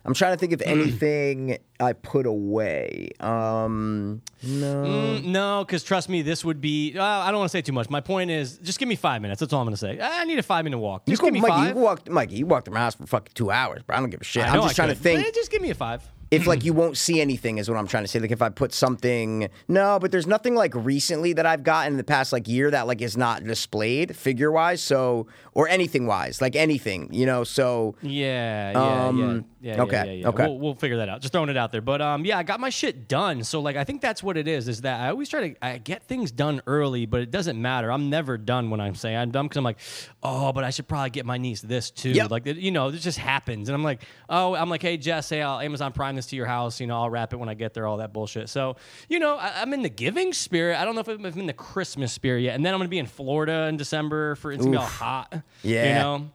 I'm 0.05 0.15
trying 0.15 0.33
to 0.33 0.39
think 0.39 0.53
of 0.53 0.63
anything 0.63 1.59
I 1.81 1.93
put 1.93 2.25
away. 2.27 3.11
Um, 3.21 4.23
no. 4.43 4.85
Mm, 4.85 5.25
no, 5.25 5.65
because 5.67 5.83
trust 5.83 6.09
me, 6.09 6.23
this 6.23 6.45
would 6.45 6.61
be. 6.61 6.97
Uh, 6.97 7.03
I 7.05 7.31
don't 7.31 7.41
want 7.41 7.51
to 7.51 7.57
say 7.57 7.63
too 7.63 7.73
much. 7.73 7.91
My 7.91 8.01
point 8.01 8.31
is, 8.31 8.59
just 8.59 8.79
give 8.79 8.89
me 8.89 8.97
five 8.97 9.21
minutes. 9.23 9.41
That's 9.41 9.53
all 9.53 9.61
I'm 9.61 9.67
going 9.67 9.75
to 9.75 9.79
say. 9.79 9.99
I 10.01 10.25
need 10.25 10.39
a 10.39 10.43
five 10.43 10.65
minute 10.65 10.79
walk. 10.79 11.03
You 11.07 11.13
Just 11.13 11.21
go, 11.23 11.27
give 11.27 11.35
me 11.35 11.41
Mikey, 11.41 11.53
five. 11.53 11.77
you 11.77 11.83
walked, 11.83 12.09
Mikey, 12.09 12.37
you 12.37 12.47
walked 12.47 12.69
around 12.69 12.75
my 12.75 12.81
house 12.81 12.95
for 12.95 13.07
fucking 13.07 13.33
two 13.35 13.51
hours, 13.51 13.83
bro. 13.83 13.97
I 13.97 14.01
don't 14.01 14.11
give 14.11 14.21
a 14.21 14.25
shit. 14.25 14.45
I'm 14.47 14.63
just 14.63 14.71
I 14.79 14.85
trying 14.85 14.95
to 14.97 15.01
think 15.01 15.27
Eh, 15.27 15.31
Just 15.35 15.51
give 15.51 15.61
me 15.63 15.71
a 15.71 15.75
five. 15.75 16.03
if 16.31 16.47
like 16.47 16.65
you 16.65 16.73
won't 16.73 16.97
see 16.97 17.21
anything 17.21 17.59
is 17.59 17.69
what 17.69 17.77
I'm 17.79 17.87
trying 17.87 18.05
to 18.05 18.09
say. 18.09 18.19
Like 18.19 18.31
if 18.31 18.43
I 18.43 18.49
put 18.51 18.73
something, 18.75 19.49
no, 19.67 19.99
but 20.01 20.11
there's 20.11 20.27
nothing 20.27 20.55
like 20.55 20.75
recently 20.75 21.33
that 21.35 21.47
I've 21.47 21.63
gotten 21.65 21.93
in 21.95 21.97
the 21.97 22.05
past 22.05 22.33
like 22.33 22.47
year 22.49 22.71
that 22.71 22.87
like 22.87 23.01
is 23.03 23.17
not 23.17 23.45
displayed 23.45 24.15
figure 24.17 24.51
wise. 24.53 24.81
So 24.83 25.27
or 25.55 25.69
anything 25.69 26.07
wise, 26.07 26.41
like 26.41 26.55
anything, 26.57 27.13
you 27.13 27.27
know. 27.27 27.45
So 27.45 27.95
Yeah, 28.03 28.73
yeah, 28.73 29.07
Um, 29.07 29.19
yeah, 29.19 29.41
yeah. 29.61 29.83
okay, 29.83 29.97
yeah, 29.97 30.05
yeah, 30.05 30.13
yeah. 30.13 30.29
okay. 30.29 30.47
We'll, 30.47 30.59
we'll 30.59 30.75
figure 30.75 30.99
that 30.99 31.09
out. 31.09 31.21
Just 31.21 31.33
throwing 31.33 31.49
it 31.49 31.57
out 31.57 31.73
there. 31.73 31.81
But 31.81 32.01
um, 32.01 32.25
yeah, 32.25 32.39
I 32.39 32.43
got 32.43 32.61
my 32.61 32.71
shit 32.71 33.09
done. 33.09 33.43
So 33.45 33.61
like, 33.61 33.77
I 33.77 33.85
think 33.85 34.01
that's 34.01 34.23
what 34.23 34.37
it 34.37 34.47
is. 34.47 34.69
Is 34.69 34.83
that 34.83 35.01
I 35.01 35.09
always 35.09 35.29
try 35.29 35.51
to 35.51 35.65
I 35.65 35.79
get 35.79 36.05
things 36.05 36.31
done 36.31 36.63
early, 36.67 37.07
but 37.07 37.21
it 37.21 37.31
doesn't 37.31 37.61
matter. 37.61 37.91
I'm 37.91 38.11
never 38.11 38.39
done 38.39 38.71
when 38.71 38.81
I'm 38.81 38.95
saying 38.95 39.17
I'm 39.17 39.31
done 39.31 39.47
because 39.47 39.57
I'm 39.57 39.65
like, 39.65 39.79
oh, 40.23 40.53
but 40.53 40.65
I 40.65 40.71
should 40.71 40.89
probably 40.89 41.11
get 41.11 41.27
my 41.27 41.39
niece 41.39 41.61
this 41.61 41.91
too. 41.91 42.11
Yep. 42.11 42.31
Like 42.31 42.47
you 42.47 42.71
know, 42.71 42.89
it 42.89 42.99
just 42.99 43.19
happens, 43.19 43.69
and 43.69 43.75
I'm 43.75 43.83
like, 43.85 44.03
oh, 44.29 44.55
I'm 44.55 44.71
like, 44.71 44.83
hey 44.83 44.97
Jess, 44.97 45.29
hey, 45.29 45.43
I'll 45.43 45.61
Amazon 45.61 45.93
Prime 45.93 46.17
this 46.17 46.27
to 46.27 46.37
your 46.37 46.47
house. 46.47 46.81
You 46.81 46.87
know, 46.87 46.97
I'll 46.97 47.11
wrap 47.11 47.33
it 47.33 47.37
when 47.37 47.49
I 47.49 47.55
get 47.55 47.75
there. 47.75 47.87
All 47.87 47.99
that 47.99 48.13
bullshit. 48.13 48.49
So 48.49 48.77
you 49.09 49.19
know, 49.19 49.37
I, 49.37 49.63
I'm 49.63 49.73
in 49.73 49.83
the 49.83 49.89
giving 49.89 50.33
spirit. 50.33 50.79
I 50.79 50.85
don't 50.85 50.95
know 50.95 51.01
if 51.01 51.09
I'm, 51.09 51.25
in 51.25 51.47
the 51.47 51.53
Christmas 51.53 52.13
spirit 52.13 52.43
yet. 52.43 52.55
And 52.55 52.65
then 52.65 52.75
I'm 52.75 52.81
gonna 52.81 52.89
be 52.89 52.99
in 52.99 53.07
Florida 53.07 53.67
in 53.69 53.77
December 53.77 54.35
for 54.37 54.53
it's 54.53 54.65
gonna 54.65 54.73
be 54.73 54.77
all 54.79 54.85
hot. 54.85 55.43
Yeah. 55.63 55.89
You 55.89 55.95
know. 55.95 56.31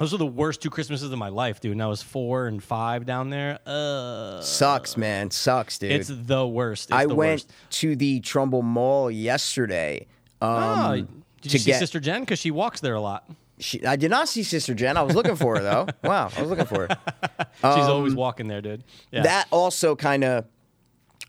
Those 0.00 0.12
are 0.12 0.18
the 0.18 0.26
worst 0.26 0.60
two 0.60 0.70
Christmases 0.70 1.12
of 1.12 1.18
my 1.18 1.28
life, 1.28 1.60
dude. 1.60 1.72
And 1.72 1.82
I 1.82 1.86
was 1.86 2.02
four 2.02 2.46
and 2.46 2.62
five 2.62 3.06
down 3.06 3.30
there. 3.30 3.60
Uh, 3.64 4.40
sucks, 4.40 4.96
man, 4.96 5.30
sucks, 5.30 5.78
dude. 5.78 5.92
it's 5.92 6.10
the 6.12 6.46
worst. 6.46 6.90
It's 6.90 6.92
I 6.96 7.06
the 7.06 7.14
went 7.14 7.42
worst. 7.42 7.52
to 7.80 7.94
the 7.94 8.18
Trumbull 8.20 8.62
Mall 8.62 9.10
yesterday. 9.10 10.06
Um, 10.42 10.50
Oh, 10.50 10.96
did 10.96 11.06
to 11.42 11.48
you 11.50 11.58
see 11.58 11.70
get- 11.70 11.78
Sister 11.78 12.00
Jen? 12.00 12.20
Because 12.20 12.38
she 12.40 12.50
walks 12.50 12.80
there 12.80 12.94
a 12.94 13.00
lot. 13.00 13.28
she, 13.60 13.84
I 13.86 13.94
did 13.94 14.10
not 14.10 14.28
see 14.28 14.42
Sister 14.42 14.74
Jen. 14.74 14.96
I 14.96 15.02
was 15.02 15.14
looking 15.14 15.36
for 15.36 15.56
her 15.56 15.62
though. 15.62 15.86
Wow, 16.02 16.28
I 16.36 16.40
was 16.40 16.50
looking 16.50 16.66
for 16.66 16.88
her. 16.88 16.98
She's 17.76 17.86
always 17.88 18.14
walking 18.16 18.48
there, 18.48 18.60
dude. 18.60 18.82
Yeah. 19.12 19.20
Um, 19.20 19.24
that 19.24 19.46
also 19.52 19.94
kind 19.94 20.24
of 20.24 20.44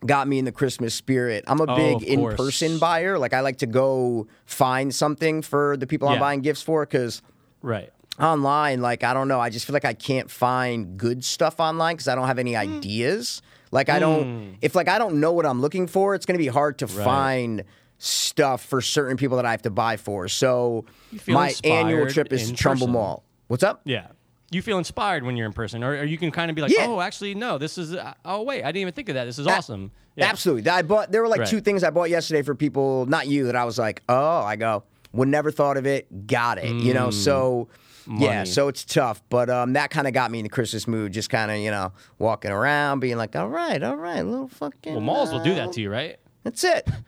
got 0.06 0.28
me 0.28 0.40
in 0.40 0.46
the 0.46 0.52
Christmas 0.52 0.94
spirit. 0.96 1.44
I'm 1.48 1.60
a 1.62 1.66
Oh, 1.68 1.76
big 1.76 1.96
of 1.98 2.04
in 2.04 2.36
person 2.36 2.80
buyer. 2.80 3.20
Like 3.20 3.34
I 3.34 3.42
like 3.42 3.58
to 3.60 3.68
go 3.68 4.28
find 4.46 4.94
something 4.94 5.44
for 5.44 5.78
the 5.78 5.86
people 5.86 6.08
I'm 6.08 6.20
buying 6.20 6.42
gifts 6.42 6.64
for 6.64 6.84
because 6.86 7.22
right. 7.62 7.92
Online, 8.20 8.82
like 8.82 9.04
I 9.04 9.14
don't 9.14 9.28
know, 9.28 9.40
I 9.40 9.50
just 9.50 9.66
feel 9.66 9.74
like 9.74 9.86
I 9.86 9.94
can't 9.94 10.30
find 10.32 10.98
good 10.98 11.24
stuff 11.24 11.60
online 11.60 11.96
because 11.96 12.08
I 12.08 12.16
don't 12.16 12.28
have 12.28 12.40
any 12.40 12.54
Hmm. 12.54 12.60
ideas. 12.78 13.42
Like 13.72 13.90
I 13.90 14.00
don't, 14.00 14.58
if 14.62 14.74
like 14.76 14.88
I 14.88 14.98
don't 14.98 15.20
know 15.20 15.34
what 15.34 15.46
I'm 15.46 15.62
looking 15.62 15.88
for, 15.88 16.16
it's 16.16 16.26
gonna 16.26 16.40
be 16.40 16.48
hard 16.48 16.78
to 16.80 16.88
find 16.88 17.64
stuff 17.98 18.64
for 18.64 18.82
certain 18.82 19.18
people 19.18 19.38
that 19.38 19.46
I 19.46 19.52
have 19.52 19.64
to 19.64 19.70
buy 19.70 19.98
for. 19.98 20.28
So 20.28 20.86
my 21.28 21.54
annual 21.64 22.08
trip 22.10 22.32
is 22.32 22.52
Trumbull 22.52 22.88
person. 22.88 22.94
Mall. 22.94 23.24
What's 23.48 23.64
up? 23.64 23.82
Yeah. 23.86 24.08
You 24.52 24.62
feel 24.62 24.78
inspired 24.78 25.24
when 25.24 25.36
you're 25.36 25.48
in 25.48 25.54
person, 25.54 25.84
or, 25.84 25.92
or 25.98 26.04
you 26.04 26.18
can 26.18 26.32
kind 26.32 26.50
of 26.50 26.56
be 26.56 26.62
like, 26.62 26.72
Yeah. 26.72 26.86
"Oh, 26.88 27.02
actually, 27.02 27.34
no. 27.36 27.58
This 27.58 27.78
is. 27.78 27.94
Uh, 27.96 28.14
oh, 28.24 28.44
wait, 28.44 28.64
I 28.64 28.68
didn't 28.68 28.82
even 28.84 28.94
think 28.94 29.10
of 29.10 29.16
that. 29.16 29.26
This 29.26 29.40
is 29.40 29.48
A- 29.48 29.52
awesome." 29.52 29.92
Yeah. 30.16 30.28
Absolutely. 30.28 30.70
I 30.70 30.82
bought. 30.84 31.12
There 31.12 31.22
were 31.22 31.28
like 31.28 31.40
Right. 31.42 31.50
two 31.50 31.60
things 31.62 31.84
I 31.84 31.90
bought 31.90 32.10
yesterday 32.10 32.42
for 32.44 32.54
people, 32.56 33.06
not 33.08 33.28
you, 33.28 33.46
that 33.48 33.56
I 33.56 33.66
was 33.66 33.78
like, 33.78 34.02
oh, 34.08 34.42
I 34.42 34.56
go, 34.56 34.84
would 35.14 35.28
never 35.28 35.52
thought 35.52 35.76
of 35.78 35.86
it, 35.86 36.28
got 36.28 36.58
it. 36.60 36.74
You 36.74 36.94
know, 36.94 37.10
so 37.10 37.68
yeah, 38.08 38.44
Mm. 38.44 38.48
So 38.48 38.68
it's 38.68 38.84
tough, 38.86 39.22
but 39.30 39.50
um, 39.50 39.74
that 39.74 39.90
kind 39.90 40.08
of 40.08 40.14
got 40.14 40.30
me 40.32 40.40
in 40.40 40.44
the 40.44 40.50
Christmas 40.50 40.88
mood, 40.88 41.12
just 41.14 41.30
kind 41.30 41.50
of 41.52 41.58
you 41.58 41.72
know 41.72 41.92
walking 42.20 42.52
around, 42.52 43.00
being 43.00 43.18
like, 43.18 43.36
all 43.36 43.50
right, 43.50 43.82
all 43.82 43.96
right, 43.98 44.22
little 44.22 44.48
fucking. 44.48 44.94
Well, 44.94 45.02
malls 45.02 45.32
will 45.32 45.44
do 45.44 45.52
uh, 45.54 45.56
that 45.56 45.74
to 45.74 45.82
you, 45.82 45.90
right? 45.90 46.18
That's 46.44 46.64
it. 46.64 46.88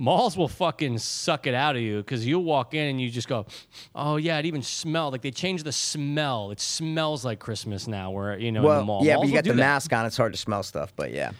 Malls 0.00 0.36
will 0.36 0.46
fucking 0.46 0.96
suck 0.98 1.48
it 1.48 1.54
out 1.54 1.74
of 1.74 1.82
you 1.82 1.96
because 1.98 2.24
you'll 2.24 2.44
walk 2.44 2.72
in 2.72 2.86
and 2.86 3.00
you 3.00 3.10
just 3.10 3.26
go, 3.26 3.46
"Oh 3.96 4.14
yeah, 4.14 4.38
it 4.38 4.46
even 4.46 4.62
smells 4.62 5.10
like 5.10 5.22
they 5.22 5.32
changed 5.32 5.64
the 5.64 5.72
smell. 5.72 6.52
It 6.52 6.60
smells 6.60 7.24
like 7.24 7.40
Christmas 7.40 7.88
now." 7.88 8.12
Where 8.12 8.38
you 8.38 8.52
know 8.52 8.60
in 8.60 8.66
Well, 8.66 8.78
the 8.78 8.84
mall, 8.84 9.04
yeah, 9.04 9.14
Malls 9.14 9.24
but 9.24 9.28
you 9.28 9.34
got 9.34 9.42
the 9.42 9.50
that. 9.50 9.56
mask 9.56 9.92
on. 9.92 10.06
It's 10.06 10.16
hard 10.16 10.32
to 10.34 10.38
smell 10.38 10.62
stuff, 10.62 10.92
but 10.94 11.12
yeah. 11.12 11.32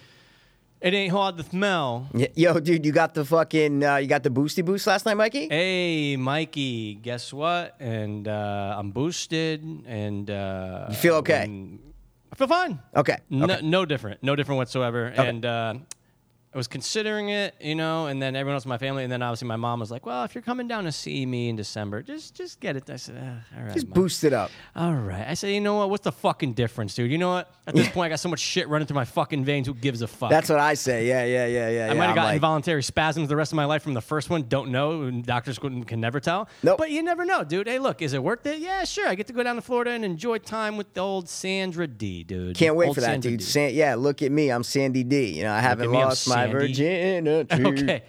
It 0.80 0.94
ain't 0.94 1.10
hard 1.12 1.36
to 1.38 1.42
smell. 1.42 2.08
Y- 2.14 2.28
Yo, 2.36 2.60
dude, 2.60 2.86
you 2.86 2.92
got 2.92 3.12
the 3.14 3.24
fucking, 3.24 3.82
uh, 3.82 3.96
you 3.96 4.06
got 4.06 4.22
the 4.22 4.30
boosty 4.30 4.64
boost 4.64 4.86
last 4.86 5.06
night, 5.06 5.14
Mikey? 5.16 5.48
Hey, 5.48 6.16
Mikey, 6.16 6.94
guess 7.02 7.32
what? 7.32 7.74
And 7.80 8.28
uh, 8.28 8.76
I'm 8.78 8.92
boosted, 8.92 9.64
and 9.86 10.30
uh, 10.30 10.86
You 10.88 10.94
feel 10.94 11.14
okay? 11.16 11.50
I 12.30 12.34
feel 12.36 12.46
fine. 12.46 12.78
Okay, 12.94 13.16
No, 13.28 13.46
okay. 13.46 13.60
no 13.66 13.84
different. 13.84 14.22
No 14.22 14.36
different 14.36 14.58
whatsoever. 14.58 15.06
And 15.06 15.44
uh, 15.44 15.74
I 16.52 16.56
was 16.56 16.66
considering 16.66 17.28
it, 17.28 17.54
you 17.60 17.74
know, 17.74 18.06
and 18.06 18.22
then 18.22 18.34
everyone 18.34 18.54
else 18.54 18.64
in 18.64 18.70
my 18.70 18.78
family, 18.78 19.02
and 19.02 19.12
then 19.12 19.22
obviously 19.22 19.46
my 19.46 19.56
mom 19.56 19.80
was 19.80 19.90
like, 19.90 20.06
"Well, 20.06 20.24
if 20.24 20.34
you're 20.34 20.40
coming 20.40 20.66
down 20.66 20.84
to 20.84 20.92
see 20.92 21.26
me 21.26 21.50
in 21.50 21.56
December, 21.56 22.02
just 22.02 22.34
just 22.34 22.58
get 22.58 22.74
it." 22.74 22.88
I 22.88 22.96
said, 22.96 23.16
uh, 23.16 23.56
"All 23.58 23.64
right, 23.64 23.74
Just 23.74 23.86
Mom." 23.88 23.92
boost 23.92 24.24
it 24.24 24.32
up. 24.32 24.50
All 24.74 24.94
right. 24.94 25.26
I 25.28 25.34
said, 25.34 25.48
you 25.48 25.60
know 25.60 25.74
what? 25.74 25.90
What's 25.90 26.04
the 26.04 26.12
fucking 26.12 26.54
difference, 26.54 26.94
dude? 26.94 27.10
You 27.10 27.18
know 27.18 27.28
what? 27.28 27.52
At 27.66 27.74
this 27.74 27.88
point, 27.90 28.06
I 28.06 28.08
got 28.08 28.20
so 28.20 28.30
much 28.30 28.40
shit 28.40 28.66
running 28.68 28.86
through 28.86 28.94
my 28.94 29.04
fucking 29.04 29.44
veins. 29.44 29.66
Who 29.66 29.74
gives 29.74 30.00
a 30.00 30.06
fuck? 30.06 30.30
That's 30.30 30.48
what 30.48 30.58
I 30.58 30.72
say. 30.72 31.06
Yeah, 31.06 31.24
yeah, 31.26 31.46
yeah, 31.46 31.68
yeah. 31.68 31.90
I 31.90 31.94
might 31.94 32.06
have 32.06 32.14
got 32.14 32.24
like, 32.24 32.36
involuntary 32.36 32.82
spasms 32.82 33.28
the 33.28 33.36
rest 33.36 33.52
of 33.52 33.56
my 33.56 33.66
life 33.66 33.82
from 33.82 33.92
the 33.92 34.00
first 34.00 34.30
one. 34.30 34.44
Don't 34.48 34.70
know. 34.70 35.10
Doctors 35.10 35.58
can 35.58 36.00
never 36.00 36.18
tell. 36.18 36.48
Nope. 36.62 36.78
But 36.78 36.90
you 36.90 37.02
never 37.02 37.26
know, 37.26 37.44
dude. 37.44 37.68
Hey, 37.68 37.78
look, 37.78 38.00
is 38.00 38.14
it 38.14 38.22
worth 38.22 38.46
it? 38.46 38.60
Yeah, 38.60 38.84
sure. 38.84 39.06
I 39.06 39.14
get 39.16 39.26
to 39.26 39.34
go 39.34 39.42
down 39.42 39.56
to 39.56 39.62
Florida 39.62 39.90
and 39.90 40.02
enjoy 40.02 40.38
time 40.38 40.78
with 40.78 40.94
the 40.94 41.00
old 41.00 41.28
Sandra 41.28 41.86
D, 41.86 42.24
dude. 42.24 42.56
Can't 42.56 42.74
wait 42.74 42.86
Old 42.86 42.94
for 42.94 43.02
that, 43.02 43.08
Sandra 43.08 43.32
dude. 43.32 43.42
San- 43.42 43.74
yeah, 43.74 43.96
look 43.96 44.22
at 44.22 44.32
me. 44.32 44.50
I'm 44.50 44.62
Sandy 44.62 45.04
D. 45.04 45.36
You 45.36 45.42
know, 45.42 45.52
I 45.52 45.60
haven't 45.60 45.92
lost 45.92 46.26
my 46.26 46.37
Sandy. 46.46 46.52
virginity. 46.52 47.64
Okay. 47.66 48.02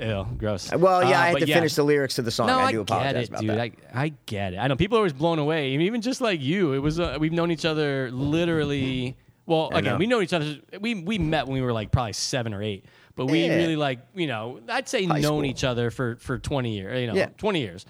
Ew, 0.00 0.24
gross. 0.38 0.72
Well, 0.72 1.02
yeah, 1.02 1.18
Uh, 1.18 1.22
I 1.22 1.26
had 1.30 1.38
to 1.40 1.46
finish 1.46 1.74
the 1.74 1.82
lyrics 1.82 2.14
to 2.14 2.22
the 2.22 2.30
song. 2.30 2.46
No, 2.46 2.58
I 2.60 2.66
I, 2.66 2.70
do 2.72 2.78
get 2.84 2.90
apologize 2.94 3.24
it, 3.24 3.28
about 3.30 3.40
dude. 3.40 3.50
that. 3.50 3.60
I, 3.60 3.72
I 4.04 4.12
get 4.26 4.54
it. 4.54 4.56
I 4.58 4.68
know 4.68 4.76
people 4.76 4.96
are 4.96 5.00
always 5.00 5.12
blown 5.12 5.38
away. 5.38 5.72
Even 5.72 6.00
just 6.00 6.20
like 6.20 6.40
you, 6.40 6.72
it 6.74 6.78
was 6.78 7.00
uh, 7.00 7.16
we've 7.20 7.32
known 7.32 7.50
each 7.50 7.64
other 7.64 8.10
literally. 8.12 9.16
Well, 9.46 9.70
I 9.74 9.80
again, 9.80 9.92
know. 9.94 9.98
we 9.98 10.06
know 10.06 10.20
each 10.22 10.32
other. 10.32 10.56
We 10.80 10.94
we 10.94 11.18
met 11.18 11.46
when 11.46 11.54
we 11.54 11.60
were 11.60 11.72
like 11.72 11.90
probably 11.90 12.12
seven 12.12 12.54
or 12.54 12.62
eight. 12.62 12.84
but 13.16 13.26
we 13.26 13.44
Yeah. 13.44 13.56
really 13.56 13.76
like 13.76 13.98
you 14.14 14.28
know 14.28 14.60
I'd 14.68 14.88
say 14.88 15.04
High 15.04 15.14
known 15.20 15.40
school. 15.40 15.44
each 15.44 15.64
other 15.64 15.90
for 15.90 16.16
for 16.16 16.38
20 16.38 16.72
years, 16.74 17.00
you 17.00 17.06
know, 17.08 17.14
Yeah. 17.14 17.26
20 17.36 17.60
years. 17.60 17.84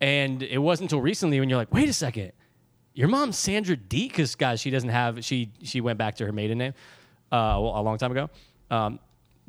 And 0.00 0.42
it 0.42 0.58
wasn't 0.58 0.86
until 0.90 1.00
recently 1.02 1.38
when 1.38 1.48
you're 1.48 1.58
like, 1.58 1.72
wait 1.72 1.88
a 1.88 1.92
second, 1.92 2.32
your 2.94 3.08
mom 3.08 3.32
Sandra 3.32 3.76
D. 3.76 4.08
Because 4.08 4.34
guys, 4.34 4.60
she 4.60 4.70
doesn't 4.70 4.88
have 4.90 5.22
she 5.24 5.50
she 5.62 5.80
went 5.82 5.98
back 5.98 6.16
to 6.16 6.26
her 6.26 6.32
maiden 6.32 6.58
name 6.58 6.72
uh, 7.30 7.60
well, 7.60 7.78
a 7.78 7.82
long 7.82 7.98
time 7.98 8.10
ago. 8.12 8.30
Um, 8.70 8.98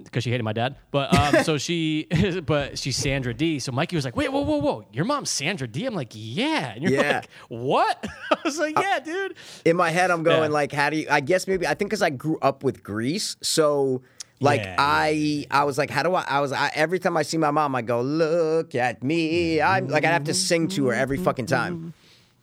because 0.03 0.23
she 0.23 0.29
hated 0.31 0.43
my 0.43 0.53
dad, 0.53 0.75
but 0.91 1.13
um, 1.13 1.43
so 1.43 1.57
she, 1.57 2.07
but 2.45 2.77
she's 2.77 2.95
Sandra 2.97 3.33
D. 3.33 3.59
So 3.59 3.71
Mikey 3.71 3.95
was 3.95 4.05
like, 4.05 4.15
"Wait, 4.15 4.31
whoa, 4.31 4.41
whoa, 4.41 4.57
whoa! 4.57 4.85
Your 4.93 5.05
mom's 5.05 5.29
Sandra 5.29 5.67
D." 5.67 5.85
I'm 5.85 5.95
like, 5.95 6.11
"Yeah," 6.13 6.73
and 6.73 6.83
you're 6.83 6.91
Yeah. 6.93 7.15
like, 7.21 7.29
"What?" 7.49 8.05
I 8.31 8.37
was 8.45 8.59
like, 8.59 8.77
"Yeah, 8.77 8.99
dude." 8.99 9.35
in 9.65 9.75
my 9.75 9.89
head 9.89 10.11
i'm 10.11 10.23
going 10.23 10.43
Yeah. 10.49 10.59
like 10.59 10.71
how 10.71 10.89
do 10.89 10.97
you 10.97 11.07
i 11.09 11.19
guess 11.19 11.47
maybe 11.47 11.65
i 11.67 11.73
think 11.73 11.89
because 11.89 12.01
i 12.01 12.09
grew 12.09 12.37
up 12.41 12.63
with 12.63 12.83
grease 12.83 13.35
so 13.41 14.01
like 14.39 14.61
Yeah, 14.61 14.69
yeah, 14.69 14.75
i 14.79 15.45
i 15.51 15.63
was 15.63 15.77
like 15.77 15.89
how 15.89 16.03
do 16.03 16.13
i 16.15 16.21
i 16.27 16.39
was 16.39 16.51
I, 16.51 16.71
every 16.75 16.99
time 16.99 17.17
i 17.17 17.23
see 17.23 17.37
my 17.37 17.51
mom 17.51 17.75
i 17.75 17.81
go 17.81 18.01
look 18.01 18.75
at 18.75 19.03
me 19.03 19.61
i'm 19.61 19.87
like 19.87 20.05
i'd 20.05 20.11
have 20.13 20.23
to 20.25 20.33
sing 20.33 20.67
to 20.69 20.87
her 20.87 20.93
every 20.93 21.17
fucking 21.17 21.47
time 21.47 21.93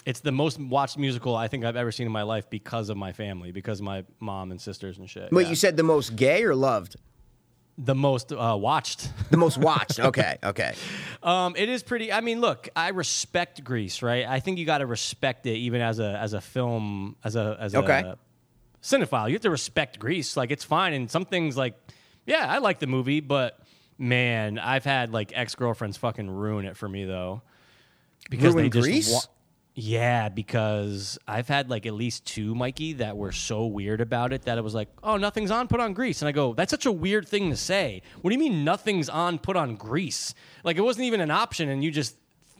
It's 0.06 0.20
the 0.20 0.32
most 0.32 0.58
watched 0.60 0.98
musical 0.98 1.34
I 1.34 1.48
think 1.48 1.64
I've 1.64 1.76
ever 1.76 1.90
seen 1.92 2.06
in 2.06 2.12
my 2.12 2.24
life 2.24 2.50
because 2.50 2.90
of 2.90 2.96
my 2.98 3.12
family, 3.12 3.52
because 3.52 3.80
of 3.80 3.86
my 3.86 4.04
mom 4.20 4.50
and 4.50 4.60
sisters 4.60 4.98
and 4.98 5.08
shit. 5.08 5.30
Yeah. 5.32 5.40
you 5.48 5.54
said 5.54 5.78
the 5.78 5.82
most 5.82 6.14
gay 6.14 6.44
or 6.44 6.54
loved 6.54 6.96
the 7.76 7.94
most 7.94 8.32
uh, 8.32 8.56
watched. 8.58 9.10
the 9.30 9.36
most 9.36 9.58
watched 9.58 9.98
okay 10.00 10.36
okay 10.42 10.74
Um, 11.22 11.54
it 11.56 11.68
is 11.70 11.82
pretty. 11.82 12.12
I 12.12 12.20
mean, 12.20 12.40
look, 12.42 12.68
I 12.76 12.88
respect 12.90 13.64
Grease, 13.64 14.02
right? 14.02 14.26
I 14.26 14.40
think 14.40 14.58
you 14.58 14.66
got 14.66 14.78
to 14.78 14.86
respect 14.86 15.46
it, 15.46 15.56
even 15.56 15.80
as 15.80 15.98
a 15.98 16.18
as 16.20 16.34
a 16.34 16.40
film, 16.40 17.16
as 17.24 17.34
a 17.34 17.56
as 17.58 17.74
Okay. 17.74 18.00
a 18.00 18.18
cinephile. 18.82 19.28
You 19.28 19.32
have 19.34 19.42
to 19.42 19.50
respect 19.50 19.98
Grease. 19.98 20.36
Like 20.36 20.50
it's 20.50 20.64
fine, 20.64 20.92
and 20.92 21.10
some 21.10 21.24
things 21.24 21.56
like, 21.56 21.74
yeah, 22.26 22.46
I 22.46 22.58
like 22.58 22.78
the 22.78 22.86
movie, 22.86 23.20
but 23.20 23.58
man, 23.96 24.58
I've 24.58 24.84
had 24.84 25.12
like 25.14 25.32
ex 25.34 25.54
girlfriends 25.54 25.96
fucking 25.96 26.30
ruin 26.30 26.66
it 26.66 26.76
for 26.76 26.88
me 26.88 27.06
though, 27.06 27.40
because 28.28 28.52
Ruin 28.54 28.64
they 28.66 28.70
just 28.70 28.84
Grease? 28.86 29.12
wa- 29.12 29.20
yeah, 29.76 30.28
because 30.28 31.18
I've 31.26 31.48
had 31.48 31.68
like 31.68 31.84
at 31.84 31.94
least 31.94 32.24
two 32.24 32.54
Mikey 32.54 32.94
that 32.94 33.16
were 33.16 33.32
so 33.32 33.66
weird 33.66 34.00
about 34.00 34.32
it 34.32 34.42
that 34.42 34.56
it 34.56 34.62
was 34.62 34.74
like, 34.74 34.88
oh, 35.02 35.16
nothing's 35.16 35.50
on, 35.50 35.66
put 35.66 35.80
on 35.80 35.94
grease. 35.94 36.22
And 36.22 36.28
I 36.28 36.32
go, 36.32 36.54
that's 36.54 36.70
such 36.70 36.86
a 36.86 36.92
weird 36.92 37.26
thing 37.26 37.50
to 37.50 37.56
say. 37.56 38.02
What 38.20 38.30
do 38.30 38.34
you 38.34 38.40
mean 38.40 38.64
nothing's 38.64 39.08
on, 39.08 39.38
put 39.38 39.56
on 39.56 39.74
grease? 39.74 40.34
Like 40.62 40.76
it 40.76 40.82
wasn't 40.82 41.06
even 41.06 41.20
an 41.20 41.32
option, 41.32 41.68
and 41.68 41.82
you 41.82 41.90
just 41.90 42.16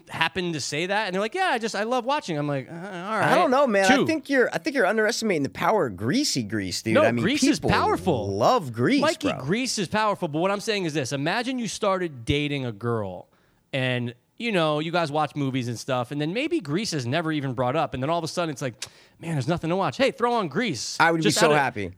happened 0.09 0.55
to 0.55 0.61
say 0.61 0.87
that, 0.87 1.07
and 1.07 1.15
they're 1.15 1.21
like, 1.21 1.37
yeah, 1.37 1.51
I 1.53 1.59
just 1.59 1.77
I 1.77 1.85
love 1.85 2.05
watching. 2.05 2.37
I'm 2.37 2.49
like, 2.49 2.69
uh, 2.69 2.75
all 2.75 2.81
right. 2.81 3.33
I 3.33 3.37
don't 3.37 3.53
know, 3.53 3.69
man. 3.69 3.91
I 3.91 4.05
think 4.05 4.29
you're. 4.29 4.51
I 4.53 4.59
think 4.59 4.75
you're 4.75 4.87
underestimating 4.87 5.45
the 5.45 5.51
power 5.51 5.87
of 5.87 5.97
greasy 5.97 6.43
grease, 6.43 6.83
dude. 6.83 6.95
No, 6.95 7.03
I 7.03 7.13
mean, 7.13 7.23
grease 7.23 7.45
is 7.45 7.61
powerful. 7.61 8.37
Love 8.37 8.73
grease, 8.73 9.01
Mikey, 9.01 9.31
bro. 9.31 9.41
grease 9.41 9.79
is 9.79 9.87
powerful. 9.87 10.27
But 10.27 10.41
what 10.41 10.51
I'm 10.51 10.61
saying 10.61 10.85
is 10.85 10.95
this: 10.95 11.13
Imagine 11.13 11.61
you 11.61 11.69
started 11.69 12.25
dating 12.25 12.67
a 12.67 12.73
girl, 12.73 13.29
and 13.73 14.15
you 14.45 14.53
know 14.53 14.79
you 14.79 14.93
guys 14.93 15.11
watch 15.11 15.35
movies 15.35 15.69
and 15.69 15.79
stuff, 15.79 16.11
and 16.11 16.21
then 16.21 16.33
maybe 16.35 16.61
grease 16.61 16.93
is 16.93 17.07
never 17.07 17.33
even 17.33 17.55
brought 17.55 17.75
up, 17.77 17.95
and 17.95 18.03
then 18.03 18.11
all 18.11 18.19
of 18.19 18.25
a 18.25 18.29
sudden 18.29 18.51
it's 18.53 18.63
like, 18.63 18.75
man, 19.19 19.33
there's 19.33 19.49
nothing 19.49 19.71
to 19.71 19.77
watch. 19.77 19.97
Hey, 19.97 20.11
throw 20.11 20.35
on 20.35 20.49
grease. 20.49 20.97
I 21.01 21.11
would 21.11 21.23
Just 21.23 21.39
be 21.39 21.41
so 21.41 21.51
of- 21.51 21.57
happy. 21.57 21.93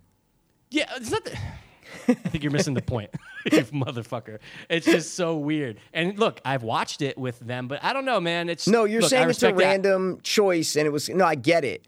Yeah, 0.71 0.91
it's 0.97 1.11
not. 1.11 1.25
The, 1.25 1.33
I 2.09 2.15
think 2.15 2.45
you're 2.45 2.53
missing 2.53 2.75
the 2.75 2.83
point, 2.83 3.11
you 3.45 3.51
motherfucker. 3.73 4.39
It's 4.71 4.87
just 4.87 5.15
so 5.15 5.37
weird. 5.37 5.79
And 5.93 6.19
look, 6.19 6.41
I've 6.45 6.63
watched 6.63 7.03
it 7.03 7.19
with 7.19 7.39
them, 7.41 7.67
but 7.69 7.83
I 7.83 7.93
don't 7.93 8.05
know, 8.05 8.21
man. 8.21 8.49
It's 8.49 8.67
No, 8.69 8.85
you're 8.85 9.01
look, 9.03 9.11
saying 9.11 9.29
it's 9.31 9.43
a 9.43 9.47
that. 9.47 9.57
random 9.57 10.21
choice, 10.23 10.77
and 10.77 10.87
it 10.87 10.91
was 10.91 11.09
no. 11.09 11.25
I 11.25 11.35
get 11.35 11.65
it. 11.65 11.87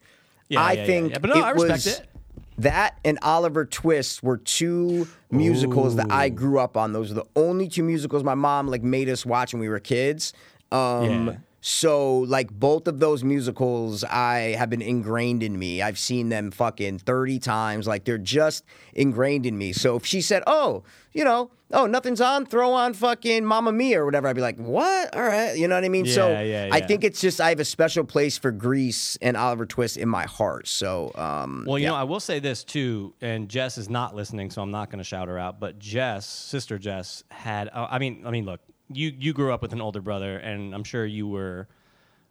Yeah, 0.48 0.62
I 0.62 0.72
yeah, 0.72 0.80
yeah, 0.80 0.86
think 0.86 1.12
yeah. 1.12 1.18
But 1.18 1.30
no, 1.30 1.40
I 1.42 1.50
respect 1.50 1.72
was 1.72 1.86
it. 1.86 2.06
That 2.58 2.98
and 3.04 3.18
Oliver 3.22 3.64
Twist 3.64 4.22
were 4.22 4.36
two 4.36 5.08
musicals 5.30 5.96
that 5.96 6.10
I 6.10 6.28
grew 6.28 6.58
up 6.58 6.76
on. 6.76 6.92
Those 6.92 7.10
are 7.10 7.14
the 7.14 7.26
only 7.36 7.68
two 7.68 7.82
musicals 7.82 8.24
my 8.24 8.34
mom 8.34 8.68
like 8.68 8.82
made 8.82 9.08
us 9.08 9.24
watch 9.24 9.52
when 9.52 9.60
we 9.60 9.68
were 9.68 9.80
kids. 9.80 10.32
Um, 10.70 11.26
Yeah. 11.28 11.36
So 11.68 12.20
like 12.20 12.50
both 12.50 12.88
of 12.88 12.98
those 12.98 13.22
musicals, 13.22 14.02
I 14.02 14.54
have 14.58 14.70
been 14.70 14.80
ingrained 14.80 15.42
in 15.42 15.58
me. 15.58 15.82
I've 15.82 15.98
seen 15.98 16.30
them 16.30 16.50
fucking 16.50 17.00
thirty 17.00 17.38
times. 17.38 17.86
Like 17.86 18.04
they're 18.04 18.16
just 18.16 18.64
ingrained 18.94 19.44
in 19.44 19.58
me. 19.58 19.72
So 19.74 19.96
if 19.96 20.06
she 20.06 20.22
said, 20.22 20.42
"Oh, 20.46 20.82
you 21.12 21.24
know," 21.24 21.50
oh, 21.72 21.86
nothing's 21.86 22.20
on, 22.20 22.46
throw 22.46 22.72
on 22.72 22.94
fucking 22.94 23.44
Mamma 23.44 23.72
Mia 23.72 24.00
or 24.00 24.04
whatever. 24.04 24.28
I'd 24.28 24.36
be 24.36 24.42
like, 24.42 24.56
what? 24.56 25.14
All 25.14 25.22
right. 25.22 25.56
You 25.56 25.68
know 25.68 25.74
what 25.74 25.84
I 25.84 25.88
mean? 25.88 26.06
so 26.06 26.30
Yeah, 26.30 26.40
yeah, 26.40 26.68
I 26.72 26.80
think 26.80 27.04
it's 27.04 27.20
just 27.20 27.40
I 27.40 27.50
have 27.50 27.60
a 27.60 27.64
special 27.64 28.04
place 28.04 28.38
for 28.38 28.50
Grease 28.50 29.16
and 29.20 29.36
Oliver 29.36 29.66
Twist 29.66 29.96
in 29.96 30.08
my 30.08 30.24
heart. 30.24 30.68
So, 30.68 31.12
um, 31.14 31.64
Well, 31.66 31.78
you 31.78 31.84
yeah. 31.84 31.90
know, 31.90 31.96
I 31.96 32.04
will 32.04 32.20
say 32.20 32.38
this 32.38 32.64
too, 32.64 33.14
and 33.20 33.48
Jess 33.48 33.78
is 33.78 33.88
not 33.88 34.14
listening, 34.14 34.50
so 34.50 34.62
I'm 34.62 34.70
not 34.70 34.90
going 34.90 34.98
to 34.98 35.04
shout 35.04 35.28
her 35.28 35.38
out. 35.38 35.60
But 35.60 35.78
Jess, 35.78 36.26
sister 36.26 36.78
Jess, 36.78 37.24
had. 37.30 37.68
Uh, 37.68 37.86
I 37.90 37.98
mean, 37.98 38.22
I 38.24 38.30
mean, 38.30 38.44
look, 38.44 38.60
you 38.92 39.12
you 39.18 39.32
grew 39.32 39.52
up 39.52 39.62
with 39.62 39.72
an 39.72 39.80
older 39.80 40.00
brother, 40.00 40.36
and 40.38 40.74
I'm 40.74 40.84
sure 40.84 41.04
you 41.04 41.26
were 41.28 41.68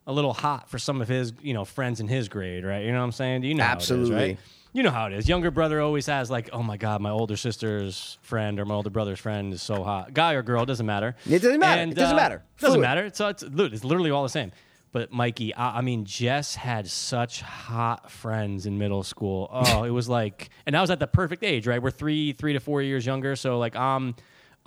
a 0.06 0.14
little 0.14 0.34
hot 0.34 0.70
for 0.70 0.80
some 0.80 1.02
of 1.02 1.08
his, 1.08 1.34
you 1.42 1.54
know, 1.54 1.66
friends 1.66 2.00
in 2.00 2.08
his 2.08 2.30
grade, 2.30 2.64
right? 2.64 2.86
You 2.86 2.92
know 2.92 3.00
what 3.00 3.04
I'm 3.06 3.12
saying? 3.12 3.44
You 3.44 3.56
know, 3.56 3.64
how 3.66 3.74
it 3.74 3.78
is, 3.78 3.92
Absolutely. 3.92 4.16
right? 4.16 4.40
You 4.72 4.84
know 4.84 4.92
how 4.92 5.08
it 5.08 5.14
is. 5.14 5.28
Younger 5.28 5.52
brother 5.52 5.82
always 5.82 6.06
has 6.06 6.30
like, 6.32 6.50
oh 6.54 6.64
my 6.64 6.78
god, 6.78 7.02
my 7.02 7.10
older 7.10 7.36
sister's 7.36 8.18
friend 8.22 8.60
or 8.60 8.66
my 8.66 8.76
older 8.76 8.90
brother's 8.90 9.20
friend 9.20 9.52
is 9.54 9.62
so 9.62 9.84
hot. 9.84 10.14
Guy 10.14 10.34
or 10.34 10.44
girl, 10.44 10.66
doesn't 10.66 10.86
matter. 10.86 11.16
It 11.26 11.40
doesn't 11.42 11.60
matter. 11.60 11.82
And, 11.82 11.92
It 11.92 11.96
doesn't 11.96 12.14
uh, 12.14 12.22
matter. 12.22 12.44
Doesn't 12.60 12.76
Fluid. 12.76 12.82
matter. 12.82 13.06
It's, 13.06 13.20
it's 13.20 13.44
it's 13.44 13.84
literally 13.84 14.12
all 14.12 14.24
the 14.24 14.30
same. 14.30 14.52
But 14.94 15.12
Mikey, 15.12 15.54
I, 15.54 15.80
I 15.80 15.82
mean, 15.82 16.06
Jess 16.06 16.56
had 16.56 16.88
such 16.88 17.42
hot 17.42 18.10
friends 18.10 18.66
in 18.66 18.78
middle 18.78 19.04
school. 19.04 19.50
Oh, 19.52 19.84
it 19.84 19.90
was 19.90 20.08
like, 20.08 20.50
and 20.66 20.78
I 20.78 20.82
was 20.82 20.90
at 20.90 21.00
the 21.00 21.08
perfect 21.08 21.44
age, 21.44 21.68
right? 21.68 21.82
We're 21.82 21.92
three, 21.92 22.32
three 22.34 22.54
to 22.54 22.60
four 22.60 22.82
years 22.82 23.06
younger. 23.06 23.36
So 23.36 23.60
like, 23.60 23.76
I'm, 23.76 24.16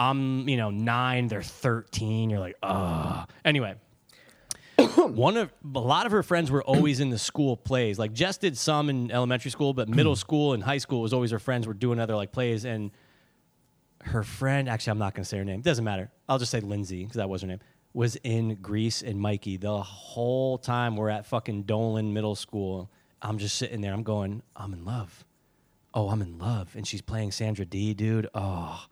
I'm, 0.00 0.48
you 0.48 0.56
know, 0.56 0.70
nine. 0.70 1.28
They're 1.28 1.42
thirteen. 1.42 2.30
You're 2.30 2.40
like, 2.40 2.56
oh. 2.62 3.24
Anyway, 3.44 3.76
one 4.96 5.36
of 5.36 5.52
a 5.74 5.78
lot 5.78 6.06
of 6.06 6.12
her 6.12 6.22
friends 6.22 6.50
were 6.50 6.62
always 6.62 7.00
in 7.00 7.10
the 7.10 7.18
school 7.18 7.56
plays. 7.56 7.98
Like 7.98 8.12
Jess 8.12 8.38
did 8.38 8.56
some 8.56 8.88
in 8.88 9.10
elementary 9.10 9.50
school, 9.50 9.72
but 9.72 9.88
middle 9.88 10.14
hmm. 10.14 10.18
school 10.18 10.52
and 10.54 10.62
high 10.62 10.78
school 10.78 11.02
was 11.02 11.12
always 11.12 11.30
her 11.30 11.38
friends 11.38 11.66
were 11.66 11.74
doing 11.74 12.00
other 12.00 12.16
like 12.16 12.32
plays. 12.32 12.64
And 12.64 12.90
her 14.02 14.22
friend, 14.22 14.68
actually, 14.68 14.92
I'm 14.92 14.98
not 14.98 15.14
going 15.14 15.24
to 15.24 15.28
say 15.28 15.38
her 15.38 15.44
name. 15.44 15.60
Doesn't 15.60 15.84
matter. 15.84 16.10
I'll 16.28 16.38
just 16.38 16.50
say 16.50 16.60
Lindsay 16.60 17.04
because 17.04 17.16
that 17.16 17.28
was 17.28 17.42
her 17.42 17.48
name. 17.48 17.60
Was 17.92 18.16
in 18.16 18.54
Grease 18.56 19.02
and 19.02 19.20
Mikey 19.20 19.56
the 19.56 19.82
whole 19.82 20.58
time 20.58 20.96
we're 20.96 21.10
at 21.10 21.26
fucking 21.26 21.64
Dolan 21.64 22.12
Middle 22.12 22.36
School. 22.36 22.90
I'm 23.20 23.38
just 23.38 23.56
sitting 23.56 23.80
there. 23.80 23.92
I'm 23.92 24.04
going, 24.04 24.42
I'm 24.56 24.72
in 24.72 24.84
love. 24.84 25.24
Oh, 25.92 26.08
I'm 26.08 26.22
in 26.22 26.38
love, 26.38 26.76
and 26.76 26.86
she's 26.86 27.02
playing 27.02 27.32
Sandra 27.32 27.64
D, 27.64 27.94
dude. 27.94 28.28
Oh, 28.32 28.86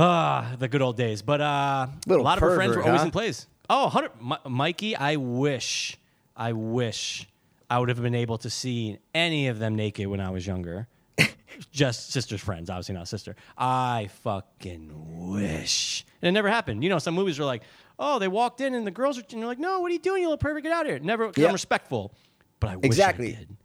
ah, 0.00 0.56
the 0.58 0.68
good 0.68 0.82
old 0.82 0.96
days. 0.96 1.22
But 1.22 1.40
uh, 1.40 1.86
Little 2.06 2.24
a 2.24 2.26
lot 2.26 2.38
of 2.38 2.42
her 2.42 2.54
friends 2.56 2.70
pervert, 2.70 2.84
were 2.84 2.88
always 2.88 3.00
huh? 3.02 3.06
in 3.06 3.10
plays. 3.12 3.46
Oh, 3.68 3.84
100, 3.84 4.10
Mi- 4.22 4.36
Mikey, 4.50 4.96
I 4.96 5.16
wish, 5.16 5.96
I 6.36 6.52
wish 6.52 7.28
I 7.68 7.78
would 7.78 7.88
have 7.88 8.02
been 8.02 8.16
able 8.16 8.38
to 8.38 8.50
see 8.50 8.98
any 9.14 9.46
of 9.48 9.58
them 9.60 9.76
naked 9.76 10.06
when 10.08 10.20
I 10.20 10.30
was 10.30 10.44
younger. 10.46 10.88
Just 11.72 12.10
sister's 12.10 12.40
friends, 12.40 12.68
obviously 12.70 12.94
not 12.96 13.06
sister. 13.06 13.36
I 13.56 14.08
fucking 14.24 15.30
wish. 15.30 16.04
And 16.22 16.28
it 16.28 16.32
never 16.32 16.48
happened. 16.48 16.82
You 16.82 16.90
know, 16.90 16.98
some 16.98 17.14
movies 17.14 17.38
are 17.38 17.44
like, 17.44 17.62
oh, 17.98 18.18
they 18.18 18.28
walked 18.28 18.60
in 18.60 18.74
and 18.74 18.86
the 18.86 18.90
girls 18.90 19.18
are, 19.18 19.22
and 19.30 19.38
you're 19.38 19.46
like, 19.46 19.58
no, 19.58 19.80
what 19.80 19.90
are 19.90 19.94
you 19.94 20.00
doing, 20.00 20.22
you 20.22 20.28
little 20.28 20.38
pervert? 20.38 20.62
Get 20.64 20.72
out 20.72 20.86
of 20.86 20.90
here. 20.90 20.98
Never, 20.98 21.26
'cause 21.26 21.38
Yeah. 21.38 21.46
I'm 21.48 21.52
respectful. 21.52 22.12
But 22.58 22.70
I 22.70 22.76
wish 22.76 22.86
Exactly. 22.86 23.34
I 23.36 23.38
did. 23.40 23.56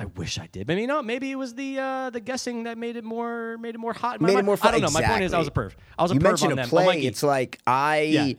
I 0.00 0.06
wish 0.06 0.38
I 0.38 0.46
did. 0.46 0.66
Maybe 0.66 0.86
not. 0.86 1.04
maybe 1.04 1.30
it 1.30 1.34
was 1.34 1.54
the 1.54 1.78
uh, 1.78 2.08
the 2.08 2.20
guessing 2.20 2.62
that 2.64 2.78
made 2.78 2.96
it 2.96 3.04
more 3.04 3.58
made 3.58 3.74
it 3.74 3.78
more 3.78 3.92
hot. 3.92 4.18
Made 4.18 4.38
it 4.38 4.44
more 4.46 4.56
fun. 4.56 4.68
I 4.74 4.78
don't 4.80 4.90
know. 4.94 4.98
My 4.98 5.06
point 5.06 5.24
is, 5.24 5.34
I 5.34 5.38
was 5.38 5.48
a 5.48 5.50
perv. 5.50 5.72
I 5.98 6.02
was 6.02 6.10
a 6.10 6.14
you 6.14 6.20
perv 6.20 6.22
mentioned 6.22 6.52
on 6.52 6.58
a 6.58 6.62
them. 6.62 6.68
play. 6.70 6.86
Oh, 6.86 7.06
it's 7.06 7.22
like 7.22 7.58
I. 7.66 8.00
Yeah. 8.00 8.32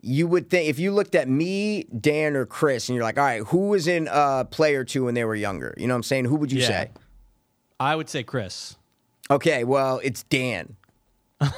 You 0.00 0.28
would 0.28 0.48
think 0.48 0.68
if 0.68 0.78
you 0.78 0.92
looked 0.92 1.16
at 1.16 1.28
me, 1.28 1.82
Dan, 1.86 2.36
or 2.36 2.46
Chris, 2.46 2.88
and 2.88 2.94
you're 2.94 3.02
like, 3.02 3.18
all 3.18 3.24
right, 3.24 3.42
who 3.42 3.70
was 3.70 3.88
in 3.88 4.08
a 4.08 4.44
play 4.48 4.76
or 4.76 4.84
two 4.84 5.06
when 5.06 5.14
they 5.14 5.24
were 5.24 5.34
younger? 5.34 5.74
You 5.76 5.88
know 5.88 5.94
what 5.94 5.96
I'm 5.96 6.02
saying? 6.04 6.26
Who 6.26 6.36
would 6.36 6.52
you 6.52 6.60
Yeah. 6.60 6.68
say? 6.68 6.90
I 7.80 7.96
would 7.96 8.08
say 8.08 8.22
Chris. 8.22 8.76
Okay, 9.28 9.64
well, 9.64 10.00
it's 10.04 10.22
Dan. 10.22 10.76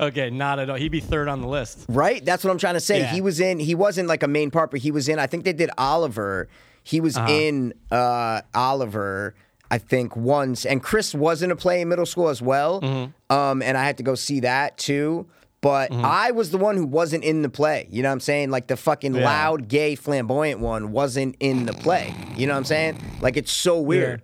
Okay, 0.00 0.30
not 0.30 0.58
at 0.58 0.68
all. 0.70 0.76
He'd 0.76 0.88
be 0.90 1.00
third 1.00 1.28
on 1.28 1.42
the 1.42 1.48
list. 1.48 1.84
Right? 1.88 2.24
That's 2.24 2.42
what 2.42 2.50
I'm 2.50 2.58
trying 2.58 2.74
to 2.74 2.80
say. 2.80 3.00
Yeah. 3.00 3.12
He 3.12 3.20
was 3.20 3.40
in. 3.40 3.58
He 3.60 3.74
wasn't 3.74 4.08
like 4.08 4.22
a 4.22 4.28
main 4.28 4.50
part, 4.50 4.70
but 4.70 4.80
he 4.80 4.90
was 4.90 5.08
in. 5.08 5.18
I 5.18 5.26
think 5.26 5.44
they 5.44 5.52
did 5.52 5.70
Oliver. 5.78 6.48
He 6.86 7.00
was 7.00 7.16
Uh-huh. 7.16 7.28
in 7.32 7.74
uh, 7.90 8.42
Oliver. 8.54 9.34
I 9.68 9.78
think 9.78 10.14
once, 10.14 10.64
and 10.64 10.80
Chris 10.80 11.12
was 11.12 11.42
in 11.42 11.50
a 11.50 11.56
play 11.56 11.80
in 11.80 11.88
middle 11.88 12.06
school 12.06 12.28
as 12.28 12.40
well. 12.40 12.80
Mm-hmm. 12.80 13.34
Um, 13.36 13.62
and 13.62 13.76
I 13.76 13.84
had 13.84 13.96
to 13.96 14.04
go 14.04 14.14
see 14.14 14.38
that 14.40 14.78
too. 14.78 15.26
But 15.60 15.90
I 15.90 16.30
was 16.30 16.52
the 16.52 16.58
one 16.58 16.76
who 16.76 16.86
wasn't 16.86 17.24
in 17.24 17.42
the 17.42 17.48
play. 17.48 17.88
You 17.90 18.04
know 18.04 18.10
what 18.10 18.12
I'm 18.12 18.20
saying? 18.20 18.50
Like 18.50 18.68
the 18.68 18.76
fucking 18.76 19.16
Yeah. 19.16 19.24
loud, 19.24 19.66
gay, 19.66 19.96
flamboyant 19.96 20.60
one 20.60 20.92
wasn't 20.92 21.34
in 21.40 21.66
the 21.66 21.72
play. 21.72 22.14
You 22.36 22.46
know 22.46 22.52
what 22.52 22.58
I'm 22.58 22.64
saying? 22.64 23.02
Like 23.20 23.36
it's 23.36 23.50
so 23.50 23.80
weird. 23.80 24.22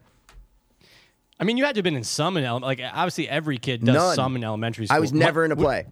I 1.40 1.44
mean, 1.44 1.56
you 1.56 1.64
had 1.64 1.74
to 1.74 1.78
have 1.80 1.84
been 1.84 1.96
in 1.96 2.04
some 2.04 2.36
in 2.36 2.44
ele- 2.44 2.60
like 2.60 2.80
obviously 2.80 3.28
every 3.28 3.58
kid 3.58 3.84
does 3.84 3.94
None. 3.96 4.14
some 4.14 4.36
in 4.36 4.44
elementary 4.44 4.86
school. 4.86 4.96
I 4.96 5.00
was 5.00 5.12
never 5.12 5.44
in 5.44 5.50
a 5.50 5.56
play. 5.56 5.86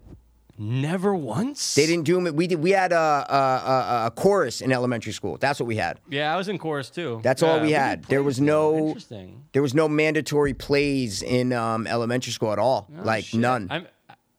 Never 0.63 1.15
once. 1.15 1.73
They 1.73 1.87
didn't 1.87 2.03
do 2.05 2.21
them. 2.21 2.35
We 2.35 2.45
did. 2.45 2.61
We 2.61 2.69
had 2.69 2.91
a, 2.91 2.95
a, 2.97 3.35
a, 3.35 4.05
a 4.07 4.11
chorus 4.11 4.61
in 4.61 4.71
elementary 4.71 5.11
school. 5.11 5.37
That's 5.39 5.59
what 5.59 5.65
we 5.65 5.75
had. 5.77 5.99
Yeah, 6.07 6.31
I 6.31 6.37
was 6.37 6.47
in 6.49 6.59
chorus 6.59 6.91
too. 6.91 7.19
That's 7.23 7.41
Yeah, 7.41 7.49
all 7.49 7.59
we 7.61 7.71
had. 7.71 8.03
There 8.05 8.21
was 8.21 8.39
no- 8.39 8.89
Interesting. 8.89 9.43
There 9.53 9.63
was 9.63 9.73
no 9.73 9.89
mandatory 9.89 10.53
plays 10.53 11.23
in 11.23 11.51
um, 11.51 11.87
elementary 11.87 12.31
school 12.31 12.51
at 12.53 12.59
all. 12.59 12.87
Oh, 12.95 13.03
like 13.03 13.25
shit. 13.25 13.39
none. 13.39 13.67
I'm, 13.71 13.87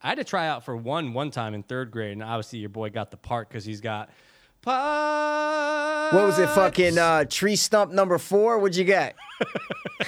I 0.00 0.08
had 0.10 0.18
to 0.18 0.24
try 0.24 0.46
out 0.46 0.64
for 0.64 0.76
one 0.76 1.12
one 1.12 1.30
time 1.32 1.54
in 1.54 1.62
third 1.64 1.90
grade, 1.90 2.12
and 2.12 2.22
obviously 2.22 2.60
your 2.60 2.68
boy 2.70 2.90
got 2.90 3.10
the 3.10 3.16
part 3.16 3.48
because 3.48 3.64
he's 3.64 3.80
got. 3.80 4.08
What 4.64 6.24
was 6.26 6.38
it? 6.38 6.48
Fucking 6.50 6.98
uh, 6.98 7.24
tree 7.24 7.56
stump 7.56 7.92
number 7.92 8.18
four. 8.18 8.58
What'd 8.58 8.76
you 8.76 8.84
get? 8.84 9.16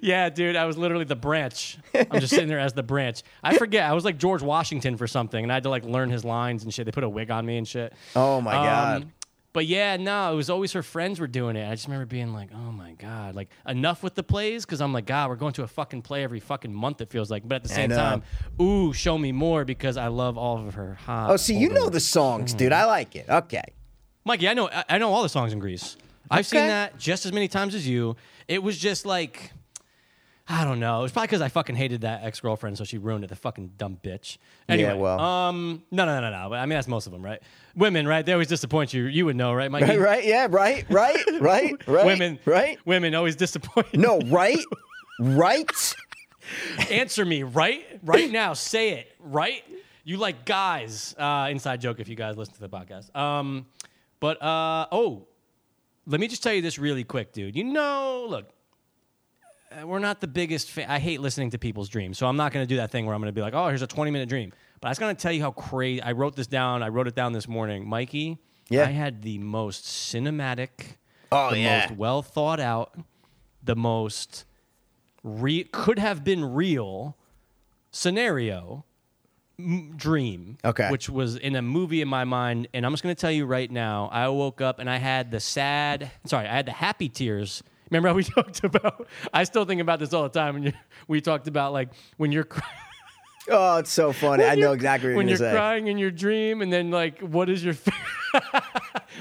Yeah, 0.00 0.30
dude, 0.30 0.56
I 0.56 0.64
was 0.64 0.78
literally 0.78 1.04
the 1.04 1.16
branch. 1.16 1.78
I'm 1.94 2.20
just 2.20 2.30
sitting 2.32 2.48
there 2.48 2.60
as 2.60 2.72
the 2.72 2.82
branch. 2.82 3.22
I 3.42 3.58
forget. 3.58 3.88
I 3.88 3.92
was 3.92 4.04
like 4.04 4.18
George 4.18 4.42
Washington 4.42 4.96
for 4.96 5.06
something, 5.06 5.42
and 5.42 5.50
I 5.50 5.56
had 5.56 5.64
to 5.64 5.68
like 5.68 5.84
learn 5.84 6.10
his 6.10 6.24
lines 6.24 6.64
and 6.64 6.72
shit. 6.72 6.86
They 6.86 6.92
put 6.92 7.04
a 7.04 7.08
wig 7.08 7.30
on 7.30 7.44
me 7.44 7.56
and 7.56 7.66
shit. 7.66 7.92
Oh 8.14 8.40
my 8.40 8.52
god. 8.52 9.08
But 9.54 9.66
yeah, 9.66 9.96
no, 9.96 10.32
it 10.32 10.34
was 10.34 10.50
always 10.50 10.72
her 10.72 10.82
friends 10.82 11.20
were 11.20 11.28
doing 11.28 11.54
it. 11.54 11.64
I 11.64 11.70
just 11.70 11.86
remember 11.86 12.06
being 12.06 12.32
like, 12.34 12.50
oh 12.52 12.72
my 12.72 12.94
God, 12.94 13.36
like 13.36 13.50
enough 13.68 14.02
with 14.02 14.16
the 14.16 14.24
plays 14.24 14.66
because 14.66 14.80
I'm 14.80 14.92
like, 14.92 15.06
God, 15.06 15.30
we're 15.30 15.36
going 15.36 15.52
to 15.52 15.62
a 15.62 15.68
fucking 15.68 16.02
play 16.02 16.24
every 16.24 16.40
fucking 16.40 16.74
month, 16.74 17.00
it 17.00 17.08
feels 17.08 17.30
like. 17.30 17.46
But 17.46 17.54
at 17.54 17.62
the 17.62 17.68
same 17.68 17.90
know. 17.90 17.96
Uh, 17.96 17.98
time, 17.98 18.22
ooh, 18.60 18.92
show 18.92 19.16
me 19.16 19.30
more 19.30 19.64
because 19.64 19.96
I 19.96 20.08
love 20.08 20.36
all 20.36 20.66
of 20.66 20.74
her 20.74 20.94
hot. 20.94 21.30
Oh, 21.30 21.36
see, 21.36 21.54
you 21.56 21.68
know 21.68 21.88
the 21.88 22.00
songs, 22.00 22.50
mm-hmm. 22.50 22.58
dude. 22.58 22.72
I 22.72 22.84
like 22.86 23.14
it. 23.14 23.28
Okay. 23.28 23.62
Mikey, 24.24 24.48
I 24.48 24.54
know, 24.54 24.68
I- 24.68 24.84
I 24.88 24.98
know 24.98 25.12
all 25.12 25.22
the 25.22 25.28
songs 25.28 25.52
in 25.52 25.60
Grease. 25.60 25.96
I've 26.28 26.46
seen 26.46 26.66
that 26.66 26.98
just 26.98 27.24
as 27.24 27.32
many 27.32 27.46
times 27.46 27.76
as 27.76 27.86
you. 27.86 28.16
It 28.48 28.60
was 28.60 28.76
just 28.76 29.06
like, 29.06 29.52
I 30.46 30.64
don't 30.64 30.78
know. 30.78 30.98
It 30.98 31.02
was 31.02 31.12
probably 31.12 31.28
because 31.28 31.40
I 31.40 31.48
fucking 31.48 31.74
hated 31.74 32.02
that 32.02 32.22
ex 32.22 32.38
girlfriend, 32.40 32.76
so 32.76 32.84
she 32.84 32.98
ruined 32.98 33.24
it. 33.24 33.28
The 33.28 33.36
fucking 33.36 33.72
dumb 33.78 33.98
bitch. 34.02 34.36
Anyway, 34.68 34.92
well. 34.94 35.18
um, 35.18 35.82
no, 35.90 36.04
no, 36.04 36.20
no, 36.20 36.30
no, 36.30 36.42
no. 36.42 36.50
But 36.50 36.58
I 36.58 36.66
mean, 36.66 36.76
that's 36.76 36.86
most 36.88 37.06
of 37.06 37.12
them, 37.12 37.22
right? 37.22 37.40
Women, 37.74 38.06
right? 38.06 38.24
They 38.26 38.32
always 38.32 38.48
disappoint 38.48 38.92
you. 38.92 39.04
You 39.04 39.24
would 39.24 39.36
know, 39.36 39.54
right, 39.54 39.70
Mikey? 39.70 39.86
Right, 39.86 40.00
right, 40.00 40.24
yeah, 40.24 40.46
right, 40.50 40.84
right, 40.90 41.24
right, 41.40 41.74
right. 41.88 42.06
Women, 42.06 42.38
right? 42.44 42.78
Women 42.84 43.14
always 43.14 43.36
disappoint. 43.36 43.94
No, 43.94 44.18
right, 44.20 44.58
right. 45.18 45.94
Answer 46.90 47.24
me 47.24 47.42
right, 47.42 47.84
right 48.02 48.30
now. 48.30 48.52
Say 48.52 48.90
it 48.98 49.12
right. 49.20 49.62
You 50.04 50.18
like 50.18 50.44
guys? 50.44 51.14
Uh, 51.18 51.48
inside 51.50 51.80
joke. 51.80 52.00
If 52.00 52.08
you 52.08 52.16
guys 52.16 52.36
listen 52.36 52.52
to 52.54 52.60
the 52.60 52.68
podcast. 52.68 53.14
Um, 53.16 53.64
but 54.20 54.42
uh, 54.42 54.86
oh, 54.92 55.26
let 56.06 56.20
me 56.20 56.28
just 56.28 56.42
tell 56.42 56.52
you 56.52 56.60
this 56.60 56.78
really 56.78 57.04
quick, 57.04 57.32
dude. 57.32 57.56
You 57.56 57.64
know, 57.64 58.26
look, 58.28 58.50
Uh, 59.82 59.86
we're 59.86 59.98
not 59.98 60.20
the 60.20 60.26
biggest. 60.28 60.70
Fa- 60.70 60.90
I 60.90 60.98
hate 60.98 61.20
listening 61.20 61.50
to 61.50 61.58
people's 61.58 61.88
dreams, 61.88 62.18
so 62.18 62.26
I'm 62.26 62.36
not 62.36 62.52
going 62.52 62.62
to 62.64 62.68
do 62.68 62.76
that 62.76 62.90
thing 62.90 63.06
where 63.06 63.14
I'm 63.14 63.20
going 63.20 63.32
to 63.32 63.34
be 63.34 63.40
like, 63.42 63.54
oh, 63.54 63.68
here's 63.68 63.82
a 63.82 63.86
20 63.86 64.10
minute 64.10 64.28
dream. 64.28 64.52
But 64.80 64.88
I 64.88 64.90
was 64.90 64.98
going 64.98 65.14
to 65.14 65.20
tell 65.20 65.32
you 65.32 65.40
how 65.42 65.50
crazy. 65.50 66.02
I 66.02 66.12
wrote 66.12 66.36
this 66.36 66.46
down. 66.46 66.82
I 66.82 66.88
wrote 66.88 67.08
it 67.08 67.14
down 67.14 67.32
this 67.32 67.48
morning, 67.48 67.88
Mikey. 67.88 68.38
Yeah. 68.68 68.82
I 68.84 68.90
had 68.90 69.22
the 69.22 69.38
most 69.38 69.84
cinematic, 69.84 70.96
Oh, 71.32 71.50
the 71.50 71.58
yeah. 71.58 71.86
most 71.88 71.98
well 71.98 72.22
thought 72.22 72.60
out, 72.60 72.94
the 73.62 73.76
most 73.76 74.44
re- 75.22 75.64
could 75.64 75.98
have 75.98 76.22
been 76.24 76.44
real 76.44 77.16
scenario 77.90 78.84
m- 79.58 79.92
dream 79.96 80.58
Okay. 80.64 80.90
which 80.90 81.08
was 81.08 81.36
in 81.36 81.54
a 81.56 81.62
movie 81.62 82.02
in 82.02 82.08
my 82.08 82.24
mind 82.24 82.66
and 82.74 82.84
i'm 82.84 82.92
just 82.92 83.04
going 83.04 83.14
to 83.14 83.20
tell 83.20 83.30
you 83.30 83.46
right 83.46 83.70
now 83.70 84.08
i 84.12 84.26
woke 84.28 84.60
up 84.60 84.80
and 84.80 84.90
i 84.90 84.96
had 84.96 85.30
the 85.30 85.38
sad 85.38 86.10
sorry 86.26 86.48
i 86.48 86.52
had 86.56 86.66
the 86.66 86.72
happy 86.72 87.08
tears 87.08 87.62
remember 87.94 88.08
how 88.08 88.14
we 88.14 88.24
talked 88.42 88.64
about 88.64 89.06
i 89.32 89.44
still 89.44 89.64
think 89.64 89.80
about 89.80 89.98
this 89.98 90.12
all 90.12 90.24
the 90.24 90.28
time 90.28 90.54
when 90.54 90.62
you, 90.64 90.72
we 91.08 91.20
talked 91.20 91.48
about 91.48 91.72
like 91.72 91.90
when 92.16 92.32
you're 92.32 92.46
Oh, 93.48 93.76
it's 93.78 93.92
so 93.92 94.12
funny. 94.12 94.44
I 94.44 94.54
know 94.54 94.72
exactly 94.72 95.10
what 95.10 95.18
when 95.18 95.28
you're 95.28 95.36
you're 95.38 95.46
gonna 95.46 95.52
say. 95.52 95.56
crying 95.56 95.86
in 95.88 95.98
your 95.98 96.10
dream 96.10 96.62
and 96.62 96.72
then 96.72 96.90
like 96.90 97.20
what 97.20 97.50
is 97.50 97.64
your 97.64 97.74
fa- 97.74 97.92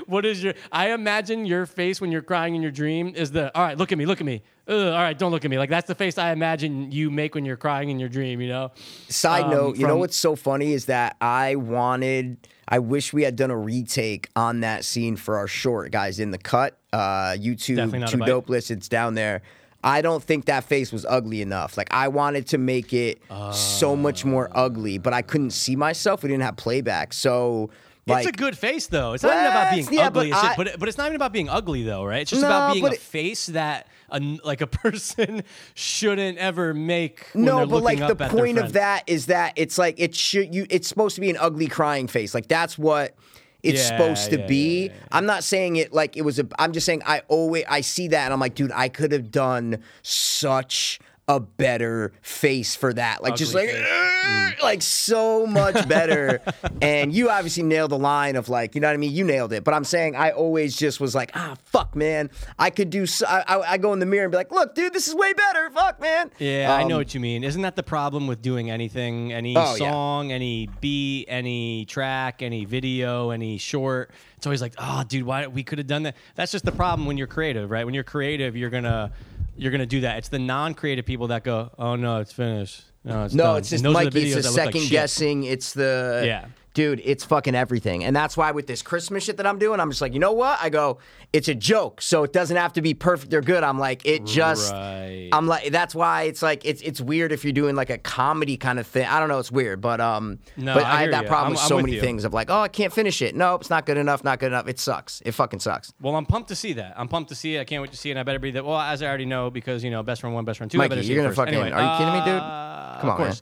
what 0.08 0.26
is 0.26 0.44
your 0.44 0.54
i 0.72 0.90
imagine 0.92 1.46
your 1.46 1.66
face 1.68 2.02
when 2.02 2.12
you're 2.12 2.22
crying 2.24 2.56
in 2.56 2.62
your 2.64 2.72
dream 2.72 3.14
is 3.16 3.32
the 3.32 3.56
all 3.56 3.64
right 3.64 3.78
look 3.78 3.92
at 3.92 3.98
me 3.98 4.06
look 4.08 4.20
at 4.20 4.26
me 4.26 4.42
Ugh, 4.68 4.76
all 4.76 4.92
right 4.94 5.16
don't 5.18 5.32
look 5.32 5.46
at 5.46 5.52
me 5.52 5.58
like 5.60 5.70
that's 5.70 5.88
the 5.88 5.94
face 5.94 6.18
i 6.18 6.32
imagine 6.32 6.92
you 6.92 7.12
make 7.12 7.36
when 7.36 7.46
you're 7.46 7.58
crying 7.58 7.90
in 7.90 8.00
your 8.00 8.10
dream 8.10 8.42
you 8.42 8.48
know 8.48 8.72
Side 9.10 9.44
um, 9.44 9.52
note, 9.52 9.78
you 9.78 9.86
know 9.86 9.98
what's 9.98 10.18
so 10.18 10.36
funny 10.36 10.74
is 10.74 10.86
that 10.86 11.16
I 11.22 11.56
wanted, 11.56 12.38
I 12.68 12.80
wish 12.80 13.14
we 13.14 13.22
had 13.24 13.36
done 13.36 13.52
a 13.52 13.58
retake 13.58 14.30
on 14.36 14.62
that 14.62 14.84
scene 14.86 15.16
for 15.16 15.38
our 15.38 15.48
short, 15.48 15.92
guys, 15.92 16.20
in 16.20 16.32
the 16.32 16.38
cut. 16.40 16.78
Uh, 16.92 17.36
YouTube, 17.38 17.76
Definitely 17.76 18.00
not 18.00 18.10
Too 18.10 18.18
bite. 18.18 18.26
Dope 18.28 18.50
List, 18.50 18.72
it's 18.72 18.88
down 18.88 19.14
there. 19.14 19.44
I 19.84 20.02
don't 20.02 20.24
think 20.24 20.46
that 20.46 20.64
face 20.64 20.92
was 20.92 21.06
ugly 21.06 21.42
enough. 21.42 21.78
Like, 21.78 21.94
I 21.94 22.08
wanted 22.08 22.48
to 22.48 22.58
make 22.58 22.94
it 22.94 23.22
so 23.52 23.96
much 23.96 24.24
more 24.26 24.50
ah. 24.54 24.66
ugly, 24.66 24.98
but 24.98 25.14
I 25.14 25.22
couldn't 25.22 25.52
see 25.52 25.76
myself. 25.76 26.24
We 26.24 26.30
didn't 26.30 26.44
have 26.44 26.56
playback. 26.56 27.14
So, 27.14 27.70
like, 28.06 28.26
it's 28.26 28.36
a 28.36 28.38
good 28.38 28.58
face 28.58 28.88
though. 28.88 29.14
It's 29.14 29.24
not 29.24 29.34
even 29.34 29.46
about 29.46 29.74
being 29.74 29.88
yeah, 29.92 30.08
ugly, 30.08 30.30
but 30.32 30.44
I- 30.44 30.56
but, 30.56 30.80
but 30.80 30.90
it's 30.90 30.98
not 30.98 31.06
even 31.08 31.16
about 31.16 31.32
being 31.32 31.50
ugly 31.50 31.84
though, 31.84 32.04
right? 32.04 32.22
It's 32.22 32.32
just 32.32 32.42
No, 32.42 32.48
about 32.48 32.74
being 32.74 32.86
a 32.86 32.92
it- 32.92 33.00
face 33.00 33.48
that 33.48 33.88
a, 34.10 34.20
like 34.44 34.62
a 34.62 34.68
person 34.84 35.44
shouldn't 35.74 36.38
ever 36.38 36.74
make. 36.74 37.28
When 37.34 37.46
no, 37.46 37.66
but 37.66 37.84
like 37.84 38.00
the 38.00 38.06
up 38.06 38.12
at 38.12 38.18
their 38.18 38.30
point 38.30 38.58
of 38.58 38.74
that 38.74 39.04
is 39.08 39.28
that 39.28 39.54
it's 39.56 39.78
like 39.78 39.96
it 40.00 40.16
should 40.16 40.54
you. 40.54 40.66
It's 40.70 40.88
supposed 40.88 41.16
to 41.16 41.22
be 41.22 41.30
an 41.30 41.38
ugly 41.38 41.68
crying 41.68 42.08
face. 42.08 42.34
Like 42.34 42.48
that's 42.48 42.78
what 42.78 43.16
it's 43.64 43.80
Yeah, 43.80 43.88
supposed 43.88 44.30
to 44.32 44.40
yeah, 44.40 44.48
be. 44.48 44.86
yeah, 44.88 44.94
I'm 45.12 45.26
not 45.26 45.44
saying 45.44 45.78
it 45.78 45.94
like 45.94 46.18
it 46.18 46.22
was 46.24 46.38
a. 46.40 46.48
I'm 46.60 46.74
just 46.74 46.86
saying 46.86 47.02
I 47.06 47.22
always 47.30 47.64
I 47.70 47.82
see 47.82 48.10
that 48.10 48.26
and 48.26 48.34
I'm 48.34 48.40
like, 48.40 48.56
dude, 48.56 48.72
I 48.74 48.90
could 48.90 49.12
have 49.12 49.32
done 49.32 49.80
such 50.02 51.00
a 51.28 51.40
better 51.40 52.12
face 52.22 52.76
for 52.76 52.94
that. 52.94 53.24
Like 53.24 53.36
just 53.36 53.54
like 53.54 53.70
face. 53.70 54.62
Like 54.62 54.82
so 54.82 55.48
much 55.48 55.88
better. 55.88 56.42
and 56.82 57.14
you 57.14 57.30
obviously 57.30 57.64
nailed 57.64 57.92
the 57.92 57.98
line 57.98 58.36
of 58.36 58.50
like, 58.50 58.76
you 58.76 58.82
know 58.82 58.88
what 58.88 58.94
I 58.94 58.98
mean? 58.98 59.12
You 59.14 59.24
nailed 59.24 59.54
it. 59.54 59.64
But 59.64 59.74
I'm 59.74 59.84
saying 59.86 60.16
I 60.16 60.32
always 60.32 60.76
just 60.76 61.00
was 61.00 61.16
like, 61.16 61.32
ah, 61.34 61.56
fuck, 61.66 61.96
man. 61.96 62.30
I 62.60 62.70
could 62.70 62.90
do. 62.90 63.06
So, 63.06 63.26
I, 63.26 63.44
I, 63.48 63.72
I 63.74 63.78
go 63.78 63.94
in 63.94 64.00
the 64.00 64.06
mirror 64.06 64.26
and 64.26 64.32
be 64.32 64.38
like, 64.38 64.52
look, 64.52 64.76
dude, 64.76 64.94
this 64.94 65.08
is 65.08 65.16
way 65.16 65.34
better. 65.34 65.70
Fuck, 65.72 66.00
man. 66.02 66.30
Yeah, 66.40 66.74
I 66.74 66.84
know 66.84 66.96
Um, 66.96 67.02
what 67.02 67.14
you 67.14 67.20
mean. 67.20 67.44
Isn't 67.44 67.62
that 67.62 67.76
the 67.76 67.84
problem 67.84 68.28
with 68.28 68.42
doing 68.42 68.70
anything, 68.70 69.32
any 69.34 69.56
Oh, 69.58 69.76
yeah. 69.76 69.90
song, 69.92 70.32
any 70.32 70.70
beat, 70.82 71.26
any 71.30 71.86
track, 71.86 72.42
any 72.42 72.66
video, 72.66 73.30
any 73.32 73.58
short? 73.58 74.12
It's 74.38 74.46
always 74.46 74.62
like, 74.62 74.74
oh, 74.78 75.04
dude, 75.08 75.24
why 75.26 75.48
we 75.48 75.64
could 75.64 75.78
have 75.78 75.88
done 75.88 76.04
that. 76.04 76.16
That's 76.36 76.52
just 76.52 76.66
the 76.66 76.72
problem 76.74 77.08
when 77.08 77.18
you're 77.18 77.28
creative, 77.28 77.72
right? 77.72 77.86
When 77.86 77.94
you're 77.94 78.04
creative, 78.04 78.58
you're 78.58 78.70
gonna 78.70 79.12
you're 79.58 79.72
gonna 79.72 79.86
do 79.86 80.02
that. 80.02 80.18
It's 80.18 80.30
the 80.30 80.40
non-creative 80.40 81.06
people 81.06 81.28
that 81.28 81.44
go, 81.44 81.72
oh 81.78 81.96
no, 81.96 82.20
it's 82.20 82.32
finished. 82.34 82.84
No, 83.04 83.26
it's 83.26 83.34
No, 83.34 83.44
done." 83.44 83.58
it's 83.58 83.70
just 83.70 83.84
And 83.86 83.94
those 83.96 84.02
are 84.02 84.06
Mikey. 84.06 84.26
videos 84.32 84.38
It's 84.38 84.48
the 84.48 84.54
like 84.58 84.66
second 84.68 84.82
shit. 84.82 84.92
guessing. 84.92 85.44
It's 85.44 85.74
the 85.74 86.24
Yeah. 86.26 86.46
Dude. 86.74 87.02
It's 87.04 87.24
fucking 87.24 87.56
everything, 87.56 88.04
and 88.04 88.16
that's 88.16 88.36
why 88.38 88.52
with 88.52 88.68
this 88.68 88.82
Christmas 88.82 89.24
shit 89.24 89.38
that 89.38 89.46
I'm 89.48 89.60
doing, 89.60 89.80
I'm 89.80 89.90
just 89.90 90.02
like, 90.02 90.14
you 90.14 90.20
know 90.20 90.32
what? 90.32 90.58
I 90.62 90.70
go, 90.70 91.00
it's 91.32 91.48
a 91.48 91.56
joke, 91.56 92.02
so 92.02 92.24
it 92.24 92.34
doesn't 92.34 92.58
have 92.58 92.74
to 92.74 92.82
be 92.82 92.94
perfect 92.94 93.34
or 93.34 93.42
good. 93.42 93.64
I'm 93.64 93.80
like, 93.80 94.06
it 94.06 94.26
just. 94.26 94.72
Right. 94.72 95.30
I'm 95.32 95.48
like, 95.48 95.72
that's 95.72 95.96
why 95.96 96.24
it's 96.24 96.42
like 96.42 96.66
it's 96.66 96.82
it's 96.82 97.00
weird 97.02 97.32
if 97.32 97.44
you're 97.44 97.54
doing 97.54 97.76
like 97.76 97.90
a 97.90 97.98
comedy 97.98 98.58
kind 98.58 98.80
of 98.80 98.86
thing. 98.88 99.08
I 99.08 99.20
don't 99.20 99.30
know, 99.30 99.40
it's 99.40 99.52
weird, 99.52 99.82
but 99.82 100.00
um, 100.02 100.40
No, 100.58 100.74
but 100.76 100.84
I 100.84 100.98
I, 100.98 101.02
had 101.02 101.14
that 101.14 101.24
ya. 101.24 101.30
problem 101.30 101.46
I'm- 101.46 101.52
with 101.54 101.62
so 101.62 101.76
with 101.78 101.86
many 101.86 101.96
you. 101.96 102.02
things 102.02 102.24
of 102.26 102.34
like, 102.34 102.50
oh, 102.50 102.62
I 102.62 102.68
can't 102.68 102.94
finish 102.94 103.22
it. 103.22 103.36
No, 103.36 103.56
it's 103.56 103.70
not 103.70 103.86
good 103.86 103.98
enough. 103.98 104.24
Not 104.24 104.40
good 104.40 104.48
enough. 104.48 104.68
It 104.68 104.80
sucks. 104.80 105.22
It 105.26 105.32
fucking 105.34 105.60
sucks. 105.60 105.94
Well, 106.02 106.16
I'm 106.16 106.26
pumped 106.26 106.50
to 106.50 106.56
see 106.56 106.74
that. 106.74 106.94
I'm 106.98 107.08
pumped 107.08 107.30
to 107.30 107.36
see 107.36 107.56
it. 107.56 107.62
I 107.62 107.64
can't 107.64 107.82
wait 107.82 107.92
to 107.92 107.98
see 107.98 108.10
it. 108.10 108.14
And 108.14 108.20
I 108.20 108.24
better 108.24 108.40
be 108.40 108.52
that. 108.52 108.66
Well, 108.66 108.80
as 108.80 109.02
I 109.02 109.08
already 109.08 109.26
know, 109.26 109.50
because 109.50 109.84
you 109.84 109.92
know, 109.92 110.04
best 110.04 110.22
friend 110.22 110.34
one, 110.36 110.46
best 110.46 110.58
friend 110.58 110.72
two. 110.72 110.78
I 110.78 110.80
Mikey, 110.80 110.90
better 110.90 111.04
see 111.04 111.14
you're 111.14 111.18
gonna 111.24 111.30
first. 111.30 111.38
fucking- 111.38 111.54
Anyway, 111.54 111.72
are 111.72 111.82
you 111.94 111.98
kidding 111.98 112.14
me, 112.14 112.20
dude? 112.26 112.42
uh, 112.42 112.98
Come 113.02 113.10
of 113.10 113.20
on, 113.20 113.28
man. 113.28 113.36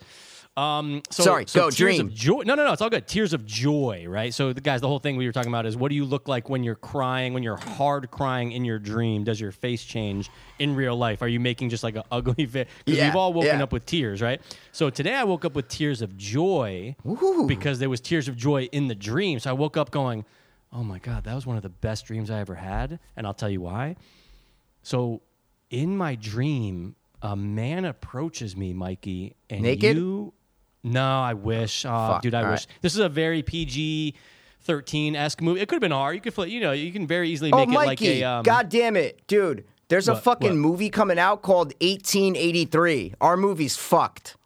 Um, 0.57 1.01
so, 1.09 1.23
Sorry, 1.23 1.45
so 1.47 1.61
go, 1.61 1.69
tears 1.69 1.95
dream. 1.95 2.07
of 2.07 2.13
joy. 2.13 2.41
No, 2.45 2.55
no, 2.55 2.65
no. 2.65 2.73
It's 2.73 2.81
all 2.81 2.89
good. 2.89 3.07
Tears 3.07 3.31
of 3.31 3.45
joy, 3.45 4.05
right? 4.07 4.33
So, 4.33 4.51
the 4.51 4.59
guys, 4.59 4.81
the 4.81 4.87
whole 4.87 4.99
thing 4.99 5.15
we 5.15 5.25
were 5.25 5.31
talking 5.31 5.49
about 5.49 5.65
is 5.65 5.77
what 5.77 5.87
do 5.89 5.95
you 5.95 6.03
look 6.03 6.27
like 6.27 6.49
when 6.49 6.61
you're 6.61 6.75
crying, 6.75 7.33
when 7.33 7.41
you're 7.41 7.55
hard 7.55 8.11
crying 8.11 8.51
in 8.51 8.65
your 8.65 8.77
dream? 8.77 9.23
Does 9.23 9.39
your 9.39 9.53
face 9.53 9.81
change 9.83 10.29
in 10.59 10.75
real 10.75 10.97
life? 10.97 11.21
Are 11.21 11.27
you 11.29 11.39
making 11.39 11.69
just 11.69 11.83
like 11.85 11.95
an 11.95 12.03
ugly 12.11 12.45
face? 12.45 12.67
Because 12.83 12.97
Yeah, 12.97 13.07
we've 13.07 13.15
all 13.15 13.31
woken 13.31 13.57
yeah. 13.59 13.63
up 13.63 13.71
with 13.71 13.85
tears, 13.85 14.21
right? 14.21 14.41
So 14.73 14.89
today 14.89 15.15
I 15.15 15.23
woke 15.23 15.45
up 15.45 15.55
with 15.55 15.69
tears 15.69 16.01
of 16.01 16.17
joy 16.17 16.97
Ooh. 17.07 17.45
because 17.47 17.79
there 17.79 17.89
was 17.89 18.01
tears 18.01 18.27
of 18.27 18.35
joy 18.35 18.65
in 18.73 18.89
the 18.89 18.95
dream. 18.95 19.39
So 19.39 19.49
I 19.49 19.53
woke 19.53 19.77
up 19.77 19.89
going, 19.89 20.25
"Oh 20.73 20.83
my 20.83 20.99
god, 20.99 21.23
that 21.23 21.33
was 21.33 21.45
one 21.47 21.55
of 21.55 21.63
the 21.63 21.69
best 21.69 22.05
dreams 22.07 22.29
I 22.29 22.39
ever 22.41 22.55
had," 22.55 22.99
and 23.15 23.25
I'll 23.25 23.33
tell 23.33 23.49
you 23.49 23.61
why. 23.61 23.95
So, 24.83 25.21
in 25.69 25.95
my 25.95 26.15
dream, 26.15 26.95
a 27.21 27.35
man 27.37 27.85
approaches 27.85 28.57
me, 28.57 28.73
Mikey, 28.73 29.35
and 29.49 29.61
Naked? 29.61 29.95
you. 29.95 30.33
No, 30.83 31.21
I 31.21 31.33
wish, 31.33 31.85
oh, 31.85 31.89
Fuck, 31.89 32.21
dude, 32.23 32.33
I 32.33 32.43
all 32.43 32.51
wish. 32.51 32.65
This 32.81 32.93
is 32.93 32.99
a 32.99 33.09
very 33.09 33.43
PG. 33.43 34.15
13 34.63 35.15
esque 35.15 35.41
movie. 35.41 35.59
It 35.59 35.67
could 35.67 35.77
have 35.77 35.81
been 35.81 35.91
R. 35.91 36.13
You 36.13 36.21
could, 36.21 36.35
flip, 36.35 36.47
you 36.49 36.59
know, 36.59 36.71
you 36.71 36.91
can 36.91 37.07
very 37.07 37.29
easily 37.31 37.51
Oh, 37.51 37.57
make 37.65 37.69
it 37.69 37.73
like 37.73 38.01
a. 38.03 38.23
Um, 38.23 38.43
God 38.43 38.69
damn 38.69 38.95
it, 38.95 39.25
dude! 39.25 39.65
There's 39.87 40.07
a 40.07 40.13
What? 40.13 40.23
fucking 40.23 40.49
What? 40.51 40.55
movie 40.69 40.91
coming 40.91 41.17
out 41.17 41.41
called 41.41 41.73
1883. 41.81 43.15
Our 43.19 43.37
movie's 43.37 43.75
fucked. 43.75 44.37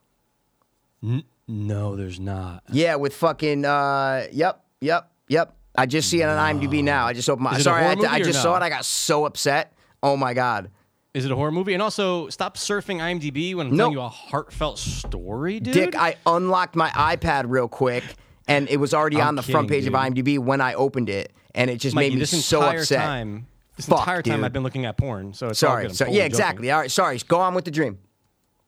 No, 1.48 1.96
there's 1.98 2.18
not. 2.20 2.64
Yeah, 2.72 2.96
with 2.96 3.14
fucking 3.16 3.66
uh 3.66 4.28
yep, 4.32 4.64
yep, 4.82 5.12
yep. 5.28 5.56
I 5.78 5.86
just 5.86 6.10
see 6.10 6.22
it 6.22 6.26
on 6.30 6.38
IMDb 6.60 6.82
now. 6.84 7.06
I 7.06 7.14
just 7.14 7.30
opened 7.30 7.44
my 7.44 7.52
Is 7.52 7.58
it 7.58 7.62
a 7.62 7.64
sorry, 7.66 7.84
I, 7.86 7.92
I 8.14 8.20
just 8.20 8.38
no? 8.40 8.42
saw 8.44 8.56
it. 8.58 8.64
I 8.64 8.70
got 8.70 8.86
so 8.86 9.26
upset. 9.26 9.74
Oh 10.02 10.16
my 10.16 10.34
god. 10.34 10.72
Is 11.16 11.24
it 11.26 11.32
a 11.32 11.36
horror 11.36 11.52
movie? 11.52 11.74
And 11.74 11.82
also, 11.82 12.28
stop 12.28 12.58
surfing 12.58 12.98
IMDb 13.00 13.56
when 13.56 13.68
I'm 13.68 13.72
No. 13.78 13.84
telling 13.86 13.94
you 13.94 14.02
a 14.02 14.10
heartfelt 14.10 14.78
story, 14.78 15.62
dude. 15.62 15.74
Dick, 15.74 15.96
I 15.96 16.16
unlocked 16.26 16.76
my 16.76 16.90
iPad 16.90 17.46
real 17.48 17.70
quick, 17.70 18.04
and 18.50 18.68
it 18.70 18.78
was 18.78 18.94
already 18.94 19.22
I'm 19.22 19.30
on 19.30 19.36
the 19.36 19.42
front 19.42 19.70
kidding, 19.70 19.84
page 19.84 19.88
of. 19.88 19.94
IMDb 19.94 20.38
when 20.40 20.60
I 20.60 20.74
opened 20.74 21.08
it, 21.10 21.32
and 21.56 21.70
it 21.70 21.78
just 21.78 21.96
Mikey, 21.96 22.10
made 22.10 22.14
me 22.16 22.20
this 22.20 22.46
so 22.46 22.62
entire 22.62 22.80
upset. 22.82 23.00
time, 23.00 23.48
this 23.78 23.86
Fuck, 23.86 24.00
entire 24.00 24.22
time 24.24 24.36
dude. 24.40 24.46
I've 24.46 24.52
been 24.54 24.64
looking 24.64 24.86
at 24.86 24.98
porn. 24.98 25.34
So 25.34 25.48
it's 25.48 25.64
all 25.64 25.70
Sorry. 25.72 25.90
So, 25.94 26.06
yeah, 26.08 26.26
exactly. 26.26 26.70
All 26.70 26.80
right. 26.82 26.92
Sorry. 26.92 27.18
Go 27.28 27.40
on 27.40 27.54
with 27.54 27.64
the 27.64 27.72
dream. 27.72 27.98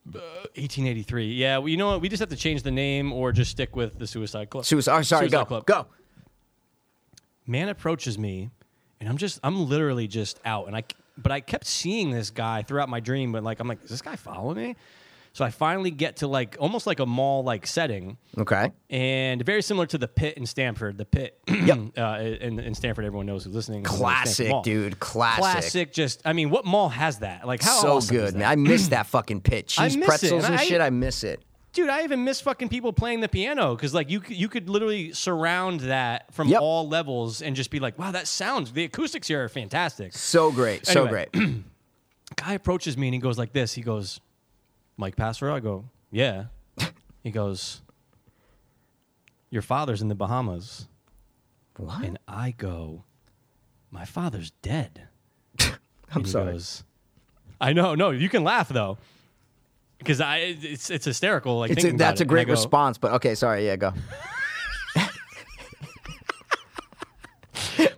Uh, 0.07 0.19
1883. 0.55 1.33
Yeah, 1.33 1.57
well, 1.57 1.67
you 1.67 1.75
know 1.75 1.87
what? 1.87 1.99
We 1.99 2.07
just 2.07 2.21
have 2.21 2.29
to 2.29 2.37
change 2.37 2.63
the 2.63 2.71
name 2.71 3.11
or 3.11 3.33
just 3.33 3.51
stick 3.51 3.75
with 3.75 3.99
the 3.99 4.07
Suicide 4.07 4.49
Club. 4.49 4.63
Suicide. 4.63 4.97
oh, 4.99 5.01
sorry. 5.01 5.25
Suicide 5.25 5.37
Go. 5.37 5.45
Club. 5.45 5.65
Go. 5.65 5.85
man 7.45 7.67
approaches 7.69 8.17
me 8.17 8.49
and 8.99 9.07
i'm 9.09 9.15
just 9.17 9.39
i'm 9.43 9.67
literally 9.69 10.07
just 10.07 10.39
out 10.45 10.67
and 10.67 10.75
i 10.75 10.83
but 11.17 11.31
i 11.31 11.39
kept 11.39 11.65
seeing 11.65 12.11
this 12.11 12.29
guy 12.29 12.61
throughout 12.61 12.89
my 12.89 12.99
dream 12.99 13.31
but 13.31 13.43
like 13.43 13.59
i'm 13.59 13.67
like 13.67 13.83
is 13.83 13.89
this 13.89 14.01
guy 14.01 14.15
following 14.15 14.57
me 14.57 14.75
so 15.33 15.45
i 15.45 15.49
finally 15.51 15.91
get 15.91 16.17
to 16.17 16.27
like 16.27 16.55
almost 16.59 16.87
like 16.87 16.99
a 16.99 17.05
mall 17.05 17.43
like 17.43 17.67
setting 17.67 18.17
Okay. 18.37 18.71
and 18.89 19.43
very 19.45 19.61
similar 19.61 19.85
to 19.87 19.97
the 19.97 20.07
pit 20.07 20.37
in 20.37 20.45
Stamford 20.45 20.97
the 20.97 21.05
pit 21.05 21.39
uh, 21.47 22.17
in, 22.41 22.59
in 22.59 22.73
Stamford 22.75 23.05
everyone 23.05 23.25
knows 23.25 23.43
who's 23.45 23.53
listening 23.55 23.83
Classic, 23.83 24.51
dude. 24.63 24.99
Classic. 24.99 25.41
classic 25.41 25.93
just 25.93 26.21
i 26.25 26.33
mean 26.33 26.49
what 26.49 26.65
mall 26.65 26.89
has 26.89 27.19
that 27.19 27.45
like 27.47 27.61
how 27.61 27.79
so 27.81 27.97
awesome 27.97 28.15
is 28.15 28.21
good, 28.31 28.35
man. 28.39 28.49
I 28.49 28.55
miss 28.55 28.87
that 28.89 29.07
fucking 29.07 29.41
pit. 29.41 29.73
I 29.77 29.89
Cheese 29.89 30.05
pretzels 30.05 30.43
and 30.43 30.53
and 30.53 30.61
I- 30.61 30.65
shit. 30.65 30.81
I 30.81 30.89
miss 30.89 31.23
it. 31.23 31.41
Dude, 31.77 31.89
I 31.89 32.03
even 32.03 32.23
miss 32.23 32.41
fucking 32.41 32.69
people 32.69 32.91
playing 32.91 33.19
the 33.19 33.29
piano 33.29 33.75
because 33.75 33.93
like 33.93 34.09
you 34.09 34.19
you 34.27 34.49
could 34.49 34.67
literally 34.67 35.13
surround 35.13 35.81
that 35.81 36.33
from 36.33 36.47
Yep. 36.47 36.59
all 36.59 36.87
levels 36.87 37.43
and 37.43 37.55
just 37.55 37.69
be 37.69 37.79
like, 37.79 37.99
wow, 37.99 38.09
that 38.09 38.25
sounds 38.27 38.71
the 38.73 38.83
acoustics 38.83 39.27
here 39.27 39.43
are 39.43 39.47
fantastic. 39.47 40.13
So 40.13 40.51
great. 40.51 40.87
So 40.87 41.05
great. 41.05 41.29
guy 42.35 42.53
approaches 42.53 42.97
me 42.97 43.09
and 43.09 43.13
he 43.13 43.19
goes 43.19 43.37
like 43.37 43.53
this. 43.53 43.73
He 43.73 43.83
goes, 43.83 44.19
Mike 44.97 45.15
Passero? 45.15 45.53
I 45.53 45.59
go, 45.59 45.85
yeah. 46.09 46.45
he 47.23 47.29
goes, 47.29 47.81
your 49.51 49.61
father's 49.61 50.01
in 50.01 50.07
the 50.07 50.15
Bahamas. 50.15 50.87
What? 51.77 52.03
And 52.03 52.17
I 52.27 52.55
go, 52.57 53.03
my 53.91 54.03
father's 54.05 54.49
dead. 54.63 55.09
I'm 56.11 56.25
sorry. 56.25 56.53
goes, 56.53 56.83
I 57.61 57.73
know, 57.73 57.93
no, 57.93 58.09
you 58.09 58.29
can 58.29 58.43
laugh 58.43 58.69
though. 58.69 58.97
Because 59.99 60.21
I, 60.21 60.37
it's 60.37 60.89
it's 60.89 61.05
hysterical. 61.05 61.57
Like 61.59 61.71
It's 61.71 61.83
a, 61.83 61.91
that's 61.91 62.21
a 62.21 62.23
it. 62.23 62.25
And 62.25 62.31
I 62.31 62.33
great 62.33 62.47
go, 62.47 62.51
response, 62.51 62.97
but 62.97 63.13
okay, 63.13 63.35
sorry. 63.35 63.65
Yeah, 63.65 63.75
go. 63.77 63.93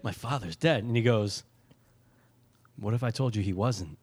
My 0.03 0.11
father's 0.11 0.55
dead, 0.55 0.83
and 0.83 0.95
he 0.95 1.01
goes, 1.01 1.43
"What 2.77 2.93
if 2.93 3.03
I 3.03 3.11
told 3.11 3.35
you 3.35 3.41
he 3.43 3.53
wasn't?" 3.53 3.97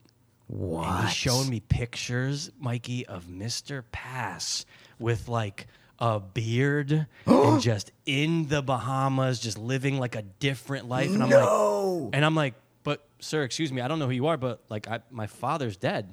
What? 0.47 0.86
And 0.86 1.01
he's 1.07 1.16
showing 1.16 1.49
me 1.51 1.61
pictures, 1.61 2.51
Mikey, 2.61 3.07
of 3.07 3.24
Mr. 3.24 3.82
Pass 3.92 4.64
with 4.99 5.28
like 5.28 5.66
a 5.99 6.20
beard 6.20 7.07
and 7.26 7.61
just 7.62 7.90
in 8.05 8.47
the 8.49 8.62
Bahamas, 8.62 9.40
just 9.40 9.59
living 9.59 9.99
like 9.99 10.14
a 10.14 10.22
different 10.22 10.88
life. 10.88 11.12
And 11.12 11.22
I'm 11.22 11.30
No. 11.30 11.94
like, 12.05 12.14
and 12.14 12.24
I'm 12.24 12.34
like, 12.36 12.55
but 12.84 13.05
sir, 13.18 13.42
excuse 13.42 13.72
me, 13.72 13.80
I 13.80 13.88
don't 13.88 13.99
know 13.99 14.07
who 14.07 14.12
you 14.12 14.26
are, 14.28 14.36
but 14.36 14.62
like, 14.68 14.86
I, 14.88 15.01
my 15.11 15.26
father's 15.26 15.76
dead. 15.76 16.09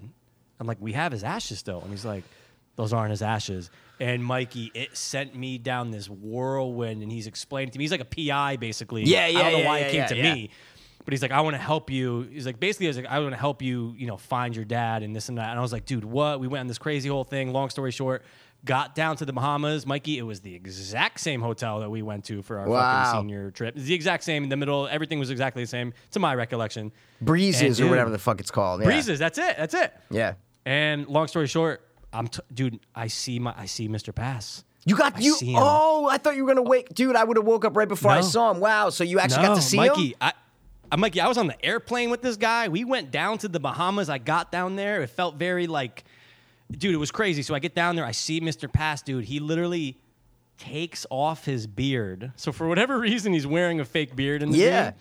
I'm 0.60 0.68
like, 0.68 0.78
we 0.80 0.94
have 0.94 1.12
his 1.12 1.24
ashes 1.24 1.60
still, 1.60 1.82
and 1.82 1.92
he's 1.92 2.06
like, 2.06 2.24
those 2.76 2.94
aren't 2.94 3.12
his 3.12 3.22
ashes. 3.22 3.70
And 4.00 4.24
Mikey, 4.24 4.72
it 4.74 4.98
sent 4.98 5.36
me 5.36 5.58
down 5.58 5.92
this 5.92 6.10
whirlwind, 6.10 7.04
and 7.04 7.12
he's 7.12 7.28
explaining 7.28 7.72
to 7.72 7.78
me. 7.78 7.84
He's 7.84 7.92
like 7.92 8.02
a 8.02 8.06
PI, 8.06 8.58
basically. 8.58 9.04
Yeah, 9.04 9.28
yeah. 9.28 9.40
I 9.40 9.44
don't 9.44 9.52
know 9.52 9.58
yeah, 9.60 9.68
why 9.68 9.80
yeah, 9.80 9.86
it 9.86 9.92
came 9.92 10.00
yeah, 10.02 10.08
to 10.08 10.36
me. 10.36 10.50
But 11.06 11.12
he's 11.12 11.22
like, 11.22 11.32
I 11.32 11.42
want 11.42 11.56
to 11.56 11.62
help 11.62 11.90
you. 11.90 12.22
He's 12.32 12.46
like, 12.46 12.60
basically, 12.60 12.88
I 12.88 12.90
was 12.90 12.98
like, 12.98 13.08
I 13.08 13.20
want 13.20 13.34
to 13.34 13.40
help 13.40 13.62
you, 13.62 13.94
you 13.98 14.08
know, 14.08 14.18
find 14.18 14.56
your 14.56 14.66
dad 14.66 15.04
and 15.04 15.16
this 15.16 15.28
and 15.30 15.38
that. 15.38 15.50
And 15.50 15.60
I 15.60 15.62
was 15.62 15.74
like, 15.74 15.86
dude, 15.86 16.06
what? 16.06 16.40
We 16.40 16.48
went 16.48 16.62
on 16.62 16.68
this 16.68 16.78
crazy 16.78 17.10
whole 17.10 17.26
thing. 17.26 17.52
Long 17.52 17.70
story 17.70 17.92
short, 17.92 18.24
got 18.66 18.96
down 18.96 19.18
to 19.18 19.26
the 19.26 19.34
Bahamas. 19.34 19.86
Mikey, 19.86 20.18
it 20.18 20.22
was 20.24 20.40
the 20.42 20.54
exact 20.56 21.20
same 21.20 21.42
hotel 21.42 21.82
that 21.82 21.90
we 21.90 22.02
went 22.02 22.24
to 22.26 22.42
for 22.42 22.60
our 22.60 22.68
Wow. 22.68 23.04
fucking 23.06 23.22
senior 23.22 23.52
trip. 23.52 23.76
It's 23.76 23.86
the 23.86 23.94
exact 23.94 24.24
same 24.24 24.44
in 24.44 24.50
the 24.50 24.56
middle. 24.58 24.88
Everything 24.88 25.20
was 25.20 25.30
exactly 25.30 25.64
the 25.64 25.68
same, 25.68 25.94
to 26.12 26.20
my 26.20 26.34
recollection. 26.36 26.92
Breezes 27.22 27.80
And 27.80 27.88
or 27.88 27.90
whatever 27.92 28.10
the 28.10 28.18
fuck 28.20 28.40
it's 28.40 28.52
called. 28.52 28.82
Yeah. 28.82 28.88
Breezes. 28.88 29.20
That's 29.20 29.38
it. 29.38 29.58
That's 29.58 29.74
it. 29.74 29.94
Yeah. 30.10 30.36
And 30.66 31.08
long 31.08 31.28
story 31.28 31.48
short, 31.48 31.86
I'm, 32.14 32.28
t- 32.28 32.40
dude. 32.54 32.80
I 32.96 33.08
see 33.08 33.40
my, 33.40 33.54
I 33.58 33.66
see 33.66 33.90
Mr. 33.90 34.14
Pass. 34.16 34.64
You 34.86 34.96
got 34.96 35.18
I 35.18 35.20
you. 35.20 35.36
Oh, 35.56 36.08
I 36.10 36.18
thought 36.18 36.36
you 36.36 36.44
were 36.44 36.54
gonna 36.54 36.62
wake, 36.68 36.94
dude. 36.94 37.16
I 37.16 37.24
would 37.24 37.38
have 37.38 37.46
woke 37.46 37.64
up 37.66 37.76
right 37.78 37.88
before 37.88 38.12
I 38.12 38.22
saw 38.22 38.52
him. 38.52 38.60
Wow. 38.60 38.90
So 38.90 39.04
you 39.04 39.18
actually 39.20 39.44
got 39.46 39.56
to 39.56 39.62
see 39.62 39.78
Mikey, 39.78 40.08
him. 40.10 40.14
I, 40.20 40.34
I'm 40.92 41.00
Mikey. 41.00 41.22
I 41.22 41.28
was 41.28 41.38
on 41.38 41.48
the 41.48 41.66
airplane 41.66 42.10
with 42.10 42.22
this 42.22 42.36
guy. 42.36 42.68
We 42.68 42.84
went 42.84 43.10
down 43.10 43.38
to 43.40 43.48
the 43.48 43.60
Bahamas. 43.62 44.10
I 44.10 44.18
got 44.18 44.52
down 44.52 44.76
there. 44.76 45.02
It 45.02 45.08
felt 45.10 45.36
very 45.36 45.68
like, 45.68 46.04
dude, 46.78 46.94
it 46.94 46.98
was 46.98 47.12
crazy. 47.12 47.42
So 47.42 47.54
I 47.56 47.60
get 47.60 47.76
down 47.76 47.96
there. 47.96 48.06
I 48.06 48.12
see 48.12 48.42
Mr. 48.42 48.72
Pass, 48.72 49.02
dude. 49.02 49.26
He 49.26 49.40
literally 49.40 49.98
takes 50.58 51.06
off 51.10 51.46
his 51.46 51.66
beard. 51.68 52.32
So 52.36 52.52
for 52.52 52.68
whatever 52.68 53.00
reason, 53.00 53.34
he's 53.34 53.48
wearing 53.48 53.80
a 53.80 53.86
fake 53.86 54.16
beard 54.16 54.44
in 54.44 54.52
the 54.52 54.58
Yeah. 54.58 54.82
dream. 54.92 54.94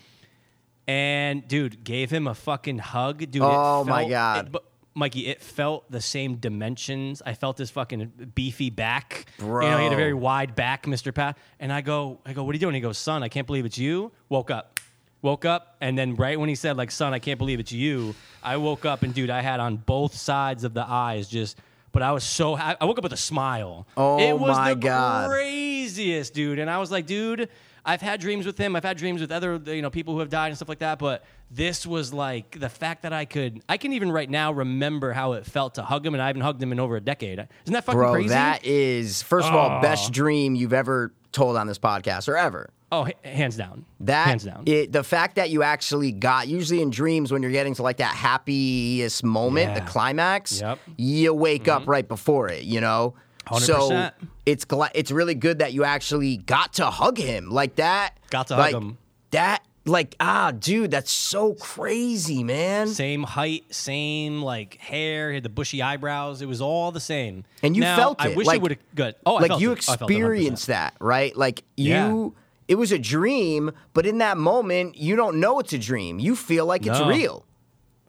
And 0.89 1.47
dude, 1.49 1.85
gave 1.85 2.11
him 2.11 2.27
a 2.27 2.35
fucking 2.35 2.79
hug, 2.79 3.18
dude. 3.18 3.37
it 3.37 3.43
Oh, 3.43 3.85
my 3.85 4.09
God. 4.09 4.47
it- 4.47 4.53
but 4.53 4.64
Mikey, 4.95 5.27
it 5.29 5.41
felt 5.41 5.91
the 5.91 6.01
same 6.03 6.37
dimensions. 6.37 7.23
I 7.25 7.33
felt 7.35 7.57
his 7.57 7.70
fucking 7.70 8.31
beefy 8.35 8.68
back. 8.68 9.25
Bro, 9.39 9.64
You 9.64 9.70
know, 9.70 9.79
he 9.79 9.85
had 9.85 9.93
a 9.93 9.97
very 9.97 10.12
wide 10.12 10.55
back, 10.55 10.85
Mr. 10.85 11.14
Pat. 11.14 11.39
And 11.59 11.73
I 11.73 11.81
go, 11.81 12.20
I 12.27 12.35
go, 12.35 12.45
what 12.45 12.51
are 12.51 12.57
you 12.57 12.61
doing? 12.61 12.75
He 12.75 12.81
goes, 12.83 12.99
son, 12.99 13.23
I 13.23 13.29
can't 13.29 13.47
believe 13.47 13.64
it's 13.64 13.79
you. 13.79 14.12
Woke 14.29 14.51
up. 14.51 14.81
Woke 15.23 15.45
up, 15.45 15.77
and 15.81 15.97
then 15.97 16.16
right 16.16 16.39
when 16.39 16.49
he 16.49 16.55
said, 16.57 16.77
like, 16.77 16.91
son, 16.91 17.14
I 17.14 17.20
can't 17.20 17.39
believe 17.39 17.61
it's 17.61 17.70
you, 17.73 18.14
I 18.43 18.57
woke 18.57 18.85
up 18.85 19.03
and 19.05 19.14
dude, 19.14 19.31
I 19.31 19.41
had 19.41 19.61
on 19.61 19.77
both 19.77 20.14
sides 20.16 20.64
of 20.64 20.75
the 20.75 20.85
eyes 20.87 21.29
just 21.29 21.57
but 21.93 22.03
I 22.03 22.11
was 22.12 22.25
so 22.25 22.57
ha- 22.57 22.75
I 22.81 22.87
woke 22.87 22.97
up 22.99 23.05
with 23.05 23.12
a 23.12 23.18
smile. 23.18 23.87
Oh, 23.99 24.18
it 24.18 24.33
was 24.33 24.57
my 24.57 24.70
the 24.73 24.81
God. 24.81 25.29
craziest, 25.31 26.33
dude. 26.33 26.59
And 26.59 26.70
I 26.70 26.79
was 26.79 26.91
like, 26.91 27.05
dude, 27.05 27.51
I've 27.85 28.01
had 28.01 28.18
dreams 28.18 28.47
with 28.47 28.57
him. 28.57 28.75
I've 28.75 28.83
had 28.83 28.97
dreams 28.97 29.20
with 29.20 29.31
other, 29.31 29.61
you 29.66 29.83
know, 29.83 29.91
people 29.91 30.14
who 30.14 30.20
have 30.20 30.31
died 30.31 30.47
and 30.49 30.57
stuff 30.57 30.70
like 30.70 30.79
that. 30.79 30.99
But 30.99 31.23
this 31.51 31.87
was 31.87 32.11
like 32.14 32.59
the 32.59 32.70
fact 32.70 33.03
that 33.03 33.12
I 33.12 33.27
could, 33.27 33.61
I 33.68 33.77
can 33.77 33.93
even 33.93 34.11
right 34.11 34.31
now 34.31 34.53
remember 34.53 35.12
how 35.12 35.33
it 35.35 35.45
felt 35.45 35.75
to 35.75 35.83
hug 35.83 36.07
him, 36.07 36.14
and 36.14 36.23
I 36.23 36.29
haven't 36.29 36.41
hugged 36.41 36.62
him 36.62 36.73
in 36.73 36.81
over 36.81 36.97
a 36.97 37.01
decade. 37.01 37.39
Isn't 37.39 37.75
that 37.75 37.85
fucking 37.85 37.99
Bro, 37.99 38.12
crazy? 38.14 38.29
that 38.31 38.64
is 38.64 39.20
first 39.23 39.47
of 39.49 39.55
all 39.55 39.79
Oh. 39.79 39.83
best 39.83 40.12
dream 40.12 40.55
you've 40.55 40.73
ever 40.73 41.12
told 41.33 41.57
on 41.57 41.66
this 41.66 41.78
podcast 41.78 42.28
or 42.28 42.37
ever. 42.37 42.70
oh, 42.93 43.07
h- 43.07 43.16
hands 43.24 43.57
down. 43.57 43.85
That 44.01 44.26
hands 44.26 44.45
down. 44.45 44.64
It, 44.66 44.93
the 44.93 45.03
fact 45.03 45.37
that 45.37 45.51
you 45.51 45.62
actually 45.62 46.12
got 46.12 46.47
usually 46.49 46.83
in 46.83 46.91
dreams 46.91 47.33
when 47.33 47.43
you're 47.43 47.51
getting 47.53 47.74
to 47.76 47.83
like 47.83 47.97
that 47.97 48.14
happiest 48.14 49.24
moment, 49.24 49.74
the 49.74 49.80
climax, 49.80 50.61
Yep. 50.61 50.78
Mm-hmm. 50.78 50.93
you 50.97 51.35
wake 51.35 51.68
up 51.68 51.87
right 51.89 52.07
before 52.07 52.49
it. 52.51 52.64
You 52.64 52.80
know, 52.80 53.14
so 53.59 53.91
100%. 53.91 54.12
it's 54.47 54.64
gla- 54.64 54.91
it's 54.95 55.11
really 55.11 55.35
good 55.35 55.59
that 55.61 55.72
you 55.72 55.85
actually 55.85 56.37
got 56.37 56.74
to 56.74 56.87
hug 56.87 57.18
him 57.18 57.51
like 57.51 57.76
that. 57.76 58.16
Got 58.30 58.49
to 58.49 58.55
hug 58.57 58.62
like, 58.72 58.74
him. 58.74 58.99
That 59.30 59.64
like 59.85 60.14
ah, 60.20 60.53
dude, 60.53 60.91
that's 60.93 61.11
so 61.11 61.55
crazy, 61.55 62.45
man. 62.45 62.87
Same 62.89 63.22
height, 63.24 63.64
same 63.74 64.43
like 64.43 64.76
hair, 64.76 65.33
had 65.33 65.43
the 65.43 65.49
bushy 65.49 65.83
eyebrows. 65.83 66.41
It 66.43 66.47
was 66.47 66.61
all 66.61 66.93
the 66.93 67.01
same. 67.01 67.45
And 67.62 67.74
you 67.74 67.80
Now, 67.83 67.97
felt 67.97 68.24
it. 68.24 68.33
I 68.33 68.35
wish 68.37 68.47
like- 68.47 68.57
it 68.57 68.62
would 68.62 68.70
have 68.72 68.95
good. 68.95 69.14
Oh, 69.26 69.37
I 69.37 69.41
like 69.43 69.49
felt 69.51 69.61
you 69.61 69.72
it. 69.72 69.85
Oh, 69.89 69.93
I 69.93 69.97
felt 69.97 70.11
it 70.11 70.14
100%. 70.14 70.18
experienced 70.18 70.66
that, 70.68 70.95
right? 71.01 71.37
Like 71.37 71.64
Yeah. 71.76 72.09
you 72.09 72.35
it 72.68 72.76
was 72.76 72.93
a 72.93 72.99
dream, 72.99 73.72
but 73.93 74.07
in 74.07 74.18
that 74.18 74.39
moment 74.39 74.97
you 74.97 75.16
don't 75.16 75.41
know 75.41 75.59
it's 75.59 75.72
a 75.72 75.78
dream. 75.78 76.18
You 76.20 76.37
feel 76.37 76.64
like 76.66 76.87
it's 76.87 76.99
No. 76.99 77.09
real. 77.09 77.45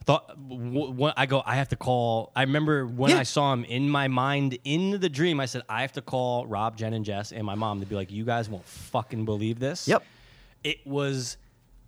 thought 0.06 0.28
w- 0.50 0.88
w- 0.92 1.14
I 1.16 1.26
go 1.26 1.42
I 1.46 1.56
have 1.56 1.70
to 1.70 1.78
call 1.78 2.34
I 2.36 2.42
remember 2.42 2.86
when 2.86 3.12
Yeah. 3.12 3.20
I 3.20 3.24
saw 3.24 3.54
him 3.54 3.64
in 3.64 3.90
my 3.90 4.10
mind 4.10 4.58
in 4.66 5.00
the 5.00 5.08
dream 5.08 5.40
I 5.40 5.46
said 5.46 5.62
I 5.70 5.80
have 5.82 5.94
to 5.94 6.02
call 6.02 6.46
Rob 6.46 6.76
Jen 6.76 6.92
and 6.94 7.06
Jess 7.06 7.32
and 7.32 7.46
my 7.46 7.56
mom 7.56 7.80
to 7.80 7.86
be 7.86 7.96
like 7.96 8.12
you 8.12 8.26
guys 8.26 8.50
won't 8.50 8.66
fucking 8.66 9.24
believe 9.24 9.60
this 9.60 9.88
Yep. 9.88 10.04
it 10.66 10.86
was 10.86 11.38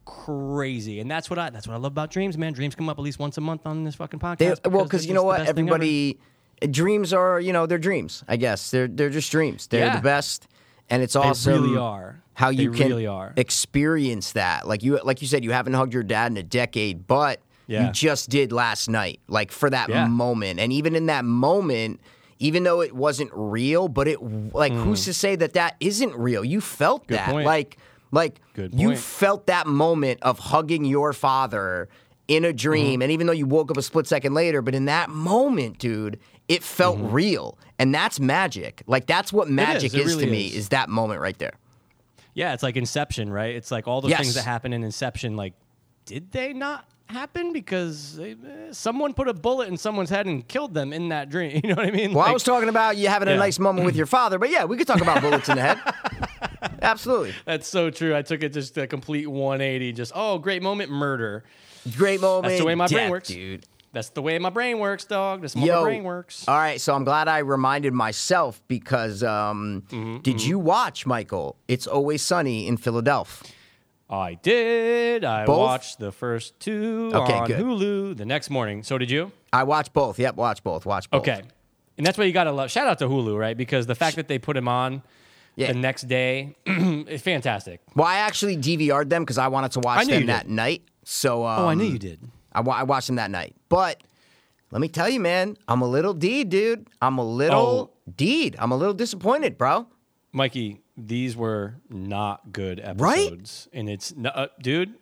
crazy 0.05 0.99
and 0.99 1.09
that's 1.09 1.29
what 1.29 1.39
I 1.39 1.49
that's 1.49 1.67
what 1.67 1.73
I 1.73 1.77
love 1.77 1.91
about 1.93 2.11
dreams 2.11 2.37
man 2.37 2.53
dreams 2.53 2.75
come 2.75 2.89
up 2.89 2.97
at 2.99 3.01
least 3.01 3.19
once 3.19 3.37
a 3.37 3.41
month 3.41 3.65
on 3.65 3.83
this 3.83 3.95
fucking 3.95 4.19
podcast 4.19 4.61
They, 4.61 4.69
well, 4.69 4.83
because 4.83 5.05
you 5.05 5.13
know 5.13 5.23
what, 5.23 5.37
best 5.39 5.55
thing 5.55 5.67
ever. 5.67 5.75
everybody 5.75 6.19
dreams 6.69 7.11
are 7.13 7.39
you 7.39 7.51
know 7.53 7.65
they're 7.65 7.77
dreams. 7.77 8.23
I 8.27 8.37
guess 8.37 8.71
they're 8.71 8.87
they're 8.87 9.09
just 9.09 9.31
dreams. 9.31 9.67
They're 9.67 9.87
Yeah. 9.87 9.95
the 9.97 10.01
best, 10.01 10.47
and 10.89 11.03
it's 11.03 11.15
awesome. 11.15 11.53
They 11.53 11.59
really 11.59 11.77
are. 11.77 12.21
How 12.33 12.51
They 12.51 12.63
you 12.63 12.71
can 12.71 12.89
really 12.89 13.07
are. 13.07 13.33
experience 13.37 14.33
that. 14.33 14.67
Like 14.67 14.83
you, 14.83 14.99
like 15.03 15.21
you 15.21 15.27
said, 15.27 15.43
you 15.43 15.51
haven't 15.51 15.73
hugged 15.73 15.93
your 15.93 16.03
dad 16.03 16.31
in 16.31 16.37
a 16.37 16.43
decade, 16.43 17.07
but 17.07 17.39
Yeah. 17.67 17.87
you 17.87 17.91
just 17.91 18.29
did 18.29 18.51
last 18.51 18.87
night. 18.89 19.19
Like 19.27 19.51
for 19.51 19.69
that 19.69 19.89
Yeah. 19.89 20.07
moment, 20.07 20.59
and 20.59 20.71
even 20.73 20.95
in 20.95 21.07
that 21.07 21.25
moment. 21.25 21.99
Even 22.37 22.63
though 22.63 22.81
it 22.81 22.93
wasn't 22.93 23.31
real, 23.33 23.87
but 23.87 24.09
it 24.09 24.19
like 24.53 24.73
who's 24.73 25.05
to 25.05 25.13
say 25.13 25.37
that 25.37 25.53
that 25.53 25.77
isn't 25.79 26.13
real? 26.17 26.43
You 26.43 26.59
felt 26.59 27.03
Mm. 27.03 27.07
Good 27.07 27.17
that, 27.17 27.29
point. 27.29 27.45
like, 27.45 27.77
like 28.15 28.41
you 28.55 28.95
felt 28.95 29.45
that 29.47 29.67
moment 29.67 30.19
of 30.23 30.39
hugging 30.39 30.85
your 30.85 31.13
father 31.13 31.87
in 32.27 32.43
a 32.43 32.47
Mm-hmm. 32.47 32.55
dream. 32.55 33.01
And 33.03 33.11
even 33.11 33.27
though 33.27 33.33
you 33.33 33.45
woke 33.45 33.69
up 33.69 33.77
a 33.77 33.83
split 33.83 34.07
second 34.07 34.33
later, 34.33 34.63
but 34.63 34.73
in 34.73 34.85
that 34.85 35.09
moment, 35.11 35.77
dude, 35.77 36.19
it 36.47 36.63
felt 36.63 36.97
real. 36.99 37.59
And 37.77 37.93
that's 37.93 38.19
magic. 38.19 38.81
Like 38.87 39.05
that's 39.05 39.31
what 39.31 39.47
magic 39.49 39.91
Mm-hmm. 39.91 40.07
is, 40.09 40.17
to 40.17 40.25
me, 40.25 40.47
is. 40.47 40.55
is 40.55 40.69
that 40.69 40.89
moment 40.89 41.21
right 41.21 41.37
there. 41.37 41.53
yeah 42.33 42.53
it's 42.53 42.63
like 42.63 42.75
Inception 42.77 43.31
right 43.31 43.55
it's 43.55 43.69
like 43.71 43.87
all 43.87 44.01
the 44.01 44.09
Yes. 44.09 44.21
things 44.21 44.33
that 44.35 44.43
happen 44.45 44.73
in 44.73 44.83
Inception 44.83 45.35
like 45.35 45.53
did 46.05 46.31
they 46.31 46.53
not 46.53 46.85
happen? 47.07 47.53
Because 47.53 48.15
they, 48.17 48.31
eh, 48.31 48.35
someone 48.71 49.13
put 49.13 49.27
a 49.27 49.33
bullet 49.33 49.67
in 49.69 49.77
someone's 49.77 50.09
head 50.09 50.25
and 50.25 50.47
killed 50.47 50.73
them 50.73 50.91
in 50.93 51.09
that 51.09 51.29
dream. 51.29 51.59
You 51.63 51.69
know 51.69 51.75
what 51.75 51.85
I 51.85 51.91
mean? 51.91 52.13
Well, 52.13 52.25
I 52.25 52.31
was 52.31 52.43
talking 52.43 52.69
about 52.69 52.97
you 52.97 53.07
having 53.07 53.27
a 53.27 53.35
nice 53.37 53.57
moment 53.59 53.85
with 53.85 53.95
your 53.95 54.05
father, 54.07 54.37
but 54.39 54.49
yeah, 54.51 54.65
we 54.65 54.77
could 54.77 54.87
talk 54.87 55.01
about 55.01 55.21
bullets 55.21 55.47
in 55.49 55.55
the 55.55 55.61
head. 55.61 55.79
Absolutely. 56.85 57.33
that's 57.45 57.67
so 57.67 57.89
true. 57.89 58.15
I 58.15 58.21
took 58.21 58.43
it 58.43 58.53
just 58.53 58.77
a 58.77 58.87
complete 58.87 59.27
180. 59.27 59.93
Just 59.93 60.11
oh, 60.15 60.37
great 60.37 60.61
moment, 60.61 60.91
murder. 60.91 61.43
Great 61.97 62.21
moment. 62.21 62.45
That's 62.45 62.59
the 62.59 62.65
way 62.65 62.75
my 62.75 62.87
brain 62.87 63.09
works, 63.09 63.27
dude. 63.27 63.65
That's 63.91 64.09
the 64.09 64.21
way 64.21 64.37
my 64.39 64.49
brain 64.49 64.79
works, 64.79 65.05
dog. 65.05 65.41
That's 65.41 65.53
how 65.53 65.61
my 65.61 65.81
brain 65.83 66.03
works. 66.03 66.45
All 66.49 66.57
right, 66.57 66.81
so 66.81 66.93
I'm 66.93 67.05
glad 67.05 67.29
I 67.29 67.37
reminded 67.39 67.93
myself 67.93 68.61
because 68.67 69.23
um, 69.23 69.83
Mm-hmm, 69.87 70.17
did 70.17 70.43
you 70.43 70.59
watch 70.59 71.05
Michael? 71.05 71.55
It's 71.69 71.87
always 71.87 72.21
sunny 72.21 72.67
in 72.67 72.75
Philadelphia. 72.75 73.51
I 74.09 74.35
did. 74.35 75.23
I 75.23 75.45
Both? 75.45 75.57
watched 75.59 75.99
the 75.99 76.11
first 76.11 76.59
two 76.59 77.09
Okay, 77.13 77.33
on 77.33 77.47
good. 77.47 77.59
Hulu 77.59 78.17
the 78.17 78.25
next 78.25 78.49
morning. 78.49 78.83
So 78.83 78.97
did 78.97 79.09
you? 79.09 79.31
I 79.51 79.63
watched 79.63 79.93
both. 79.93 80.19
Yep, 80.19 80.35
watch 80.35 80.63
both. 80.63 80.85
Watch 80.85 81.09
both. 81.09 81.21
Okay. 81.21 81.41
And 81.97 82.05
that's 82.05 82.17
what 82.17 82.27
you 82.27 82.33
got 82.33 82.43
to 82.43 82.51
love. 82.51 82.69
Shout 82.69 82.87
out 82.87 82.99
to 82.99 83.07
Hulu, 83.07 83.37
right? 83.37 83.55
Because 83.57 83.87
the 83.87 83.95
fact 83.95 84.17
that 84.17 84.27
they 84.27 84.37
put 84.37 84.57
him 84.57 84.67
on 84.67 85.01
Yeah. 85.55 85.71
the 85.71 85.79
next 85.79 86.03
day 86.07 86.55
is 86.65 87.21
fantastic. 87.21 87.81
Well, 87.95 88.07
I 88.07 88.15
actually 88.15 88.57
DVR'd 88.57 89.09
them 89.09 89.23
because 89.23 89.37
I 89.37 89.47
wanted 89.47 89.71
to 89.73 89.79
watch 89.79 90.07
them 90.07 90.25
that 90.27 90.49
night. 90.49 90.83
So 91.03 91.45
um, 91.45 91.59
Oh, 91.61 91.67
I 91.67 91.73
knew 91.75 91.85
you 91.85 91.99
did. 91.99 92.19
I, 92.51 92.61
wa- 92.61 92.75
I 92.75 92.83
watched 92.83 93.07
them 93.07 93.15
that 93.17 93.31
night. 93.31 93.55
But 93.69 94.01
let 94.71 94.81
me 94.81 94.87
tell 94.89 95.07
you, 95.09 95.19
man, 95.19 95.55
I'm 95.67 95.81
a 95.81 95.87
little 95.87 96.13
D, 96.13 96.43
dude. 96.43 96.87
I'm 97.01 97.17
a 97.17 97.23
little 97.25 97.91
Oh. 97.91 98.53
I'm 98.59 98.71
a 98.71 98.75
little 98.77 98.93
disappointed, 98.93 99.57
bro. 99.57 99.87
Mikey, 100.31 100.81
these 100.97 101.35
were 101.37 101.75
not 101.89 102.51
good 102.51 102.79
Right? 102.97 103.27
episodes. 103.27 103.67
And 103.73 103.89
it's, 103.89 104.13
uh, 104.25 104.47
dude, 104.61 104.95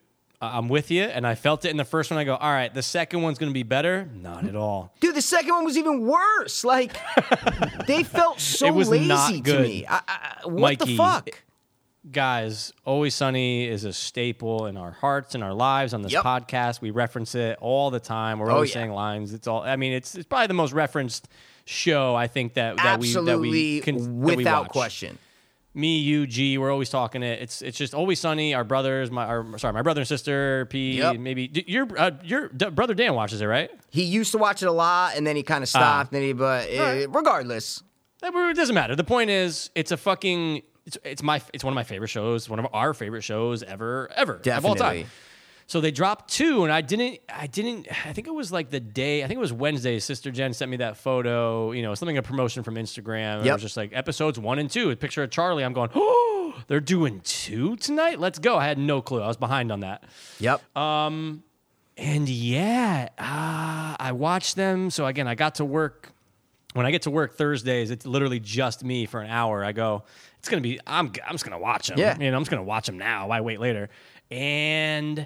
I'm 0.53 0.67
with 0.69 0.91
you. 0.91 1.03
And 1.03 1.25
I 1.25 1.35
felt 1.35 1.65
it 1.65 1.69
in 1.69 1.77
the 1.77 1.85
first 1.85 2.09
one. 2.11 2.17
I 2.19 2.23
go, 2.23 2.35
all 2.35 2.51
right, 2.51 2.73
the 2.73 2.83
second 2.83 3.21
one's 3.21 3.37
going 3.37 3.49
to 3.49 3.53
be 3.53 3.63
better. 3.63 4.09
Not 4.13 4.45
at 4.45 4.55
all. 4.55 4.93
Dude, 4.99 5.15
the 5.15 5.21
second 5.21 5.53
one 5.53 5.65
was 5.65 5.77
even 5.77 6.05
worse. 6.05 6.63
Like, 6.63 6.95
they 7.87 8.03
felt 8.03 8.39
so 8.39 8.65
It 8.67 8.73
was 8.73 8.89
lazy 8.89 9.07
not 9.07 9.45
to 9.45 9.59
me. 9.59 9.85
I, 9.87 10.01
I, 10.07 10.47
what 10.47 10.79
the 10.79 10.95
fuck? 10.97 11.29
Guys, 12.11 12.73
Always 12.83 13.15
Sunny 13.15 13.65
is 13.65 13.85
a 13.85 13.93
staple 13.93 14.65
in 14.65 14.75
our 14.75 14.91
hearts 14.91 15.35
and 15.35 15.43
our 15.43 15.53
lives 15.53 15.93
on 15.93 16.01
this 16.01 16.11
Yep. 16.11 16.23
podcast. 16.23 16.81
We 16.81 16.91
reference 16.91 17.33
it 17.33 17.57
all 17.61 17.91
the 17.91 17.99
time. 18.01 18.39
We're 18.39 18.51
Oh, 18.51 18.55
always 18.55 18.71
yeah. 18.71 18.81
saying 18.81 18.91
lines. 18.91 19.33
It's 19.33 19.47
all. 19.47 19.61
I 19.61 19.77
mean, 19.77 19.93
it's 19.93 20.13
it's 20.13 20.27
probably 20.27 20.47
the 20.47 20.53
most 20.53 20.73
referenced 20.73 21.29
show 21.63 22.13
I 22.13 22.27
think 22.27 22.55
that 22.55 22.75
that 22.75 22.99
we 22.99 23.13
that 23.13 23.39
we 23.39 23.79
can 23.79 23.95
that 23.97 24.09
we 24.09 24.35
without 24.35 24.67
question. 24.67 25.17
Me, 25.76 25.97
you, 25.97 26.28
G, 26.28 26.57
we're 26.59 26.71
always 26.71 26.89
talking 26.89 27.24
it. 27.24 27.41
It's 27.41 27.61
it's 27.63 27.78
just 27.78 27.95
always 27.95 28.19
sunny. 28.19 28.53
Our 28.53 28.63
brothers, 28.63 29.09
my 29.09 29.26
our, 29.26 29.57
sorry, 29.57 29.74
my 29.74 29.82
brother 29.82 30.01
and 30.01 30.07
sister, 30.07 30.67
P, 30.69 30.97
Yep. 30.99 31.17
maybe 31.19 31.47
d- 31.47 31.63
your 31.67 31.88
uh, 31.97 32.11
your 32.24 32.49
d- 32.49 32.69
brother 32.69 32.93
Dan 32.93 33.15
watches 33.15 33.41
it, 33.41 33.45
right? 33.47 33.71
He 33.89 34.03
used 34.03 34.32
to 34.34 34.38
watch 34.38 34.61
it 34.61 34.67
a 34.67 34.71
lot, 34.71 35.15
and 35.17 35.26
then 35.26 35.36
he 35.36 35.41
kind 35.41 35.63
of 35.63 35.69
stopped. 35.69 36.11
then 36.11 36.21
he, 36.21 36.34
but 36.34 36.69
uh, 36.69 36.80
right. 36.82 37.07
regardless, 37.11 37.82
It 38.21 38.55
doesn't 38.55 38.76
matter. 38.76 38.95
The 38.95 39.03
point 39.03 39.32
is, 39.32 39.71
it's 39.74 39.91
a 39.91 39.97
fucking. 39.97 40.61
It's, 40.86 40.97
it's 41.03 41.24
my 41.24 41.41
it's 41.53 41.63
one 41.63 41.71
of 41.74 41.76
my 41.76 41.84
favorite 41.84 42.09
shows. 42.09 42.47
One 42.47 42.59
of 42.59 42.67
our 42.71 42.93
favorite 42.93 43.24
shows 43.24 43.63
ever 43.63 44.11
ever 44.15 44.41
of 44.45 44.65
all 44.65 44.76
time. 44.76 45.07
So 45.74 45.82
they 45.82 45.89
dropped 45.89 46.30
two, 46.30 46.63
and 46.65 46.71
I 46.71 46.82
didn't. 46.82 47.19
I 47.28 47.47
didn't. 47.47 47.88
I 48.05 48.13
think 48.13 48.28
it 48.28 48.34
was 48.36 48.51
like 48.51 48.69
the 48.69 48.80
day. 48.80 49.24
I 49.24 49.28
think 49.28 49.38
it 49.38 49.41
was 49.41 49.51
Wednesday. 49.51 49.97
Sister 49.97 50.30
Jen 50.30 50.53
sent 50.53 50.69
me 50.69 50.78
that 50.78 50.97
photo. 50.97 51.71
You 51.71 51.82
know, 51.82 51.95
something 51.95 52.15
a 52.15 52.21
promotion 52.21 52.61
from 52.61 52.76
Instagram. 52.76 53.39
and 53.39 53.47
It 53.47 53.51
was 53.53 53.63
just 53.63 53.76
like 53.76 53.89
episodes 53.91 54.38
one 54.38 54.59
and 54.59 54.69
two. 54.69 54.91
A 54.91 54.95
picture 54.95 55.24
of 55.24 55.32
Charlie. 55.32 55.63
I'm 55.63 55.74
going. 55.74 55.89
Oh, 55.95 56.53
they're 56.67 56.80
doing 56.80 57.21
two 57.21 57.76
tonight. 57.78 58.19
Let's 58.19 58.38
go. 58.38 58.55
I 58.55 58.67
had 58.67 58.78
no 58.78 59.01
clue. 59.01 59.24
I 59.24 59.28
was 59.28 59.38
behind 59.38 59.71
on 59.71 59.80
that. 59.80 60.03
yep. 60.39 60.61
Um, 60.78 61.43
and 61.97 62.30
yeah, 62.30 63.09
uh, 63.17 63.95
I 63.99 64.11
watched 64.11 64.55
them. 64.55 64.91
So 64.91 65.07
again, 65.07 65.28
I 65.28 65.34
got 65.34 65.55
to 65.55 65.65
work. 65.65 66.11
When 66.74 66.86
I 66.86 66.91
get 66.91 67.01
to 67.03 67.09
work 67.09 67.34
Thursdays, 67.34 67.89
it's 67.89 68.05
literally 68.05 68.39
just 68.39 68.84
me 68.84 69.07
for 69.07 69.21
an 69.21 69.32
hour. 69.32 69.65
I 69.65 69.71
go, 69.71 70.03
it's 70.38 70.49
gonna 70.49 70.61
be. 70.61 70.80
I'm. 70.86 71.07
I'm 71.26 71.34
just 71.34 71.45
gonna 71.45 71.57
watch 71.57 71.88
them. 71.88 71.97
Yeah. 71.97 72.15
You 72.19 72.30
know, 72.30 72.38
I'm 72.38 72.43
just 72.43 72.51
gonna 72.51 72.61
watch 72.61 72.86
them 72.86 72.99
now. 72.99 73.30
Why 73.30 73.41
wait 73.41 73.59
later? 73.59 73.89
And 74.30 75.26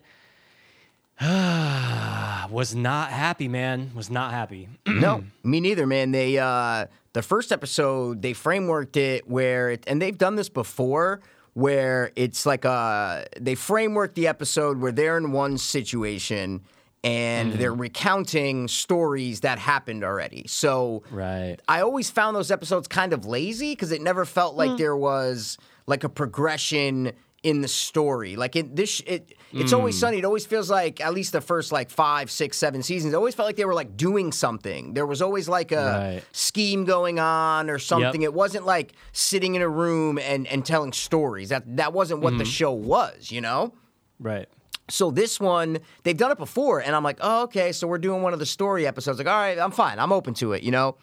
was 2.49 2.75
not 2.75 3.09
happy, 3.11 3.47
man. 3.47 3.91
Was 3.95 4.09
not 4.09 4.31
happy. 4.31 4.69
no, 4.87 5.23
me 5.43 5.59
neither, 5.59 5.85
man. 5.87 6.11
They 6.11 6.37
uh 6.37 6.85
the 7.13 7.21
first 7.21 7.51
episode 7.51 8.21
they 8.21 8.33
frameworked 8.33 8.97
it 8.97 9.27
where 9.27 9.71
it, 9.71 9.83
and 9.87 10.01
they've 10.01 10.17
done 10.17 10.35
this 10.35 10.49
before 10.49 11.21
where 11.53 12.11
it's 12.15 12.45
like 12.45 12.65
uh 12.65 13.23
they 13.39 13.55
framework 13.55 14.13
the 14.13 14.27
episode 14.27 14.79
where 14.79 14.91
they're 14.91 15.17
in 15.17 15.31
one 15.31 15.57
situation 15.57 16.61
and 17.03 17.53
they're 17.53 17.73
recounting 17.73 18.67
stories 18.67 19.41
that 19.41 19.59
happened 19.59 20.03
already. 20.03 20.45
So 20.47 21.03
Right. 21.11 21.57
I 21.67 21.81
always 21.81 22.09
found 22.09 22.35
those 22.35 22.51
episodes 22.51 22.87
kind 22.87 23.13
of 23.13 23.25
lazy 23.25 23.71
because 23.73 23.91
it 23.91 24.01
never 24.01 24.25
felt 24.25 24.55
like 24.55 24.71
Hmm. 24.71 24.77
there 24.77 24.95
was 24.97 25.57
like 25.85 26.03
a 26.03 26.09
progression 26.09 27.13
in 27.43 27.61
the 27.61 27.67
story. 27.67 28.35
Like 28.35 28.55
it, 28.55 28.75
this, 28.75 28.99
it, 29.05 29.33
it's 29.53 29.71
always 29.71 29.95
Hmm. 29.95 29.99
sunny. 29.99 30.17
It 30.17 30.25
always 30.25 30.45
feels 30.45 30.69
like 30.69 30.99
at 30.99 31.13
least 31.13 31.31
the 31.31 31.39
first 31.41 31.71
like 31.71 31.89
five, 31.89 32.29
six, 32.31 32.57
seven 32.57 32.81
seasons. 32.83 33.13
It 33.13 33.15
always 33.15 33.35
felt 33.35 33.45
like 33.47 33.55
they 33.55 33.65
were 33.65 33.75
like 33.75 33.95
doing 33.95 34.31
something. 34.31 34.93
There 34.95 35.05
was 35.05 35.21
always 35.21 35.47
like 35.47 35.71
a 35.71 35.75
Right. 36.15 36.23
scheme 36.31 36.83
going 36.83 37.19
on 37.19 37.69
or 37.69 37.79
something. 37.79 38.21
It 38.23 38.33
wasn't 38.33 38.65
like 38.65 38.93
sitting 39.11 39.55
in 39.55 39.61
a 39.61 39.69
room 39.69 40.17
and 40.17 40.47
and 40.47 40.65
telling 40.65 40.93
stories. 40.93 41.49
That 41.49 41.63
that 41.77 41.93
wasn't 41.93 42.21
what 42.21 42.31
the 42.37 42.43
Mm-hmm. 42.43 42.49
show 42.51 42.71
was. 42.73 43.31
You 43.31 43.41
know. 43.41 43.73
Right. 44.19 44.47
So 44.89 45.11
this 45.11 45.39
one, 45.39 45.79
they've 46.03 46.15
done 46.17 46.31
it 46.31 46.37
before, 46.37 46.79
and 46.81 46.95
I'm 46.95 47.03
like, 47.03 47.17
oh, 47.21 47.43
okay. 47.43 47.71
So 47.73 47.87
we're 47.87 47.97
doing 47.97 48.21
one 48.23 48.33
of 48.33 48.39
the 48.39 48.45
story 48.45 48.87
episodes. 48.87 49.17
Like, 49.19 49.27
all 49.27 49.37
right, 49.37 49.59
I'm 49.59 49.71
fine. 49.71 49.99
I'm 49.99 50.11
open 50.13 50.33
to 50.35 50.53
it, 50.53 50.63
you 50.63 50.71
know. 50.71 50.95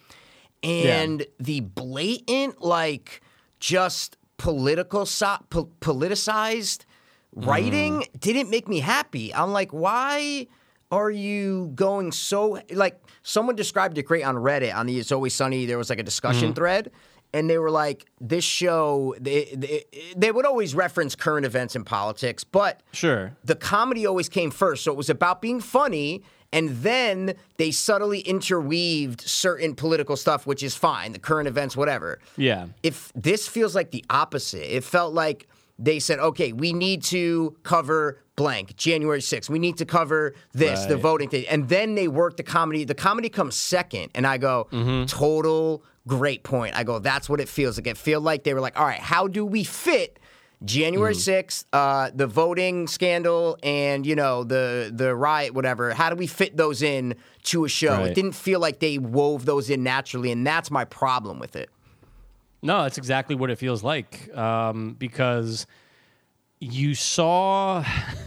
And 0.63 1.25
the 1.39 1.59
blatant, 1.61 2.61
like, 2.61 3.21
just 3.59 4.17
political, 4.37 5.05
so- 5.05 5.37
po- 5.49 5.69
politicized 5.81 6.85
writing 7.33 8.01
mm. 8.01 8.19
didn't 8.19 8.49
make 8.49 8.67
me 8.67 8.79
happy. 8.79 9.33
I'm 9.33 9.51
like, 9.51 9.71
why 9.71 10.47
are 10.91 11.11
you 11.11 11.71
going 11.75 12.11
so 12.11 12.59
like? 12.71 12.99
Someone 13.23 13.55
described 13.55 13.97
it 13.97 14.03
great 14.03 14.23
on 14.23 14.35
Reddit 14.35 14.75
on 14.75 14.85
the 14.85 14.99
It's 14.99 15.11
Always 15.11 15.33
Sunny. 15.33 15.65
There 15.65 15.77
was 15.77 15.89
like 15.89 15.99
a 15.99 16.03
discussion 16.03 16.51
mm. 16.51 16.55
thread. 16.55 16.91
And 17.33 17.49
they 17.49 17.57
were 17.57 17.71
like, 17.71 18.05
this 18.21 18.45
show, 18.45 19.13
they, 19.19 19.51
they, 19.53 19.83
they 20.15 20.31
would 20.31 20.45
always 20.45 20.73
reference 20.73 21.15
current 21.15 21.45
events 21.45 21.75
and 21.75 21.85
politics, 21.85 22.45
but 22.45 22.81
Sure. 22.93 23.35
the 23.43 23.55
comedy 23.55 24.05
always 24.05 24.29
came 24.29 24.51
first. 24.51 24.85
So 24.85 24.91
it 24.93 24.95
was 24.97 25.09
about 25.09 25.41
being 25.41 25.59
funny. 25.59 26.23
And 26.55 26.69
then 26.69 27.35
they 27.57 27.69
subtly 27.71 28.21
interweaved 28.21 29.21
certain 29.21 29.75
political 29.75 30.15
stuff, 30.15 30.47
which 30.47 30.63
is 30.63 30.73
fine, 30.75 31.11
the 31.11 31.19
current 31.19 31.47
events, 31.47 31.75
whatever. 31.77 32.17
Yeah. 32.37 32.67
If 32.81 33.11
this 33.13 33.47
feels 33.47 33.75
like 33.75 33.91
the 33.91 34.03
opposite, 34.09 34.75
it 34.75 34.83
felt 34.83 35.13
like 35.13 35.47
they 35.77 35.99
said, 35.99 36.19
okay, 36.19 36.53
we 36.53 36.71
need 36.71 37.03
to 37.03 37.57
cover 37.63 38.19
blank, 38.37 38.75
January 38.77 39.19
6th. 39.19 39.49
We 39.49 39.59
need 39.59 39.77
to 39.77 39.85
cover 39.85 40.33
this, 40.53 40.85
the 40.85 40.95
voting 40.97 41.29
thing. 41.29 41.45
And 41.49 41.67
then 41.67 41.95
they 41.95 42.07
work 42.07 42.37
the 42.37 42.43
comedy. 42.43 42.85
The 42.85 42.95
comedy 42.95 43.27
comes 43.29 43.55
second. 43.55 44.11
And 44.15 44.25
I 44.25 44.37
go, 44.37 44.67
Mm-hmm. 44.71 45.05
total 45.05 45.83
great 46.07 46.43
point. 46.43 46.75
I 46.75 46.83
go, 46.83 46.99
that's 46.99 47.27
what 47.27 47.41
it 47.41 47.49
feels 47.49 47.77
like. 47.77 47.87
It 47.87 47.97
feel 47.97 48.21
like 48.21 48.43
they 48.43 48.53
were 48.53 48.61
like, 48.61 48.79
all 48.79 48.85
right, 48.85 48.99
how 48.99 49.27
do 49.27 49.45
we 49.45 49.63
fit 49.63 50.19
January 50.65 51.13
Mm-hmm. 51.13 51.47
6th, 51.47 51.65
uh, 51.73 52.11
the 52.13 52.27
voting 52.27 52.87
scandal 52.87 53.57
and, 53.63 54.05
you 54.05 54.15
know, 54.15 54.43
the 54.43 54.91
the 54.93 55.15
riot, 55.15 55.53
whatever. 55.53 55.93
How 55.93 56.09
do 56.09 56.15
we 56.15 56.27
fit 56.27 56.57
those 56.57 56.81
in 56.81 57.15
to 57.43 57.65
a 57.65 57.69
show? 57.69 58.03
It 58.03 58.15
didn't 58.15 58.33
feel 58.33 58.59
like 58.59 58.79
they 58.79 58.97
wove 58.97 59.45
those 59.45 59.69
in 59.69 59.83
naturally, 59.83 60.31
and 60.31 60.45
that's 60.45 60.71
my 60.71 60.85
problem 60.85 61.39
with 61.39 61.55
it. 61.55 61.69
No, 62.61 62.83
that's 62.83 62.97
exactly 62.97 63.35
what 63.35 63.49
it 63.51 63.57
feels 63.59 63.83
like. 63.83 64.35
Um, 64.35 64.95
because 64.97 65.67
you 66.59 66.95
saw 66.95 67.83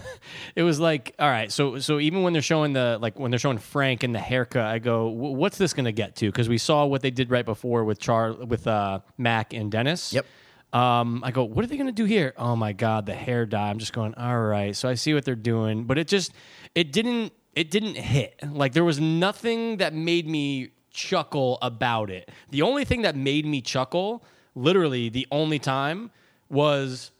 it 0.55 0.62
was 0.62 0.78
like 0.78 1.14
all 1.18 1.28
right 1.30 1.51
so 1.51 1.78
so 1.78 1.99
even 1.99 2.22
when 2.22 2.34
they're 2.34 2.43
showing 2.43 2.74
the 2.74 2.99
like 3.01 3.18
when 3.18 3.30
they're 3.30 3.39
showing 3.39 3.57
frank 3.57 4.03
and 4.03 4.14
the 4.14 4.18
haircut 4.18 4.66
i 4.66 4.78
go 4.78 5.09
what's 5.09 5.57
this 5.57 5.72
gonna 5.72 5.91
get 5.91 6.14
to 6.14 6.26
because 6.26 6.47
we 6.47 6.59
saw 6.59 6.84
what 6.84 7.01
they 7.01 7.11
did 7.11 7.30
right 7.30 7.47
before 7.47 7.84
with 7.84 7.99
char 7.99 8.34
with 8.34 8.66
uh 8.66 9.01
mac 9.16 9.55
and 9.55 9.72
dennis 9.72 10.12
Yep. 10.12 10.26
Um 10.73 11.23
i 11.25 11.31
go 11.31 11.45
what 11.45 11.64
are 11.64 11.69
they 11.69 11.77
gonna 11.77 11.91
do 11.93 12.05
here 12.05 12.35
oh 12.37 12.55
my 12.55 12.73
god 12.73 13.07
the 13.07 13.14
hair 13.14 13.47
dye 13.47 13.71
i'm 13.71 13.79
just 13.79 13.93
going 13.93 14.14
all 14.14 14.39
right 14.39 14.77
so 14.77 14.88
i 14.88 14.95
see 14.95 15.14
what 15.14 15.25
they're 15.25 15.34
doing 15.34 15.84
but 15.84 15.97
it 15.99 16.07
just 16.09 16.33
it 16.75 16.92
didn't 16.92 17.33
it 17.55 17.71
didn't 17.71 17.95
hit 17.97 18.38
like 18.53 18.72
there 18.75 18.84
was 18.84 19.01
nothing 19.01 19.79
that 19.79 19.95
made 19.95 20.29
me 20.29 20.68
chuckle 20.91 21.59
about 21.63 22.11
it 22.11 22.29
the 22.51 22.61
only 22.63 22.84
thing 22.84 23.03
that 23.03 23.17
made 23.17 23.47
me 23.47 23.61
chuckle 23.63 24.22
literally 24.55 25.09
the 25.09 25.26
only 25.30 25.59
time 25.59 26.11
was 26.51 27.11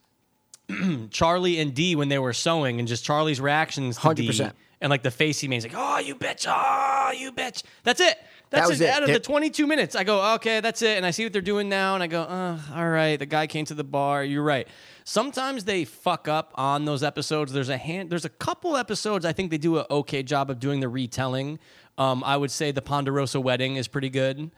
Charlie 1.11 1.59
and 1.59 1.75
D 1.75 1.97
when 1.97 2.09
they 2.09 2.19
were 2.19 2.33
sewing, 2.35 2.79
and 2.79 2.87
just 2.87 3.05
Charlie's 3.05 3.41
reactions 3.41 3.97
to 3.99 4.15
D, 4.15 4.29
100%. 4.29 4.53
and 4.81 4.91
like 4.91 5.03
the 5.03 5.11
face 5.11 5.41
he 5.41 5.49
made, 5.49 5.57
he's 5.57 5.65
like, 5.65 5.75
"Oh, 5.75 5.99
you 5.99 6.15
bitch! 6.15 6.47
Oh, 6.49 7.11
you 7.17 7.33
bitch!" 7.33 7.63
That's 7.85 8.01
it. 8.01 8.19
That's 8.51 8.67
that 8.67 8.71
was 8.71 8.81
it. 8.81 8.89
Out 8.91 9.03
of 9.03 9.11
the 9.11 9.21
22 9.21 9.67
minutes, 9.67 9.95
I 9.95 10.05
go, 10.05 10.35
okay, 10.35 10.61
that's 10.61 10.81
it. 10.83 10.97
And 10.97 11.05
I 11.05 11.11
see 11.11 11.25
what 11.25 11.33
they're 11.33 11.43
doing 11.43 11.69
now, 11.69 11.95
and 11.95 12.03
I 12.03 12.07
go, 12.07 12.23
uh, 12.23 12.59
all 12.75 12.89
right, 12.89 13.19
the 13.19 13.27
guy 13.27 13.47
came 13.47 13.65
to 13.67 13.75
the 13.75 13.85
bar. 13.85 14.25
You're 14.25 14.43
right. 14.43 14.67
Sometimes 15.05 15.65
they 15.65 15.85
fuck 15.85 16.29
up 16.29 16.53
on 16.55 16.85
those 16.85 17.03
episodes. 17.03 17.53
There's 17.53 17.69
a 17.69 17.77
hand. 17.77 18.11
There's 18.11 18.25
a 18.25 18.31
couple 18.31 18.77
episodes 18.77 19.25
I 19.25 19.33
think 19.33 19.51
they 19.51 19.59
do 19.59 19.79
an 19.79 19.87
okay 19.91 20.23
job 20.23 20.51
of 20.51 20.61
doing 20.61 20.81
the 20.81 20.89
retelling. 20.89 21.59
Um, 21.99 22.23
I 22.25 22.37
would 22.37 22.51
say 22.51 22.71
the 22.71 22.83
Ponderosa 22.83 23.41
wedding 23.41 23.77
is 23.77 23.89
pretty 23.89 24.11
good. 24.11 24.51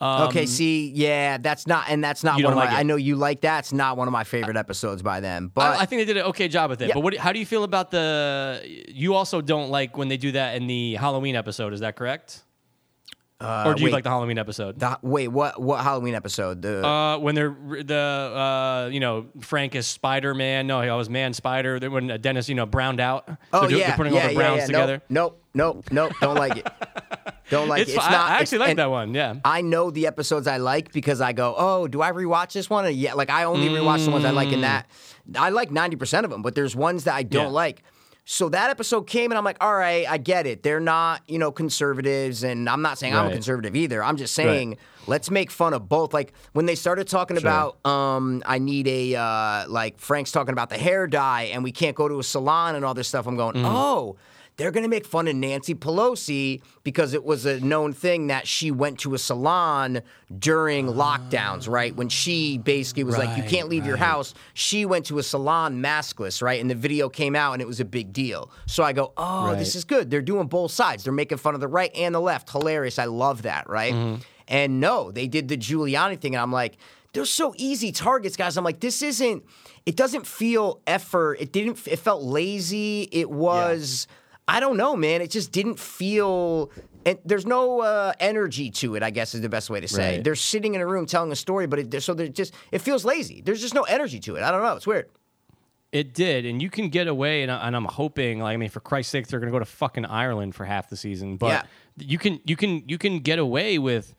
Um, 0.00 0.28
okay, 0.28 0.46
see, 0.46 0.90
yeah, 0.90 1.38
that's 1.38 1.66
not, 1.66 1.86
and 1.88 2.04
that's 2.04 2.22
not 2.22 2.40
one 2.42 2.52
of 2.52 2.56
like 2.56 2.70
my. 2.70 2.76
it? 2.76 2.80
I 2.80 2.82
know 2.84 2.94
you 2.94 3.16
like 3.16 3.40
that. 3.40 3.60
It's 3.60 3.72
not 3.72 3.96
one 3.96 4.06
of 4.06 4.12
my 4.12 4.22
favorite 4.22 4.56
episodes 4.56 5.02
by 5.02 5.18
them, 5.18 5.50
but 5.52 5.76
I, 5.76 5.82
I 5.82 5.86
think 5.86 6.00
they 6.00 6.04
did 6.04 6.18
an 6.18 6.26
okay 6.26 6.46
job 6.46 6.70
with 6.70 6.80
it. 6.82 6.88
Yeah. 6.88 6.94
But 6.94 7.02
what, 7.02 7.16
how 7.16 7.32
do 7.32 7.40
you 7.40 7.46
feel 7.46 7.64
about 7.64 7.90
the? 7.90 8.62
You 8.88 9.14
also 9.14 9.40
don't 9.40 9.70
like 9.70 9.96
when 9.96 10.06
they 10.06 10.16
do 10.16 10.32
that 10.32 10.54
in 10.54 10.68
the 10.68 10.94
Halloween 10.94 11.34
episode. 11.34 11.72
Is 11.72 11.80
that 11.80 11.96
correct? 11.96 12.44
Or 13.40 13.74
do 13.74 13.80
you 13.80 13.86
wait. 13.86 13.92
like 13.92 14.04
the 14.04 14.10
Halloween 14.10 14.38
episode? 14.38 14.80
the, 14.80 14.98
wait, 15.02 15.28
what? 15.28 15.60
What 15.60 15.82
Halloween 15.82 16.14
episode? 16.14 16.60
The 16.62 16.84
Uh, 16.84 17.18
when 17.18 17.34
they're 17.34 17.56
the 17.84 17.94
uh, 17.96 18.90
you 18.92 19.00
know 19.00 19.26
Frank 19.40 19.74
is 19.74 19.86
Spider 19.86 20.34
Man. 20.34 20.66
No, 20.66 20.80
he 20.82 20.90
was 20.90 21.08
Man 21.08 21.32
Spider. 21.34 21.78
When 21.90 22.08
Dennis 22.20 22.48
you 22.48 22.54
know 22.54 22.66
browned 22.66 23.00
out. 23.00 23.28
oh 23.52 23.66
they're, 23.68 23.78
yeah, 23.78 23.86
they're 23.88 23.96
putting 23.96 24.14
yeah, 24.14 24.20
all 24.22 24.26
the 24.28 24.32
yeah, 24.34 24.38
browns 24.38 24.60
yeah. 24.60 24.66
together. 24.66 25.02
Nope, 25.08 25.42
nope, 25.54 25.84
nope. 25.92 26.12
Don't 26.20 26.36
like 26.36 26.56
it. 26.56 26.66
Don't 27.50 27.66
like 27.68 27.80
It's, 27.82 27.92
it. 27.92 27.94
It's 27.96 28.04
fi- 28.04 28.10
not. 28.10 28.20
I 28.20 28.24
it's- 28.26 28.40
actually 28.42 28.58
like 28.58 28.76
that 28.76 28.90
one. 28.90 29.14
Yeah. 29.14 29.36
I 29.44 29.62
know 29.62 29.90
the 29.90 30.06
episodes 30.06 30.46
I 30.46 30.58
like 30.58 30.92
because 30.92 31.22
I 31.22 31.32
go, 31.32 31.54
oh, 31.56 31.88
do 31.88 32.02
I 32.02 32.12
rewatch 32.12 32.52
this 32.52 32.68
one? 32.68 32.84
And 32.84 32.94
yeah, 32.94 33.14
like 33.14 33.30
I 33.30 33.44
only 33.44 33.68
rewatch 33.68 34.04
the 34.04 34.10
ones 34.10 34.26
I 34.26 34.30
like 34.32 34.52
in 34.52 34.60
that. 34.62 34.86
I 35.34 35.48
like 35.50 35.70
ninety 35.70 35.96
percent 35.96 36.24
of 36.24 36.30
them, 36.30 36.42
but 36.42 36.54
there's 36.54 36.76
ones 36.76 37.04
that 37.04 37.14
I 37.14 37.22
don't 37.22 37.46
Yeah. 37.46 37.50
like. 37.52 37.82
So 38.30 38.50
that 38.50 38.68
episode 38.68 39.06
came, 39.06 39.30
and 39.30 39.38
I'm 39.38 39.44
like, 39.44 39.56
all 39.62 39.74
right, 39.74 40.06
I 40.06 40.18
get 40.18 40.46
it. 40.46 40.62
They're 40.62 40.80
not, 40.80 41.22
you 41.28 41.38
know, 41.38 41.50
conservatives, 41.50 42.42
and 42.42 42.68
I'm 42.68 42.82
not 42.82 42.98
saying 42.98 43.14
I'm 43.14 43.28
a 43.28 43.32
conservative 43.32 43.74
either. 43.74 44.04
I'm 44.04 44.18
just 44.18 44.34
saying 44.34 44.76
let's 45.06 45.30
make 45.30 45.50
fun 45.50 45.72
of 45.72 45.88
both. 45.88 46.12
Like 46.12 46.34
when 46.52 46.66
they 46.66 46.74
started 46.74 47.08
talking 47.08 47.38
about, 47.38 47.82
um, 47.86 48.42
I 48.44 48.58
need 48.58 48.86
a 48.86 49.14
uh, 49.16 49.66
like 49.70 49.98
Frank's 49.98 50.30
talking 50.30 50.52
about 50.52 50.68
the 50.68 50.76
hair 50.76 51.06
dye, 51.06 51.44
and 51.44 51.64
we 51.64 51.72
can't 51.72 51.96
go 51.96 52.06
to 52.06 52.18
a 52.18 52.22
salon 52.22 52.74
and 52.74 52.84
all 52.84 52.92
this 52.92 53.08
stuff. 53.08 53.26
I'm 53.26 53.36
going, 53.36 53.54
Mm. 53.56 53.64
oh. 53.64 54.16
They're 54.58 54.72
gonna 54.72 54.88
make 54.88 55.06
fun 55.06 55.28
of 55.28 55.36
Nancy 55.36 55.74
Pelosi 55.74 56.60
because 56.82 57.14
it 57.14 57.24
was 57.24 57.46
a 57.46 57.60
known 57.60 57.92
thing 57.92 58.26
that 58.26 58.48
she 58.48 58.70
went 58.72 58.98
to 59.00 59.14
a 59.14 59.18
salon 59.18 60.02
during 60.36 60.88
lockdowns, 60.88 61.68
right? 61.68 61.94
When 61.94 62.08
she 62.08 62.58
basically 62.58 63.04
was 63.04 63.16
like, 63.16 63.36
"You 63.36 63.44
can't 63.44 63.68
leave 63.68 63.86
your 63.86 63.96
house." 63.96 64.34
She 64.54 64.84
went 64.84 65.06
to 65.06 65.18
a 65.18 65.22
salon 65.22 65.80
maskless, 65.80 66.42
right? 66.42 66.60
And 66.60 66.68
the 66.68 66.74
video 66.74 67.08
came 67.08 67.36
out, 67.36 67.52
and 67.52 67.62
it 67.62 67.68
was 67.68 67.78
a 67.78 67.84
big 67.84 68.12
deal. 68.12 68.50
So 68.66 68.82
I 68.82 68.92
go, 68.92 69.12
"Oh, 69.16 69.54
this 69.54 69.76
is 69.76 69.84
good. 69.84 70.10
They're 70.10 70.20
doing 70.20 70.48
both 70.48 70.72
sides. 70.72 71.04
They're 71.04 71.12
making 71.12 71.38
fun 71.38 71.54
of 71.54 71.60
the 71.60 71.68
right 71.68 71.92
and 71.94 72.12
the 72.12 72.20
left. 72.20 72.50
Hilarious. 72.50 72.98
I 72.98 73.04
love 73.04 73.42
that, 73.42 73.70
right?" 73.70 73.94
Mm-hmm. 73.94 74.22
And 74.48 74.80
no, 74.80 75.12
they 75.12 75.28
did 75.28 75.46
the 75.46 75.56
Giuliani 75.56 76.20
thing, 76.20 76.34
and 76.34 76.42
I'm 76.42 76.52
like, 76.52 76.78
they're 77.12 77.26
so 77.26 77.54
easy 77.56 77.92
targets, 77.92 78.36
guys. 78.36 78.56
I'm 78.56 78.64
like, 78.64 78.80
this 78.80 79.02
isn't. 79.02 79.44
It 79.86 79.94
doesn't 79.96 80.26
feel 80.26 80.80
effort. 80.86 81.40
It 81.40 81.52
didn't. 81.52 81.86
It 81.86 81.98
felt 81.98 82.22
lazy. 82.22 83.08
It 83.12 83.30
was. 83.30 84.08
I 84.48 84.60
don't 84.60 84.76
know, 84.78 84.96
man. 84.96 85.20
It 85.20 85.30
just 85.30 85.52
didn't 85.52 85.78
feel. 85.78 86.70
And 87.04 87.18
there's 87.24 87.46
no 87.46 87.80
uh, 87.80 88.12
energy 88.18 88.70
to 88.72 88.96
it. 88.96 89.02
I 89.02 89.10
guess 89.10 89.34
is 89.34 89.42
the 89.42 89.48
best 89.48 89.70
way 89.70 89.80
to 89.80 89.88
say. 89.88 90.16
Right. 90.16 90.24
They're 90.24 90.34
sitting 90.34 90.74
in 90.74 90.80
a 90.80 90.86
room 90.86 91.06
telling 91.06 91.30
a 91.30 91.36
story, 91.36 91.66
but 91.66 91.78
it, 91.78 92.02
so 92.02 92.14
they're 92.14 92.28
just. 92.28 92.54
It 92.72 92.78
feels 92.80 93.04
lazy. 93.04 93.42
There's 93.42 93.60
just 93.60 93.74
no 93.74 93.82
energy 93.82 94.18
to 94.20 94.36
it. 94.36 94.42
I 94.42 94.50
don't 94.50 94.62
know. 94.62 94.74
It's 94.74 94.86
weird. 94.86 95.08
It 95.90 96.12
did, 96.12 96.44
and 96.44 96.60
you 96.60 96.68
can 96.68 96.90
get 96.90 97.08
away, 97.08 97.42
and, 97.42 97.50
I, 97.50 97.66
and 97.66 97.74
I'm 97.74 97.86
hoping, 97.86 98.40
like, 98.40 98.52
I 98.52 98.56
mean, 98.58 98.68
for 98.68 98.80
Christ's 98.80 99.10
sake, 99.10 99.26
they're 99.26 99.40
going 99.40 99.50
to 99.50 99.54
go 99.54 99.58
to 99.58 99.64
fucking 99.64 100.04
Ireland 100.04 100.54
for 100.54 100.66
half 100.66 100.90
the 100.90 100.96
season. 100.96 101.38
But 101.38 101.46
Yeah. 101.46 101.62
you 101.96 102.18
can, 102.18 102.40
you 102.44 102.56
can, 102.56 102.82
you 102.86 102.98
can 102.98 103.20
get 103.20 103.38
away 103.38 103.78
with. 103.78 104.14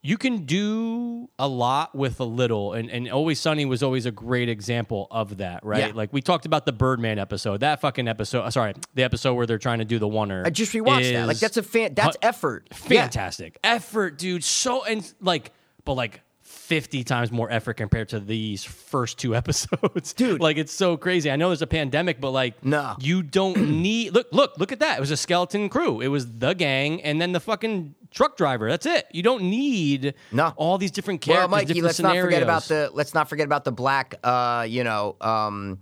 You 0.00 0.16
can 0.16 0.44
do 0.44 1.28
a 1.40 1.48
lot 1.48 1.94
with 1.94 2.20
a 2.20 2.24
little, 2.24 2.72
and, 2.72 2.88
and 2.88 3.10
Always 3.10 3.40
Sunny 3.40 3.64
was 3.64 3.82
always 3.82 4.06
a 4.06 4.12
great 4.12 4.48
example 4.48 5.08
of 5.10 5.38
that, 5.38 5.64
right? 5.64 5.88
Yeah. 5.88 5.92
Like 5.92 6.12
we 6.12 6.22
talked 6.22 6.46
about 6.46 6.66
the 6.66 6.72
Birdman 6.72 7.18
episode, 7.18 7.60
that 7.60 7.80
fucking 7.80 8.06
episode. 8.06 8.42
uh, 8.42 8.50
Sorry, 8.50 8.74
the 8.94 9.02
episode 9.02 9.34
where 9.34 9.44
they're 9.44 9.58
trying 9.58 9.80
to 9.80 9.84
do 9.84 9.98
the 9.98 10.06
oneer. 10.06 10.46
I 10.46 10.50
just 10.50 10.72
rewatched 10.72 11.12
that. 11.12 11.26
Like 11.26 11.38
that's 11.40 11.56
a 11.56 11.64
fan. 11.64 11.94
That's 11.94 12.16
effort. 12.22 12.68
Yeah. 12.70 13.02
fantastic 13.02 13.58
effort, 13.64 14.18
dude. 14.18 14.44
So 14.44 14.84
and 14.84 15.12
like, 15.20 15.50
but 15.84 15.94
like. 15.94 16.22
50 16.68 17.02
times 17.02 17.32
more 17.32 17.50
effort 17.50 17.78
compared 17.78 18.10
to 18.10 18.20
these 18.20 18.62
first 18.62 19.18
two 19.18 19.34
episodes. 19.40 20.12
Dude. 20.12 20.38
Like 20.40 20.58
it's 20.58 20.72
so 20.72 20.98
crazy. 20.98 21.30
I 21.30 21.36
know 21.36 21.48
there's 21.48 21.62
a 21.62 21.66
pandemic, 21.66 22.20
but 22.20 22.30
like 22.32 22.62
No. 22.62 22.94
you 23.00 23.22
don't 23.22 23.56
need 23.82 24.12
look, 24.12 24.26
look, 24.32 24.58
look 24.58 24.70
at 24.70 24.80
that. 24.80 24.98
It 24.98 25.00
was 25.00 25.10
a 25.10 25.16
skeleton 25.16 25.70
crew. 25.70 26.02
It 26.02 26.08
was 26.08 26.38
the 26.38 26.52
gang 26.52 27.02
and 27.02 27.18
then 27.20 27.32
the 27.32 27.40
fucking 27.40 27.94
truck 28.10 28.36
driver. 28.36 28.68
That's 28.68 28.84
it. 28.84 29.06
You 29.12 29.22
don't 29.22 29.44
need 29.44 30.12
No. 30.30 30.52
all 30.56 30.76
these 30.76 30.90
different 30.90 31.26
Well, 31.26 31.36
characters. 31.36 31.50
Mikey, 31.50 31.66
different 31.68 31.84
let's 31.86 32.00
not 32.00 32.16
forget 32.16 32.42
about 32.42 32.62
the 32.64 32.90
let's 32.92 33.14
not 33.14 33.30
forget 33.30 33.46
about 33.46 33.64
the 33.64 33.72
black, 33.72 34.16
uh, 34.22 34.66
you 34.68 34.84
know, 34.84 35.16
um, 35.22 35.78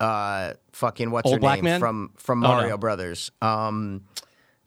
uh, 0.00 0.54
fucking 0.72 1.10
what's 1.10 1.26
Old 1.26 1.34
her 1.36 1.40
black 1.40 1.56
name 1.58 1.64
man? 1.64 1.80
from 1.80 2.12
from 2.16 2.42
Oh, 2.44 2.48
no. 2.48 2.54
Mario 2.56 2.78
Brothers. 2.78 3.30
Um, 3.42 4.02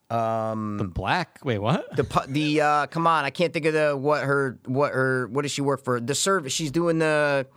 the 0.09 0.89
black. 0.93 1.39
Wait, 1.43 1.59
what? 1.59 1.95
the 1.95 2.25
the 2.27 2.61
uh, 2.61 2.87
come 2.87 3.07
on, 3.07 3.25
I 3.25 3.29
can't 3.29 3.53
think 3.53 3.65
of 3.65 3.73
the 3.73 3.95
what 3.97 4.23
her 4.23 4.57
what 4.65 4.93
her 4.93 5.27
what 5.27 5.41
does 5.43 5.51
she 5.51 5.61
work 5.61 5.83
for? 5.83 5.99
The 5.99 6.15
service 6.15 6.53
she's 6.53 6.71
doing 6.71 6.99
the 6.99 7.47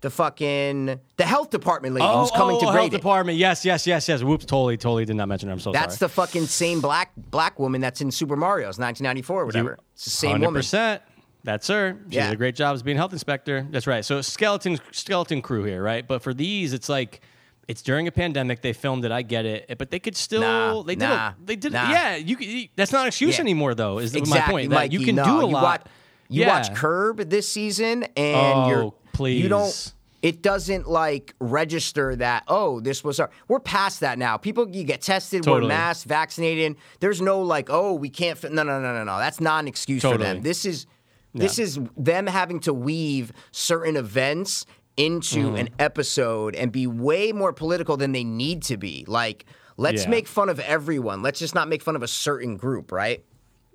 the 0.00 0.10
fucking 0.10 0.98
the 1.16 1.24
health 1.26 1.50
department 1.50 1.94
lady 1.94 2.06
who's 2.06 2.30
coming 2.30 2.56
oh, 2.56 2.60
to 2.60 2.72
health 2.72 2.86
it. 2.86 2.90
department. 2.90 3.38
Yes, 3.38 3.64
yes, 3.64 3.86
yes, 3.86 4.08
yes. 4.08 4.22
Whoops, 4.22 4.44
totally, 4.46 4.76
totally 4.76 5.04
did 5.04 5.16
not 5.16 5.28
mention 5.28 5.48
her. 5.48 5.52
I'm 5.52 5.60
so 5.60 5.72
That's 5.72 5.98
sorry. 5.98 6.08
the 6.08 6.14
fucking 6.14 6.46
same 6.46 6.80
black 6.80 7.12
black 7.16 7.58
woman 7.58 7.80
that's 7.80 8.00
in 8.00 8.10
Super 8.10 8.36
Mario's 8.36 8.78
1994 8.78 9.42
or 9.42 9.46
whatever. 9.46 9.78
it's 9.92 10.04
the 10.04 10.10
same 10.10 10.40
woman. 10.40 10.62
100%. 10.62 11.00
That's 11.42 11.68
her. 11.68 11.98
She 12.10 12.16
Yeah. 12.16 12.26
did 12.26 12.34
a 12.34 12.36
great 12.36 12.54
job 12.54 12.74
as 12.74 12.82
being 12.82 12.96
health 12.96 13.12
inspector. 13.12 13.66
That's 13.70 13.86
right. 13.86 14.04
So 14.04 14.20
skeleton 14.22 14.78
skeleton 14.92 15.42
crew 15.42 15.64
here, 15.64 15.82
right? 15.82 16.06
But 16.06 16.22
for 16.22 16.34
these, 16.34 16.72
it's 16.72 16.88
like 16.88 17.20
it's 17.68 17.82
during 17.82 18.08
a 18.08 18.12
pandemic. 18.12 18.62
They 18.62 18.72
filmed 18.72 19.04
it. 19.04 19.12
I 19.12 19.22
get 19.22 19.44
it, 19.44 19.78
but 19.78 19.90
they 19.90 19.98
could 19.98 20.16
still. 20.16 20.40
Nah, 20.40 20.82
they 20.82 20.94
did. 20.94 21.08
nah, 21.08 21.28
a, 21.28 21.36
they 21.44 21.56
did. 21.56 21.72
nah. 21.72 21.90
Yeah, 21.90 22.16
you. 22.16 22.68
That's 22.76 22.92
not 22.92 23.02
an 23.02 23.08
excuse 23.08 23.36
Yeah. 23.36 23.42
anymore, 23.42 23.74
though. 23.74 23.98
Is 23.98 24.14
exactly, 24.14 24.40
my 24.40 24.50
point? 24.50 24.70
Mikey. 24.72 24.96
you 24.96 25.04
can 25.04 25.16
no, 25.16 25.24
do 25.24 25.30
a 25.30 25.46
you 25.46 25.52
lot. 25.52 25.62
Watch, 25.62 25.82
you 26.28 26.40
yeah. 26.42 26.48
watch 26.48 26.74
Curb 26.74 27.18
this 27.30 27.50
season, 27.50 28.04
and 28.16 28.58
Oh, 28.58 28.68
you're 28.68 28.94
please. 29.12 29.42
you 29.42 29.48
don't. 29.48 29.92
It 30.22 30.42
doesn't 30.42 30.86
like 30.86 31.34
register 31.40 32.14
that 32.16 32.44
oh 32.46 32.80
this 32.80 33.02
was 33.02 33.20
our. 33.20 33.30
We're 33.48 33.58
past 33.60 34.00
that 34.00 34.18
now. 34.18 34.36
People 34.36 34.68
you 34.68 34.84
get 34.84 35.00
tested, 35.00 35.46
we're 35.46 35.54
Totally. 35.54 35.68
masked, 35.68 36.06
vaccinated. 36.06 36.76
There's 37.00 37.22
no 37.22 37.40
like 37.40 37.68
oh 37.70 37.94
we 37.94 38.10
can't. 38.10 38.36
Fit. 38.36 38.52
No 38.52 38.62
no 38.62 38.80
no 38.80 38.92
no 38.92 39.04
no. 39.04 39.18
That's 39.18 39.40
not 39.40 39.60
an 39.60 39.68
excuse 39.68 40.02
for 40.02 40.18
them. 40.18 40.42
This 40.42 40.66
is 40.66 40.86
this 41.34 41.58
is 41.58 41.78
them 41.96 42.26
having 42.26 42.60
to 42.60 42.74
weave 42.74 43.32
certain 43.52 43.96
events 43.96 44.66
into 44.96 45.46
Mm-hmm. 45.48 45.56
an 45.56 45.68
episode 45.78 46.54
and 46.54 46.70
be 46.72 46.86
way 46.86 47.32
more 47.32 47.52
political 47.52 47.96
than 47.96 48.12
they 48.12 48.24
need 48.24 48.62
to 48.64 48.76
be. 48.76 49.04
Like 49.08 49.46
let's 49.76 50.04
Yeah. 50.04 50.10
make 50.10 50.26
fun 50.28 50.48
of 50.48 50.60
everyone. 50.60 51.22
Let's 51.22 51.38
just 51.38 51.54
not 51.54 51.68
make 51.68 51.82
fun 51.82 51.96
of 51.96 52.02
a 52.02 52.08
certain 52.08 52.56
group, 52.56 52.92
right? 52.92 53.24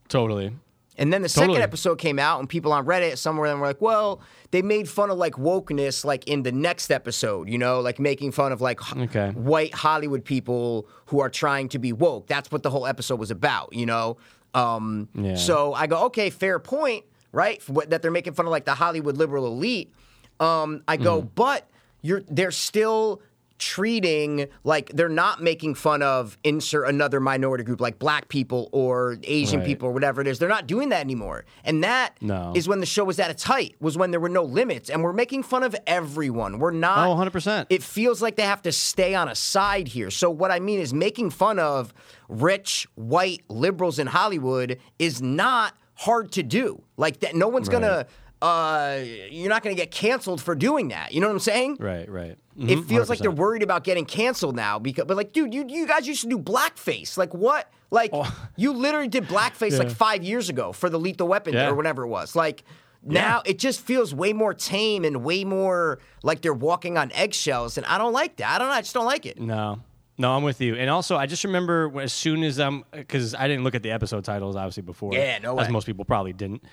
Totally. 0.08 0.54
And 0.98 1.12
then 1.12 1.24
the 1.24 1.30
second 1.30 1.58
episode 1.58 1.98
came 1.98 2.20
out, 2.20 2.40
and 2.40 2.48
people 2.48 2.72
on 2.72 2.86
Reddit, 2.86 3.18
somewhere, 3.18 3.50
them 3.50 3.60
were 3.60 3.68
like, 3.68 3.82
"Well, 3.82 4.22
they 4.52 4.62
made 4.62 4.88
fun 4.88 5.10
of 5.10 5.18
like 5.18 5.34
wokeness, 5.34 6.06
like 6.06 6.26
in 6.26 6.44
the 6.44 6.54
next 6.54 6.90
episode, 6.90 7.50
you 7.50 7.58
know, 7.58 7.82
like 7.82 8.00
making 8.00 8.32
fun 8.32 8.54
of 8.54 8.62
like 8.62 8.80
h- 8.82 8.96
Okay. 9.10 9.32
white 9.32 9.74
Hollywood 9.74 10.24
people 10.24 10.88
who 11.08 11.20
are 11.20 11.30
trying 11.30 11.68
to 11.70 11.80
be 11.80 11.92
woke. 11.92 12.28
That's 12.28 12.50
what 12.50 12.64
the 12.64 12.70
whole 12.70 12.88
episode 12.88 13.20
was 13.20 13.30
about, 13.32 13.74
you 13.74 13.86
know." 13.86 14.16
Um, 14.54 15.10
Yeah. 15.14 15.36
So 15.36 15.74
I 15.74 15.88
go, 15.88 16.06
"Okay, 16.06 16.30
fair 16.30 16.60
point, 16.60 17.04
right? 17.34 17.62
For 17.62 17.74
what, 17.74 17.90
that 17.90 18.02
they're 18.02 18.10
making 18.12 18.32
fun 18.34 18.46
of 18.46 18.52
like 18.54 18.64
the 18.66 18.76
Hollywood 18.76 19.18
liberal 19.18 19.48
elite." 19.48 19.92
Um, 20.40 20.84
I 20.88 20.98
go, 20.98 21.22
Mm. 21.22 21.30
but 21.36 21.70
you're 22.02 22.24
they're 22.30 22.52
still 22.52 23.22
treating 23.58 24.48
like 24.66 24.90
they're 24.94 25.08
not 25.08 25.42
making 25.42 25.74
fun 25.76 26.02
of 26.02 26.38
insert 26.44 26.88
another 26.90 27.22
minority 27.22 27.64
group 27.64 27.80
like 27.80 27.98
black 28.00 28.28
people 28.28 28.68
or 28.74 29.18
Asian 29.24 29.60
Right. 29.60 29.66
people 29.66 29.88
or 29.88 29.92
whatever 29.94 30.20
it 30.20 30.28
is. 30.28 30.40
They're 30.40 30.50
not 30.50 30.68
doing 30.68 30.90
that 30.90 31.00
anymore. 31.00 31.46
And 31.64 31.82
that 31.84 32.16
is 32.22 32.28
No. 32.28 32.54
when 32.66 32.82
the 32.82 32.86
show 32.86 33.06
was 33.06 33.18
at 33.18 33.32
its 33.32 33.44
height, 33.44 33.76
was 33.80 33.98
when 33.98 34.12
there 34.12 34.20
were 34.20 34.28
no 34.30 34.44
limits. 34.44 34.90
And 34.90 35.02
we're 35.04 35.14
making 35.14 35.44
fun 35.44 35.64
of 35.64 35.74
everyone. 35.88 36.60
We're 36.60 36.72
not 36.72 37.08
Oh, 37.08 37.12
100%. 37.16 37.68
It 37.70 37.82
feels 37.82 38.22
like 38.22 38.36
they 38.36 38.44
have 38.44 38.62
to 38.64 38.74
stay 38.74 39.16
on 39.16 39.30
a 39.30 39.36
side 39.36 39.88
here. 39.88 40.12
So 40.12 40.30
what 40.30 40.52
I 40.52 40.60
mean 40.60 40.80
is 40.82 40.94
making 40.94 41.30
fun 41.30 41.58
of 41.58 41.94
rich 42.28 42.88
white 42.96 43.44
liberals 43.50 44.00
in 44.00 44.08
Hollywood 44.08 44.80
is 45.00 45.22
not 45.22 45.74
hard 46.00 46.32
to 46.34 46.44
do. 46.44 46.82
Like 46.98 47.22
that 47.22 47.36
no 47.36 47.48
one's 47.48 47.70
gonna 47.70 48.06
uh, 48.46 49.04
you're 49.32 49.50
not 49.50 49.64
going 49.64 49.76
to 49.76 49.82
get 49.82 49.92
canceled 49.92 50.42
for 50.42 50.56
doing 50.56 50.90
that. 50.90 51.14
You 51.14 51.22
know 51.22 51.28
what 51.28 51.34
I'm 51.34 51.40
saying? 51.40 51.78
Right. 51.80 52.08
Right. 52.10 52.38
It 52.58 52.78
Mhm, 52.80 52.88
feels 52.88 53.10
like 53.10 53.20
they're 53.20 53.32
worried 53.32 53.64
about 53.64 53.84
getting 53.84 54.06
canceled 54.06 54.56
now 54.56 54.80
because, 54.80 55.06
but 55.06 55.18
like, 55.18 55.34
dude, 55.34 55.54
you 55.54 55.66
you 55.68 55.86
guys 55.88 56.08
used 56.08 56.22
to 56.22 56.30
do 56.30 56.38
blackface. 56.38 57.18
Like 57.18 57.34
what? 57.34 57.70
Like 57.92 58.14
you 58.56 58.72
literally 58.72 59.08
did 59.10 59.26
blackface 59.26 59.78
like 59.78 59.88
Oh. 59.90 59.94
Five 59.94 60.24
years 60.24 60.48
ago 60.50 60.72
for 60.72 60.90
the 60.90 61.00
Lethal 61.00 61.28
Weapon 61.28 61.54
Yeah. 61.54 61.70
or 61.70 61.76
whatever 61.76 62.04
it 62.04 62.08
was. 62.08 62.36
Like 62.36 62.64
now 63.04 63.42
it 63.46 63.60
just 63.60 63.82
feels 63.82 64.16
way 64.16 64.32
more 64.34 64.54
tame 64.54 65.04
and 65.06 65.24
way 65.24 65.44
more 65.44 66.00
like 66.24 66.42
they're 66.42 66.54
walking 66.54 66.98
on 66.98 67.12
eggshells, 67.14 67.78
and 67.78 67.86
I 67.88 67.98
don't 67.98 68.14
like 68.14 68.38
that. 68.38 68.50
I 68.56 68.58
don't 68.58 68.68
know. 68.70 68.74
I 68.74 68.82
just 68.82 68.94
don't 68.94 69.06
like 69.06 69.26
it. 69.26 69.40
No. 69.40 69.80
No, 70.18 70.32
I'm 70.34 70.44
with 70.44 70.62
you. 70.62 70.76
And 70.76 70.90
also, 70.90 71.18
I 71.18 71.26
just 71.26 71.44
remember 71.44 71.92
as 72.00 72.14
soon 72.14 72.42
as 72.44 72.58
I'm, 72.58 72.86
because 72.94 73.36
I 73.36 73.50
didn't 73.50 73.66
look 73.66 73.76
at 73.76 73.84
the 73.84 73.92
episode 73.92 74.24
titles 74.24 74.56
obviously 74.56 74.84
before. 74.84 75.14
Yeah, 75.14 75.40
no 75.40 75.60
As 75.60 75.70
most 75.70 75.86
people 75.86 76.06
probably 76.06 76.32
didn't. 76.32 76.64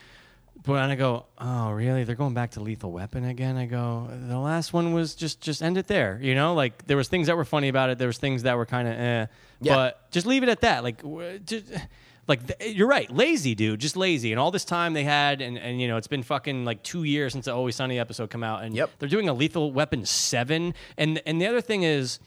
But 0.65 0.73
when 0.73 0.91
I 0.91 0.95
go, 0.95 1.27
oh, 1.39 1.73
really? 1.73 2.05
They're 2.05 2.15
going 2.15 2.35
back 2.35 2.53
to 2.53 2.61
Lethal 2.61 2.93
Weapon 2.93 3.24
again. 3.24 3.57
I 3.57 3.66
go, 3.66 4.09
the 4.29 4.39
last 4.39 4.73
one 4.73 4.93
was 4.93 5.15
just 5.16 5.41
just 5.41 5.61
end 5.62 5.77
it 5.77 5.89
there. 5.89 6.20
You 6.23 6.35
know, 6.37 6.55
like 6.55 6.87
there 6.87 6.97
was 6.97 7.09
things 7.09 7.27
that 7.27 7.37
were 7.37 7.45
funny 7.45 7.69
about 7.69 7.91
it. 7.91 7.99
There 7.99 8.07
was 8.07 8.19
things 8.19 8.45
that 8.45 8.57
were 8.57 8.66
kind 8.66 8.87
of 8.87 8.95
eh. 8.95 9.27
Yeah. 9.61 9.74
But 9.74 10.11
just 10.12 10.24
leave 10.27 10.43
it 10.45 10.49
at 10.49 10.61
that. 10.61 10.85
Like, 10.85 11.03
w- 11.03 11.39
just, 11.41 11.65
like 12.29 12.47
th- 12.59 12.77
you're 12.77 12.87
right, 12.87 13.11
lazy 13.11 13.55
dude, 13.57 13.81
just 13.81 13.97
lazy. 13.97 14.31
And 14.31 14.39
all 14.39 14.53
this 14.53 14.65
time 14.65 14.93
they 14.93 15.03
had, 15.05 15.41
and 15.41 15.59
and 15.59 15.81
you 15.81 15.89
know, 15.89 15.97
it's 15.97 16.07
been 16.07 16.23
fucking 16.23 16.65
like 16.65 16.85
two 16.85 17.03
years 17.03 17.33
since 17.33 17.47
the 17.47 17.55
Always 17.55 17.74
Sunny 17.74 17.99
episode 17.99 18.31
come 18.31 18.45
out, 18.45 18.62
and 18.62 18.74
Yep. 18.77 18.91
they're 19.01 19.09
doing 19.09 19.29
a 19.29 19.33
Lethal 19.33 19.73
Weapon 19.73 20.07
seven. 20.07 20.74
And 20.97 21.20
and 21.27 21.41
the 21.41 21.47
other 21.49 21.61
thing 21.61 21.83
is 21.83 22.20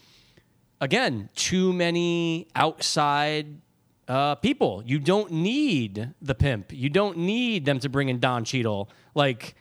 again, 0.82 1.30
too 1.36 1.72
many 1.72 2.48
outside 2.56 3.62
uh, 4.08 4.36
people. 4.36 4.84
You 4.86 5.00
don't 5.00 5.32
need 5.32 6.14
the 6.22 6.36
pimp. 6.36 6.72
You 6.74 6.90
don't 6.90 7.18
need 7.18 7.66
them 7.66 7.80
to 7.80 7.90
bring 7.90 8.10
in 8.10 8.20
Don 8.20 8.44
Cheadle. 8.46 8.90
Like 9.14 9.56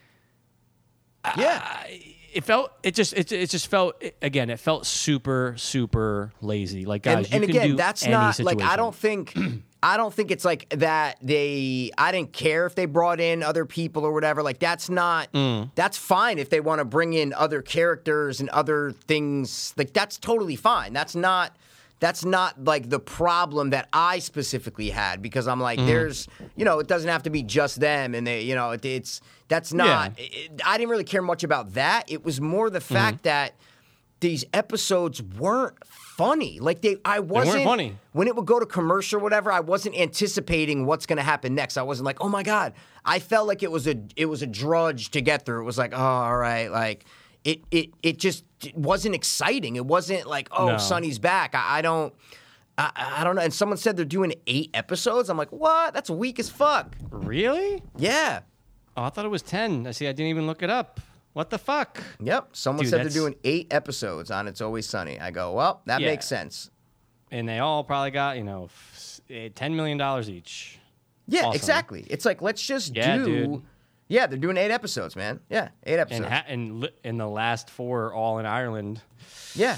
Yeah. 1.36 1.86
it 2.32 2.44
felt, 2.44 2.72
it 2.82 2.94
just, 2.94 3.12
it, 3.14 3.30
it 3.32 3.48
just 3.50 3.68
felt 3.68 4.02
again. 4.20 4.50
It 4.50 4.58
felt 4.60 4.86
super, 4.86 5.54
super 5.56 6.32
lazy. 6.40 6.84
Like 6.84 7.02
guys, 7.02 7.26
and, 7.26 7.28
you 7.28 7.36
and 7.36 7.42
can 7.46 7.50
again, 7.50 7.68
do 7.70 7.76
that's 7.76 8.02
any 8.02 8.12
not 8.12 8.34
situation. 8.34 8.58
like 8.58 8.68
I 8.68 8.76
don't 8.76 8.94
think 8.94 9.34
I 9.82 9.96
don't 9.98 10.12
think 10.14 10.30
it's 10.30 10.44
like 10.44 10.68
that 10.70 11.18
they 11.22 11.90
I 11.96 12.10
didn't 12.10 12.32
care 12.32 12.66
if 12.66 12.74
they 12.74 12.86
brought 12.86 13.20
in 13.20 13.42
other 13.42 13.64
people 13.66 14.04
or 14.04 14.12
whatever. 14.12 14.42
Like 14.42 14.58
that's 14.58 14.88
not 14.90 15.32
Mm. 15.32 15.70
that's 15.74 15.96
fine 15.96 16.38
if 16.38 16.50
they 16.50 16.60
want 16.60 16.80
to 16.80 16.84
bring 16.84 17.12
in 17.12 17.32
other 17.34 17.62
characters 17.62 18.40
and 18.40 18.48
other 18.50 18.92
things. 19.06 19.72
Like 19.76 19.92
that's 19.92 20.18
totally 20.18 20.56
fine. 20.56 20.92
That's 20.92 21.14
not 21.14 21.54
that's 22.00 22.24
not 22.24 22.62
like 22.64 22.90
the 22.90 22.98
problem 22.98 23.70
that 23.70 23.88
I 23.92 24.18
specifically 24.18 24.90
had 24.90 25.22
because 25.22 25.46
I'm 25.48 25.58
Mm. 25.58 25.62
like 25.62 25.78
there's 25.78 26.28
you 26.56 26.64
know 26.64 26.78
it 26.80 26.86
doesn't 26.88 27.08
have 27.08 27.22
to 27.24 27.30
be 27.30 27.42
just 27.42 27.80
them 27.80 28.14
and 28.14 28.26
they 28.26 28.42
you 28.42 28.54
know 28.54 28.72
it, 28.72 28.84
it's 28.84 29.20
that's 29.48 29.72
not 29.72 30.12
it- 30.18 30.60
I 30.64 30.76
didn't 30.76 30.90
really 30.90 31.04
care 31.04 31.22
much 31.22 31.44
about 31.44 31.74
that. 31.74 32.04
It 32.10 32.24
was 32.24 32.40
more 32.40 32.68
the 32.70 32.80
Mm-hmm. 32.80 32.94
fact 32.94 33.22
that 33.24 33.54
these 34.20 34.44
episodes 34.54 35.22
weren't 35.22 35.74
funny. 35.84 36.58
Like 36.58 36.80
they, 36.80 36.96
I 37.04 37.20
wasn't 37.20 37.64
funny. 37.64 37.98
when 38.12 38.26
it 38.26 38.34
would 38.36 38.46
go 38.46 38.58
to 38.58 38.64
commercial, 38.64 39.18
or 39.20 39.22
whatever. 39.22 39.52
I 39.52 39.60
wasn't 39.60 39.96
anticipating 39.96 40.86
what's 40.86 41.04
going 41.04 41.18
to 41.18 41.22
happen 41.22 41.54
next. 41.54 41.76
I 41.76 41.82
wasn't 41.82 42.06
like, 42.06 42.18
oh 42.22 42.28
my 42.30 42.42
god. 42.42 42.72
I 43.04 43.18
felt 43.18 43.46
like 43.46 43.62
it 43.62 43.70
was 43.70 43.86
a, 43.86 43.96
it 44.16 44.24
was 44.26 44.40
a 44.40 44.46
drudge 44.46 45.10
to 45.10 45.20
get 45.20 45.44
through. 45.44 45.60
It 45.60 45.64
was 45.64 45.76
like, 45.76 45.92
oh, 45.92 45.98
all 45.98 46.36
right, 46.38 46.68
like 46.70 47.04
it, 47.44 47.60
it, 47.70 47.90
it 48.02 48.18
just 48.18 48.44
wasn't 48.74 49.14
exciting. 49.14 49.76
It 49.76 49.84
wasn't 49.86 50.26
like, 50.26 50.48
oh, 50.52 50.66
No. 50.68 50.78
Sunny's 50.78 51.18
back. 51.18 51.54
I, 51.54 51.78
I 51.78 51.82
don't. 51.82 52.14
I, 52.76 52.90
I 53.18 53.24
don't 53.24 53.36
know. 53.36 53.42
And 53.42 53.52
someone 53.54 53.78
said 53.78 53.96
they're 53.96 54.04
doing 54.04 54.34
eight 54.48 54.70
episodes. 54.74 55.28
I'm 55.28 55.36
like, 55.36 55.52
what? 55.52 55.94
That's 55.94 56.10
weak 56.10 56.38
as 56.40 56.48
fuck. 56.50 56.96
really. 57.10 57.82
Yeah. 57.96 58.40
Oh, 58.96 59.04
I 59.04 59.10
thought 59.10 59.24
it 59.24 59.30
was 59.30 59.42
ten. 59.42 59.86
I 59.86 59.90
see. 59.92 60.08
I 60.08 60.12
didn't 60.12 60.30
even 60.30 60.46
look 60.46 60.62
it 60.62 60.70
up. 60.70 61.00
What 61.34 61.50
the 61.50 61.58
fuck? 61.58 62.00
Yep. 62.20 62.50
Someone 62.56 62.84
Dude, 62.84 62.90
said 62.90 63.00
they're 63.02 63.10
doing 63.10 63.34
eight 63.44 63.66
episodes 63.72 64.30
on 64.30 64.46
It's 64.48 64.60
Always 64.60 64.86
Sunny. 64.88 65.18
I 65.20 65.30
go, 65.32 65.52
well, 65.52 65.82
that 65.86 66.00
Yeah. 66.00 66.06
makes 66.08 66.26
sense. 66.26 66.70
And 67.32 67.48
they 67.48 67.58
all 67.58 67.82
probably 67.84 68.12
got 68.12 68.36
you 68.36 68.44
know 68.44 68.68
eh, 69.28 69.48
ten 69.54 69.74
million 69.74 69.98
dollars 69.98 70.30
each. 70.30 70.78
Yeah, 71.26 71.40
Awesome. 71.46 71.56
exactly. 71.56 72.06
It's 72.08 72.24
like 72.24 72.40
let's 72.42 72.62
just 72.62 72.94
Yeah, 72.94 73.16
do. 73.18 73.24
dude. 73.24 73.62
Yeah, 74.08 74.26
they're 74.26 74.38
doing 74.38 74.56
eight 74.56 74.70
episodes, 74.70 75.16
man. 75.16 75.40
Yeah, 75.48 75.68
eight 75.84 75.98
episodes. 75.98 76.24
And 76.26 76.32
ha- 76.34 76.44
and 76.46 76.80
li- 76.80 76.90
in 77.04 77.16
the 77.18 77.28
last 77.28 77.70
four, 77.70 78.06
are 78.06 78.14
all 78.14 78.38
in 78.38 78.46
Ireland. 78.46 79.00
yeah, 79.54 79.76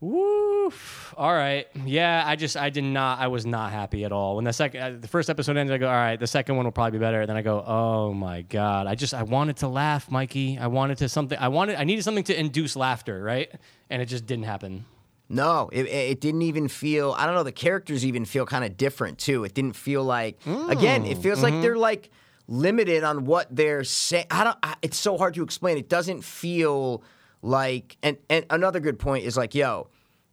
Woof. 0.00 1.12
All 1.16 1.32
right. 1.34 1.66
Yeah, 1.84 2.22
I 2.24 2.36
just 2.36 2.56
I 2.56 2.70
did 2.70 2.84
not 2.84 3.18
I 3.18 3.26
was 3.26 3.44
not 3.44 3.72
happy 3.72 4.04
at 4.04 4.12
all. 4.12 4.36
When 4.36 4.44
the 4.44 4.52
second 4.52 4.80
uh, 4.80 4.96
the 5.00 5.08
first 5.08 5.28
episode 5.28 5.56
ended, 5.56 5.74
I 5.74 5.78
go, 5.78 5.88
all 5.88 5.92
right, 5.94 6.18
the 6.20 6.26
second 6.26 6.56
one 6.56 6.64
will 6.66 6.72
probably 6.72 6.98
be 6.98 7.02
better. 7.02 7.20
And 7.22 7.28
Then 7.28 7.36
I 7.36 7.42
go, 7.42 7.62
oh 7.66 8.12
my 8.12 8.42
god, 8.42 8.86
I 8.86 8.94
just 8.94 9.12
I 9.12 9.24
wanted 9.24 9.56
to 9.58 9.68
laugh, 9.68 10.10
Mikey. 10.10 10.56
I 10.58 10.68
wanted 10.68 10.98
to 10.98 11.08
something. 11.08 11.36
I 11.38 11.48
wanted 11.48 11.76
I 11.76 11.84
needed 11.84 12.04
something 12.04 12.24
to 12.24 12.38
induce 12.38 12.76
laughter, 12.76 13.20
right? 13.22 13.50
And 13.90 14.00
it 14.00 14.06
just 14.06 14.24
didn't 14.26 14.44
happen. 14.44 14.84
no, 15.28 15.68
it, 15.72 15.86
it 15.86 16.20
didn't 16.20 16.42
even 16.42 16.68
feel. 16.68 17.12
I 17.18 17.26
don't 17.26 17.34
know. 17.34 17.42
The 17.42 17.50
characters 17.52 18.04
even 18.06 18.24
feel 18.24 18.46
kind 18.46 18.64
of 18.64 18.76
different 18.76 19.18
too. 19.18 19.42
It 19.44 19.52
didn't 19.54 19.74
feel 19.74 20.04
like. 20.04 20.38
again, 20.68 21.06
it 21.06 21.18
feels 21.18 21.42
like 21.42 21.60
they're 21.60 21.76
like 21.76 22.10
limited 22.48 23.04
on 23.04 23.24
what 23.24 23.46
they're 23.54 23.84
saying. 23.84 24.26
I 24.30 24.42
don't. 24.44 24.56
I, 24.62 24.74
it's 24.82 24.98
so 24.98 25.16
hard 25.16 25.34
to 25.34 25.42
explain. 25.44 25.78
It 25.78 25.88
doesn't 25.88 26.22
feel 26.24 27.02
like. 27.42 27.96
And 28.02 28.16
and 28.28 28.44
another 28.50 28.80
good 28.80 28.98
point 28.98 29.24
is 29.24 29.36
like, 29.36 29.54
yo. 29.54 29.88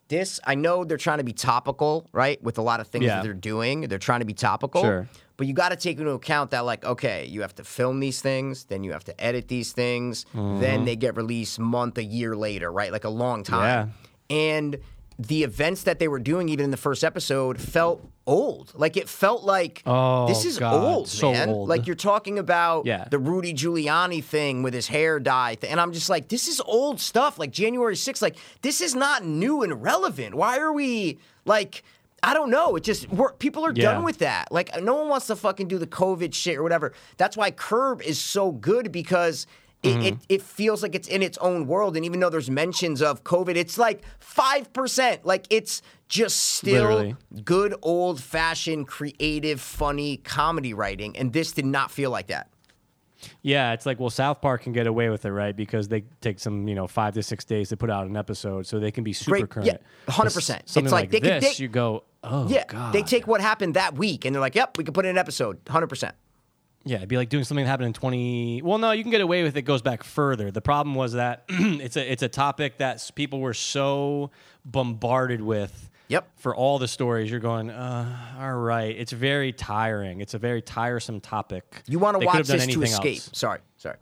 This 0.07 0.39
I 0.45 0.53
know 0.53 0.83
they're 0.83 0.97
trying 0.99 1.17
to 1.17 1.23
be 1.23 1.33
topical, 1.33 2.07
right? 2.13 2.39
With 2.43 2.59
a 2.59 2.61
lot 2.61 2.79
of 2.79 2.85
things 2.85 3.05
Yeah. 3.05 3.15
that 3.15 3.23
they're 3.23 3.33
doing, 3.33 3.81
they're 3.81 3.97
trying 3.97 4.19
to 4.19 4.25
be 4.27 4.35
topical. 4.35 4.83
Sure. 4.83 5.09
But 5.35 5.47
you 5.47 5.53
got 5.55 5.69
to 5.69 5.75
take 5.75 5.97
into 5.97 6.11
account 6.11 6.51
that, 6.51 6.59
like, 6.63 6.85
okay, 6.85 7.25
you 7.25 7.41
have 7.41 7.55
to 7.55 7.63
film 7.63 7.99
these 7.99 8.21
things, 8.21 8.65
then 8.65 8.83
you 8.83 8.91
have 8.91 9.03
to 9.05 9.19
edit 9.19 9.47
these 9.47 9.71
things, 9.73 10.25
Mm-hmm. 10.35 10.59
then 10.61 10.85
they 10.85 10.95
get 10.95 11.17
released 11.17 11.57
month, 11.57 11.97
a 11.97 12.03
year 12.03 12.35
later, 12.35 12.71
right? 12.71 12.91
Like 12.91 13.03
a 13.03 13.09
long 13.09 13.41
time. 13.41 13.93
And 14.29 14.77
the 15.17 15.43
events 15.43 15.83
that 15.83 15.99
they 15.99 16.07
were 16.07 16.19
doing, 16.19 16.49
even 16.49 16.65
in 16.65 16.71
the 16.71 16.77
first 16.77 17.03
episode, 17.03 17.59
felt 17.59 18.05
old. 18.27 18.73
Like 18.75 18.97
it 18.97 19.07
felt 19.07 19.43
like 19.43 19.81
Oh, 19.85 20.27
this 20.27 20.43
is 20.43 20.59
God, 20.59 20.73
old, 20.75 21.07
so 21.07 21.31
man. 21.31 21.49
old. 21.49 21.69
Like 21.69 21.87
you're 21.87 21.95
talking 21.95 22.37
about 22.37 22.85
Yeah. 22.85 23.07
the 23.09 23.19
Rudy 23.19 23.53
Giuliani 23.53 24.21
thing 24.23 24.61
with 24.63 24.73
his 24.73 24.87
hair 24.87 25.19
dye, 25.19 25.55
th- 25.55 25.71
and 25.71 25.79
I'm 25.79 25.93
just 25.93 26.09
like, 26.09 26.27
this 26.27 26.47
is 26.49 26.59
old 26.65 26.99
stuff. 26.99 27.39
Like 27.39 27.51
January 27.51 27.95
6th, 27.95 28.21
like 28.21 28.35
this 28.61 28.81
is 28.81 28.93
not 28.93 29.23
new 29.23 29.61
and 29.63 29.81
relevant. 29.81 30.35
Why 30.35 30.57
are 30.59 30.73
we 30.73 31.19
like? 31.45 31.83
I 32.23 32.33
don't 32.33 32.49
know. 32.49 32.75
It 32.75 32.83
just 32.83 33.07
people 33.39 33.65
are 33.65 33.71
Yeah. 33.73 33.93
done 33.93 34.03
with 34.03 34.17
that. 34.17 34.51
Like 34.51 34.81
no 34.81 34.95
one 34.95 35.07
wants 35.09 35.27
to 35.27 35.35
fucking 35.35 35.67
do 35.67 35.77
the 35.77 35.87
COVID 35.87 36.33
shit 36.33 36.57
or 36.57 36.63
whatever. 36.63 36.91
That's 37.17 37.37
why 37.37 37.51
Curb 37.51 38.01
is 38.01 38.19
so 38.19 38.51
good 38.51 38.91
because. 38.91 39.47
It, 39.85 39.89
Mm-hmm. 39.89 40.01
it, 40.05 40.17
it 40.29 40.41
feels 40.41 40.81
like 40.81 40.95
it's 40.95 41.07
in 41.07 41.21
its 41.21 41.37
own 41.37 41.67
world, 41.67 41.95
and 41.95 42.03
even 42.05 42.19
though 42.19 42.29
there's 42.31 42.49
mentions 42.49 43.01
of 43.01 43.23
COVID, 43.23 43.55
it's 43.55 43.77
like 43.77 44.01
five 44.19 44.73
percent. 44.73 45.25
Like 45.25 45.45
it's 45.51 45.81
just 46.07 46.37
still 46.39 46.73
Literally. 46.89 47.15
good 47.43 47.75
old 47.81 48.19
fashioned, 48.21 48.87
creative, 48.87 49.61
funny 49.61 50.17
comedy 50.17 50.73
writing, 50.73 51.15
and 51.17 51.31
this 51.33 51.51
did 51.51 51.65
not 51.65 51.91
feel 51.91 52.09
like 52.09 52.27
that. 52.27 52.49
Yeah, 53.41 53.73
it's 53.73 53.85
like 53.85 53.99
well, 53.99 54.09
South 54.09 54.41
Park 54.41 54.63
can 54.63 54.73
get 54.73 54.87
away 54.87 55.09
with 55.09 55.25
it, 55.25 55.31
right? 55.31 55.55
Because 55.55 55.87
they 55.87 56.03
take 56.21 56.39
some, 56.39 56.67
you 56.67 56.75
know, 56.75 56.85
five 56.87 57.13
to 57.15 57.23
six 57.23 57.43
days 57.45 57.69
to 57.69 57.77
put 57.77 57.89
out 57.89 58.07
an 58.07 58.17
episode, 58.17 58.67
so 58.67 58.79
they 58.79 58.91
can 58.91 59.03
be 59.03 59.13
super 59.13 59.37
Great. 59.39 59.49
current. 59.49 59.67
Yeah, 59.67 59.77
100%. 60.13 60.37
S- 60.37 60.61
It's 60.65 60.75
like 60.75 60.91
like, 60.91 61.11
they 61.11 61.19
could- 61.19 61.41
this, 61.41 61.57
they- 61.57 61.63
you 61.63 61.67
go, 61.69 62.03
oh 62.23 62.47
Yeah, 62.49 62.65
god. 62.67 62.93
they 62.93 63.01
take 63.01 63.25
what 63.27 63.41
happened 63.41 63.75
that 63.75 63.95
week, 63.95 64.25
and 64.25 64.35
they're 64.35 64.41
like, 64.41 64.55
"Yep, 64.55 64.77
we 64.77 64.83
can 64.83 64.93
put 64.93 65.05
in 65.05 65.11
an 65.11 65.17
episode, 65.17 65.59
hundred 65.69 65.87
percent." 65.87 66.13
Yeah, 66.85 66.97
it'd 66.97 67.09
be 67.09 67.17
like 67.17 67.29
doing 67.29 67.43
something 67.43 67.65
that 67.65 67.69
happened 67.69 67.87
in 67.87 67.93
twenty. 67.93 68.61
Well, 68.61 68.77
no, 68.77 68.91
you 68.91 69.01
can 69.03 69.11
get 69.11 69.21
away 69.21 69.43
with 69.43 69.57
it. 69.57 69.63
Goes 69.63 69.81
back 69.81 70.03
further. 70.03 70.51
The 70.51 70.61
problem 70.61 70.95
was 70.95 71.13
that 71.13 71.45
it's 71.49 71.97
a 71.97 72.11
it's 72.11 72.21
a 72.21 72.29
topic 72.29 72.77
that 72.77 73.09
people 73.15 73.39
were 73.39 73.55
so 73.55 74.31
bombarded 74.63 75.41
with. 75.41 75.89
Yep. 76.07 76.27
For 76.35 76.55
all 76.55 76.77
the 76.77 76.87
stories, 76.87 77.31
you're 77.31 77.39
going, 77.39 77.71
uh, 77.71 78.35
all 78.39 78.53
right. 78.53 78.95
It's 78.95 79.11
very 79.11 79.51
tiring. 79.51 80.21
It's 80.21 80.35
a 80.35 80.37
very 80.37 80.61
tiresome 80.61 81.19
topic. 81.19 81.81
You 81.87 81.97
want 81.97 82.19
to 82.19 82.25
watch 82.25 82.45
this 82.45 82.67
to 82.67 82.83
escape. 82.83 83.15
else. 83.15 83.31
Sorry, 83.33 83.59
sorry. 83.77 83.97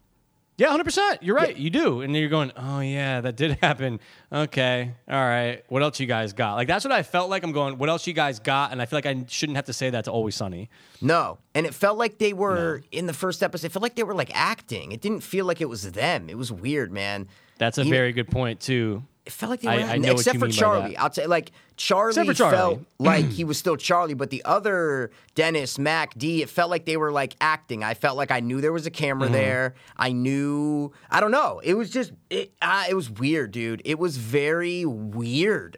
Yeah, 0.58 0.70
hundred 0.70 0.84
percent. 0.84 1.24
You're 1.24 1.36
right. 1.36 1.56
You 1.58 1.70
do, 1.72 2.02
and 2.02 2.14
then 2.14 2.22
you're 2.22 2.30
going, 2.30 2.52
oh 2.56 2.80
yeah, 2.80 3.22
that 3.22 3.36
did 3.36 3.58
happen. 3.62 4.00
Okay, 4.32 4.94
all 5.10 5.16
right. 5.22 5.64
What 5.68 5.82
else 5.82 6.00
you 6.00 6.06
guys 6.06 6.34
got? 6.34 6.56
Like 6.56 6.68
that's 6.68 6.86
what 6.86 6.92
I 6.92 7.02
felt 7.04 7.30
like. 7.30 7.44
I'm 7.44 7.52
going. 7.54 7.78
What 7.78 7.90
else 7.90 8.06
you 8.06 8.14
guys 8.14 8.40
got? 8.40 8.72
And 8.72 8.82
I 8.82 8.86
feel 8.86 8.98
like 8.98 9.06
I 9.08 9.26
shouldn't 9.28 9.56
have 9.56 9.66
to 9.66 9.74
say 9.74 9.90
that 9.90 10.06
to 10.06 10.12
Always 10.12 10.36
Sunny. 10.36 10.70
No, 11.02 11.40
and 11.56 11.66
it 11.66 11.74
felt 11.74 11.98
like 11.98 12.20
they 12.20 12.34
were 12.34 12.84
in 12.92 13.08
the 13.08 13.14
first 13.14 13.42
episode. 13.42 13.66
It 13.68 13.72
felt 13.72 13.82
like 13.84 13.96
they 13.96 14.04
were 14.04 14.14
like 14.14 14.32
acting. 14.34 14.92
It 14.92 15.02
didn't 15.02 15.22
feel 15.22 15.46
like 15.46 15.60
it 15.60 15.70
was 15.70 15.92
them. 15.92 16.30
It 16.30 16.38
was 16.38 16.52
weird, 16.52 16.92
man. 16.92 17.28
That's 17.58 17.78
a 17.78 17.82
Even- 17.82 17.92
very 17.92 18.14
good 18.14 18.30
point 18.30 18.60
too. 18.60 19.04
It 19.26 19.32
felt 19.32 19.50
like 19.52 19.62
they 19.62 19.68
were 19.68 19.74
I 19.74 19.82
acting, 19.82 20.02
know 20.02 20.12
except 20.12 20.38
for 20.38 20.50
Charlie. 20.50 20.98
I'll 20.98 21.12
say 21.14 21.28
like 21.28 21.52
Charlie, 21.78 22.14
Charlie. 22.34 22.56
felt 22.58 22.80
like 23.00 23.26
he 23.30 23.46
was 23.46 23.58
still 23.58 23.78
Charlie, 23.78 24.16
but 24.16 24.30
the 24.32 24.44
other 24.44 25.12
Dennis, 25.34 25.80
Mac, 25.80 26.18
D, 26.18 26.42
it 26.42 26.50
felt 26.50 26.70
like 26.70 26.84
they 26.86 26.98
were 26.98 27.12
like 27.12 27.36
acting. 27.40 27.84
I 27.86 27.94
felt 27.94 28.18
like 28.18 28.32
I 28.32 28.42
knew 28.42 28.60
there 28.60 28.74
was 28.74 28.86
a 28.86 28.92
camera 28.92 29.28
Mm-hmm. 29.28 29.34
there. 29.34 29.76
I 29.96 30.12
knew. 30.12 30.92
I 31.10 31.22
don't 31.22 31.32
know. 31.32 31.62
It 31.64 31.76
was 31.76 31.90
just 31.90 32.12
it. 32.30 32.52
Uh, 32.62 32.84
it 32.90 32.96
was 32.96 33.10
weird, 33.10 33.52
dude. 33.52 33.82
It 33.86 33.98
was 33.98 34.18
very 34.18 34.84
weird. 34.86 35.78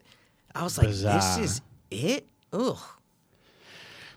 I 0.56 0.64
was 0.64 0.78
like, 0.80 0.88
Bizarre. 0.88 1.14
this 1.14 1.38
is 1.38 1.62
it. 1.92 2.28
Ugh. 2.52 2.78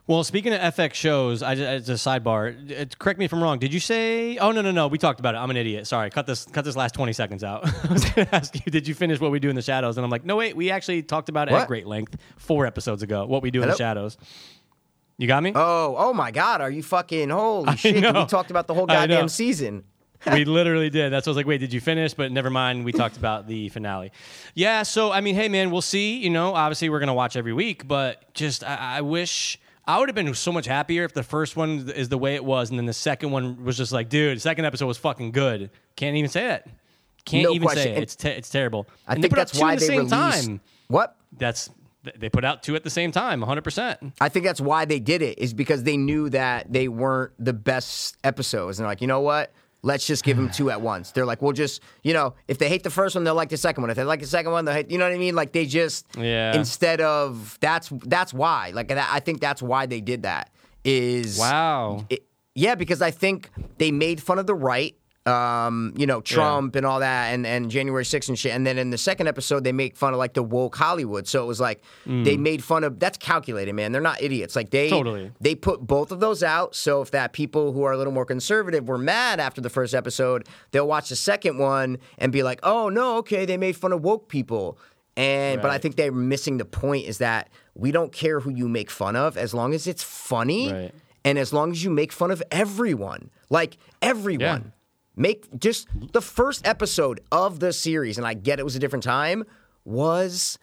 Well, 0.08 0.24
speaking 0.24 0.54
of 0.54 0.60
FX 0.74 0.94
shows, 0.94 1.42
I 1.42 1.54
just, 1.54 1.88
as 1.88 1.88
a 1.90 1.92
sidebar, 1.92 2.70
it, 2.70 2.98
correct 2.98 3.18
me 3.18 3.26
if 3.26 3.32
I'm 3.34 3.42
wrong. 3.42 3.58
Did 3.58 3.74
you 3.74 3.78
say? 3.78 4.38
Oh 4.38 4.52
no, 4.52 4.62
no, 4.62 4.70
no. 4.70 4.88
We 4.88 4.96
talked 4.96 5.20
about 5.20 5.34
it. 5.34 5.38
I'm 5.38 5.50
an 5.50 5.56
idiot. 5.58 5.86
Sorry. 5.86 6.08
Cut 6.08 6.26
this. 6.26 6.46
Cut 6.46 6.64
this 6.64 6.76
last 6.76 6.94
20 6.94 7.12
seconds 7.12 7.44
out. 7.44 7.66
I 7.88 7.92
was 7.92 8.04
going 8.06 8.26
to 8.26 8.34
ask 8.34 8.54
you, 8.54 8.72
did 8.72 8.88
you 8.88 8.94
finish 8.94 9.20
what 9.20 9.30
we 9.30 9.38
do 9.38 9.50
in 9.50 9.54
the 9.54 9.60
shadows? 9.62 9.98
And 9.98 10.04
I'm 10.04 10.10
like, 10.10 10.24
no, 10.24 10.36
wait. 10.36 10.56
We 10.56 10.70
actually 10.70 11.02
talked 11.02 11.28
about 11.28 11.48
it 11.48 11.52
What? 11.52 11.62
at 11.62 11.68
great 11.68 11.86
length 11.86 12.16
four 12.38 12.64
episodes 12.66 13.02
ago. 13.02 13.26
What 13.26 13.42
we 13.42 13.50
do 13.50 13.58
in 13.58 13.64
Hello? 13.64 13.74
the 13.74 13.78
shadows. 13.78 14.16
You 15.18 15.26
got 15.26 15.42
me? 15.42 15.52
Oh, 15.54 15.94
oh 15.98 16.14
my 16.14 16.30
God! 16.30 16.60
Are 16.62 16.70
you 16.70 16.82
fucking 16.82 17.28
holy 17.28 17.76
shit? 17.76 17.96
dude, 17.96 18.04
know. 18.04 18.20
We 18.22 18.26
talked 18.26 18.50
about 18.50 18.66
the 18.66 18.72
whole 18.74 18.86
I 18.88 18.94
know. 18.94 19.00
goddamn 19.14 19.28
season. 19.28 19.84
we 20.32 20.44
literally 20.46 20.88
did. 20.90 21.12
That's 21.12 21.26
what 21.26 21.30
I 21.30 21.32
was 21.32 21.36
like, 21.36 21.46
wait, 21.46 21.58
did 21.58 21.72
you 21.72 21.80
finish? 21.80 22.14
But 22.14 22.32
never 22.32 22.48
mind. 22.50 22.84
We 22.86 22.92
talked 22.92 23.18
about 23.18 23.46
the 23.46 23.68
finale. 23.68 24.10
Yeah. 24.54 24.84
So, 24.84 25.12
I 25.12 25.20
mean, 25.20 25.34
hey, 25.34 25.48
man, 25.48 25.70
we'll 25.70 25.82
see. 25.82 26.16
You 26.18 26.30
know, 26.30 26.54
obviously 26.54 26.88
we're 26.88 27.00
going 27.00 27.08
to 27.08 27.14
watch 27.14 27.36
every 27.36 27.52
week, 27.52 27.86
but 27.86 28.32
just, 28.32 28.64
I, 28.64 28.98
I 28.98 29.00
wish. 29.02 29.58
I 29.88 29.98
would 29.98 30.08
have 30.08 30.14
been 30.14 30.32
so 30.34 30.52
much 30.52 30.66
happier 30.66 31.04
if 31.04 31.14
the 31.14 31.22
first 31.22 31.56
one 31.56 31.90
is 31.96 32.10
the 32.10 32.18
way 32.18 32.34
it 32.34 32.44
was, 32.44 32.68
and 32.70 32.78
then 32.78 32.84
the 32.86 32.92
second 32.92 33.30
one 33.30 33.64
was 33.64 33.76
just 33.76 33.90
like, 33.90 34.08
dude, 34.10 34.36
the 34.36 34.40
second 34.40 34.66
episode 34.66 34.86
was 34.86 34.98
fucking 34.98 35.32
good. 35.32 35.70
Can't 35.96 36.14
even 36.14 36.28
say 36.30 36.46
that. 36.46 36.68
Can't 37.24 37.44
No 37.44 37.50
even 37.54 37.62
question. 37.66 37.82
say 37.84 37.90
it. 37.96 38.02
It's 38.02 38.14
te- 38.14 38.28
it's 38.28 38.50
terrible. 38.50 38.86
I 39.06 39.14
And 39.14 39.22
think 39.22 39.32
put 39.32 39.38
out 39.38 39.48
that's 39.48 39.52
two 39.58 39.62
why 39.64 39.72
at 39.72 39.78
the 39.78 39.80
they 39.80 39.86
same 39.86 39.96
released. 40.08 40.44
time. 40.46 40.60
What? 40.88 41.16
That's 41.38 41.70
they 42.16 42.28
put 42.28 42.44
out 42.44 42.62
two 42.62 42.76
at 42.76 42.84
the 42.84 42.90
same 42.90 43.12
time, 43.12 43.40
100. 43.40 43.62
percent 43.64 44.12
I 44.20 44.28
think 44.28 44.44
that's 44.44 44.60
why 44.60 44.84
they 44.84 45.00
did 45.00 45.20
it 45.20 45.38
is 45.38 45.52
because 45.52 45.82
they 45.82 45.96
knew 45.96 46.30
that 46.30 46.72
they 46.72 46.88
weren't 46.88 47.32
the 47.38 47.52
best 47.52 48.16
episodes, 48.24 48.78
and 48.78 48.84
they're 48.84 48.90
like, 48.90 49.00
you 49.00 49.06
know 49.08 49.20
what? 49.20 49.52
Let's 49.82 50.06
just 50.06 50.24
give 50.24 50.36
them 50.36 50.50
two 50.58 50.70
at 50.70 50.80
once. 50.80 51.12
They're 51.12 51.26
like, 51.26 51.40
we'll 51.42 51.52
just, 51.52 51.82
you 52.02 52.12
know, 52.12 52.34
if 52.48 52.58
they 52.58 52.68
hate 52.68 52.82
the 52.82 52.90
first 52.90 53.14
one, 53.14 53.24
they'll 53.24 53.34
like 53.34 53.48
the 53.50 53.56
second 53.56 53.82
one. 53.82 53.90
If 53.90 53.96
they 53.96 54.04
like 54.04 54.20
the 54.20 54.26
second 54.26 54.52
one, 54.52 54.64
they'll 54.64 54.74
hate, 54.74 54.90
you 54.90 54.98
know 54.98 55.04
what 55.06 55.14
I 55.14 55.18
mean? 55.18 55.34
Like 55.34 55.52
they 55.52 55.66
just, 55.66 56.06
Yeah. 56.16 56.54
Instead 56.56 57.00
of 57.00 57.56
that's 57.60 57.88
that's 58.04 58.34
why. 58.34 58.72
Like 58.74 58.88
that, 58.88 59.08
I 59.12 59.20
think 59.20 59.40
that's 59.40 59.62
why 59.62 59.86
they 59.86 60.00
did 60.00 60.22
that. 60.22 60.50
Is 60.84 61.38
Wow. 61.38 62.04
it, 62.10 62.24
yeah, 62.54 62.74
because 62.74 63.02
I 63.02 63.10
think 63.10 63.50
they 63.78 63.90
made 63.92 64.20
fun 64.22 64.38
of 64.38 64.46
the 64.46 64.54
right, 64.54 64.96
um, 65.28 65.92
you 65.96 66.06
know, 66.06 66.20
Trump 66.20 66.74
and 66.76 66.86
all 66.86 67.00
that, 67.00 67.34
and, 67.34 67.46
and 67.46 67.70
January 67.70 68.04
6th 68.04 68.28
and 68.28 68.38
shit. 68.38 68.52
And 68.52 68.66
then 68.66 68.78
in 68.78 68.90
the 68.90 68.98
second 68.98 69.26
episode, 69.28 69.62
they 69.64 69.72
make 69.72 69.96
fun 69.96 70.12
of 70.14 70.18
like 70.18 70.34
the 70.34 70.42
woke 70.42 70.76
Hollywood. 70.76 71.26
So 71.28 71.42
it 71.42 71.46
was 71.46 71.60
like 71.60 71.82
they 72.06 72.36
made 72.36 72.64
fun 72.64 72.84
of 72.84 72.98
that's 72.98 73.18
calculated, 73.18 73.74
man. 73.74 73.92
They're 73.92 74.00
not 74.00 74.22
idiots. 74.22 74.56
Like 74.56 74.70
they 74.70 74.88
Totally. 74.90 75.30
they 75.40 75.54
put 75.54 75.80
both 75.86 76.10
of 76.12 76.20
those 76.20 76.42
out. 76.42 76.74
So 76.74 77.02
if 77.02 77.10
that 77.10 77.32
people 77.32 77.72
who 77.72 77.82
are 77.84 77.92
a 77.92 77.96
little 77.98 78.12
more 78.12 78.24
conservative 78.24 78.88
were 78.88 78.98
mad 78.98 79.38
after 79.40 79.60
the 79.60 79.70
first 79.70 79.94
episode, 79.94 80.48
they'll 80.70 80.88
watch 80.88 81.10
the 81.10 81.16
second 81.16 81.58
one 81.58 81.98
and 82.18 82.32
be 82.32 82.42
like, 82.42 82.60
oh 82.62 82.88
no, 82.88 83.16
okay, 83.18 83.44
they 83.44 83.56
made 83.56 83.76
fun 83.76 83.92
of 83.92 84.02
woke 84.02 84.28
people. 84.28 84.78
And 85.16 85.60
but 85.60 85.70
I 85.72 85.78
think 85.78 85.96
they're 85.96 86.12
missing 86.12 86.58
the 86.58 86.64
point 86.64 87.06
is 87.06 87.18
that 87.18 87.50
we 87.74 87.90
don't 87.90 88.12
care 88.12 88.40
who 88.40 88.50
you 88.50 88.68
make 88.68 88.88
fun 88.90 89.16
of 89.16 89.36
as 89.36 89.52
long 89.52 89.74
as 89.74 89.86
it's 89.88 90.02
funny 90.02 90.72
Right. 90.72 90.94
and 91.24 91.38
as 91.38 91.52
long 91.52 91.72
as 91.72 91.82
you 91.82 91.90
make 91.90 92.12
fun 92.12 92.30
of 92.30 92.40
everyone, 92.52 93.30
like 93.50 93.78
everyone, 94.00 94.72
make 95.18 95.48
just 95.58 95.88
the 96.12 96.22
first 96.22 96.66
episode 96.66 97.20
of 97.32 97.60
the 97.60 97.72
series, 97.72 98.16
and 98.18 98.26
I 98.26 98.34
get 98.34 98.58
it 98.58 98.64
was 98.64 98.76
a 98.76 98.78
different 98.78 99.04
time, 99.04 99.44
was 99.84 100.58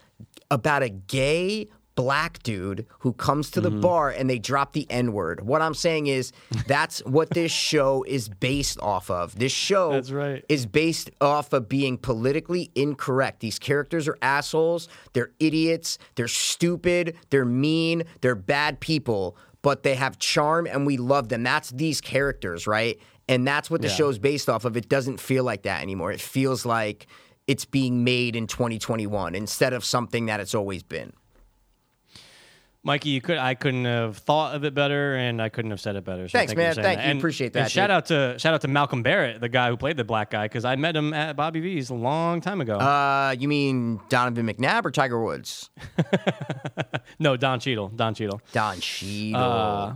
about 0.51 0.83
a 0.83 0.89
gay 0.89 1.67
black 1.95 2.43
dude 2.43 2.85
who 2.99 3.13
comes 3.13 3.49
to 3.51 3.61
the 3.61 3.69
Mm-hmm. 3.71 3.79
bar 3.79 4.09
and 4.09 4.29
they 4.29 4.37
drop 4.37 4.73
the 4.73 4.85
N 4.89 5.13
word. 5.13 5.45
What 5.47 5.61
I'm 5.61 5.73
saying 5.73 6.07
is 6.07 6.33
that's 6.67 6.99
what 7.05 7.29
this 7.29 7.51
show 7.71 8.03
is 8.03 8.27
based 8.27 8.77
off 8.81 9.09
of. 9.09 9.33
This 9.39 9.53
show 9.53 9.93
That's 9.93 10.11
right. 10.11 10.43
is 10.49 10.65
based 10.65 11.09
off 11.21 11.53
of 11.53 11.69
being 11.69 11.97
politically 11.97 12.69
incorrect. 12.75 13.39
These 13.39 13.59
characters 13.59 14.09
are 14.09 14.17
assholes, 14.21 14.89
they're 15.13 15.31
idiots, 15.39 15.97
they're 16.15 16.27
stupid, 16.27 17.15
they're 17.29 17.45
mean, 17.45 18.03
they're 18.19 18.35
bad 18.35 18.81
people, 18.81 19.37
but 19.61 19.83
they 19.83 19.95
have 19.95 20.19
charm 20.19 20.67
and 20.67 20.85
we 20.85 20.97
love 20.97 21.29
them. 21.29 21.43
That's 21.43 21.69
these 21.71 22.01
characters, 22.01 22.67
right? 22.67 22.99
And 23.27 23.47
that's 23.47 23.69
what 23.71 23.81
the 23.81 23.87
Yeah. 23.87 23.93
show's 23.95 24.19
based 24.19 24.49
off 24.49 24.65
of. 24.65 24.77
It 24.77 24.87
doesn't 24.89 25.19
feel 25.19 25.43
like 25.43 25.63
that 25.63 25.81
anymore. 25.81 26.11
It 26.11 26.21
feels 26.21 26.65
like 26.65 27.07
it's 27.47 27.65
being 27.65 28.03
made 28.03 28.35
in 28.35 28.47
2021 28.47 29.33
instead 29.35 29.73
of 29.73 29.83
something 29.85 30.27
that 30.27 30.39
it's 30.39 30.53
always 30.55 30.83
been. 30.83 31.13
Mikey, 32.83 33.09
you 33.09 33.19
could 33.19 33.39
I 33.39 33.55
couldn't 33.55 33.85
have 33.85 34.17
thought 34.17 34.53
of 34.55 34.63
it 34.63 34.75
better, 34.75 35.15
and 35.15 35.41
I 35.41 35.49
couldn't 35.49 35.71
have 35.71 35.81
said 35.81 35.95
it 35.95 36.03
better. 36.05 36.27
So 36.27 36.37
Thanks, 36.37 36.51
thank 36.51 36.57
man. 36.59 36.75
Thank 36.75 36.85
that. 36.99 37.03
you. 37.05 37.09
And- 37.11 37.19
Appreciate 37.19 37.53
that, 37.53 37.71
shout 37.71 37.89
out 37.89 38.05
to 38.07 38.35
shout 38.37 38.53
out 38.53 38.61
to 38.61 38.67
Malcolm 38.67 39.01
Barrett, 39.01 39.41
the 39.41 39.49
guy 39.49 39.69
who 39.69 39.77
played 39.77 39.97
the 39.97 40.03
black 40.03 40.29
guy, 40.29 40.43
because 40.45 40.65
I 40.65 40.75
met 40.75 40.95
him 40.95 41.11
at 41.11 41.35
Bobby 41.35 41.61
V's 41.61 41.89
a 41.89 41.95
long 41.95 42.41
time 42.41 42.61
ago. 42.61 42.75
Uh, 42.75 43.35
you 43.39 43.47
mean 43.47 43.99
Donovan 44.09 44.45
McNabb 44.47 44.85
or 44.85 44.91
Tiger 44.91 45.19
Woods? 45.19 45.71
no, 47.19 47.35
Don 47.35 47.59
Cheadle. 47.59 47.87
Don 47.89 48.13
Cheadle. 48.13 48.39
Don 48.51 48.79
Cheadle. 48.79 49.35
Uh, 49.41 49.93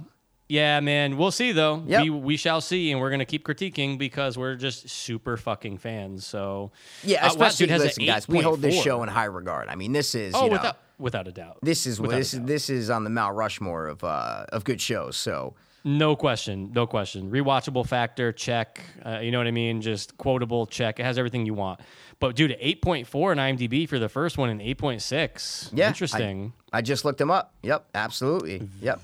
yeah, 0.49 0.79
man. 0.81 1.15
We'll 1.17 1.31
see 1.31 1.51
though. 1.53 1.83
Yep. 1.87 2.03
We 2.03 2.09
we 2.09 2.37
shall 2.37 2.59
see, 2.59 2.91
and 2.91 2.99
we're 2.99 3.11
gonna 3.11 3.25
keep 3.25 3.45
critiquing 3.45 3.97
because 3.97 4.37
we're 4.37 4.55
just 4.55 4.89
super 4.89 5.37
fucking 5.37 5.77
fans. 5.77 6.25
So 6.25 6.71
yeah, 7.03 7.23
Uh, 7.23 7.27
especially 7.29 7.67
has 7.67 7.81
listen, 7.83 8.05
guys. 8.05 8.27
We 8.27 8.39
hold 8.41 8.61
this 8.61 8.81
show 8.83 9.01
in 9.03 9.09
high 9.09 9.25
regard. 9.25 9.69
I 9.69 9.75
mean, 9.75 9.93
this 9.93 10.15
is 10.15 10.33
Oh, 10.35 10.43
you 10.43 10.47
know, 10.47 10.53
without 10.53 10.77
without 10.97 11.27
a 11.27 11.31
doubt. 11.31 11.59
This 11.61 11.85
is 11.87 12.01
Without 12.01 12.17
this 12.17 12.33
is 12.33 12.41
this 12.41 12.69
is 12.69 12.89
on 12.89 13.03
the 13.05 13.09
Mount 13.09 13.35
Rushmore 13.35 13.87
of 13.87 14.03
uh, 14.03 14.45
of 14.49 14.63
good 14.65 14.81
shows. 14.81 15.15
So 15.15 15.53
No 15.85 16.15
question, 16.15 16.71
no 16.73 16.85
question. 16.85 17.31
Rewatchable 17.31 17.87
factor, 17.87 18.33
check. 18.33 18.81
Uh, 19.05 19.19
you 19.21 19.31
know 19.31 19.37
what 19.37 19.47
I 19.47 19.51
mean? 19.51 19.81
Just 19.81 20.17
quotable, 20.17 20.65
check. 20.67 20.99
It 20.99 21.03
has 21.03 21.17
everything 21.17 21.45
you 21.45 21.53
want. 21.53 21.79
But 22.19 22.35
dude, 22.35 22.51
8.4 22.59 23.31
on 23.31 23.37
IMDb 23.37 23.87
for 23.87 23.97
the 23.97 24.09
first 24.09 24.37
one 24.37 24.49
and 24.49 24.59
8.6. 24.59 25.69
yeah, 25.73 25.85
I- 25.85 25.87
interesting. 25.87 26.51
I, 26.73 26.81
just 26.81 27.05
looked 27.05 27.17
them 27.17 27.31
up. 27.31 27.53
Yep, 27.63 27.85
absolutely. 27.95 28.67
Yep, 28.81 28.99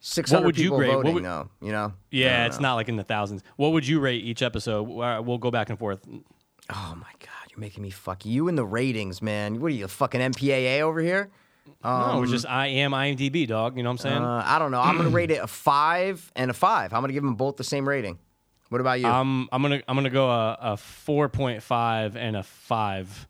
six 0.00 0.30
hundred 0.30 0.46
would 0.46 0.58
you 0.58 0.64
people 0.64 0.78
grade? 0.78 0.88
What 0.90 0.96
voting. 0.98 1.14
would- 1.14 1.24
though, 1.24 1.48
you 1.62 1.72
know. 1.72 1.92
Yeah, 2.10 2.46
it's 2.46 2.58
know. 2.58 2.68
not 2.70 2.74
like 2.74 2.88
in 2.88 2.96
the 2.96 3.04
thousands. 3.04 3.42
What 3.56 3.72
would 3.72 3.86
you 3.86 4.00
rate 4.00 4.24
each 4.24 4.42
episode? 4.42 4.82
We'll 4.82 5.38
go 5.38 5.50
back 5.50 5.70
and 5.70 5.78
forth. 5.78 6.00
Oh 6.72 6.94
my 6.96 7.12
god, 7.18 7.50
you're 7.50 7.58
making 7.60 7.82
me 7.82 7.90
fuck 7.90 8.24
you 8.24 8.48
in 8.48 8.54
the 8.56 8.64
ratings, 8.64 9.22
man. 9.22 9.60
What 9.60 9.68
are 9.68 9.74
you, 9.74 9.84
a 9.84 9.88
fucking 9.88 10.20
MPAA 10.20 10.80
over 10.80 11.00
here? 11.00 11.30
no, 11.84 12.22
it's 12.22 12.32
just 12.32 12.46
I 12.46 12.66
am 12.68 12.92
IMDb, 12.92 13.46
dog. 13.46 13.76
You 13.76 13.82
know 13.82 13.90
what 13.90 14.04
I'm 14.04 14.10
saying? 14.10 14.22
Uh, 14.22 14.42
I 14.44 14.58
don't 14.58 14.70
know. 14.70 14.80
I'm 14.80 14.96
gonna 14.96 15.10
rate 15.10 15.30
it 15.30 15.42
a 15.42 15.46
five 15.46 16.30
and 16.34 16.50
a 16.50 16.54
five. 16.54 16.92
I'm 16.92 17.00
gonna 17.00 17.12
give 17.12 17.22
them 17.22 17.34
both 17.36 17.56
the 17.56 17.64
same 17.64 17.88
rating. 17.88 18.18
What 18.68 18.80
about 18.80 19.00
you? 19.00 19.06
I'm 19.06 19.48
I'm 19.52 19.62
gonna 19.62 19.82
I'm 19.88 19.96
gonna 19.96 20.10
go 20.10 20.30
a, 20.30 20.52
a 20.60 20.76
4.5 20.76 22.14
and 22.16 22.36
a 22.36 22.42
five. 22.42 23.26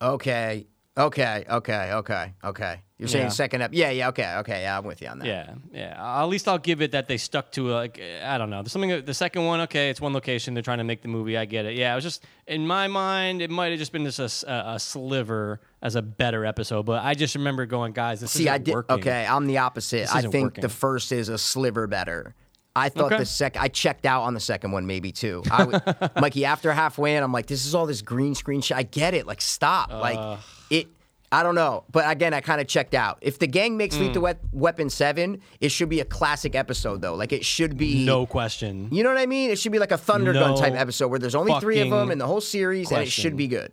okay, 0.00 0.66
okay, 0.98 1.44
okay, 1.48 1.92
okay, 1.92 2.32
okay. 2.44 2.80
You're 2.98 3.06
saying 3.08 3.26
Yeah. 3.26 3.30
second 3.30 3.62
up? 3.62 3.70
Yeah, 3.72 3.90
yeah. 3.90 4.08
Okay, 4.08 4.34
okay. 4.38 4.62
Yeah, 4.62 4.76
I'm 4.76 4.84
with 4.84 5.00
you 5.00 5.06
on 5.06 5.20
that. 5.20 5.26
Yeah, 5.28 5.54
yeah. 5.72 6.20
At 6.20 6.24
least 6.24 6.48
I'll 6.48 6.58
give 6.58 6.82
it 6.82 6.90
that 6.92 7.06
they 7.06 7.16
stuck 7.16 7.52
to 7.52 7.68
like 7.68 8.00
I 8.24 8.36
don't 8.38 8.50
know. 8.50 8.60
There's 8.62 8.72
something. 8.72 9.04
The 9.04 9.14
second 9.14 9.44
one, 9.44 9.60
okay, 9.62 9.88
it's 9.88 10.00
one 10.00 10.12
location. 10.12 10.52
They're 10.54 10.64
trying 10.64 10.78
to 10.78 10.84
make 10.84 11.02
the 11.02 11.08
movie. 11.08 11.38
I 11.38 11.44
get 11.44 11.64
it. 11.64 11.76
Yeah, 11.76 11.92
it 11.92 11.94
was 11.94 12.02
just 12.04 12.24
in 12.48 12.66
my 12.66 12.88
mind. 12.88 13.40
It 13.40 13.50
might 13.50 13.70
have 13.70 13.78
just 13.78 13.92
been 13.92 14.04
just 14.04 14.18
a 14.48 14.76
sliver 14.80 15.60
as 15.80 15.94
a 15.94 16.02
better 16.02 16.44
episode. 16.44 16.86
But 16.86 17.04
I 17.04 17.14
just 17.14 17.36
remember 17.36 17.66
going, 17.66 17.92
guys, 17.92 18.20
this 18.20 18.32
See, 18.32 18.48
I 18.48 18.58
did. 18.58 18.74
working. 18.74 18.96
Okay, 18.96 19.24
I'm 19.24 19.46
the 19.46 19.58
opposite. 19.58 20.12
I 20.12 20.22
think 20.22 20.34
working. 20.46 20.62
the 20.62 20.68
first 20.68 21.12
is 21.12 21.28
a 21.28 21.38
sliver 21.38 21.86
better. 21.86 22.34
I 22.74 22.88
thought 22.90 23.06
Okay. 23.12 23.18
the 23.18 23.26
second. 23.26 23.62
I 23.62 23.68
checked 23.68 24.06
out 24.06 24.22
on 24.22 24.34
the 24.34 24.40
second 24.40 24.70
one, 24.72 24.86
maybe 24.86 25.10
too. 25.12 25.42
I 25.50 25.64
would, 25.64 25.82
Mikey, 26.20 26.44
after 26.44 26.72
halfway 26.72 27.16
in, 27.16 27.22
I'm 27.24 27.32
like, 27.32 27.46
this 27.46 27.66
is 27.66 27.74
all 27.74 27.86
this 27.86 28.02
green 28.02 28.34
screen 28.36 28.60
shit. 28.60 28.76
I 28.76 28.82
get 28.84 29.14
it. 29.14 29.26
Like, 29.26 29.40
stop. 29.40 29.90
like, 29.90 30.38
it. 30.70 30.86
I 31.30 31.42
don't 31.42 31.54
know, 31.54 31.84
but 31.92 32.10
again, 32.10 32.32
I 32.32 32.40
kind 32.40 32.58
of 32.58 32.66
checked 32.68 32.94
out. 32.94 33.18
If 33.20 33.38
the 33.38 33.46
gang 33.46 33.76
makes 33.76 33.96
Hmm. 33.96 34.04
Lethal 34.04 34.22
Wep- 34.22 34.40
Weapon 34.50 34.88
seven, 34.88 35.42
it 35.60 35.68
should 35.68 35.90
be 35.90 36.00
a 36.00 36.04
classic 36.06 36.54
episode, 36.54 37.02
though. 37.02 37.14
Like, 37.14 37.32
it 37.34 37.44
should 37.44 37.76
be 37.76 38.06
No 38.06 38.24
question. 38.24 38.88
You 38.90 39.02
know 39.02 39.10
what 39.10 39.18
I 39.18 39.26
mean? 39.26 39.50
It 39.50 39.58
should 39.58 39.72
be 39.72 39.78
like 39.78 39.92
a 39.92 39.98
Thunder 39.98 40.32
Gun 40.32 40.52
No 40.52 40.56
type 40.56 40.72
episode 40.72 41.08
where 41.08 41.18
there's 41.18 41.34
only 41.34 41.52
three 41.60 41.80
of 41.80 41.90
them 41.90 42.10
in 42.10 42.16
the 42.16 42.26
whole 42.26 42.40
series, 42.40 42.90
and 42.90 43.02
it 43.02 43.10
should 43.10 43.36
be 43.36 43.46
good. 43.46 43.72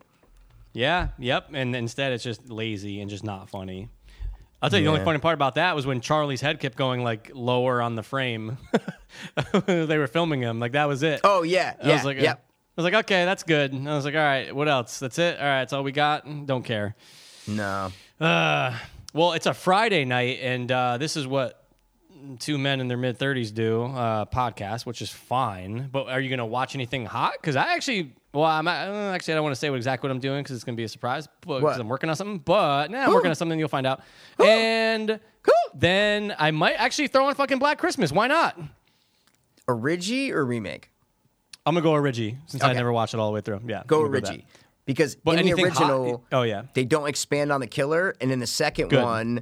Yeah, 0.73 1.09
yep. 1.17 1.47
And 1.53 1.73
instead, 1.73 2.11
it's 2.11 2.25
just 2.25 2.49
lazy 2.49 2.99
and 2.99 3.09
just 3.09 3.23
not 3.23 3.49
funny. 3.49 3.87
I'll 4.61 4.69
tell 4.69 4.79
you, 4.79 4.85
the 4.85 4.91
only 4.91 5.05
funny 5.05 5.19
part 5.19 5.35
about 5.35 5.55
that 5.55 5.75
was 5.75 5.85
when 5.85 6.01
Charlie's 6.01 6.41
head 6.41 6.59
kept 6.59 6.75
going 6.75 7.03
like 7.03 7.31
lower 7.33 7.81
on 7.81 7.95
the 7.95 8.03
frame. 8.03 8.57
they 9.65 9.97
were 9.97 10.07
filming 10.07 10.41
him. 10.41 10.59
Like 10.59 10.73
that 10.73 10.89
was 10.89 11.03
it. 11.03 11.21
Oh 11.23 11.43
yeah, 11.43 11.75
I 11.81 11.87
yeah, 11.87 11.93
was 11.93 12.03
like, 12.05 12.19
yep. 12.19 12.44
I 12.77 12.81
was 12.81 12.83
like, 12.83 13.05
okay, 13.05 13.23
that's 13.23 13.43
good. 13.43 13.71
And 13.71 13.89
I 13.89 13.95
was 13.95 14.03
like, 14.03 14.15
all 14.15 14.19
right, 14.21 14.53
what 14.53 14.67
else? 14.67 14.99
That's 14.99 15.17
it. 15.17 15.39
All 15.39 15.45
right, 15.45 15.61
that's 15.61 15.71
all 15.71 15.83
we 15.83 15.93
got. 15.93 16.25
Don't 16.45 16.63
care. 16.63 16.95
No. 17.47 17.91
Uh, 18.19 18.77
well, 19.13 19.31
it's 19.31 19.45
a 19.45 19.53
Friday 19.53 20.03
night, 20.03 20.39
and 20.41 20.69
uh, 20.69 20.97
this 20.97 21.15
is 21.15 21.25
what 21.25 21.61
two 22.39 22.57
men 22.57 22.81
in 22.81 22.87
their 22.87 22.97
mid 22.97 23.17
thirties 23.17 23.51
do 23.51 23.83
uh, 23.83 24.25
podcast, 24.25 24.85
which 24.85 25.01
is 25.01 25.09
fine. 25.09 25.87
But 25.89 26.07
are 26.07 26.19
you 26.19 26.27
going 26.27 26.39
to 26.39 26.45
watch 26.45 26.75
anything 26.75 27.05
hot? 27.05 27.33
Because 27.39 27.55
I 27.55 27.73
actually, 27.75 28.13
well, 28.33 28.43
I'm 28.43 28.67
uh, 28.67 28.71
actually 28.71 29.35
I 29.35 29.35
don't 29.35 29.43
want 29.43 29.55
to 29.55 29.59
say 29.59 29.69
what 29.69 29.77
exactly 29.77 30.09
what 30.09 30.13
I'm 30.13 30.19
doing 30.19 30.43
because 30.43 30.55
it's 30.55 30.65
going 30.65 30.75
to 30.75 30.79
be 30.79 30.83
a 30.83 30.89
surprise. 30.89 31.29
Because 31.41 31.77
I'm 31.77 31.87
working 31.87 32.09
on 32.09 32.17
something. 32.17 32.39
But 32.39 32.91
nah, 32.91 33.03
I'm 33.05 33.13
working 33.13 33.29
on 33.29 33.35
something. 33.35 33.57
You'll 33.57 33.69
find 33.69 33.87
out. 33.87 34.01
And 34.37 35.19
then 35.73 36.35
I 36.37 36.51
might 36.51 36.73
actually 36.73 37.07
throw 37.07 37.27
on 37.27 37.35
fucking 37.35 37.59
Black 37.59 37.77
Christmas. 37.77 38.11
Why 38.11 38.27
not? 38.27 38.59
Origi 39.67 40.31
or 40.31 40.45
remake? 40.45 40.89
I'm 41.65 41.73
gonna 41.73 41.81
go 41.83 41.91
Origi 41.93 42.37
since 42.45 42.63
I 42.63 42.73
never 42.73 42.91
watched 42.91 43.13
it 43.13 43.19
all 43.19 43.27
the 43.29 43.33
way 43.33 43.41
through. 43.41 43.61
Yeah, 43.67 43.83
Go. 43.87 44.01
Origi. 44.03 44.43
Because 44.85 45.15
But 45.15 45.39
in 45.39 45.45
the 45.45 45.51
anything 45.53 45.71
hot- 45.71 45.89
original, 45.89 46.23
oh, 46.31 46.43
yeah. 46.43 46.63
they 46.75 46.85
don't 46.85 47.07
expand 47.07 47.51
on 47.51 47.59
the 47.59 47.65
killer, 47.67 48.15
and 48.21 48.31
in 48.31 48.39
the 48.39 48.45
second 48.45 48.89
Good. 48.89 49.01
one, 49.03 49.41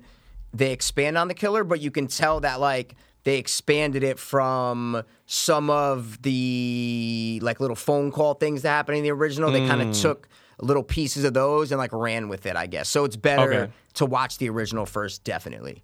they 0.53 0.71
expand 0.71 1.17
on 1.17 1.27
the 1.27 1.33
killer, 1.33 1.65
but 1.65 1.81
you 1.81 1.91
can 1.91 2.07
tell 2.07 2.39
that 2.41 2.61
like 2.61 2.95
they 3.25 3.37
expanded 3.37 4.03
it 4.03 4.19
from 4.19 5.03
some 5.25 5.69
of 5.69 6.21
the 6.21 7.39
like 7.43 7.59
little 7.59 7.75
phone 7.75 8.11
call 8.11 8.35
things 8.35 8.61
that 8.61 8.69
happened 8.69 8.97
in 8.99 9.03
the 9.03 9.11
original. 9.11 9.51
They 9.51 9.67
kind 9.67 9.81
Hmm. 9.81 9.89
of 9.89 9.95
took 9.97 10.29
little 10.61 10.83
pieces 10.83 11.25
of 11.25 11.33
those 11.33 11.71
and 11.73 11.79
like 11.79 11.91
ran 11.91 12.29
with 12.29 12.45
it, 12.45 12.55
I 12.55 12.67
guess. 12.67 12.87
So 12.87 13.03
it's 13.03 13.15
better 13.17 13.53
Okay. 13.53 13.71
to 13.95 14.05
watch 14.05 14.37
the 14.37 14.49
original 14.49 14.85
first, 14.85 15.23
definitely. 15.25 15.83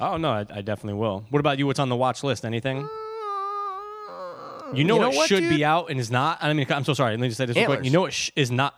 Oh 0.00 0.16
no, 0.16 0.30
I, 0.30 0.40
I 0.48 0.60
definitely 0.62 0.94
will. 1.00 1.24
What 1.30 1.40
about 1.40 1.58
you? 1.58 1.66
What's 1.66 1.78
on 1.80 1.88
the 1.88 1.96
watch 1.96 2.22
list? 2.22 2.44
Anything? 2.44 2.88
You 4.74 4.84
know, 4.84 4.94
You 4.94 5.00
know 5.00 5.08
what, 5.08 5.16
what, 5.16 5.28
should 5.28 5.40
dude? 5.40 5.50
be 5.50 5.64
out 5.64 5.90
and 5.90 5.98
is 6.00 6.10
not. 6.10 6.38
I 6.42 6.52
mean, 6.52 6.66
I'm 6.70 6.84
so 6.84 6.94
sorry. 6.94 7.12
Let 7.12 7.20
me 7.20 7.28
just 7.28 7.38
say 7.38 7.46
this 7.46 7.56
real 7.56 7.66
quick. 7.66 7.76
Antlers. 7.78 7.86
You 7.86 7.92
know 7.92 8.00
what 8.02 8.12
sh- 8.12 8.30
is 8.36 8.50
not. 8.50 8.74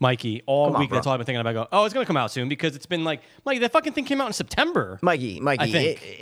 Mikey, 0.00 0.42
all 0.46 0.66
Come 0.66 0.76
on, 0.76 0.80
week 0.82 0.90
bro. 0.90 0.96
that's 0.98 1.06
all 1.08 1.12
I've 1.14 1.18
been 1.18 1.26
thinking 1.26 1.40
about. 1.40 1.50
I 1.50 1.52
go, 1.54 1.68
oh, 1.72 1.84
it's 1.84 1.92
gonna 1.92 2.06
come 2.06 2.16
out 2.16 2.30
soon 2.30 2.48
because 2.48 2.76
it's 2.76 2.86
been 2.86 3.02
like, 3.02 3.20
Mikey, 3.44 3.58
that 3.60 3.72
fucking 3.72 3.94
thing 3.94 4.04
came 4.04 4.20
out 4.20 4.28
in 4.28 4.32
September, 4.32 4.96
Mikey, 5.02 5.40
Mikey, 5.40 5.72
think. 5.72 6.02
it- 6.02 6.20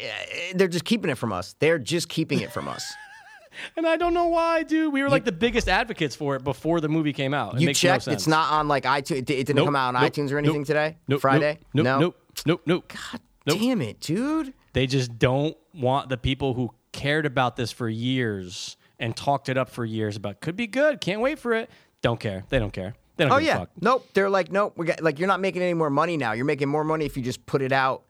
it- 0.52 0.58
they're 0.58 0.66
just 0.68 0.86
keeping 0.86 1.10
it 1.10 1.18
from 1.18 1.30
us. 1.32 1.54
They're 1.58 1.78
just 1.78 2.08
keeping 2.08 2.40
it 2.40 2.50
from 2.52 2.68
us. 2.68 2.90
and 3.76 3.86
I 3.86 3.96
don't 3.98 4.14
know 4.14 4.28
why, 4.28 4.62
dude. 4.62 4.94
We 4.94 5.02
were 5.02 5.10
like 5.10 5.24
the 5.26 5.32
biggest 5.32 5.68
advocates 5.68 6.16
for 6.16 6.36
it 6.36 6.42
before 6.44 6.80
the 6.80 6.88
movie 6.88 7.12
came 7.12 7.34
out. 7.34 7.54
It 7.56 7.60
You 7.60 7.66
makes 7.66 7.84
no 7.84 7.90
checked. 7.90 8.04
sense. 8.04 8.22
it's 8.22 8.26
not 8.26 8.50
on 8.52 8.66
like 8.66 8.84
iTunes. 8.84 9.18
It, 9.18 9.30
it 9.30 9.46
didn't 9.46 9.56
Nope, 9.56 9.66
come 9.66 9.76
out 9.76 9.94
on 9.94 10.00
nope, 10.02 10.10
iTunes 10.12 10.32
or 10.32 10.38
anything 10.38 10.60
nope, 10.60 10.66
today. 10.68 10.96
Nope, 11.06 11.20
Friday. 11.20 11.58
Nope, 11.74 11.84
no. 11.84 11.98
nope, 11.98 12.16
nope, 12.46 12.62
nope. 12.64 12.88
God 13.12 13.20
Nope. 13.46 13.58
damn 13.60 13.82
it, 13.82 14.00
dude. 14.00 14.54
They 14.72 14.86
just 14.86 15.18
don't 15.18 15.54
want 15.74 16.08
the 16.08 16.16
people 16.16 16.54
who 16.54 16.70
cared 16.96 17.26
about 17.26 17.54
this 17.56 17.70
for 17.70 17.88
years 17.88 18.76
and 18.98 19.14
talked 19.16 19.48
it 19.48 19.56
up 19.56 19.68
for 19.70 19.84
years 19.84 20.16
about 20.16 20.40
could 20.40 20.56
be 20.56 20.66
good, 20.66 21.00
can't 21.00 21.20
wait 21.20 21.38
for 21.38 21.52
it. 21.52 21.70
Don't 22.02 22.18
care. 22.18 22.44
They 22.48 22.58
don't 22.58 22.72
care. 22.72 22.94
They 23.16 23.24
don't 23.24 23.32
Oh 23.32 23.36
give 23.38 23.44
a 23.44 23.46
yeah. 23.46 23.58
fuck. 23.60 23.70
Nope. 23.80 24.08
They're 24.14 24.28
like, 24.30 24.50
nope. 24.50 24.74
We 24.76 24.86
got 24.86 25.00
like 25.02 25.18
you're 25.18 25.28
not 25.28 25.40
making 25.40 25.62
any 25.62 25.74
more 25.74 25.90
money 25.90 26.16
now. 26.16 26.32
You're 26.32 26.44
making 26.44 26.68
more 26.68 26.84
money 26.84 27.04
if 27.06 27.16
you 27.16 27.22
just 27.22 27.46
put 27.46 27.62
it 27.62 27.72
out 27.72 28.02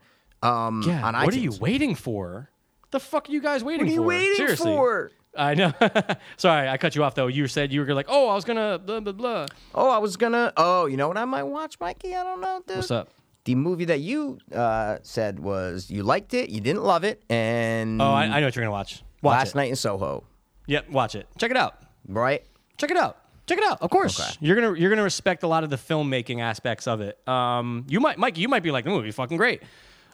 um, 0.43 0.83
Yeah. 0.87 1.05
on 1.07 1.15
what 1.15 1.35
iTunes. 1.35 1.37
are 1.37 1.41
you 1.41 1.53
waiting 1.61 1.95
for? 1.95 2.51
The 2.93 3.01
fuck 3.01 3.29
are 3.29 3.33
you 3.33 3.41
guys 3.41 3.63
waiting 3.65 3.87
What 3.87 3.91
are 3.91 3.95
you 3.95 4.01
for? 4.01 4.07
waiting 4.07 4.35
Seriously. 4.37 4.65
for? 4.73 5.11
I 5.37 5.55
know. 5.55 5.73
Sorry, 6.39 6.69
I 6.69 6.77
cut 6.79 6.97
you 6.97 7.05
off 7.05 7.15
though. 7.15 7.27
You 7.27 7.47
said 7.47 7.73
you 7.73 7.85
were 7.85 7.95
like, 7.95 8.07
oh, 8.09 8.29
I 8.29 8.35
was 8.35 8.45
gonna 8.45 8.79
blah 8.79 9.01
blah 9.01 9.13
blah. 9.13 9.47
Oh, 9.75 9.91
I 9.91 9.99
was 9.99 10.17
gonna. 10.17 10.53
Oh, 10.57 10.87
you 10.87 10.97
know 10.97 11.09
what? 11.09 11.19
I 11.19 11.25
might 11.27 11.43
watch, 11.43 11.79
Mikey. 11.81 12.15
I 12.15 12.23
don't 12.25 12.41
know, 12.41 12.63
dude. 12.67 12.77
What's 12.79 12.91
up? 12.91 13.09
The 13.47 13.55
movie 13.55 13.87
that 13.87 14.01
you 14.01 14.39
uh, 14.55 14.99
said 15.03 15.39
was 15.41 15.91
you 15.91 16.03
liked 16.03 16.35
it, 16.35 16.51
you 16.51 16.61
didn't 16.61 16.83
love 16.85 17.03
it, 17.05 17.23
and 17.31 18.01
Oh, 18.03 18.05
I, 18.13 18.25
I 18.25 18.41
know 18.41 18.47
what 18.47 18.55
you're 18.57 18.63
gonna 18.65 18.71
watch. 18.71 19.03
Watch 19.23 19.33
last 19.39 19.49
it. 19.51 19.55
night 19.57 19.71
in 19.71 19.77
Soho, 19.77 20.25
Yep, 20.67 20.91
watch 20.91 21.15
it. 21.15 21.27
Check 21.39 21.51
it 21.51 21.57
out. 21.57 21.77
right? 22.09 22.45
Check 22.77 22.91
it 22.91 22.97
out. 22.97 23.17
Check 23.47 23.59
it 23.59 23.65
out. 23.65 23.81
Of 23.81 23.91
course, 23.91 24.21
Okay. 24.21 24.31
you're 24.41 24.57
gonna 24.57 24.79
you're 24.79 24.91
gonna 24.91 25.03
respect 25.05 25.43
a 25.45 25.47
lot 25.49 25.65
of 25.65 25.71
the 25.71 25.77
filmmaking 25.77 26.41
aspects 26.41 26.87
of 26.87 27.01
it. 27.01 27.17
Um, 27.29 27.87
you 27.89 28.01
might, 28.01 28.19
Mike, 28.19 28.37
you 28.37 28.49
might 28.49 28.63
be 28.65 28.71
like 28.73 28.85
the 28.85 28.91
movie, 28.91 29.11
fucking 29.13 29.37
great. 29.39 29.63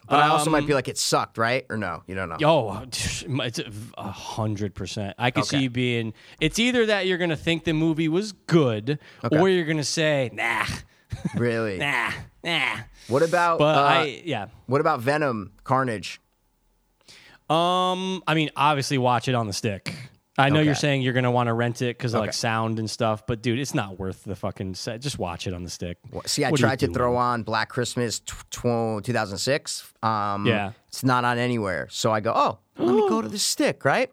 But 0.09 0.19
I 0.19 0.29
also 0.29 0.47
Um, 0.47 0.53
might 0.53 0.67
be 0.67 0.75
like 0.75 0.89
it 0.89 0.99
sucked, 0.99 1.39
right? 1.39 1.65
Or 1.71 1.77
no, 1.79 2.03
you 2.09 2.15
don't 2.15 2.29
know. 2.29 2.37
Oh, 2.45 2.83
it's 2.87 3.61
a 3.97 4.11
hundred 4.11 4.75
percent. 4.75 5.15
I 5.19 5.31
could 5.31 5.47
see 5.47 5.57
Okay. 5.57 5.63
you 5.63 5.71
being. 5.71 6.13
It's 6.41 6.59
either 6.59 6.85
that 6.87 7.07
you're 7.07 7.19
gonna 7.19 7.37
think 7.37 7.65
the 7.65 7.73
movie 7.73 8.09
was 8.09 8.33
good, 8.47 8.99
or 9.31 9.49
you're 9.49 9.65
gonna 9.65 9.85
say, 9.85 10.29
nah, 10.35 10.67
Really? 11.35 11.79
nah, 11.79 12.11
nah. 12.45 12.77
What 13.09 13.23
about? 13.23 13.59
But 13.59 13.77
uh, 13.79 13.81
I, 13.83 14.23
yeah. 14.25 14.47
What 14.67 14.81
about 14.81 15.01
Venom, 15.01 15.53
Carnage? 15.65 16.21
Um, 17.51 18.23
I 18.27 18.35
mean, 18.35 18.51
obviously, 18.57 18.99
watch 18.99 19.29
it 19.29 19.35
on 19.35 19.47
the 19.47 19.53
stick. 19.53 19.95
I 20.39 20.49
know 20.49 20.61
you're 20.61 20.75
saying 20.75 21.03
you're 21.03 21.13
gonna 21.13 21.31
want 21.31 21.49
to 21.49 21.53
rent 21.53 21.83
it 21.83 21.99
because 21.99 22.15
of 22.15 22.21
like 22.21 22.33
sound 22.33 22.79
and 22.79 22.89
stuff, 22.89 23.27
but 23.27 23.43
dude, 23.43 23.59
it's 23.59 23.75
not 23.75 23.99
worth 23.99 24.25
the 24.25 24.35
fucking 24.35 24.75
set. 24.75 25.01
Just 25.03 25.19
watch 25.19 25.47
it 25.47 25.53
on 25.53 25.63
the 25.63 25.69
stick. 25.69 25.99
See, 26.25 26.43
I 26.43 26.51
What 26.51 26.59
tried 26.59 26.79
to 26.79 26.87
doing? 26.87 26.95
throw 26.95 27.17
on 27.17 27.43
Black 27.43 27.69
Christmas 27.69 28.19
tw- 28.21 28.51
tw- 28.51 29.05
2006. 29.05 29.93
Um, 30.03 30.47
Yeah. 30.47 30.73
It's 30.89 31.05
not 31.05 31.25
on 31.27 31.37
anywhere. 31.37 31.87
So 31.91 32.13
I 32.13 32.21
go, 32.21 32.33
oh, 32.35 32.59
let 32.79 32.95
me 32.95 33.07
go 33.11 33.21
to 33.21 33.29
the 33.29 33.39
stick, 33.39 33.85
right? 33.85 34.11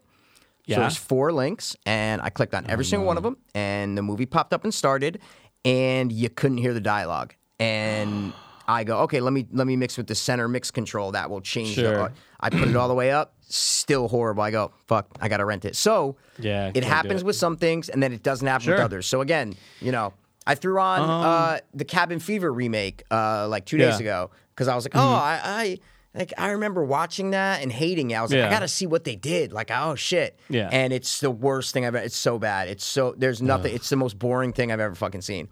Yeah. 0.66 0.76
So 0.76 0.80
there's 0.82 0.96
four 0.98 1.32
links, 1.32 1.74
and 1.86 2.20
I 2.20 2.28
clicked 2.28 2.54
on 2.54 2.66
every 2.68 2.84
single 2.84 3.06
one 3.06 3.16
of 3.16 3.22
them, 3.22 3.38
and 3.54 3.96
the 3.96 4.02
movie 4.02 4.26
popped 4.26 4.52
up 4.52 4.62
and 4.64 4.74
started, 4.74 5.20
and 5.64 6.12
you 6.12 6.28
couldn't 6.28 6.58
hear 6.58 6.74
the 6.74 6.80
dialogue. 6.82 7.34
And 7.60 8.32
I 8.66 8.84
go, 8.84 9.00
okay, 9.00 9.20
let 9.20 9.32
me 9.32 9.46
let 9.52 9.66
me 9.66 9.76
mix 9.76 9.96
with 9.96 10.06
the 10.06 10.14
center 10.14 10.48
mix 10.48 10.70
control. 10.70 11.12
That 11.12 11.28
will 11.30 11.40
change. 11.40 11.74
Sure. 11.74 12.08
The, 12.08 12.12
I 12.40 12.50
put 12.50 12.68
it 12.68 12.74
all 12.76 12.88
the 12.88 12.94
way 12.94 13.10
up. 13.12 13.34
Still 13.42 14.08
horrible. 14.08 14.42
I 14.42 14.50
go, 14.50 14.72
fuck, 14.86 15.08
I 15.20 15.28
gotta 15.28 15.44
rent 15.44 15.64
it. 15.64 15.76
So 15.76 16.16
Yeah, 16.38 16.70
it 16.74 16.84
happens 16.84 17.20
it. 17.22 17.26
with 17.26 17.36
some 17.36 17.56
things, 17.56 17.88
and 17.88 18.02
then 18.02 18.12
it 18.12 18.22
doesn't 18.22 18.46
happen 18.46 18.66
with 18.68 18.76
Sure. 18.76 18.80
Um, 18.80 18.84
others. 18.84 19.06
So 19.06 19.20
again, 19.20 19.54
you 19.80 19.92
know, 19.92 20.14
I 20.46 20.54
threw 20.54 20.80
on 20.80 21.00
uh, 21.00 21.58
the 21.74 21.84
Cabin 21.84 22.18
Fever 22.20 22.52
remake 22.52 23.02
uh, 23.10 23.46
like 23.48 23.66
two 23.66 23.76
days 23.76 23.86
Yeah. 23.86 23.92
Mm-hmm. 23.94 24.00
ago 24.02 24.30
because 24.54 24.68
I 24.68 24.74
was 24.74 24.84
like, 24.84 24.96
oh, 24.96 25.00
I, 25.00 25.40
I 25.44 25.78
like 26.14 26.32
I 26.38 26.50
remember 26.52 26.82
watching 26.84 27.30
that 27.32 27.62
and 27.62 27.70
hating 27.72 28.12
it. 28.12 28.14
I 28.14 28.22
was 28.22 28.30
like, 28.30 28.38
Yeah. 28.38 28.46
I 28.46 28.50
gotta 28.50 28.68
see 28.68 28.86
what 28.86 29.02
they 29.04 29.16
did. 29.16 29.52
Like, 29.52 29.70
oh 29.72 29.96
shit. 29.96 30.38
Yeah. 30.48 30.68
And 30.72 30.92
it's 30.92 31.20
the 31.20 31.30
worst 31.30 31.74
thing 31.74 31.84
I've 31.84 31.94
ever. 31.96 32.04
It's 32.04 32.16
so 32.16 32.38
bad. 32.38 32.68
It's 32.68 32.84
so 32.84 33.14
there's 33.18 33.42
nothing. 33.42 33.74
It's 33.74 33.88
the 33.90 33.96
most 33.96 34.18
boring 34.18 34.52
thing 34.52 34.70
I've 34.72 34.80
ever 34.80 34.94
fucking 34.94 35.22
seen. 35.22 35.48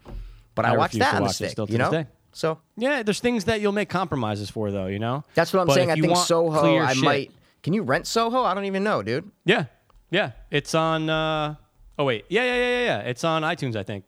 But 0.59 0.65
I, 0.69 0.73
I 0.73 0.77
watched 0.77 0.99
that 0.99 1.13
on 1.15 1.21
the 1.21 1.25
watch 1.27 1.35
stick. 1.35 1.51
still 1.51 1.69
you 1.69 1.77
know. 1.77 2.05
So 2.31 2.59
Yeah, 2.77 3.01
there's 3.03 3.19
things 3.19 3.45
that 3.45 3.59
you'll 3.61 3.71
make 3.71 3.89
compromises 3.89 4.49
for, 4.49 4.71
though. 4.71 4.87
You 4.87 4.99
know. 4.99 5.23
that's 5.33 5.51
what 5.53 5.61
I'm 5.61 5.67
But 5.67 5.73
saying. 5.73 5.91
I 5.91 5.95
think 5.95 6.15
Soho. 6.17 6.77
I 6.77 6.93
shit- 6.93 7.03
might. 7.03 7.31
Can 7.63 7.73
you 7.73 7.83
rent 7.83 8.07
Soho? 8.07 8.43
I 8.43 8.53
don't 8.53 8.65
even 8.65 8.83
know, 8.83 9.01
dude. 9.01 9.29
Yeah, 9.45 9.65
yeah. 10.11 10.31
It's 10.51 10.73
on. 10.75 11.09
Uh, 11.09 11.55
oh 11.97 12.05
wait, 12.05 12.25
yeah, 12.29 12.43
yeah, 12.43 12.55
yeah, 12.55 12.69
yeah, 12.69 12.85
yeah. 12.85 12.99
It's 13.09 13.23
on 13.23 13.41
iTunes, 13.43 13.75
I 13.75 13.83
think. 13.83 14.05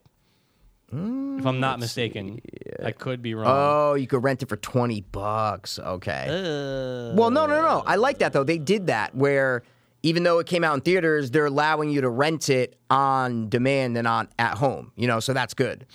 if 0.93 1.45
I'm 1.45 1.59
not 1.59 1.79
mistaken, 1.79 2.41
I 2.83 2.91
could 2.91 3.21
be 3.21 3.33
wrong. 3.33 3.47
Oh, 3.47 3.93
you 3.95 4.07
could 4.07 4.23
rent 4.23 4.43
it 4.43 4.49
for 4.49 4.57
twenty 4.57 5.01
bucks. 5.01 5.79
Okay. 5.79 6.27
Uh, 6.29 7.15
Well, 7.15 7.29
no, 7.31 7.45
no, 7.45 7.61
no. 7.61 7.83
I 7.85 7.95
like 7.95 8.19
that 8.19 8.33
though. 8.33 8.43
They 8.43 8.57
did 8.57 8.87
that 8.87 9.15
where 9.15 9.63
even 10.03 10.23
though 10.23 10.39
it 10.39 10.47
came 10.47 10.63
out 10.63 10.73
in 10.75 10.81
theaters, 10.81 11.31
they're 11.31 11.45
allowing 11.45 11.89
you 11.89 12.01
to 12.01 12.09
rent 12.09 12.49
it 12.49 12.75
on 12.89 13.49
demand 13.49 13.97
and 13.97 14.07
on 14.07 14.27
at 14.39 14.57
home. 14.57 14.91
You 14.95 15.07
know, 15.07 15.19
so 15.19 15.33
that's 15.33 15.53
good. 15.53 15.85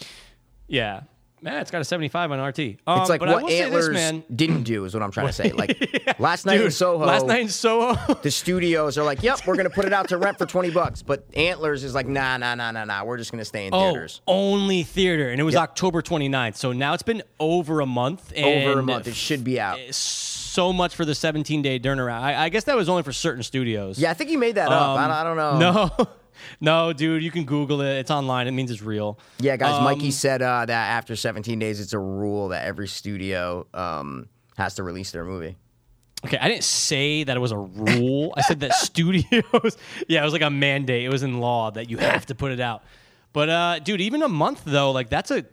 Yeah. 0.69 1.03
Man, 1.43 1.61
it's 1.61 1.71
got 1.71 1.83
a 1.83 1.85
75 1.85 2.33
on 2.33 2.41
RT. 2.41 2.59
Um, 2.87 3.01
It's 3.03 3.11
like 3.11 3.21
but 3.21 3.29
I 3.29 3.35
what 3.35 3.43
will 3.43 3.51
say 3.51 3.61
Antlers 3.61 3.87
this, 3.89 3.95
man. 3.95 4.25
didn't 4.35 4.63
do 4.63 4.87
is 4.87 4.95
what 4.95 5.03
I'm 5.03 5.11
trying 5.13 5.27
to 5.27 5.33
say. 5.35 5.53
Like 5.53 5.79
last 6.19 6.47
night 6.47 6.57
in 6.57 6.63
Dude, 6.63 6.73
Soho, 6.73 7.05
Last 7.05 7.27
night 7.27 7.43
in 7.43 7.49
Soho. 7.51 8.15
the 8.15 8.31
studios 8.31 8.97
are 8.97 9.05
like, 9.05 9.23
"Yep, 9.23 9.47
we're 9.47 9.55
gonna 9.55 9.69
put 9.71 9.85
it 9.85 9.93
out 9.93 10.09
to 10.09 10.17
rent 10.17 10.39
for 10.39 10.47
twenty 10.47 10.71
bucks," 10.71 11.03
but 11.03 11.27
Antlers 11.37 11.85
is 11.85 11.95
like, 11.95 12.09
"Nah, 12.09 12.39
nah, 12.39 12.55
nah, 12.55 12.71
nah, 12.71 12.85
nah. 12.87 13.05
We're 13.05 13.19
just 13.19 13.31
gonna 13.33 13.45
stay 13.45 13.67
in 13.67 13.75
Oh, 13.75 13.91
theaters." 13.93 14.23
only 14.27 14.83
theater, 14.83 15.29
and 15.29 15.39
it 15.39 15.45
was. 15.45 15.55
October 15.57 16.01
29th. 16.03 16.57
So 16.57 16.73
now 16.73 16.95
it's 16.95 17.03
been 17.03 17.23
over 17.39 17.81
a 17.81 17.87
month. 17.87 18.33
And 18.35 18.69
Over 18.69 18.81
a 18.81 18.83
month, 18.83 19.07
it 19.07 19.15
should 19.15 19.45
be 19.45 19.61
out. 19.61 19.79
So 19.95 20.73
much 20.73 20.95
for 20.97 21.05
the 21.05 21.15
17 21.15 21.61
day 21.61 21.79
turnaround. 21.79 22.23
I, 22.23 22.45
I 22.45 22.49
guess 22.49 22.65
that 22.65 22.77
was 22.77 22.89
only 22.89 23.03
for 23.03 23.13
certain 23.13 23.43
studios. 23.43 23.99
Yeah, 23.99 24.11
I 24.11 24.15
think 24.15 24.31
you 24.31 24.39
made 24.39 24.55
that 24.55 24.69
up. 24.69 24.73
I, 24.73 25.05
Um, 25.05 25.11
don't- 25.11 25.17
I 25.19 25.25
don't 25.25 25.37
know. 25.37 25.59
No, 25.99 26.09
no, 26.61 26.93
dude, 26.93 27.23
you 27.23 27.31
can 27.31 27.45
Google 27.45 27.81
it. 27.81 27.99
It's 27.99 28.11
online. 28.11 28.47
It 28.47 28.53
means 28.53 28.71
it's 28.71 28.83
real. 28.83 29.19
Yeah, 29.39 29.57
guys. 29.57 29.75
Um, 29.75 29.85
Mikey 29.85 30.11
said 30.11 30.43
uh, 30.43 30.67
that 30.67 30.91
after 30.91 31.17
17 31.17 31.59
days, 31.59 31.81
it's 31.81 31.93
a 31.93 31.99
rule 31.99 32.49
that 32.49 32.65
every 32.67 32.89
studio 32.89 33.67
um, 33.75 34.29
has 34.57 34.75
to 34.75 34.83
release 34.83 35.11
their 35.11 35.25
movie. 35.25 35.57
Okay, 36.25 36.39
I 36.39 36.49
didn't 36.49 36.65
say 36.65 37.25
that 37.25 37.37
it 37.37 37.41
was 37.41 37.53
a 37.53 37.59
rule. 37.59 38.33
I 38.37 38.43
said 38.43 38.61
that 38.61 38.75
studios. 38.75 39.77
Yeah, 40.09 40.23
it 40.23 40.25
was 40.25 40.33
like 40.33 40.43
a 40.43 40.51
mandate. 40.51 41.05
It 41.05 41.11
was 41.11 41.23
in 41.23 41.41
law 41.41 41.71
that 41.71 41.91
you 41.91 41.99
have 41.99 42.27
to 42.27 42.35
put 42.35 42.53
it 42.53 42.61
out. 42.61 42.83
But 43.33 43.51
uh, 43.51 43.79
dude, 43.81 44.01
even 44.01 44.23
a 44.23 44.29
month 44.29 44.63
though, 44.65 44.93
like 44.93 45.11
that's 45.11 45.31
a 45.31 45.45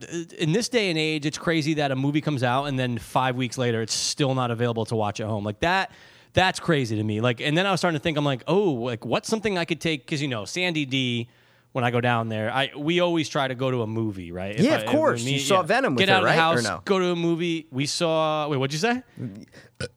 in 0.42 0.54
this 0.54 0.70
day 0.70 0.90
and 0.90 0.98
age, 0.98 1.26
it's 1.26 1.38
crazy 1.38 1.74
that 1.76 1.92
a 1.92 1.96
movie 1.98 2.22
comes 2.22 2.42
out 2.42 2.66
and 2.66 2.80
then 2.80 2.98
five 2.98 3.36
weeks 3.36 3.58
later, 3.58 3.82
it's 3.82 3.94
still 3.94 4.34
not 4.36 4.52
available 4.52 4.86
to 4.86 4.96
watch 4.96 5.20
at 5.20 5.28
home. 5.28 5.44
Like 5.44 5.60
that. 5.60 5.92
That's 6.34 6.60
crazy 6.60 6.96
to 6.96 7.04
me. 7.04 7.22
Like, 7.22 7.42
and 7.42 7.56
then 7.58 7.66
I 7.68 7.72
was 7.72 7.80
starting 7.80 7.98
to 8.00 8.04
think, 8.04 8.18
I'm 8.18 8.26
like, 8.26 8.44
oh, 8.48 8.72
like 8.74 9.06
what's 9.06 9.28
something 9.30 9.58
I 9.58 9.66
could 9.66 9.80
take? 9.82 10.06
Because 10.06 10.22
you 10.22 10.28
know, 10.28 10.46
Sandy 10.46 10.86
D. 10.86 11.30
When 11.74 11.84
I 11.84 11.90
go 11.90 12.00
down 12.02 12.30
there, 12.30 12.52
I 12.54 12.70
we 12.78 13.00
always 13.00 13.28
try 13.28 13.48
to 13.48 13.56
go 13.56 13.72
to 13.72 13.82
a 13.82 13.88
movie, 13.88 14.32
right? 14.32 14.56
If 14.56 14.62
Yeah, 14.64 14.74
I- 14.76 14.82
of 14.82 14.86
course. 14.92 15.26
me- 15.26 15.34
You 15.34 15.40
saw 15.40 15.64
Venom 15.64 15.96
with 15.96 16.02
Get 16.06 16.10
her, 16.10 16.16
out 16.18 16.20
of 16.22 16.26
right? 16.26 16.36
the 16.36 16.40
Or 16.40 16.44
house, 16.44 16.64
no? 16.64 16.82
go 16.86 17.00
to 17.00 17.06
a 17.08 17.16
movie. 17.16 17.66
We 17.72 17.88
saw. 17.88 18.48
Wait, 18.48 18.58
what'd 18.58 18.74
you 18.74 18.78
say? 18.80 19.02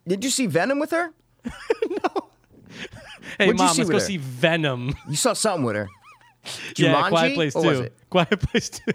Did 0.08 0.24
you 0.24 0.30
see 0.30 0.46
Venom 0.46 0.78
with 0.78 0.90
her? 0.92 1.12
No. 1.90 2.28
hey, 3.38 3.46
What'd 3.48 3.58
mom, 3.58 3.74
see 3.74 3.82
let's 3.82 3.90
go 3.90 3.96
her? 3.98 4.00
see 4.00 4.16
Venom. 4.16 4.94
You 5.08 5.16
saw 5.16 5.34
something 5.34 5.64
with 5.64 5.76
her. 5.76 5.88
yeah, 6.78 6.94
Jumanji? 6.94 7.08
Quiet 7.10 7.34
Place 7.34 7.52
Two. 7.54 7.88
Quiet 8.08 8.40
Place 8.40 8.70
Two. 8.70 8.92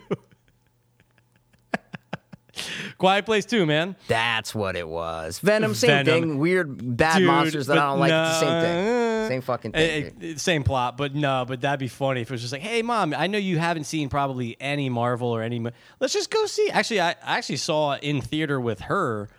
Quiet 2.98 3.26
Place 3.26 3.46
Two, 3.46 3.66
man. 3.66 3.96
That's 4.08 4.54
what 4.54 4.76
it 4.76 4.88
was. 4.88 5.40
Venom, 5.40 5.74
same 5.74 6.06
Venom. 6.06 6.06
thing. 6.06 6.38
Weird, 6.40 6.98
bad 6.98 7.20
Dude, 7.20 7.28
monsters 7.28 7.68
that 7.68 7.78
I 7.78 7.90
don't 7.90 8.00
like. 8.00 8.12
It's 8.12 8.40
the 8.40 8.46
same 8.46 8.62
thing. 8.62 9.28
Same 9.28 9.42
fucking 9.42 9.72
thing. 9.72 10.04
Eh, 10.06 10.10
dude. 10.10 10.36
eh, 10.36 10.38
same 10.38 10.64
plot, 10.64 10.98
but 10.98 11.16
no, 11.16 11.46
but 11.48 11.62
that'd 11.62 11.80
be 11.80 11.88
funny 11.88 12.22
if 12.22 12.30
it 12.30 12.34
was 12.34 12.42
just 12.42 12.54
like, 12.54 12.62
hey, 12.62 12.82
mom, 12.82 13.14
I 13.16 13.28
know 13.28 13.38
you 13.38 13.58
haven't 13.58 13.86
seen 13.86 14.10
probably 14.10 14.58
any 14.60 14.90
Marvel 14.90 15.30
or 15.30 15.42
any. 15.42 15.60
Let's 16.00 16.14
just 16.14 16.30
go 16.30 16.46
see. 16.46 16.70
Actually, 16.70 17.02
I, 17.02 17.12
I 17.12 17.38
actually 17.38 17.58
saw 17.58 17.96
in 17.96 18.22
theater 18.22 18.60
with 18.60 18.82
her. 18.82 19.30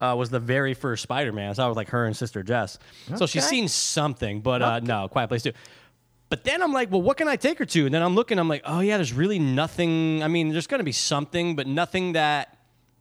Uh, 0.00 0.16
was 0.16 0.30
the 0.30 0.40
very 0.40 0.74
first 0.74 1.00
Spider-Man. 1.04 1.54
So 1.54 1.64
I 1.64 1.68
was 1.68 1.76
like 1.76 1.90
her 1.90 2.06
and 2.06 2.16
sister 2.16 2.42
Jess. 2.42 2.76
So 3.14 3.24
she's 3.24 3.46
seen 3.46 3.68
something, 3.68 4.40
but 4.40 4.60
uh, 4.60 4.80
no, 4.80 5.06
Quiet 5.06 5.28
Place 5.28 5.44
Two. 5.44 5.52
But 6.28 6.42
then 6.42 6.60
I'm 6.60 6.72
like, 6.72 6.90
well, 6.90 7.02
what 7.02 7.18
can 7.18 7.28
I 7.28 7.36
take 7.36 7.58
her 7.58 7.66
to? 7.66 7.84
And 7.86 7.94
then 7.94 8.02
I'm 8.02 8.14
looking, 8.16 8.38
I'm 8.38 8.48
like, 8.48 8.62
oh 8.64 8.80
yeah, 8.80 8.96
there's 8.96 9.12
really 9.12 9.38
nothing. 9.38 10.22
I 10.24 10.28
mean, 10.28 10.48
there's 10.50 10.66
gonna 10.66 10.82
be 10.82 10.90
something, 10.90 11.54
but 11.54 11.66
nothing 11.68 12.14
that 12.14 12.56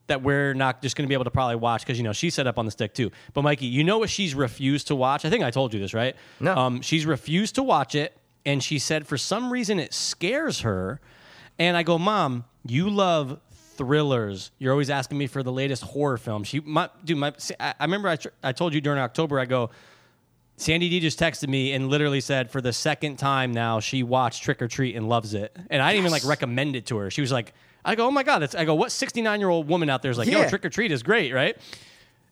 that 0.08 0.22
we're 0.22 0.54
not 0.54 0.82
just 0.82 0.96
gonna 0.96 1.08
be 1.08 1.14
able 1.14 1.26
to 1.26 1.32
probably 1.32 1.56
watch 1.56 1.82
because 1.82 1.98
you 1.98 2.04
know 2.04 2.14
she's 2.14 2.34
set 2.34 2.48
up 2.48 2.58
on 2.58 2.66
the 2.66 2.72
stick 2.72 2.94
too. 2.94 3.12
But 3.34 3.44
Mikey, 3.44 3.68
you 3.68 3.84
know 3.84 3.98
what 3.98 4.10
she's 4.10 4.36
refused 4.36 4.88
to 4.88 4.96
watch? 4.96 5.26
I 5.26 5.30
think 5.30 5.44
I 5.44 5.52
told 5.52 5.74
you 5.74 5.80
this, 5.80 5.94
right? 5.94 6.16
No. 6.40 6.56
Um, 6.56 6.82
she's 6.82 7.06
refused 7.06 7.56
to 7.56 7.64
watch 7.64 7.96
it, 7.96 8.18
and 8.46 8.64
she 8.64 8.80
said 8.80 9.08
for 9.08 9.18
some 9.18 9.52
reason 9.52 9.80
it 9.80 9.94
scares 9.94 10.62
her. 10.62 11.00
And 11.60 11.78
I 11.78 11.84
go, 11.84 12.00
Mom, 12.00 12.46
you 12.66 12.90
love 12.90 13.40
thrillers. 13.78 14.52
You're 14.58 14.72
always 14.72 14.90
asking 14.90 15.18
me 15.18 15.28
for 15.28 15.44
the 15.44 15.52
latest 15.52 15.84
horror 15.84 16.18
film. 16.18 16.44
She, 16.44 16.60
my, 16.60 16.90
dude, 17.04 17.18
my, 17.18 17.34
I, 17.60 17.74
I 17.80 17.84
remember 17.84 18.10
I, 18.10 18.16
tr- 18.16 18.30
I 18.44 18.52
told 18.52 18.74
you 18.74 18.82
during 18.82 19.00
October, 19.00 19.40
I 19.40 19.46
go, 19.46 19.70
Sandy 20.58 20.90
D 20.90 21.00
just 21.00 21.20
texted 21.20 21.50
me 21.50 21.74
and 21.74 21.90
literally 21.90 22.22
said 22.22 22.52
for 22.52 22.62
the 22.62 22.74
second 22.74 23.18
time 23.18 23.52
now 23.52 23.80
she 23.80 24.04
watched 24.04 24.44
Trick 24.44 24.62
or 24.62 24.68
Treat 24.68 24.96
and 24.96 25.10
loves 25.10 25.34
it. 25.34 25.56
And 25.70 25.82
I 25.82 25.92
didn't 25.92 26.04
even 26.06 26.12
like 26.12 26.26
recommend 26.26 26.76
it 26.76 26.86
to 26.88 26.98
her. 26.98 27.10
She 27.10 27.22
was 27.22 27.32
like, 27.32 27.54
I 27.84 27.96
go, 27.96 28.08
oh 28.08 28.12
my 28.12 28.24
god, 28.24 28.56
I 28.56 28.66
go, 28.66 28.76
what 28.76 28.92
69 28.92 29.40
year 29.40 29.50
old 29.50 29.68
woman 29.68 29.90
out 29.90 30.02
there 30.02 30.12
is 30.12 30.18
like, 30.18 30.28
yo, 30.28 30.40
Yeah. 30.40 30.50
Trick 30.50 30.66
or 30.66 30.70
Treat 30.70 30.92
is 30.92 31.04
great, 31.04 31.34
right? 31.34 31.58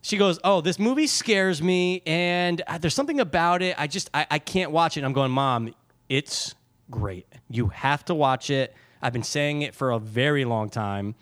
She 0.01 0.15
goes, 0.17 0.39
oh, 0.43 0.61
this 0.61 0.79
movie 0.79 1.07
scares 1.07 1.61
me, 1.61 2.01
and 2.05 2.61
uh, 2.67 2.77
there's 2.77 2.93
something 2.93 3.19
about 3.19 3.61
it. 3.61 3.75
I 3.77 3.87
just 3.87 4.09
I, 4.13 4.25
I 4.31 4.39
can't 4.39 4.71
watch 4.71 4.95
it. 4.95 5.03
I'm 5.03 5.11
going, 5.13 5.31
mom, 5.31 5.73
it's 6.07 6.55
great. 6.89 7.27
You 7.49 7.67
have 7.67 8.05
to 8.05 8.15
watch 8.15 8.49
it. 8.49 8.73
I've 9.01 9.13
been 9.13 9.23
saying 9.23 9.61
it 9.63 9.75
for 9.75 9.91
a 9.91 9.99
very 9.99 10.45
long 10.45 10.69
time. 10.69 11.15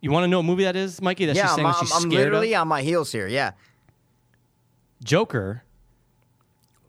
You 0.00 0.10
want 0.10 0.24
to 0.24 0.28
know 0.28 0.38
what 0.38 0.44
movie 0.46 0.64
that 0.64 0.76
is, 0.76 1.00
Mikey? 1.00 1.26
That 1.26 1.36
yeah, 1.36 1.42
she's 1.42 1.50
I'm, 1.50 1.56
saying 1.56 1.66
that 1.66 1.76
I'm, 1.76 1.84
she's 1.86 1.92
I'm 1.94 2.00
scared 2.02 2.12
literally 2.12 2.54
of? 2.54 2.60
on 2.60 2.68
my 2.68 2.82
heels 2.82 3.10
here. 3.10 3.26
Yeah. 3.26 3.52
Joker. 5.02 5.64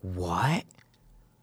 What? 0.01 0.65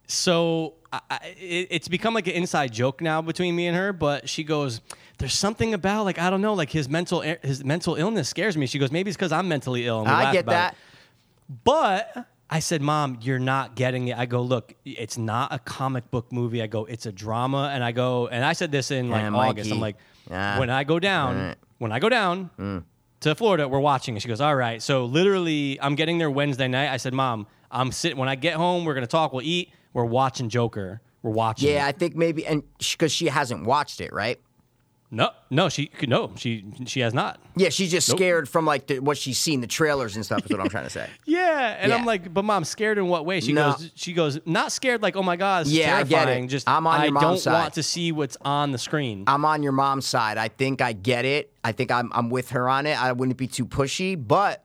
So 0.07 0.75
I, 0.93 1.35
it, 1.41 1.69
it's 1.71 1.89
become 1.89 2.15
like 2.15 2.27
an 2.27 2.35
inside 2.35 2.73
joke 2.73 3.01
now 3.01 3.23
between 3.23 3.57
me 3.57 3.67
and 3.67 3.77
her. 3.77 3.93
But 3.93 4.29
she 4.29 4.45
goes, 4.45 4.81
"There's 5.19 5.35
something 5.35 5.73
about 5.75 6.05
like 6.05 6.19
I 6.19 6.29
don't 6.31 6.43
know, 6.43 6.55
like 6.55 6.71
his 6.71 6.89
mental 6.89 7.21
his 7.21 7.65
mental 7.65 7.95
illness 7.95 8.29
scares 8.29 8.57
me." 8.57 8.67
She 8.67 8.79
goes, 8.79 8.91
"Maybe 8.93 9.09
it's 9.11 9.17
because 9.17 9.33
I'm 9.33 9.49
mentally 9.49 9.87
ill." 9.87 10.01
And 10.01 10.09
I 10.11 10.33
get 10.33 10.47
that. 10.47 10.73
it. 10.73 10.79
But 11.65 12.27
I 12.51 12.61
said, 12.61 12.83
Mom, 12.83 13.19
you're 13.23 13.39
not 13.39 13.75
getting 13.77 14.09
it. 14.09 14.19
I 14.19 14.27
go, 14.27 14.43
look, 14.43 14.75
it's 14.85 15.19
not 15.19 15.53
a 15.53 15.59
comic 15.59 16.11
book 16.11 16.31
movie. 16.33 16.63
I 16.63 16.67
go, 16.67 16.85
it's 16.85 17.07
a 17.07 17.13
drama. 17.13 17.71
And 17.75 17.83
I 17.83 17.93
go, 17.93 18.29
and 18.29 18.45
I 18.45 18.53
said 18.53 18.71
this 18.73 18.91
in 18.91 19.11
like 19.11 19.23
Yeah, 19.23 19.35
August. 19.35 19.71
I'm 19.73 19.81
like, 19.81 19.97
Yeah. 20.31 20.59
when 20.59 20.71
I 20.71 20.85
go 20.85 20.99
down, 20.99 21.57
when 21.79 21.93
I 21.93 21.99
go 21.99 22.09
down 22.09 22.51
Mm. 22.59 22.85
to 23.21 23.35
Florida, 23.35 23.69
we're 23.69 23.81
watching. 23.81 24.15
And 24.15 24.23
she 24.23 24.29
goes, 24.29 24.41
all 24.41 24.55
right. 24.55 24.81
So 24.83 25.05
literally, 25.07 25.79
I'm 25.81 25.95
getting 25.95 26.19
there 26.19 26.31
Wednesday 26.31 26.69
night. 26.69 26.91
I 26.91 26.97
said, 26.99 27.13
Mom, 27.13 27.47
I'm 27.71 27.91
sitting, 27.93 28.19
when 28.19 28.29
I 28.29 28.35
get 28.35 28.55
home, 28.55 28.85
we're 28.85 28.95
going 28.95 29.07
to 29.07 29.11
talk, 29.11 29.33
we'll 29.33 29.43
eat. 29.43 29.73
We're 29.93 30.05
watching 30.05 30.49
Joker. 30.49 31.01
We're 31.23 31.31
watching. 31.33 31.69
Yeah, 31.71 31.85
it. 31.87 31.89
I 31.89 31.93
think 31.93 32.17
maybe, 32.17 32.45
and 32.47 32.63
because 32.79 33.13
she 33.13 33.27
hasn't 33.29 33.65
watched 33.65 34.01
it, 34.01 34.13
right? 34.13 34.41
No, 35.15 35.29
no, 35.51 35.69
she, 35.69 35.91
no, 36.09 36.33
she, 36.37 36.65
she 36.87 37.01
has 37.01 37.13
not. 37.13 37.39
Yeah, 37.55 37.69
she's 37.69 37.91
just 37.91 38.09
Nope. 38.09 38.17
scared 38.17 38.49
from 38.49 38.65
like 38.65 38.87
the, 38.87 38.99
what 39.01 39.19
she's 39.19 39.39
seen, 39.39 39.61
the 39.61 39.67
trailers 39.67 40.17
and 40.17 40.25
stuff. 40.25 40.43
Is 40.47 40.51
what 40.51 40.59
I'm 40.59 40.71
trying 40.71 40.85
to 40.85 40.91
say. 40.91 41.07
Yeah, 41.27 41.77
and 41.79 41.91
Yeah. 41.91 41.99
I'm 41.99 42.07
like, 42.07 42.33
but 42.33 42.47
mom, 42.47 42.65
scared 42.65 42.97
in 42.97 43.09
what 43.09 43.27
way? 43.27 43.41
She 43.41 43.53
No. 43.53 43.73
goes, 43.73 43.91
she 43.95 44.15
goes, 44.15 44.41
not 44.47 44.73
scared 44.73 45.03
like, 45.03 45.15
oh 45.15 45.23
my 45.23 45.37
god, 45.37 45.67
Yeah, 45.67 45.97
I 45.99 46.05
get 46.05 46.07
it. 46.07 46.09
terrifying. 46.25 46.49
Just 46.49 46.67
I'm 46.67 46.87
on 46.87 46.99
I 46.99 47.05
your 47.05 47.13
mom's 47.13 47.25
don't 47.27 47.39
side. 47.41 47.53
want 47.53 47.75
to 47.75 47.83
see 47.83 48.11
what's 48.11 48.39
on 48.41 48.73
the 48.73 48.79
screen. 48.79 49.25
I'm 49.27 49.45
on 49.45 49.63
your 49.63 49.73
mom's 49.73 50.07
side. 50.07 50.39
I 50.39 50.49
think 50.49 50.81
I 50.81 50.95
get 50.95 51.27
it. 51.27 51.53
I 51.63 51.73
think 51.73 51.91
I'm 51.93 52.11
I'm 52.15 52.31
with 52.31 52.49
her 52.53 52.67
on 52.67 52.87
it. 52.87 53.01
I 53.01 53.13
wouldn't 53.13 53.37
be 53.37 53.47
too 53.49 53.67
pushy, 53.67 54.17
but 54.17 54.65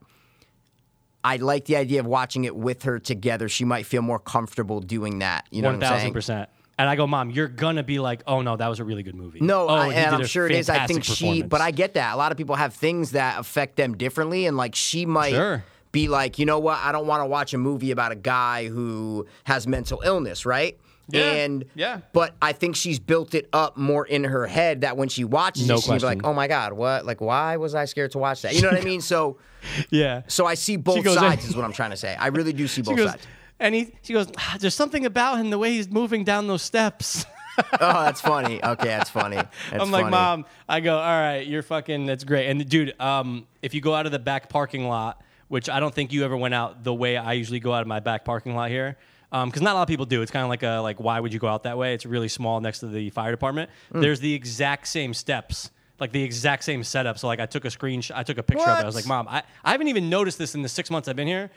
I 1.24 1.38
like 1.38 1.66
the 1.66 1.76
idea 1.76 2.00
of 2.00 2.06
watching 2.06 2.46
it 2.46 2.56
with 2.56 2.84
her 2.84 3.00
together. 3.00 3.50
She 3.50 3.66
might 3.66 3.86
feel 3.86 4.02
more 4.02 4.20
comfortable 4.20 4.80
doing 4.80 5.20
that. 5.20 5.46
You 5.52 5.62
know 5.62 5.70
One 5.70 5.80
what 5.80 5.86
I'm 5.86 5.92
one 5.92 6.00
thousand 6.00 6.14
percent. 6.14 6.50
And 6.80 6.88
I 6.88 6.96
go, 6.96 7.08
mom, 7.08 7.32
you're 7.32 7.48
gonna 7.48 7.82
be 7.84 7.98
like, 7.98 8.22
oh 8.28 8.42
no, 8.44 8.56
that 8.56 8.68
was 8.68 8.80
a 8.80 8.84
really 8.84 9.02
good 9.02 9.16
movie. 9.16 9.40
No, 9.42 9.68
oh, 9.68 9.76
I, 9.76 9.94
and 9.94 10.16
I'm 10.16 10.26
sure 10.28 10.46
it 10.46 10.52
is. 10.52 10.70
I 10.70 10.86
think 10.86 11.04
she, 11.04 11.42
but 11.42 11.60
I 11.60 11.72
get 11.72 11.96
that. 11.96 12.14
A 12.14 12.18
lot 12.18 12.32
of 12.32 12.38
people 12.38 12.56
have 12.56 12.74
things 12.76 13.12
that 13.12 13.40
affect 13.40 13.78
them 13.78 13.98
differently, 13.98 14.46
and 14.46 14.56
like 14.58 14.76
she 14.76 15.06
might 15.08 15.32
Sure. 15.32 15.64
be 15.92 16.08
like, 16.08 16.38
you 16.38 16.46
know 16.46 16.60
what? 16.60 16.78
I 16.78 16.92
don't 16.92 17.08
want 17.08 17.22
to 17.22 17.26
watch 17.26 17.54
a 17.56 17.58
movie 17.58 17.90
about 17.90 18.12
a 18.12 18.16
guy 18.16 18.68
who 18.68 19.26
has 19.46 19.66
mental 19.66 20.02
illness, 20.06 20.46
right? 20.46 20.78
Yeah, 21.10 21.22
And 21.32 21.64
yeah. 21.74 22.02
but 22.12 22.36
I 22.42 22.52
think 22.52 22.76
she's 22.76 23.00
built 23.00 23.34
it 23.34 23.48
up 23.54 23.78
more 23.78 24.06
in 24.06 24.26
her 24.26 24.46
head 24.46 24.82
that 24.82 24.98
when 24.98 25.08
she 25.10 25.24
watches 25.24 25.68
No 25.68 25.76
it, 25.76 25.84
she'll 25.84 25.98
like, 26.00 26.26
"Oh 26.26 26.34
my 26.34 26.48
god, 26.48 26.74
what? 26.74 27.06
Like, 27.06 27.22
why 27.22 27.56
was 27.58 27.76
I 27.76 27.86
scared 27.86 28.12
to 28.12 28.18
watch 28.18 28.42
that?" 28.42 28.54
You 28.56 28.62
know 28.62 28.70
what 28.72 28.82
I 28.82 28.84
mean? 28.84 29.02
So, 29.08 29.38
yeah. 29.90 30.24
so 30.28 30.46
I 30.46 30.56
see 30.56 30.76
both 30.76 31.04
goes- 31.04 31.16
sides. 31.16 31.46
is 31.48 31.56
what 31.56 31.64
I'm 31.66 31.72
trying 31.74 31.92
to 31.92 31.98
say. 31.98 32.16
I 32.16 32.28
really 32.28 32.52
do 32.54 32.68
see 32.68 32.82
both 32.84 32.98
goes, 32.98 33.12
sides. 33.12 33.26
and 33.60 33.74
he, 33.74 33.94
she 34.02 34.12
goes, 34.14 34.28
"Ah, 34.38 34.58
there's 34.60 34.76
something 34.76 35.06
about 35.06 35.40
him 35.40 35.50
the 35.50 35.58
way 35.58 35.72
he's 35.72 35.90
moving 35.90 36.24
down 36.24 36.48
those 36.48 36.62
steps. 36.62 37.26
Oh, 37.82 38.04
that's 38.04 38.22
funny. 38.22 38.64
Okay, 38.64 38.86
that's 38.86 39.10
funny. 39.10 39.36
That's 39.38 39.50
I'm 39.72 39.90
like, 39.90 40.04
funny. 40.04 40.12
mom. 40.12 40.46
I 40.70 40.80
go, 40.80 40.96
all 40.96 41.20
right, 41.20 41.40
you're 41.40 41.64
fucking. 41.64 42.06
That's 42.06 42.24
great. 42.24 42.50
And 42.50 42.70
dude, 42.70 42.94
um, 43.02 43.48
if 43.64 43.74
you 43.74 43.82
go 43.82 43.96
out 43.96 44.06
of 44.06 44.12
the 44.12 44.20
back 44.20 44.48
parking 44.48 44.88
lot, 44.88 45.24
which 45.48 45.68
I 45.68 45.80
don't 45.80 45.92
think 45.92 46.14
you 46.14 46.24
ever 46.24 46.38
went 46.38 46.54
out 46.54 46.84
the 46.84 46.94
way 46.94 47.18
I 47.18 47.34
usually 47.34 47.60
go 47.60 47.74
out 47.74 47.82
of 47.82 47.88
my 47.88 48.00
back 48.00 48.26
parking 48.26 48.54
lot 48.56 48.70
here, 48.70 48.96
because 49.32 49.62
not 49.62 49.72
a 49.74 49.76
lot 49.76 49.82
of 49.84 49.88
people 49.88 50.06
do. 50.06 50.22
It's 50.22 50.32
kind 50.32 50.44
of 50.44 50.50
like 50.50 50.64
a 50.64 50.80
like, 50.80 51.00
why 51.00 51.20
would 51.20 51.34
you 51.34 51.40
go 51.40 51.48
out 51.48 51.64
that 51.64 51.78
way? 51.78 51.94
It's 51.94 52.06
really 52.06 52.28
small 52.30 52.62
next 52.62 52.80
to 52.80 52.88
the 52.88 53.10
fire 53.10 53.32
department. 53.32 53.70
Mm. 53.94 54.02
There's 54.02 54.20
the 54.20 54.34
exact 54.34 54.88
same 54.88 55.14
steps. 55.14 55.72
Like 56.00 56.12
the 56.12 56.22
exact 56.24 56.64
same 56.64 56.84
setup. 56.84 57.18
So 57.18 57.28
like 57.28 57.40
I 57.40 57.46
took 57.48 57.66
a 57.66 57.70
screenshot, 57.70 58.12
I 58.16 58.24
took 58.24 58.38
a 58.38 58.44
picture 58.44 58.70
of 58.70 58.80
it. 58.80 58.84
I 58.84 58.86
was 58.86 58.96
like, 58.96 59.08
"Mom, 59.08 59.28
I, 59.28 59.42
I 59.64 59.72
haven't 59.72 59.88
even 59.88 60.10
noticed 60.10 60.38
this 60.38 60.54
in 60.54 60.62
the 60.62 60.70
six 60.70 60.92
months 60.92 61.08
I've 61.08 61.16
been 61.16 61.28
here. 61.28 61.50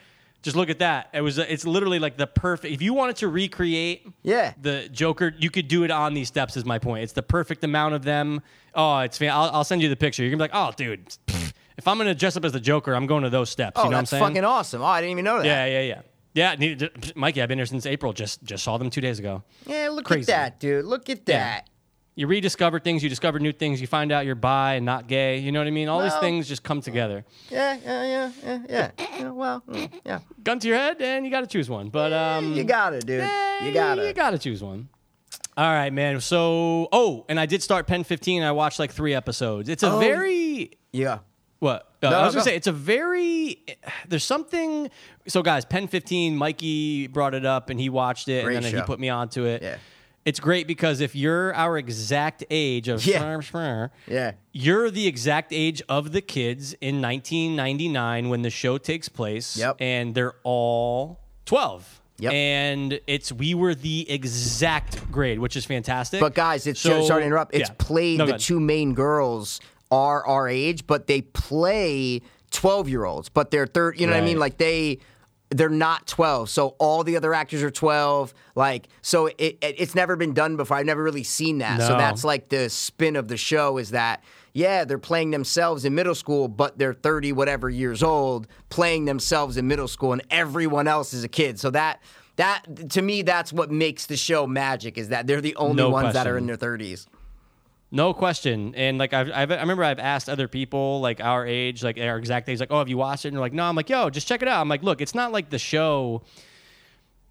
Just 0.43 0.57
look 0.57 0.71
at 0.71 0.79
that. 0.79 1.11
It 1.13 1.21
was 1.21 1.37
it's 1.37 1.67
literally 1.67 1.99
like 1.99 2.17
the 2.17 2.27
perfect. 2.27 2.73
If 2.73 2.81
you 2.81 2.95
wanted 2.95 3.17
to 3.17 3.29
recreate 3.29 4.09
Yeah. 4.23 4.55
the 4.59 4.89
Joker, 4.91 5.35
you 5.39 5.51
could 5.51 5.69
do 5.69 5.85
it 5.85 5.91
on 5.91 6.15
these 6.15 6.29
steps. 6.29 6.57
Is 6.57 6.65
my 6.65 6.79
point. 6.79 7.03
It's 7.05 7.13
the 7.13 7.23
perfect 7.23 7.63
amount 7.63 7.95
of 7.95 8.03
them. 8.03 8.41
Oh, 8.75 9.01
it's. 9.01 9.21
I'll, 9.21 9.51
I'll 9.53 9.65
send 9.65 9.83
you 9.83 9.91
the 9.91 9.97
picture. 9.97 10.23
You're 10.23 10.31
gonna 10.31 10.49
be 10.49 10.55
like, 10.55 10.69
oh, 10.71 10.73
dude. 10.75 11.15
If 11.77 11.87
I'm 11.87 11.99
gonna 11.99 12.15
dress 12.15 12.37
up 12.39 12.45
as 12.47 12.53
the 12.53 12.61
Joker, 12.61 12.95
I'm 12.95 13.07
going 13.07 13.25
to 13.25 13.31
those 13.31 13.51
steps. 13.51 13.75
Oh, 13.77 13.85
you 13.85 13.91
know 13.91 13.99
that's 13.99 14.13
what 14.13 14.17
I'm 14.17 14.21
saying? 14.23 14.35
fucking 14.37 14.45
awesome. 14.45 14.81
Oh, 14.81 14.87
I 14.87 15.03
didn't 15.03 15.13
even 15.13 15.25
know 15.27 15.39
that. 15.39 15.45
yeah, 15.47 15.67
yeah, 15.67 15.81
yeah. 15.83 16.01
Yeah, 16.35 16.55
need- 16.55 16.89
Mikey, 17.17 17.43
I've 17.43 17.49
been 17.49 17.59
here 17.59 17.67
since 17.67 17.87
April. 17.87 18.13
Just 18.13 18.43
just 18.45 18.63
saw 18.65 18.79
them 18.79 18.91
two 18.91 19.01
days 19.01 19.19
ago. 19.19 19.43
Yeah, 19.67 19.89
look 19.91 20.05
Crazy. 20.05 20.33
at 20.33 20.37
that, 20.37 20.61
dude. 20.61 20.85
Look 20.85 21.09
at 21.11 21.21
Yeah. 21.27 21.39
that. 21.39 21.71
You 22.17 22.27
rediscover 22.27 22.79
things. 22.81 23.03
You 23.03 23.09
discover 23.09 23.39
new 23.39 23.53
things. 23.53 23.81
You 23.81 23.87
find 23.87 24.13
out 24.13 24.27
you're 24.27 24.35
bi 24.35 24.75
and 24.75 24.85
not 24.85 25.07
gay. 25.07 25.39
You 25.39 25.53
know 25.53 25.61
what 25.61 25.67
I 25.69 25.71
mean? 25.71 25.89
All 25.89 26.03
these 26.03 26.15
things 26.17 26.47
just 26.49 26.63
come 26.63 26.81
together. 26.83 27.25
Yeah, 27.51 27.79
yeah, 27.83 28.05
yeah, 28.05 28.31
yeah, 28.45 28.59
yeah. 28.69 28.91
yeah 29.19 29.31
well, 29.31 29.63
mm, 29.69 29.91
yeah. 30.05 30.19
Gun 30.43 30.59
to 30.59 30.69
your 30.69 30.77
head, 30.77 31.01
and 31.01 31.25
you 31.25 31.31
got 31.31 31.41
to 31.41 31.47
choose 31.47 31.71
one. 31.71 31.89
But 31.89 32.13
um, 32.13 32.53
You 32.53 32.65
got 32.65 32.93
it, 32.95 33.07
dude. 33.07 33.21
eh, 33.23 33.65
You 33.67 33.73
got 33.73 33.97
You 33.99 34.05
it. 34.05 34.17
got 34.17 34.31
to 34.31 34.39
choose 34.39 34.63
one. 34.63 34.89
All 35.57 35.73
right, 35.73 35.93
man. 35.93 36.21
So, 36.21 36.89
oh, 36.93 37.25
and 37.29 37.41
I 37.41 37.47
did 37.47 37.63
start 37.63 37.87
Pen 37.87 38.05
15. 38.05 38.43
I 38.43 38.53
watched 38.53 38.79
like 38.79 38.93
three 38.93 39.15
episodes. 39.15 39.69
It's 39.69 39.83
a 39.83 39.91
Oh. 39.93 39.99
very 39.99 40.73
Yeah. 40.93 41.19
What? 41.59 41.90
Uh, 42.03 42.11
No, 42.11 42.19
I 42.21 42.25
was 42.25 42.35
gonna 42.35 42.45
go. 42.45 42.51
say 42.51 42.57
it's 42.57 42.67
a 42.67 42.73
very. 42.73 43.63
There's 44.09 44.25
something. 44.25 44.91
So 45.29 45.43
guys, 45.43 45.65
Pen 45.65 45.87
15. 45.89 46.37
Mikey 46.37 47.07
brought 47.09 47.35
it 47.35 47.45
up 47.45 47.71
and 47.71 47.79
he 47.79 47.89
watched 47.89 48.29
it 48.29 48.45
Great 48.45 48.57
and 48.57 48.65
then 48.65 48.75
he 48.75 48.83
put 48.83 48.99
me 49.01 49.09
onto 49.09 49.45
it. 49.45 49.63
Yeah. 49.63 49.77
It's 50.25 50.39
great 50.39 50.67
because 50.67 51.01
if 51.01 51.15
you're 51.17 51.55
our 51.55 51.79
exact 51.79 52.45
age 52.51 52.89
of 52.89 53.05
Yeah. 53.07 53.41
Yeah. 54.07 54.33
you're 54.53 54.91
the 54.91 55.07
exact 55.07 55.51
age 55.53 55.81
of 55.89 56.13
the 56.13 56.21
kids 56.21 56.75
in 56.81 57.01
1999 57.01 58.29
when 58.29 58.43
the 58.43 58.51
show 58.51 58.79
takes 58.79 59.09
place. 59.09 59.57
Yep. 59.57 59.77
And 59.81 60.15
they're 60.15 60.35
all 60.43 61.21
12. 61.47 62.01
Yep. 62.19 62.33
And 62.35 63.01
it's 63.07 63.33
we 63.33 63.55
were 63.55 63.75
the 63.75 64.11
exact 64.11 65.11
grade, 65.11 65.39
which 65.39 65.57
is 65.57 65.65
fantastic. 65.65 66.21
But 66.21 66.35
guys, 66.35 66.67
it's 66.67 66.81
So- 66.81 67.03
sorry 67.07 67.23
to 67.23 67.27
interrupt. 67.27 67.55
It's 67.55 67.71
yeah. 67.71 67.75
played 67.79 68.19
No, 68.19 68.27
the 68.27 68.39
two 68.39 68.61
main 68.61 68.93
girls 68.93 69.59
are 69.91 70.27
our 70.27 70.49
age, 70.49 70.87
but 70.87 71.07
they 71.07 71.23
play 71.23 72.23
twelve 72.51 72.89
year 72.89 73.05
olds. 73.05 73.29
But 73.29 73.51
they're 73.51 73.67
third. 73.67 74.01
You 74.01 74.07
know 74.07 74.13
what 74.13 74.23
I 74.23 74.25
mean? 74.25 74.39
Like 74.39 74.59
they. 74.59 74.99
They're 75.53 75.69
not 75.69 76.07
12, 76.07 76.49
so 76.49 76.77
all 76.79 77.03
the 77.03 77.17
other 77.17 77.35
actors 77.35 77.65
are 77.65 77.73
12. 77.73 78.33
Like, 78.55 78.87
so 79.03 79.27
it, 79.27 79.37
it 79.37 79.59
it's 79.63 79.97
never 79.97 80.15
been 80.15 80.33
done 80.33 80.57
before. 80.57 80.77
I've 80.77 80.87
never 80.87 81.03
really 81.03 81.25
seen 81.25 81.59
that. 81.59 81.81
So 81.81 81.97
that's 81.99 82.23
like 82.23 82.51
the 82.51 82.71
spin 82.71 83.17
of 83.17 83.27
the 83.27 83.37
show 83.37 83.77
is 83.77 83.91
that 83.91 84.23
yeah, 84.53 84.85
they're 84.85 84.97
playing 84.97 85.33
themselves 85.33 85.85
in 85.85 85.93
middle 85.97 86.15
school, 86.15 86.47
but 86.47 86.79
they're 86.79 86.95
30 86.95 87.33
whatever 87.33 87.69
years 87.69 88.01
old 88.01 88.47
playing 88.69 89.07
themselves 89.07 89.57
in 89.57 89.67
middle 89.67 89.89
school, 89.89 90.13
and 90.13 90.23
everyone 90.31 90.87
else 90.87 91.13
is 91.13 91.25
a 91.25 91.29
kid. 91.29 91.59
So 91.59 91.71
that 91.71 92.01
that 92.37 92.91
to 92.91 93.03
me, 93.03 93.23
that's 93.23 93.53
what 93.53 93.73
makes 93.73 94.07
the 94.07 94.17
show 94.17 94.47
magic 94.47 94.97
is 94.97 95.09
that 95.09 95.27
they're 95.27 95.41
the 95.41 95.57
only 95.57 95.83
No 95.83 95.91
ones 95.91 96.15
that 96.15 96.29
are 96.29 96.39
in 96.39 96.47
their 96.47 96.57
30s. 96.57 97.07
No 97.93 98.15
question. 98.15 98.75
And 98.77 98.99
like 98.99 99.13
I've, 99.13 99.31
I've, 99.33 99.51
I 99.51 99.61
remember 99.61 99.83
I've 99.83 99.99
asked 99.99 100.29
other 100.29 100.47
people 100.47 101.01
like 101.01 101.21
our 101.21 101.45
age, 101.47 101.83
like 101.83 101.99
our 101.99 102.19
exact 102.19 102.49
age, 102.49 102.61
like, 102.61 102.71
oh, 102.71 102.79
have 102.79 102.89
you 102.89 102.97
watched 102.97 103.25
it? 103.25 103.29
And 103.29 103.37
they're 103.37 103.41
like, 103.41 103.53
no. 103.53 103.65
I'm 103.65 103.75
like, 103.75 103.91
yo, 103.91 104.11
just 104.11 104.29
check 104.29 104.43
it 104.43 104.49
out. 104.49 104.61
I'm 104.61 104.69
like, 104.69 104.83
look, 104.83 105.01
it's 105.01 105.15
not 105.15 105.33
like 105.33 105.51
the 105.51 105.59
show. 105.59 106.23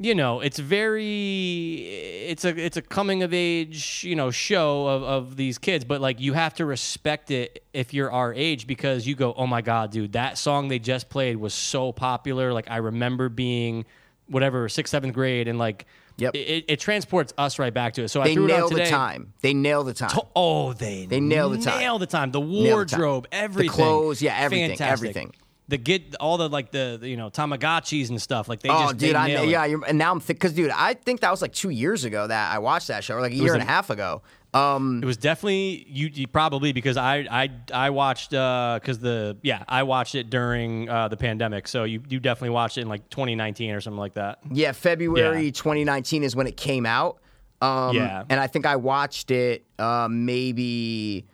You 0.02 0.16
know, 0.16 0.40
it's 0.40 0.60
very, 0.60 1.86
it's 2.28 2.46
a, 2.46 2.58
it's 2.58 2.78
a 2.78 2.82
coming 2.82 3.22
of 3.22 3.34
age, 3.34 4.04
you 4.06 4.16
know, 4.16 4.32
show 4.32 4.88
of, 4.88 5.04
of 5.04 5.36
these 5.36 5.58
kids. 5.58 5.84
But 5.84 6.00
like, 6.00 6.22
you 6.22 6.34
have 6.34 6.54
to 6.56 6.66
respect 6.66 7.32
it 7.32 7.64
if 7.74 7.94
you're 7.94 8.12
our 8.12 8.34
age 8.34 8.66
because 8.66 9.06
you 9.06 9.16
go, 9.16 9.34
oh 9.34 9.46
my 9.48 9.62
god, 9.62 9.92
dude, 9.92 10.14
that 10.14 10.38
song 10.38 10.70
they 10.70 10.80
just 10.80 11.10
played 11.10 11.36
was 11.38 11.54
so 11.54 11.92
popular. 11.92 12.54
Like, 12.54 12.72
I 12.72 12.78
remember 12.78 13.28
being, 13.28 13.86
whatever, 14.28 14.70
sixth, 14.70 14.92
seventh 14.92 15.14
grade, 15.14 15.48
and 15.50 15.60
like, 15.60 15.86
Yep. 16.22 16.36
it, 16.36 16.66
it 16.68 16.80
transports 16.80 17.34
us 17.38 17.60
right 17.60 17.74
back 17.74 17.94
to 17.94 18.04
it. 18.04 18.10
So 18.10 18.22
I 18.22 18.26
They 18.26 18.34
threw 18.36 18.46
it 18.46 18.52
on 18.52 18.58
nail 18.60 18.70
the 18.70 18.86
time. 18.86 19.34
They 19.42 19.54
nail 19.54 19.84
the 19.84 19.94
time. 19.94 20.10
To- 20.12 20.26
Oh, 20.36 20.74
they 20.74 21.06
They 21.06 21.20
nail 21.20 21.50
the 21.50 21.58
time. 21.58 21.80
Nail 21.80 22.00
the 22.00 22.06
time. 22.06 22.32
The 22.32 22.40
the 22.40 22.46
time. 22.46 22.64
wardrobe, 22.72 23.28
everything, 23.32 23.68
The 23.72 23.74
clothes, 23.76 24.22
yeah, 24.22 24.36
everything, 24.38 24.70
Fantastic. 24.72 24.92
everything. 24.92 25.34
The 25.70 25.78
get 25.78 26.16
all 26.20 26.38
the 26.38 26.50
like 26.50 26.72
the, 26.72 26.98
the, 27.00 27.08
you 27.08 27.16
know 27.16 27.30
Tamagotchis 27.30 28.10
and 28.10 28.20
stuff. 28.20 28.50
Like 28.50 28.62
they 28.62 28.70
Oh, 28.70 28.86
just 28.88 28.98
dude, 28.98 29.16
I 29.16 29.28
nail 29.28 29.44
it. 29.44 29.50
yeah, 29.50 29.66
you're, 29.66 29.86
and 29.86 30.00
now 30.00 30.12
I'm 30.12 30.18
because, 30.20 30.54
dude, 30.54 30.72
I 30.72 30.96
think 30.96 31.20
that 31.20 31.30
was 31.30 31.44
like 31.44 31.54
two 31.54 31.70
years 31.70 32.06
ago 32.06 32.26
that 32.26 32.52
I 32.52 32.58
watched 32.58 32.88
that 32.88 33.04
show, 33.04 33.16
or 33.16 33.22
like 33.22 33.34
a 33.34 33.36
year 33.36 33.54
and 33.54 33.62
a 33.62 33.66
half 33.66 33.92
ago. 33.92 34.24
It 34.54 35.06
was 35.06 35.18
definitely 35.18 35.86
you, 35.88 36.10
you 36.12 36.28
probably 36.28 36.74
because 36.74 36.98
I 36.98 37.28
I 37.30 37.50
I 37.74 37.90
watched 37.92 38.32
because 38.32 39.00
the 39.00 39.38
yeah 39.44 39.64
I 39.68 39.84
watched 39.84 40.16
it 40.16 40.30
during 40.30 40.90
uh, 40.90 41.08
the 41.08 41.18
pandemic. 41.18 41.68
So 41.68 41.84
you 41.84 42.02
you 42.10 42.20
definitely 42.20 42.50
watched 42.52 42.78
it 42.78 42.82
in 42.82 42.90
like 42.90 43.10
2019 43.10 43.72
or 43.72 43.82
something 43.82 44.00
like 44.00 44.14
that. 44.16 44.40
Yeah, 44.52 44.72
February 44.72 45.46
Yeah. 45.46 45.52
2019 45.52 46.24
is 46.24 46.36
when 46.36 46.48
it 46.48 46.58
came 46.58 46.86
out. 46.86 47.20
Um, 47.62 47.96
Yeah. 47.96 48.24
And 48.30 48.40
I 48.40 48.48
think 48.48 48.66
I 48.66 48.76
watched 48.78 49.32
it 49.32 49.66
uh, 49.78 50.08
maybe. 50.10 51.26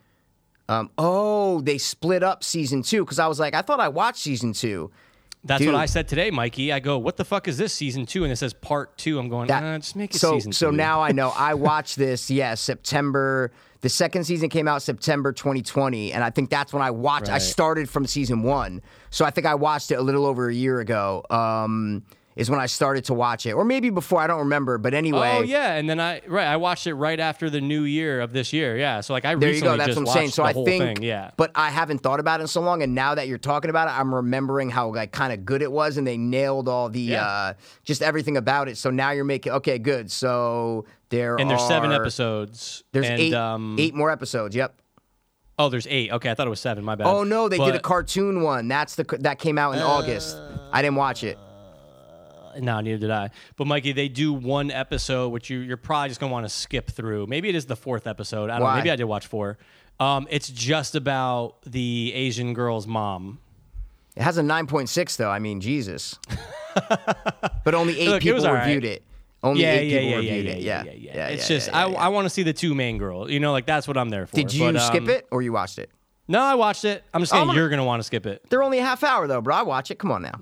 Um, 0.67 0.89
oh, 0.97 1.61
they 1.61 1.77
split 1.77 2.23
up 2.23 2.43
season 2.43 2.81
two 2.81 3.05
because 3.05 3.19
I 3.19 3.27
was 3.27 3.39
like, 3.39 3.53
I 3.53 3.61
thought 3.61 3.79
I 3.79 3.87
watched 3.87 4.17
season 4.19 4.51
two. 4.51 4.89
That's 5.45 5.61
Dude. 5.61 5.71
what 5.73 5.79
I 5.79 5.85
said 5.85 6.07
today, 6.07 6.31
Mikey. 6.31 6.73
I 6.73 6.79
go, 6.79 6.97
what 6.97 7.17
the 7.17 7.23
fuck 7.23 7.47
is 7.47 7.57
this 7.59 7.71
season 7.71 8.07
two? 8.07 8.23
And 8.23 8.33
it 8.33 8.35
says 8.35 8.51
part 8.53 8.97
two. 8.97 9.19
I'm 9.19 9.29
going, 9.29 9.47
That- 9.47 9.63
uh, 9.63 9.77
just 9.77 9.95
make 9.95 10.15
it 10.15 10.17
so 10.17 10.33
season 10.33 10.51
so 10.51 10.71
two. 10.71 10.77
now 10.77 11.01
I 11.01 11.11
know. 11.11 11.31
I 11.35 11.53
watched 11.69 11.97
this. 11.97 12.31
Yeah, 12.31 12.55
September. 12.55 13.51
The 13.81 13.89
second 13.89 14.23
season 14.23 14.49
came 14.49 14.67
out 14.67 14.81
September 14.81 15.31
2020, 15.31 16.11
and 16.13 16.23
I 16.23 16.31
think 16.31 16.49
that's 16.49 16.73
when 16.73 16.81
I 16.81 16.89
watched. 16.89 17.29
I 17.29 17.37
started 17.37 17.87
from 17.87 18.07
season 18.07 18.41
one, 18.41 18.81
so 19.11 19.23
I 19.23 19.29
think 19.29 19.45
I 19.45 19.53
watched 19.53 19.91
it 19.91 19.95
a 19.95 20.01
little 20.01 20.25
over 20.25 20.49
a 20.49 20.53
year 20.53 20.79
ago. 20.79 21.23
Um, 21.29 22.01
is 22.35 22.49
when 22.49 22.59
I 22.59 22.65
started 22.65 23.05
to 23.05 23.13
watch 23.13 23.45
it, 23.45 23.53
or 23.53 23.63
maybe 23.63 23.89
before. 23.89 24.19
I 24.19 24.27
don't 24.27 24.39
remember, 24.39 24.77
but 24.77 24.93
anyway. 24.93 25.37
Oh 25.37 25.41
yeah, 25.41 25.75
and 25.75 25.89
then 25.89 25.99
I 25.99 26.21
right 26.27 26.47
I 26.47 26.57
watched 26.57 26.85
it 26.85 26.93
right 26.93 27.19
after 27.19 27.49
the 27.49 27.61
new 27.61 27.83
year 27.83 28.19
of 28.19 28.33
this 28.33 28.51
year. 28.51 28.77
Yeah, 28.77 29.01
so 29.01 29.13
like 29.13 29.23
I 29.25 29.35
There 29.35 29.51
you 29.51 29.61
go. 29.61 29.77
That's 29.77 29.95
just 29.95 29.99
what 29.99 30.09
I'm 30.09 30.13
saying. 30.13 30.29
So 30.31 30.43
I 30.43 30.53
think, 30.53 30.83
thing. 30.83 31.03
Yeah, 31.03 31.31
but 31.37 31.51
I 31.55 31.69
haven't 31.69 31.99
thought 31.99 32.19
about 32.19 32.39
it 32.39 32.43
in 32.43 32.47
so 32.47 32.61
long, 32.61 32.83
and 32.83 32.93
now 32.93 33.15
that 33.15 33.27
you're 33.27 33.37
talking 33.37 33.69
about 33.69 33.87
it, 33.87 33.97
I'm 33.97 34.13
remembering 34.13 34.69
how 34.69 34.93
like 34.93 35.11
kind 35.11 35.31
of 35.31 35.45
good 35.45 35.61
it 35.61 35.71
was, 35.71 35.97
and 35.97 36.05
they 36.05 36.17
nailed 36.17 36.67
all 36.67 36.89
the 36.89 36.99
Yeah. 36.99 37.25
uh, 37.25 37.53
just 37.83 38.01
everything 38.01 38.35
about 38.37 38.67
it. 38.67 38.77
So 38.77 38.89
now 38.89 39.11
you're 39.11 39.23
making 39.23 39.53
okay, 39.53 39.79
good. 39.79 40.11
So 40.11 40.85
there 41.09 41.37
and 41.37 41.49
there's 41.49 41.65
seven 41.67 41.91
episodes. 41.91 42.83
There's 42.91 43.07
and, 43.07 43.19
eight 43.19 43.33
Um, 43.33 43.77
eight 43.79 43.95
more 43.95 44.11
episodes. 44.11 44.55
Yep. 44.55 44.81
Oh, 45.57 45.69
there's 45.69 45.87
eight. 45.89 46.11
Okay, 46.11 46.29
I 46.29 46.33
thought 46.33 46.47
it 46.47 46.49
was 46.49 46.59
seven. 46.59 46.83
My 46.83 46.95
bad. 46.95 47.07
Oh 47.07 47.23
no, 47.23 47.47
they 47.47 47.57
did 47.57 47.75
a 47.75 47.79
cartoon 47.79 48.41
one. 48.41 48.67
That's 48.67 48.95
the 48.95 49.05
that 49.21 49.39
came 49.39 49.57
out 49.57 49.75
in 49.75 49.81
August. 49.81 50.37
I 50.73 50.81
didn't 50.81 50.97
watch 50.97 51.23
it. 51.23 51.37
No, 52.59 52.79
neither 52.81 52.97
did 52.97 53.11
I. 53.11 53.29
But 53.57 53.67
Mikey, 53.67 53.91
they 53.93 54.07
do 54.07 54.33
one 54.33 54.71
episode, 54.71 55.29
which 55.29 55.49
you 55.49 55.59
you're 55.59 55.77
probably 55.77 56.09
just 56.09 56.19
gonna 56.19 56.31
want 56.31 56.45
to 56.45 56.49
skip 56.49 56.89
through. 56.91 57.27
Maybe 57.27 57.49
it 57.49 57.55
is 57.55 57.65
the 57.65 57.75
fourth 57.75 58.07
episode. 58.07 58.49
I 58.49 58.59
don't 58.59 58.67
know. 58.69 58.75
Maybe 58.75 58.91
I 58.91 58.95
did 58.95 59.05
watch 59.05 59.27
four. 59.27 59.57
Um, 59.99 60.27
it's 60.29 60.49
just 60.49 60.95
about 60.95 61.61
the 61.65 62.11
Asian 62.13 62.53
girl's 62.53 62.85
mom. 62.87 63.39
It 64.15 64.23
has 64.23 64.37
a 64.37 64.41
9.6 64.41 65.17
though. 65.17 65.29
I 65.29 65.39
mean, 65.39 65.59
Jesus. 65.61 66.17
but 67.63 67.73
only 67.73 67.99
eight 67.99 68.09
Look, 68.09 68.21
people 68.21 68.35
was 68.35 68.45
all 68.45 68.53
right. 68.53 68.65
reviewed 68.65 68.85
it. 68.85 69.03
Only 69.43 69.61
Yeah, 69.61 69.73
eight 69.73 69.87
yeah, 69.89 69.99
people 69.99 70.09
yeah, 70.09 70.15
reviewed 70.17 70.45
yeah, 70.45 70.51
it. 70.51 70.59
yeah, 70.61 70.83
Yeah, 70.83 70.91
yeah, 70.93 71.11
yeah. 71.15 71.27
It's 71.27 71.47
just 71.47 71.73
I. 71.73 71.83
I 71.91 72.07
want 72.09 72.25
to 72.25 72.29
see 72.29 72.43
the 72.43 72.53
two 72.53 72.73
main 72.73 72.97
girls. 72.97 73.29
You 73.29 73.39
know, 73.39 73.51
like 73.51 73.65
that's 73.65 73.87
what 73.87 73.97
I'm 73.97 74.09
there 74.09 74.25
for. 74.27 74.35
Did 74.35 74.53
you 74.53 74.71
But, 74.71 74.79
skip 74.81 75.03
um, 75.03 75.09
it 75.09 75.27
or 75.31 75.41
you 75.41 75.51
watched 75.53 75.77
it? 75.79 75.89
No, 76.27 76.41
I 76.41 76.55
watched 76.55 76.85
it. 76.85 77.03
I'm 77.13 77.21
just 77.21 77.31
saying 77.31 77.41
I'm 77.41 77.47
gonna- 77.47 77.59
you're 77.59 77.69
gonna 77.69 77.85
want 77.85 77.99
to 77.99 78.03
skip 78.03 78.25
it. 78.25 78.49
They're 78.49 78.63
only 78.63 78.79
a 78.79 78.83
half 78.83 79.03
hour 79.03 79.27
though, 79.27 79.41
bro. 79.41 79.55
I 79.55 79.61
watch 79.61 79.91
it. 79.91 79.99
Come 79.99 80.11
on 80.11 80.23
now. 80.23 80.39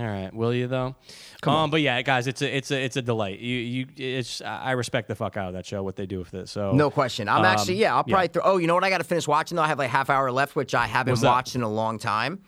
All 0.00 0.06
right, 0.06 0.32
will 0.32 0.54
you 0.54 0.66
though? 0.66 0.96
Come 1.42 1.54
um, 1.54 1.70
but 1.70 1.82
yeah, 1.82 2.00
guys, 2.00 2.26
it's 2.26 2.40
a 2.40 2.56
it's 2.56 2.70
a 2.70 2.82
it's 2.82 2.96
a 2.96 3.02
delight. 3.02 3.38
You 3.38 3.56
you 3.58 3.86
it's 3.98 4.40
I 4.40 4.70
respect 4.70 5.08
the 5.08 5.14
fuck 5.14 5.36
out 5.36 5.48
of 5.48 5.52
that 5.52 5.66
show. 5.66 5.82
What 5.82 5.96
they 5.96 6.06
do 6.06 6.20
with 6.20 6.32
it. 6.32 6.48
So 6.48 6.72
No 6.72 6.90
question. 6.90 7.28
I'm 7.28 7.40
um, 7.40 7.44
actually 7.44 7.74
yeah. 7.74 7.94
I'll 7.94 8.04
probably 8.04 8.28
throw. 8.28 8.42
Oh, 8.42 8.56
you 8.56 8.66
know 8.66 8.74
what? 8.74 8.82
I 8.82 8.88
got 8.88 8.98
to 8.98 9.04
finish 9.04 9.28
watching 9.28 9.56
though. 9.56 9.62
I 9.62 9.68
have 9.68 9.78
like 9.78 9.90
half 9.90 10.08
hour 10.08 10.32
left, 10.32 10.56
which 10.56 10.74
I 10.74 10.86
haven't 10.86 11.12
What's 11.12 11.20
that? 11.20 11.28
watched 11.28 11.54
in 11.54 11.60
a 11.60 11.68
long 11.68 11.98
time. 11.98 12.40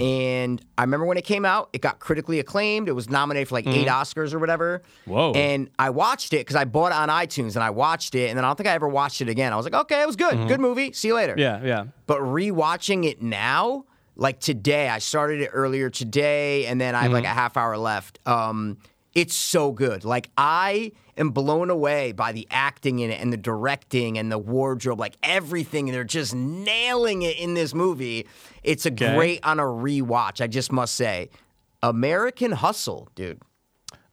And 0.00 0.64
I 0.76 0.82
remember 0.82 1.06
when 1.06 1.18
it 1.18 1.24
came 1.24 1.44
out, 1.44 1.68
it 1.74 1.82
got 1.82 2.00
critically 2.00 2.40
acclaimed. 2.40 2.88
It 2.88 2.92
was 2.92 3.10
nominated 3.10 3.48
for 3.48 3.54
like 3.54 3.66
eight 3.66 3.86
Oscars 3.86 4.32
or 4.32 4.38
whatever. 4.38 4.80
Mm-hmm. 5.02 5.10
Whoa. 5.12 5.32
And 5.32 5.70
I 5.78 5.90
watched 5.90 6.32
it 6.32 6.38
because 6.38 6.56
I 6.56 6.64
bought 6.64 6.92
it 6.92 6.96
on 6.96 7.10
iTunes 7.10 7.54
and 7.56 7.62
I 7.62 7.70
watched 7.70 8.14
it, 8.14 8.28
and 8.28 8.38
then 8.38 8.44
I 8.44 8.48
don't 8.48 8.56
think 8.56 8.68
I 8.68 8.72
ever 8.72 8.88
watched 8.88 9.20
it 9.20 9.28
again. 9.28 9.52
I 9.52 9.56
was 9.56 9.66
like, 9.66 9.74
okay, 9.74 10.02
it 10.02 10.06
was 10.06 10.16
good. 10.16 10.48
Good 10.48 10.60
movie. 10.60 10.92
See 10.92 11.08
you 11.08 11.14
later. 11.14 11.34
Mm-hmm. 11.34 11.64
Yeah, 11.66 11.84
yeah. 11.84 11.84
But 12.06 12.20
rewatching 12.20 13.04
it 13.04 13.22
now, 13.22 13.84
like 14.18 14.40
today, 14.40 14.88
I 14.90 14.98
started 14.98 15.40
it 15.40 15.50
earlier 15.54 15.88
today, 15.88 16.66
and 16.66 16.78
then 16.78 16.94
I 16.94 17.02
have 17.04 17.12
like 17.12 17.24
Mm-hmm. 17.24 17.30
a 17.32 17.40
half 17.40 17.56
hour 17.56 17.78
left. 17.78 18.18
Um, 18.26 18.76
it's 19.14 19.34
so 19.34 19.72
good. 19.72 20.04
Like 20.04 20.28
I 20.36 20.92
am 21.16 21.30
blown 21.30 21.70
away 21.70 22.12
by 22.12 22.32
the 22.32 22.46
acting 22.50 22.98
in 22.98 23.10
it 23.10 23.20
and 23.20 23.32
the 23.32 23.36
directing 23.38 24.18
and 24.18 24.30
the 24.30 24.38
wardrobe, 24.38 25.00
like 25.00 25.16
everything. 25.22 25.86
They're 25.86 26.04
just 26.04 26.34
nailing 26.34 27.22
it 27.22 27.38
in 27.38 27.54
this 27.54 27.72
movie. 27.74 28.26
It's 28.62 28.84
a 28.86 28.92
Okay. 28.92 29.14
great 29.16 29.40
on 29.44 29.58
a 29.58 29.64
rewatch. 29.64 30.40
I 30.42 30.46
just 30.46 30.70
must 30.70 30.94
say, 30.94 31.30
American 31.82 32.52
Hustle, 32.52 33.08
dude. 33.14 33.40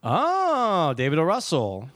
Oh, 0.03 0.93
David 0.95 1.19
O. 1.19 1.23
Russell. 1.23 1.89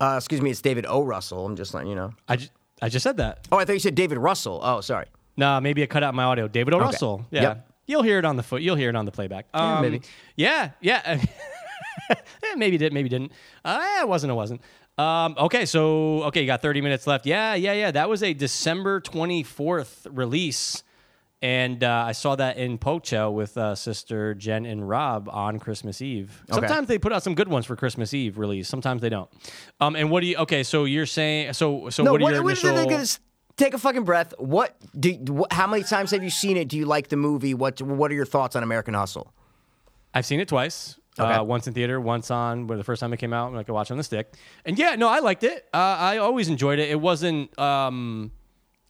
Uh, 0.00 0.14
excuse 0.18 0.40
me, 0.42 0.50
it's 0.50 0.60
David 0.60 0.84
O. 0.88 1.02
Russell. 1.02 1.44
I'm 1.46 1.56
just 1.56 1.74
letting 1.74 1.88
you 1.90 1.96
know. 1.96 2.12
I 2.28 2.36
just, 2.36 2.50
I 2.82 2.88
just 2.88 3.02
said 3.02 3.16
that. 3.18 3.46
Oh, 3.52 3.56
I 3.58 3.64
thought 3.64 3.72
you 3.74 3.78
said 3.78 3.94
David 3.94 4.18
Russell. 4.18 4.60
Oh, 4.62 4.80
sorry. 4.80 5.06
Nah, 5.36 5.60
maybe 5.60 5.82
I 5.82 5.86
cut 5.86 6.02
out 6.02 6.14
my 6.14 6.24
audio. 6.24 6.48
David 6.48 6.74
O. 6.74 6.78
Russell. 6.78 7.26
Yeah. 7.30 7.42
Yep. 7.42 7.70
You'll 7.88 8.02
hear 8.02 8.18
it 8.18 8.24
on 8.24 8.36
the 8.36 8.42
foot. 8.42 8.62
You'll 8.62 8.76
hear 8.76 8.88
it 8.88 8.96
on 8.96 9.04
the 9.04 9.12
playback. 9.12 9.46
Um, 9.54 9.82
maybe. 9.82 10.00
Yeah, 10.36 10.70
yeah. 10.80 11.22
Eh, 12.10 12.54
maybe 12.56 12.76
did, 12.78 12.92
maybe 12.92 13.08
didn't. 13.08 13.32
Uh, 13.64 13.80
it 14.00 14.08
wasn't. 14.08 14.30
It 14.30 14.34
wasn't. 14.34 14.60
Um, 14.98 15.34
okay, 15.38 15.64
so 15.66 16.22
okay, 16.24 16.40
you 16.42 16.46
got 16.46 16.62
30 16.62 16.80
minutes 16.80 17.06
left. 17.06 17.26
Yeah, 17.26 17.54
yeah, 17.54 17.72
yeah. 17.72 17.90
That 17.90 18.08
was 18.08 18.22
a 18.22 18.32
December 18.34 19.00
24th 19.00 20.06
release, 20.10 20.82
and 21.42 21.82
uh, 21.82 22.04
I 22.06 22.12
saw 22.12 22.36
that 22.36 22.58
in 22.58 22.78
Pocho 22.78 23.30
with 23.30 23.56
uh, 23.58 23.74
sister 23.74 24.34
Jen 24.34 24.66
and 24.66 24.88
Rob 24.88 25.28
on 25.32 25.58
Christmas 25.58 26.00
Eve. 26.00 26.42
Sometimes 26.52 26.86
they 26.86 26.98
put 26.98 27.12
out 27.12 27.22
some 27.22 27.34
good 27.34 27.48
ones 27.48 27.66
for 27.66 27.76
Christmas 27.76 28.14
Eve 28.14 28.38
release. 28.38 28.68
Sometimes 28.68 29.02
they 29.02 29.08
don't. 29.10 29.30
Um, 29.80 29.96
and 29.96 30.10
what 30.10 30.20
do 30.20 30.26
you? 30.26 30.36
Okay, 30.38 30.62
so 30.62 30.84
you're 30.84 31.06
saying 31.06 31.54
so 31.54 31.88
so 31.90 32.04
No, 32.04 32.12
what 32.12 32.20
are 32.20 32.24
what, 32.24 32.34
your 32.34 32.42
what- 32.44 32.64
initial? 32.64 32.88
just 32.90 33.20
take 33.56 33.74
a 33.74 33.78
fucking 33.78 34.04
breath. 34.04 34.34
What 34.38 34.76
do? 34.98 35.12
What, 35.32 35.52
how 35.52 35.66
many 35.66 35.82
times 35.82 36.10
have 36.10 36.22
you 36.22 36.30
seen 36.30 36.56
it? 36.56 36.68
Do 36.68 36.76
you 36.76 36.86
like 36.86 37.08
the 37.08 37.16
movie? 37.16 37.54
What 37.54 37.80
What 37.82 38.10
are 38.10 38.14
your 38.14 38.26
thoughts 38.26 38.56
on 38.56 38.62
American 38.62 38.94
Hustle? 38.94 39.32
I've 40.14 40.26
seen 40.26 40.40
it 40.40 40.48
twice. 40.48 40.98
Okay. 41.18 41.32
Uh, 41.32 41.42
once 41.42 41.66
in 41.66 41.72
theater, 41.72 41.98
once 41.98 42.30
on 42.30 42.66
where 42.66 42.76
the 42.76 42.84
first 42.84 43.00
time 43.00 43.12
it 43.12 43.16
came 43.16 43.32
out, 43.32 43.48
and 43.50 43.58
I 43.58 43.62
could 43.62 43.72
watch 43.72 43.90
on 43.90 43.96
the 43.96 44.04
stick. 44.04 44.34
And 44.66 44.78
yeah, 44.78 44.96
no, 44.96 45.08
I 45.08 45.20
liked 45.20 45.44
it. 45.44 45.66
Uh, 45.72 45.78
I 45.78 46.18
always 46.18 46.48
enjoyed 46.48 46.78
it. 46.78 46.90
It 46.90 47.00
wasn't. 47.00 47.58
Um, 47.58 48.32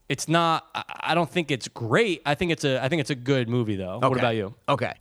it's 0.08 0.28
not. 0.28 0.66
I, 0.74 0.82
I 1.00 1.14
don't 1.14 1.30
think 1.30 1.50
it's 1.50 1.68
great. 1.68 2.22
I 2.26 2.34
think 2.34 2.50
it's 2.50 2.64
a. 2.64 2.82
I 2.82 2.88
think 2.88 3.00
it's 3.00 3.10
a 3.10 3.14
good 3.14 3.48
movie 3.48 3.76
though. 3.76 4.00
What 4.00 4.18
about 4.18 4.34
you? 4.34 4.54
Okay. 4.68 4.92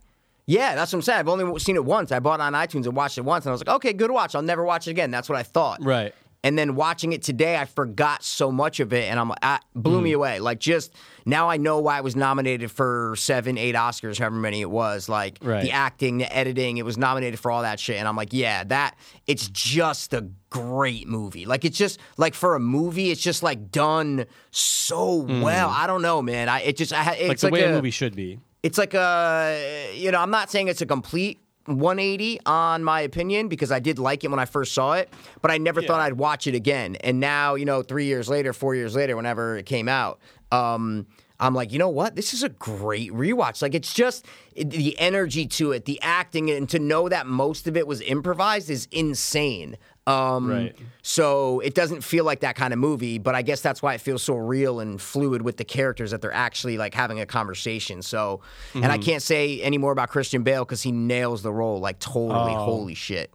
Yeah, 0.48 0.76
that's 0.76 0.92
what 0.92 0.98
I'm 0.98 1.02
saying. 1.02 1.18
I've 1.18 1.28
only 1.28 1.58
seen 1.58 1.74
it 1.74 1.84
once. 1.84 2.12
I 2.12 2.20
bought 2.20 2.38
it 2.38 2.44
on 2.44 2.52
iTunes 2.52 2.86
and 2.86 2.94
watched 2.94 3.18
it 3.18 3.22
once, 3.22 3.44
and 3.44 3.50
I 3.50 3.52
was 3.52 3.66
like, 3.66 3.74
okay, 3.76 3.92
good 3.92 4.12
watch. 4.12 4.36
I'll 4.36 4.42
never 4.42 4.64
watch 4.64 4.86
it 4.86 4.92
again. 4.92 5.10
That's 5.10 5.28
what 5.28 5.36
I 5.36 5.42
thought. 5.42 5.84
Right. 5.84 6.14
And 6.44 6.56
then 6.56 6.76
watching 6.76 7.12
it 7.12 7.22
today, 7.22 7.56
I 7.56 7.64
forgot 7.64 8.22
so 8.22 8.52
much 8.52 8.78
of 8.78 8.92
it, 8.92 9.10
and 9.10 9.18
I'm 9.18 9.32
I, 9.42 9.58
blew 9.74 9.98
Hmm. 9.98 10.04
me 10.04 10.12
away. 10.12 10.38
Like 10.38 10.60
just 10.60 10.94
now, 11.24 11.48
I 11.50 11.56
know 11.56 11.80
why 11.80 11.98
it 11.98 12.04
was 12.04 12.14
nominated 12.14 12.70
for 12.70 13.14
seven, 13.18 13.58
eight 13.58 13.74
Oscars, 13.74 14.18
however 14.18 14.36
many 14.36 14.60
it 14.60 14.70
was. 14.70 15.08
Like 15.08 15.38
Right. 15.42 15.62
the 15.64 15.72
acting, 15.72 16.18
the 16.18 16.32
editing, 16.36 16.76
it 16.76 16.84
was 16.84 16.96
nominated 16.96 17.40
for 17.40 17.50
all 17.50 17.62
that 17.62 17.80
shit, 17.80 17.96
and 17.96 18.06
I'm 18.06 18.14
like, 18.16 18.32
yeah, 18.32 18.62
that 18.64 18.96
it's 19.26 19.48
just 19.48 20.14
a 20.14 20.28
great 20.50 21.08
movie. 21.08 21.46
Like 21.46 21.64
it's 21.64 21.76
just 21.78 21.98
like 22.16 22.34
for 22.34 22.54
a 22.54 22.60
movie, 22.60 23.10
it's 23.10 23.20
just 23.22 23.42
like 23.42 23.72
done 23.72 24.26
so 24.52 25.16
well. 25.16 25.68
I 25.68 25.86
don't 25.86 26.02
know, 26.02 26.22
man. 26.22 26.48
I 26.48 26.60
it 26.60 26.76
just 26.76 26.92
I, 26.92 27.14
it's. 27.14 27.28
Like 27.28 27.38
the 27.40 27.46
like 27.46 27.52
way 27.54 27.62
a, 27.64 27.70
a 27.70 27.74
movie 27.74 27.90
should 27.90 28.14
be. 28.14 28.38
it's 28.62 28.78
like 28.78 28.94
a 28.94 29.92
you 29.96 30.10
know 30.10 30.18
i'm 30.20 30.30
not 30.30 30.50
saying 30.50 30.66
it's 30.68 30.80
a 30.80 30.86
complete 30.86 31.38
180 31.66 32.40
on 32.46 32.82
my 32.84 33.00
opinion 33.00 33.48
because 33.48 33.70
i 33.70 33.78
did 33.78 33.98
like 33.98 34.24
it 34.24 34.30
when 34.30 34.38
i 34.38 34.44
first 34.44 34.72
saw 34.72 34.92
it 34.92 35.12
but 35.42 35.50
i 35.50 35.58
never 35.58 35.82
thought 35.82 36.00
i'd 36.00 36.14
watch 36.14 36.46
it 36.46 36.54
again 36.54 36.96
and 36.96 37.20
now 37.20 37.54
you 37.54 37.64
know 37.64 37.82
three 37.82 38.06
years 38.06 38.28
later 38.28 38.52
four 38.52 38.74
years 38.74 38.94
later 38.94 39.16
whenever 39.16 39.56
it 39.56 39.66
came 39.66 39.88
out 39.88 40.18
um 40.52 41.06
I'm 41.38 41.54
like, 41.54 41.72
you 41.72 41.78
know 41.78 41.90
what? 41.90 42.16
This 42.16 42.32
is 42.32 42.42
a 42.42 42.48
great 42.48 43.12
rewatch. 43.12 43.60
Like, 43.60 43.74
it's 43.74 43.92
just 43.92 44.24
the 44.54 44.98
energy 44.98 45.46
to 45.48 45.72
it, 45.72 45.84
the 45.84 46.00
acting, 46.00 46.50
and 46.50 46.68
to 46.70 46.78
know 46.78 47.08
that 47.08 47.26
most 47.26 47.66
of 47.66 47.76
it 47.76 47.86
was 47.86 48.00
improvised 48.00 48.70
is 48.70 48.88
insane. 48.90 49.76
Um, 50.06 50.48
Right. 50.48 50.76
So 51.02 51.60
it 51.60 51.74
doesn't 51.74 52.02
feel 52.02 52.24
like 52.24 52.40
that 52.40 52.56
kind 52.56 52.72
of 52.72 52.78
movie, 52.78 53.18
but 53.18 53.34
I 53.34 53.42
guess 53.42 53.60
that's 53.60 53.80
why 53.82 53.94
it 53.94 54.00
feels 54.00 54.22
so 54.22 54.34
real 54.36 54.80
and 54.80 55.00
fluid 55.00 55.42
with 55.42 55.56
the 55.56 55.64
characters 55.64 56.10
that 56.10 56.20
they're 56.20 56.32
actually 56.32 56.78
like 56.78 56.94
having 56.94 57.20
a 57.20 57.26
conversation. 57.26 58.02
So, 58.02 58.40
and 58.74 58.82
Mm-hmm. 58.84 58.92
I 58.92 58.98
can't 58.98 59.22
say 59.22 59.60
any 59.62 59.78
more 59.78 59.92
about 59.92 60.08
Christian 60.10 60.42
Bale 60.42 60.64
because 60.64 60.82
he 60.82 60.92
nails 60.92 61.42
the 61.42 61.52
role 61.52 61.78
like 61.80 61.98
totally. 62.00 62.54
Oh. 62.54 62.64
Holy 62.64 62.94
shit. 62.94 63.32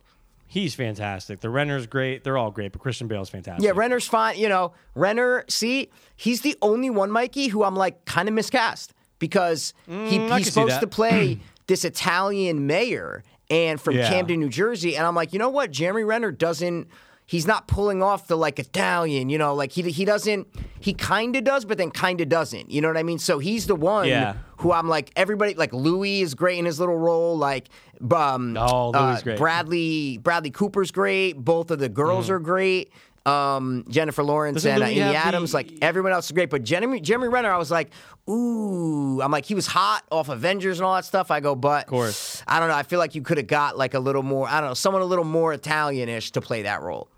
He's 0.47 0.75
fantastic. 0.75 1.39
The 1.39 1.49
Renner's 1.49 1.87
great. 1.87 2.25
They're 2.25 2.37
all 2.37 2.51
great, 2.51 2.73
but 2.73 2.81
Christian 2.81 3.07
Bale's 3.07 3.29
fantastic. 3.29 3.63
Yeah, 3.63 3.71
Renner's 3.73 4.05
fine. 4.05 4.37
You 4.37 4.49
know, 4.49 4.73
Renner, 4.95 5.45
see, 5.47 5.89
he's 6.17 6.41
the 6.41 6.57
only 6.61 6.89
one, 6.89 7.09
Mikey, 7.09 7.47
who 7.47 7.63
I'm 7.63 7.75
like 7.77 8.03
kind 8.03 8.27
of 8.27 8.33
miscast 8.35 8.93
because 9.17 9.73
he, 9.87 9.93
Mm, 10.19 10.29
I 10.31 10.39
he's 10.39 10.53
supposed 10.53 10.81
to 10.81 10.87
play 10.87 11.39
this 11.67 11.85
Italian 11.85 12.67
mayor 12.67 13.23
and 13.51 13.79
from 13.79 13.97
Yeah. 13.97 14.09
Camden, 14.09 14.39
New 14.39 14.49
Jersey. 14.49 14.95
And 14.97 15.05
I'm 15.05 15.13
like, 15.15 15.33
you 15.33 15.39
know 15.39 15.49
what? 15.49 15.69
Jeremy 15.71 16.03
Renner 16.03 16.31
doesn't. 16.31 16.87
He's 17.27 17.47
not 17.47 17.65
pulling 17.67 18.03
off 18.03 18.27
the 18.27 18.35
like 18.35 18.59
Italian, 18.59 19.29
you 19.29 19.37
know, 19.37 19.53
like 19.53 19.71
he 19.71 19.83
he 19.83 20.03
doesn't. 20.03 20.47
He 20.81 20.93
kind 20.93 21.33
of 21.35 21.43
does, 21.45 21.63
but 21.63 21.77
then 21.77 21.89
kind 21.91 22.19
of 22.19 22.27
doesn't. 22.27 22.69
You 22.71 22.81
know 22.81 22.87
what 22.89 22.97
I 22.97 23.03
mean? 23.03 23.19
So 23.19 23.39
he's 23.39 23.67
the 23.67 23.75
one 23.75 24.07
Yeah. 24.09 24.33
who 24.57 24.73
I'm 24.73 24.89
like 24.89 25.11
everybody 25.15 25.53
like 25.53 25.71
Louis 25.71 26.21
is 26.21 26.33
great 26.33 26.57
in 26.59 26.65
his 26.65 26.79
little 26.79 26.97
role. 26.97 27.37
Like 27.37 27.69
um, 28.11 28.57
Oh, 28.57 28.89
Louis 28.89 28.99
uh, 29.19 29.21
great. 29.23 29.37
Bradley 29.37 30.17
Bradley 30.17 30.51
Cooper's 30.51 30.91
great. 30.91 31.33
Both 31.37 31.71
of 31.71 31.79
the 31.79 31.87
girls 31.89 32.25
Mm-hmm. 32.25 32.33
are 32.33 32.39
great. 32.39 32.91
Um, 33.25 33.85
Jennifer 33.87 34.23
Lawrence 34.23 34.55
Doesn't 34.63 34.71
and 34.71 34.83
uh, 34.83 34.87
Amy 34.87 34.99
have 34.99 35.11
the- 35.13 35.17
Adams. 35.17 35.53
Like 35.53 35.71
everyone 35.81 36.11
else 36.11 36.25
is 36.25 36.31
great, 36.31 36.49
but 36.49 36.63
Jeremy 36.63 36.99
Jeremy 36.99 37.27
Renner, 37.27 37.51
I 37.51 37.57
was 37.57 37.69
like, 37.69 37.91
ooh, 38.29 39.21
I'm 39.21 39.31
like 39.31 39.45
he 39.45 39.53
was 39.55 39.67
hot 39.67 40.03
off 40.11 40.29
Avengers 40.29 40.79
and 40.79 40.85
all 40.85 40.95
that 40.95 41.05
stuff. 41.05 41.29
I 41.31 41.39
go, 41.39 41.55
but 41.55 41.83
of 41.83 41.89
course. 41.89 42.43
I 42.47 42.59
don't 42.59 42.69
know. 42.69 42.75
I 42.75 42.83
feel 42.83 42.99
like 42.99 43.13
you 43.13 43.21
could 43.21 43.37
have 43.37 43.47
got 43.47 43.77
like 43.77 43.93
a 43.93 43.99
little 43.99 44.23
more. 44.23 44.47
I 44.47 44.59
don't 44.59 44.71
know, 44.71 44.73
someone 44.73 45.01
a 45.01 45.05
little 45.05 45.25
more 45.25 45.53
Italian-ish 45.53 46.31
to 46.31 46.41
play 46.41 46.63
that 46.63 46.81
role. 46.81 47.09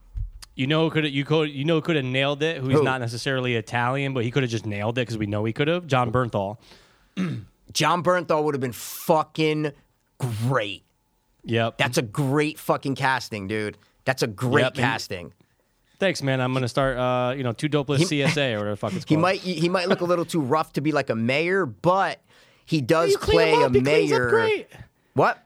You 0.55 0.67
know, 0.67 0.89
could 0.89 1.05
you 1.11 1.23
could 1.25 1.49
you 1.49 1.63
know 1.65 1.79
could 1.81 1.95
have 1.95 2.05
nailed 2.05 2.43
it. 2.43 2.57
Who's 2.57 2.73
Who? 2.73 2.83
not 2.83 2.99
necessarily 2.99 3.55
Italian, 3.55 4.13
but 4.13 4.23
he 4.23 4.29
could 4.31 4.43
have 4.43 4.51
just 4.51 4.65
nailed 4.65 4.97
it 4.97 5.01
because 5.01 5.17
we 5.17 5.25
know 5.25 5.43
he 5.45 5.53
could 5.53 5.67
have. 5.67 5.87
Jon 5.87 6.11
Bernthal. 6.11 6.57
Jon 7.71 8.03
Bernthal 8.03 8.43
would 8.43 8.53
have 8.53 8.61
been 8.61 8.71
fucking 8.71 9.71
great. 10.19 10.83
Yep. 11.45 11.77
That's 11.77 11.97
a 11.97 12.01
great 12.03 12.59
fucking 12.59 12.95
casting, 12.95 13.47
dude. 13.47 13.77
That's 14.05 14.21
a 14.21 14.27
great 14.27 14.63
Yep, 14.63 14.73
casting. 14.75 15.33
Thanks, 15.99 16.21
man. 16.21 16.41
I'm 16.41 16.53
gonna 16.53 16.67
start. 16.67 16.97
Uh, 16.97 17.33
you 17.37 17.43
know, 17.43 17.51
two 17.53 17.67
dopeless 17.69 18.03
CSA 18.03 18.53
or 18.53 18.57
whatever 18.57 18.69
the 18.71 18.75
fuck 18.77 18.93
it's 18.93 19.05
called. 19.05 19.17
He 19.17 19.21
might 19.21 19.39
he 19.39 19.69
might 19.69 19.87
look 19.87 20.01
a 20.01 20.05
little 20.05 20.25
too 20.25 20.41
rough 20.41 20.73
to 20.73 20.81
be 20.81 20.91
like 20.91 21.09
a 21.09 21.15
mayor, 21.15 21.65
but 21.65 22.19
he 22.65 22.81
does 22.81 23.15
clean 23.17 23.35
play 23.37 23.51
a. 23.53 23.69
He 23.69 23.81
cleans 23.81 24.11
up 24.11 24.19
mayor. 24.19 24.29
great. 24.29 24.67
What? 25.13 25.43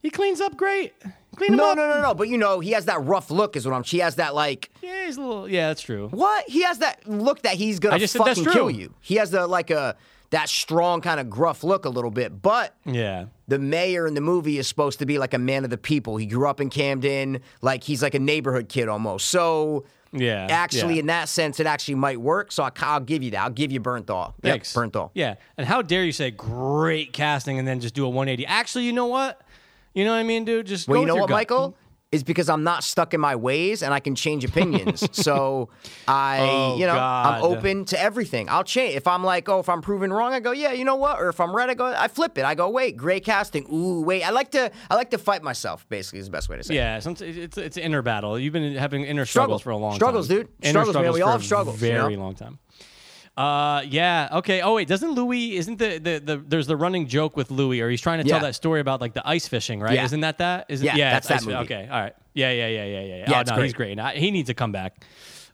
He 0.00 0.10
cleans 0.10 0.40
up 0.40 0.56
great. 0.56 0.94
Clean 1.36 1.52
him 1.52 1.56
No, 1.58 1.70
up. 1.72 1.76
no, 1.76 1.88
no, 1.88 2.02
no. 2.02 2.14
But 2.14 2.28
you 2.28 2.36
know, 2.38 2.60
he 2.60 2.72
has 2.72 2.86
that 2.86 3.02
rough 3.04 3.30
look. 3.30 3.56
Is 3.56 3.66
what 3.66 3.74
I'm. 3.74 3.82
She 3.82 3.98
has 4.00 4.16
that 4.16 4.34
like 4.34 4.70
Yeah, 4.82 5.06
he's 5.06 5.16
a 5.16 5.20
little. 5.20 5.48
Yeah, 5.48 5.68
that's 5.68 5.82
true. 5.82 6.08
what? 6.08 6.48
He 6.48 6.62
has 6.62 6.78
that 6.78 7.06
look 7.08 7.42
that 7.42 7.54
he's 7.54 7.78
gonna 7.78 7.94
I 7.94 7.98
just 7.98 8.12
said 8.12 8.18
fucking 8.22 8.44
kill 8.46 8.70
you. 8.70 8.94
He 9.00 9.16
has 9.16 9.30
the 9.30 9.46
like 9.46 9.70
a 9.70 9.96
that 10.30 10.48
strong 10.48 11.00
kind 11.02 11.20
of 11.20 11.28
gruff 11.28 11.62
look 11.62 11.84
a 11.84 11.90
little 11.90 12.10
bit, 12.10 12.40
but. 12.40 12.74
Yeah. 12.86 13.26
The 13.52 13.58
mayor 13.58 14.06
in 14.06 14.14
the 14.14 14.22
movie 14.22 14.56
is 14.56 14.66
supposed 14.66 14.98
to 15.00 15.04
be 15.04 15.18
like 15.18 15.34
a 15.34 15.38
man 15.38 15.62
of 15.64 15.68
the 15.68 15.76
people. 15.76 16.16
He 16.16 16.24
grew 16.24 16.48
up 16.48 16.58
in 16.58 16.70
Camden, 16.70 17.42
like 17.60 17.84
he's 17.84 18.02
like 18.02 18.14
a 18.14 18.18
neighborhood 18.18 18.70
kid 18.70 18.88
almost. 18.88 19.28
So, 19.28 19.84
Yeah, 20.10 20.46
actually, 20.48 20.94
yeah. 20.94 21.00
in 21.00 21.06
that 21.08 21.28
sense, 21.28 21.60
it 21.60 21.66
actually 21.66 21.96
might 21.96 22.18
work. 22.18 22.50
So 22.50 22.62
I, 22.62 22.70
will 22.94 23.04
give 23.04 23.22
you 23.22 23.30
that. 23.32 23.42
I'll 23.42 23.50
give 23.50 23.70
you 23.70 23.78
Bernthal. 23.78 24.28
Yep, 24.28 24.34
Thanks. 24.42 24.72
Bernthal. 24.72 25.10
Yeah. 25.12 25.34
And 25.58 25.66
how 25.66 25.82
dare 25.82 26.02
you 26.02 26.12
say 26.12 26.30
great 26.30 27.12
casting 27.12 27.58
and 27.58 27.68
then 27.68 27.78
just 27.80 27.94
do 27.94 28.06
a 28.06 28.08
180? 28.08 28.46
Actually, 28.46 28.84
you 28.84 28.94
know 28.94 29.04
what? 29.04 29.42
You 29.92 30.06
know 30.06 30.12
what 30.12 30.20
I 30.20 30.22
mean, 30.22 30.46
dude? 30.46 30.66
Just 30.66 30.88
Well, 30.88 30.96
go 30.96 31.00
you 31.02 31.06
know 31.08 31.16
what, 31.16 31.28
gut. 31.28 31.36
Michael? 31.36 31.76
Is 32.12 32.22
because 32.22 32.50
I'm 32.50 32.62
not 32.62 32.84
stuck 32.84 33.14
in 33.14 33.20
my 33.22 33.34
ways 33.36 33.82
and 33.82 33.94
I 33.94 33.98
can 33.98 34.14
change 34.14 34.44
opinions. 34.44 35.08
so 35.24 35.70
I, 36.06 36.40
Oh, 36.42 36.76
you 36.78 36.84
know, 36.86 36.98
I'm 36.98 37.42
open 37.42 37.86
to 37.86 37.98
everything. 37.98 38.50
I'll 38.50 38.64
change. 38.64 38.96
If 38.96 39.06
I'm 39.06 39.24
like, 39.24 39.48
oh, 39.48 39.60
if 39.60 39.68
I'm 39.70 39.80
proven 39.80 40.12
wrong, 40.12 40.34
I 40.34 40.40
go, 40.40 40.52
yeah, 40.52 40.72
you 40.72 40.84
know 40.84 40.96
what? 40.96 41.18
Or 41.18 41.30
if 41.30 41.40
I'm 41.40 41.56
right, 41.56 41.70
I 41.70 41.72
go, 41.74 41.86
I 41.86 42.08
flip 42.08 42.36
it. 42.36 42.44
I 42.44 42.54
go, 42.54 42.68
wait, 42.68 42.98
gray 42.98 43.18
casting. 43.18 43.66
Ooh, 43.72 44.02
wait. 44.02 44.24
I 44.24 44.30
like 44.30 44.50
to, 44.50 44.70
I 44.90 44.94
like 44.94 45.08
to 45.12 45.18
fight 45.18 45.42
myself. 45.42 45.88
Basically, 45.88 46.18
is 46.18 46.26
the 46.26 46.32
best 46.32 46.50
way 46.50 46.58
to 46.58 46.62
say. 46.62 46.74
it. 46.74 46.76
Yeah, 46.76 47.00
it's 47.02 47.56
it's 47.56 47.76
an 47.78 47.82
inner 47.82 48.02
battle. 48.02 48.38
You've 48.38 48.52
been 48.52 48.74
having 48.74 49.04
inner 49.04 49.24
Struggle. 49.24 49.58
struggles 49.58 49.62
for 49.62 49.70
a 49.70 49.76
long 49.78 49.94
Struggles, 49.94 50.28
time. 50.28 50.36
dude. 50.36 50.48
Inner 50.60 50.82
Struggles, 50.82 50.96
man. 50.96 51.12
We 51.14 51.22
all 51.22 51.32
have 51.32 51.42
struggles, 51.44 51.80
you 51.80 51.88
Very 51.88 52.14
know? 52.16 52.22
long 52.24 52.34
time. 52.34 52.58
Uh, 53.36 53.82
yeah. 53.88 54.28
Okay. 54.32 54.60
Oh 54.60 54.74
wait, 54.74 54.88
doesn't 54.88 55.12
Louis? 55.12 55.56
Isn't 55.56 55.78
the, 55.78 55.98
the 55.98 56.18
the 56.18 56.36
there's 56.46 56.66
the 56.66 56.76
running 56.76 57.06
joke 57.08 57.34
with 57.36 57.50
Louis, 57.50 57.80
or 57.80 57.88
he's 57.88 58.00
trying 58.02 58.18
to 58.22 58.24
tell 58.28 58.38
Yeah. 58.38 58.42
that 58.48 58.54
story 58.54 58.80
about 58.80 59.00
like 59.00 59.14
the 59.14 59.26
ice 59.26 59.48
fishing, 59.48 59.80
right? 59.80 59.94
Yeah. 59.94 60.04
Isn't 60.04 60.20
that 60.20 60.38
that? 60.38 60.66
Is 60.68 60.82
it? 60.82 60.86
Yeah, 60.86 60.96
yeah, 60.96 61.10
that's 61.14 61.28
that 61.28 61.42
movie. 61.42 61.56
Okay. 61.56 61.88
All 61.90 61.98
right. 62.00 62.14
Yeah. 62.34 62.50
Yeah. 62.52 62.68
Yeah. 62.68 62.84
Yeah. 62.84 63.00
Yeah. 63.00 63.16
Yeah, 63.30 63.38
oh 63.46 63.50
no, 63.50 63.54
great. 63.56 63.64
he's 63.64 63.72
great. 63.74 63.98
I- 63.98 64.14
He 64.16 64.30
needs 64.30 64.48
to 64.48 64.54
come 64.54 64.70
back. 64.72 65.02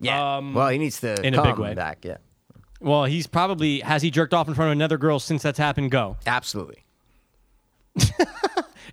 Yeah. 0.00 0.36
Um, 0.38 0.54
well, 0.54 0.68
he 0.70 0.78
needs 0.78 1.00
to 1.00 1.24
in 1.24 1.34
a 1.34 1.42
big 1.42 1.56
way. 1.58 1.74
back. 1.74 2.04
Yeah. 2.04 2.16
Well, 2.80 3.04
he's 3.04 3.26
probably 3.28 3.80
has 3.80 4.02
he 4.02 4.10
jerked 4.10 4.34
off 4.34 4.48
in 4.48 4.54
front 4.54 4.70
of 4.70 4.72
another 4.72 4.98
girl 4.98 5.18
since 5.20 5.42
that's 5.42 5.58
happened. 5.58 5.90
Go. 5.92 6.16
Absolutely. 6.26 6.84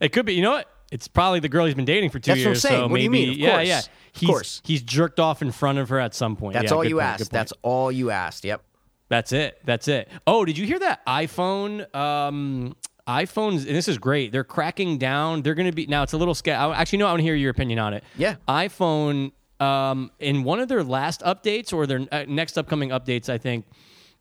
It 0.01 0.11
could 0.11 0.25
be. 0.25 0.33
You 0.33 0.41
know 0.41 0.51
what? 0.51 0.69
It's 0.91 1.07
probably 1.07 1.39
the 1.39 1.47
girl 1.47 1.65
he's 1.65 1.73
been 1.73 1.85
dating 1.85 2.09
for 2.09 2.19
two 2.19 2.31
That's 2.31 2.41
years. 2.41 2.61
So 2.61 2.87
What 2.87 2.97
do 2.97 3.01
you 3.03 3.09
maybe, 3.09 3.27
mean? 3.27 3.29
Of 3.35 3.37
yeah, 3.39 3.51
course. 3.55 3.67
yeah. 3.67 3.79
Of 3.79 3.87
He's, 4.13 4.29
course. 4.29 4.61
he's 4.65 4.81
jerked 4.83 5.19
off 5.21 5.41
in 5.41 5.51
front 5.53 5.77
of 5.79 5.87
her 5.89 5.99
at 5.99 6.13
some 6.13 6.35
point. 6.35 6.53
That's 6.53 6.69
Yeah, 6.69 6.75
all 6.77 6.83
you 6.83 6.95
point, 6.95 7.07
asked. 7.21 7.31
That's 7.31 7.53
all 7.61 7.91
you 7.91 8.11
asked. 8.11 8.43
Yep. 8.43 8.61
That's 9.09 9.31
it. 9.31 9.59
That's 9.65 9.87
it. 9.87 10.09
Oh, 10.25 10.45
did 10.45 10.57
you 10.57 10.65
hear 10.65 10.79
that 10.79 11.05
iPhone? 11.05 11.93
Um, 11.95 12.75
iPhones, 13.07 13.67
and 13.67 13.75
this 13.75 13.87
is 13.87 13.97
great. 13.99 14.31
They're 14.31 14.43
cracking 14.43 14.97
down. 14.97 15.43
They're 15.43 15.53
going 15.53 15.69
to 15.69 15.75
be 15.75 15.85
now. 15.85 16.03
It's 16.03 16.13
a 16.13 16.17
little 16.17 16.33
scary. 16.33 16.57
Actually, 16.73 16.99
no. 16.99 17.07
I 17.07 17.11
want 17.11 17.19
to 17.19 17.23
hear 17.23 17.35
your 17.35 17.51
opinion 17.51 17.79
on 17.79 17.93
it. 17.93 18.03
Yeah. 18.17 18.35
iPhone. 18.47 19.31
Um, 19.59 20.11
in 20.19 20.43
one 20.43 20.59
of 20.59 20.67
their 20.67 20.83
last 20.83 21.21
updates 21.21 21.71
or 21.71 21.87
their 21.87 22.05
uh, 22.11 22.25
next 22.27 22.57
upcoming 22.57 22.89
updates, 22.89 23.29
I 23.29 23.37
think, 23.37 23.65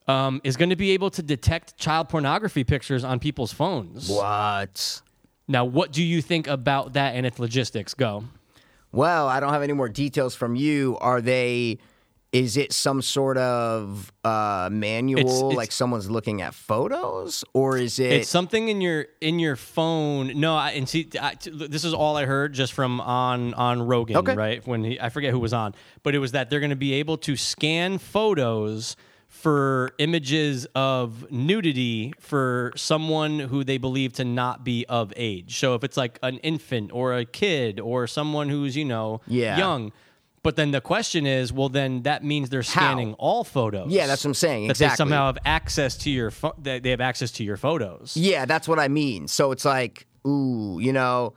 um, 0.06 0.40
is 0.44 0.56
going 0.56 0.70
to 0.70 0.76
be 0.76 0.92
able 0.92 1.10
to 1.10 1.22
detect 1.22 1.76
child 1.76 2.08
pornography 2.08 2.62
pictures 2.62 3.02
on 3.02 3.18
people's 3.18 3.52
phones. 3.52 4.08
What? 4.08 5.00
Now, 5.48 5.64
what 5.64 5.90
do 5.90 6.04
you 6.04 6.22
think 6.22 6.46
about 6.46 6.92
that 6.92 7.16
and 7.16 7.26
its 7.26 7.38
logistics? 7.40 7.94
Go. 7.94 8.24
Well, 8.92 9.26
I 9.26 9.40
don't 9.40 9.52
have 9.52 9.62
any 9.62 9.72
more 9.72 9.88
details 9.88 10.36
from 10.36 10.54
you. 10.54 10.98
Are 11.00 11.20
they? 11.20 11.78
Is 12.34 12.56
it 12.56 12.72
some 12.72 13.00
sort 13.00 13.38
of 13.38 14.12
uh, 14.24 14.68
manual, 14.72 15.20
It's- 15.20 15.36
it's- 15.38 15.54
like 15.54 15.70
someone's 15.70 16.10
looking 16.10 16.42
at 16.42 16.52
photos, 16.52 17.44
or 17.54 17.78
is 17.78 17.98
it? 18.00 18.10
It's 18.12 18.28
something 18.28 18.68
in 18.68 18.80
your 18.80 19.06
in 19.20 19.38
your 19.38 19.54
phone. 19.56 20.32
No, 20.40 20.56
I, 20.56 20.70
and 20.72 20.88
see, 20.88 21.08
I, 21.20 21.34
t- 21.34 21.50
this 21.50 21.84
is 21.84 21.94
all 21.94 22.16
I 22.16 22.24
heard 22.26 22.52
just 22.52 22.72
from 22.72 23.00
on 23.00 23.54
on 23.54 23.82
Rogan, 23.86 24.16
Okay. 24.16 24.34
right? 24.34 24.66
When 24.66 24.82
he, 24.82 25.00
I 25.00 25.10
forget 25.10 25.30
who 25.30 25.38
was 25.38 25.52
on, 25.52 25.74
but 26.02 26.14
it 26.16 26.18
was 26.18 26.32
that 26.32 26.50
they're 26.50 26.60
going 26.60 26.70
to 26.70 26.76
be 26.76 26.94
able 26.94 27.16
to 27.18 27.36
scan 27.36 27.98
photos 27.98 28.96
for 29.28 29.90
images 29.98 30.66
of 30.74 31.30
nudity 31.30 32.12
for 32.20 32.72
someone 32.76 33.38
who 33.40 33.62
they 33.64 33.78
believe 33.78 34.12
to 34.14 34.24
not 34.24 34.64
be 34.64 34.86
of 34.88 35.12
age. 35.16 35.58
So 35.58 35.74
if 35.74 35.84
it's 35.84 35.96
like 35.96 36.18
an 36.22 36.38
infant 36.38 36.90
or 36.92 37.14
a 37.14 37.24
kid 37.24 37.78
or 37.80 38.06
someone 38.06 38.48
who's 38.48 38.76
you 38.76 38.84
know 38.84 39.20
Yeah. 39.26 39.56
young. 39.58 39.92
But 40.44 40.56
then 40.56 40.72
the 40.72 40.82
question 40.82 41.26
is, 41.26 41.54
well, 41.54 41.70
then 41.70 42.02
that 42.02 42.22
means 42.22 42.50
they're 42.50 42.62
scanning 42.62 43.14
all 43.14 43.44
photos. 43.44 43.90
Yeah, 43.90 44.06
that's 44.06 44.22
what 44.24 44.28
I'm 44.28 44.34
saying. 44.34 44.68
That 44.68 44.76
they 44.76 44.90
somehow 44.90 45.26
have 45.26 45.38
access 45.46 45.96
to 45.98 46.10
your 46.10 46.30
pho- 46.30 46.54
that 46.62 46.82
they 46.82 46.90
have 46.90 47.00
access 47.00 47.30
to 47.32 47.44
your 47.44 47.56
photos. 47.56 48.14
Yeah, 48.14 48.44
that's 48.44 48.68
what 48.68 48.78
I 48.78 48.88
mean. 48.88 49.26
So 49.26 49.52
it's 49.52 49.64
like, 49.64 50.06
ooh, 50.26 50.78
you 50.80 50.92
know, 50.92 51.32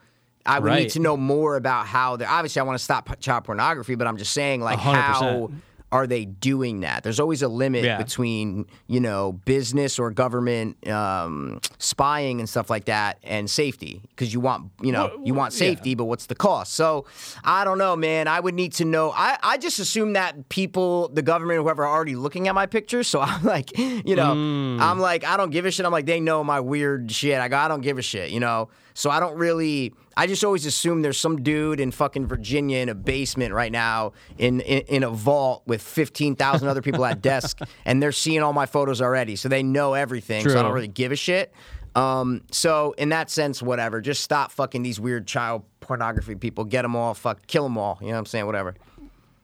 I 0.45 0.59
would 0.59 0.73
need 0.73 0.89
to 0.91 0.99
know 0.99 1.15
more 1.15 1.55
about 1.55 1.88
how 1.88 2.17
they're. 2.17 2.29
Obviously, 2.29 2.59
I 2.59 2.63
want 2.63 2.77
to 2.77 2.84
stop 2.84 3.17
child 3.21 3.45
pornography, 3.45 3.95
but 3.95 4.07
I'm 4.07 4.17
just 4.17 4.34
saying, 4.34 4.59
like, 4.59 4.77
100%. 4.77 4.93
how 4.93 5.51
are 5.89 6.05
they 6.05 6.26
doing 6.26 6.81
that? 6.81 7.01
There's 7.03 7.19
always 7.19 7.41
a 7.41 7.47
limit 7.47 7.85
Yeah. 7.85 7.97
between, 7.97 8.65
you 8.88 8.99
know, 8.99 9.31
business 9.45 9.97
or 9.97 10.11
government 10.11 10.85
um, 10.88 11.61
spying 11.77 12.39
and 12.41 12.49
stuff 12.49 12.69
like 12.69 12.85
that 12.85 13.19
and 13.23 13.49
safety 13.49 14.01
because 14.09 14.34
you 14.34 14.41
want, 14.41 14.69
you 14.81 14.91
know, 14.91 15.11
Well, 15.15 15.26
you 15.26 15.34
want 15.34 15.53
yeah. 15.53 15.59
safety, 15.59 15.95
but 15.95 16.03
what's 16.05 16.26
the 16.26 16.35
cost? 16.35 16.73
So 16.73 17.05
I 17.43 17.64
don't 17.64 17.77
know, 17.77 17.95
man. 17.95 18.27
I 18.27 18.39
would 18.41 18.53
need 18.53 18.73
to 18.73 18.85
know. 18.85 19.11
I, 19.15 19.38
I 19.41 19.57
just 19.57 19.80
assume 19.80 20.14
that 20.14 20.49
people, 20.49 21.07
the 21.07 21.22
government, 21.22 21.61
whoever, 21.61 21.85
are 21.85 21.95
already 21.95 22.15
looking 22.18 22.49
at 22.49 22.55
my 22.55 22.65
pictures. 22.65 23.07
So 23.07 23.22
I'm 23.22 23.43
like, 23.43 23.77
you 23.77 24.15
know, 24.15 24.34
Mm. 24.35 24.81
I'm 24.81 24.99
like, 24.99 25.23
I 25.23 25.38
don't 25.38 25.51
give 25.51 25.65
a 25.65 25.72
shit. 25.72 25.85
I'm 25.85 25.91
like, 25.93 26.05
they 26.05 26.19
know 26.19 26.43
my 26.43 26.59
weird 26.59 27.09
shit. 27.11 27.39
I 27.39 27.47
go, 27.47 27.55
I 27.57 27.69
don't 27.69 27.81
give 27.81 27.97
a 27.97 28.01
shit, 28.01 28.30
you 28.31 28.41
know? 28.41 28.68
So 28.93 29.09
I 29.09 29.19
don't 29.22 29.38
really, 29.38 29.93
I 30.18 30.26
just 30.26 30.44
always 30.44 30.65
assume 30.65 31.03
there's 31.03 31.19
some 31.19 31.44
dude 31.44 31.80
in 31.80 31.91
fucking 31.91 32.26
Virginia 32.26 32.80
in 32.80 32.89
a 32.89 32.95
basement 32.95 33.53
right 33.53 33.72
now 33.72 34.14
in, 34.39 34.61
in, 34.61 34.81
in 34.88 35.03
a 35.03 35.11
vault 35.11 35.61
with 35.68 35.81
15,000 35.81 36.68
other 36.68 36.81
people 36.81 37.06
at 37.06 37.22
desk 37.22 37.60
and 37.85 38.02
they're 38.02 38.11
seeing 38.11 38.41
all 38.41 38.52
my 38.52 38.65
photos 38.65 38.99
already. 38.99 39.35
So 39.35 39.48
they 39.48 39.61
know 39.61 39.94
everything. 39.94 40.44
So 40.49 40.60
I 40.60 40.64
don't 40.64 40.73
really 40.73 40.88
give 40.88 41.11
a 41.11 41.15
shit. 41.15 41.53
Um, 41.95 42.41
so 42.52 42.94
in 42.98 43.10
that 43.10 43.30
sense, 43.30 43.61
whatever. 43.61 44.02
Just 44.02 44.23
stop 44.23 44.52
fucking 44.52 44.81
these 44.84 44.99
weird 44.99 45.27
child 45.27 45.64
pornography 45.81 46.35
people. 46.35 46.64
Get 46.65 46.81
them 46.81 46.95
all. 46.95 47.14
Fuck, 47.14 47.45
kill 47.48 47.64
them 47.64 47.77
all. 47.77 47.99
You 48.02 48.07
know 48.07 48.14
what 48.14 48.19
I'm 48.19 48.26
saying? 48.26 48.45
Whatever. 48.48 48.76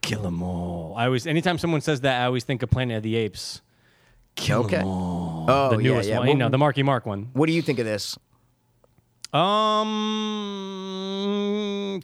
Kill 0.02 0.22
them 0.22 0.42
all. 0.42 0.94
I 0.96 1.06
always, 1.06 1.26
anytime 1.26 1.56
someone 1.56 1.80
says 1.80 2.00
that, 2.02 2.20
I 2.20 2.24
always 2.26 2.44
think 2.44 2.62
of 2.62 2.70
Planet 2.70 2.98
of 2.98 3.02
the 3.02 3.16
Apes. 3.16 3.62
Kill 4.36 4.64
Okay. 4.64 4.78
them 4.78 4.86
all. 4.88 5.46
Oh, 5.48 5.70
the 5.70 5.76
newest 5.78 6.08
yeah, 6.08 6.16
yeah. 6.16 6.18
one, 6.18 6.28
you 6.28 6.34
know, 6.34 6.48
the 6.48 6.58
Marky 6.58 6.82
Mark 6.82 7.06
one. 7.06 7.30
What 7.32 7.46
do 7.46 7.52
you 7.52 7.62
think 7.62 7.78
of 7.78 7.86
this? 7.86 8.18
Um, 9.34 9.90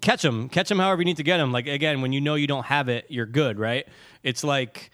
catch 0.01 0.23
them, 0.23 0.48
catch 0.48 0.69
them. 0.69 0.81
However 0.81 1.02
you 1.02 1.07
need 1.07 1.19
to 1.19 1.23
get 1.23 1.36
them. 1.36 1.52
Like 1.52 1.69
again, 1.69 2.02
when 2.02 2.12
you 2.12 2.20
know 2.20 2.35
you 2.35 2.48
don't 2.48 2.66
have 2.66 2.89
it, 2.89 3.07
you're 3.09 3.27
good, 3.27 3.57
right? 3.59 3.86
It's 4.23 4.43
like, 4.43 4.90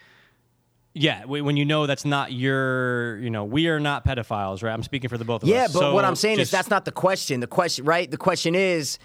yeah, 0.93 1.25
when 1.25 1.57
you 1.57 1.65
know 1.65 1.87
that's 1.87 2.05
not 2.05 2.33
your, 2.33 3.19
you 3.19 3.31
know, 3.31 3.45
we 3.45 3.69
are 3.69 3.81
not 3.81 4.05
pedophiles, 4.05 4.63
right? 4.63 4.73
I'm 4.73 4.83
speaking 4.83 5.09
for 5.09 5.19
the 5.19 5.25
both 5.25 5.43
of 5.43 5.49
Yeah, 5.49 5.65
us. 5.65 5.71
Yeah, 5.71 5.75
but 5.75 5.81
So 5.81 5.95
what 5.95 6.05
I'm 6.05 6.15
saying 6.15 6.39
is 6.41 6.51
that's 6.51 6.71
not 6.71 6.85
the 6.85 6.93
question. 6.93 7.41
The 7.41 7.47
question, 7.47 7.85
right? 7.85 8.11
The 8.11 8.17
question 8.17 8.55
is, 8.55 8.99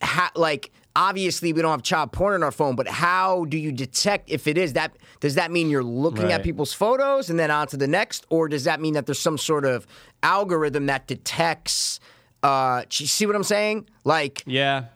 how, 0.00 0.30
like, 0.34 0.72
obviously 0.96 1.52
we 1.52 1.62
don't 1.62 1.70
have 1.70 1.82
child 1.82 2.12
porn 2.12 2.34
on 2.34 2.42
our 2.42 2.50
phone, 2.50 2.74
but 2.76 2.88
how 2.88 3.44
do 3.44 3.58
you 3.58 3.70
detect 3.70 4.30
if 4.30 4.48
it 4.48 4.58
is 4.58 4.72
that? 4.72 4.96
Does 5.20 5.36
that 5.36 5.52
mean 5.52 5.70
you're 5.70 5.84
looking 5.84 6.32
at 6.32 6.42
people's 6.42 6.72
photos 6.72 7.30
and 7.30 7.38
then 7.38 7.50
on 7.50 7.66
to 7.68 7.76
the 7.76 7.88
next, 7.88 8.26
or 8.30 8.48
does 8.48 8.64
that 8.64 8.80
mean 8.80 8.94
that 8.94 9.06
there's 9.06 9.18
some 9.18 9.38
sort 9.38 9.64
of 9.64 9.86
algorithm 10.22 10.86
that 10.86 11.06
detects? 11.06 12.00
Uh, 12.42 12.82
you 12.92 13.06
see 13.06 13.26
what 13.26 13.34
I'm 13.36 13.42
saying? 13.44 13.88
Like, 14.04 14.42
yeah. 14.46 14.86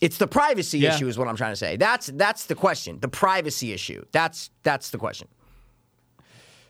it's 0.00 0.18
the 0.18 0.26
privacy 0.26 0.78
Yeah. 0.78 0.94
issue, 0.94 1.08
is 1.08 1.18
what 1.18 1.28
I'm 1.28 1.36
trying 1.36 1.52
to 1.52 1.56
say. 1.56 1.76
That's 1.76 2.06
that's 2.06 2.46
the 2.46 2.54
question. 2.54 3.00
The 3.00 3.08
privacy 3.08 3.72
issue. 3.72 4.04
That's 4.12 4.50
that's 4.62 4.90
the 4.90 4.98
question. 4.98 5.28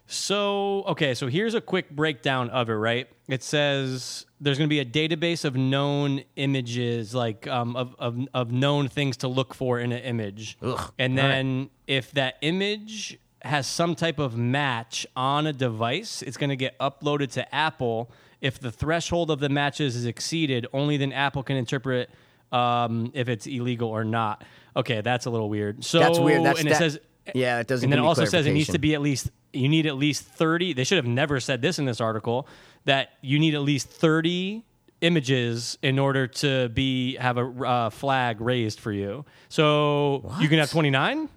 So, 0.07 0.83
okay, 0.89 1.15
so 1.15 1.29
here's 1.29 1.55
a 1.55 1.61
quick 1.61 1.89
breakdown 1.91 2.51
of 2.51 2.69
it, 2.69 2.75
right? 2.75 3.09
It 3.29 3.43
says 3.43 4.27
there's 4.41 4.59
going 4.59 4.69
to 4.69 4.71
be 4.71 4.81
a 4.81 4.85
database 4.85 5.45
of 5.45 5.57
known 5.57 6.23
images, 6.37 7.15
like 7.15 7.47
um, 7.47 7.77
of, 7.77 7.95
of, 7.99 8.19
of 8.35 8.53
known 8.53 8.89
things 8.89 9.17
to 9.19 9.29
look 9.29 9.55
for 9.55 9.79
in 9.79 9.93
an 9.93 10.03
image. 10.03 10.59
Ugh, 10.61 10.93
and 10.99 11.19
all 11.19 11.25
right. 11.25 11.33
then 11.33 11.71
if 11.87 12.11
that 12.13 12.37
image 12.43 13.19
has 13.43 13.67
some 13.67 13.95
type 13.95 14.19
of 14.19 14.37
match 14.37 15.07
on 15.17 15.47
a 15.47 15.53
device, 15.53 16.21
it's 16.21 16.37
going 16.37 16.51
to 16.51 16.57
get 16.57 16.79
uploaded 16.79 17.31
to 17.33 17.55
Apple. 17.55 18.11
If 18.43 18.59
the 18.59 18.71
threshold 18.71 19.31
of 19.31 19.41
the 19.41 19.49
matches 19.49 19.97
is 19.97 20.05
exceeded, 20.05 20.67
only 20.75 20.99
then 20.99 21.13
Apple 21.13 21.43
can 21.43 21.57
interpret 21.57 22.11
um, 22.51 23.11
if 23.15 23.29
it's 23.31 23.47
illegal 23.47 23.89
or 23.89 24.05
not. 24.05 24.45
Okay, 24.77 25.01
that's 25.01 25.25
a 25.27 25.31
little 25.31 25.49
weird. 25.49 25.85
So, 25.85 25.99
That's 26.01 26.19
weird. 26.19 26.45
That's 26.45 26.61
and 26.61 26.69
that- 26.69 26.75
it 26.75 26.79
says 26.79 27.01
yeah, 27.35 27.61
it 27.61 27.67
doesn't 27.69 27.87
and 27.87 27.93
then 27.93 28.01
it 28.01 28.07
also 28.07 28.25
says 28.25 28.47
it 28.47 28.53
needs 28.53 28.71
to 28.71 28.79
be 28.79 28.95
at 28.95 29.01
least 29.01 29.31
you 29.53 29.69
need 29.69 29.87
at 29.87 29.97
least 29.97 30.25
30 30.25 30.73
they 30.73 30.83
should 30.83 30.97
have 30.97 31.07
never 31.07 31.39
said 31.39 31.63
this 31.63 31.79
in 31.79 31.85
this 31.85 32.01
article 32.01 32.49
that 32.85 33.11
you 33.21 33.39
need 33.39 33.55
at 33.55 33.61
least 33.61 33.89
30 33.89 34.65
images 35.03 35.79
in 35.83 35.99
order 35.99 36.27
to 36.27 36.69
be 36.71 37.15
have 37.17 37.39
a 37.39 37.47
uh, 37.47 37.91
flag 37.91 38.41
raised 38.41 38.81
for 38.81 38.91
you 38.91 39.25
so 39.49 40.33
you 40.41 40.49
can 40.49 40.59
have 40.59 40.71
29 40.71 41.29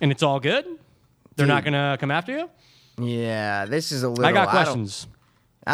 and 0.00 0.10
it's 0.10 0.22
all 0.22 0.40
good 0.40 0.66
they're 1.36 1.46
not 1.46 1.62
gonna 1.64 1.96
come 2.00 2.10
after 2.10 2.32
you 2.36 2.50
Yeah, 2.98 3.64
this 3.66 3.92
is 3.92 4.02
a 4.02 4.08
little. 4.08 4.26
i 4.26 4.32
got 4.32 4.48
questions 4.48 5.06
I 5.12 5.17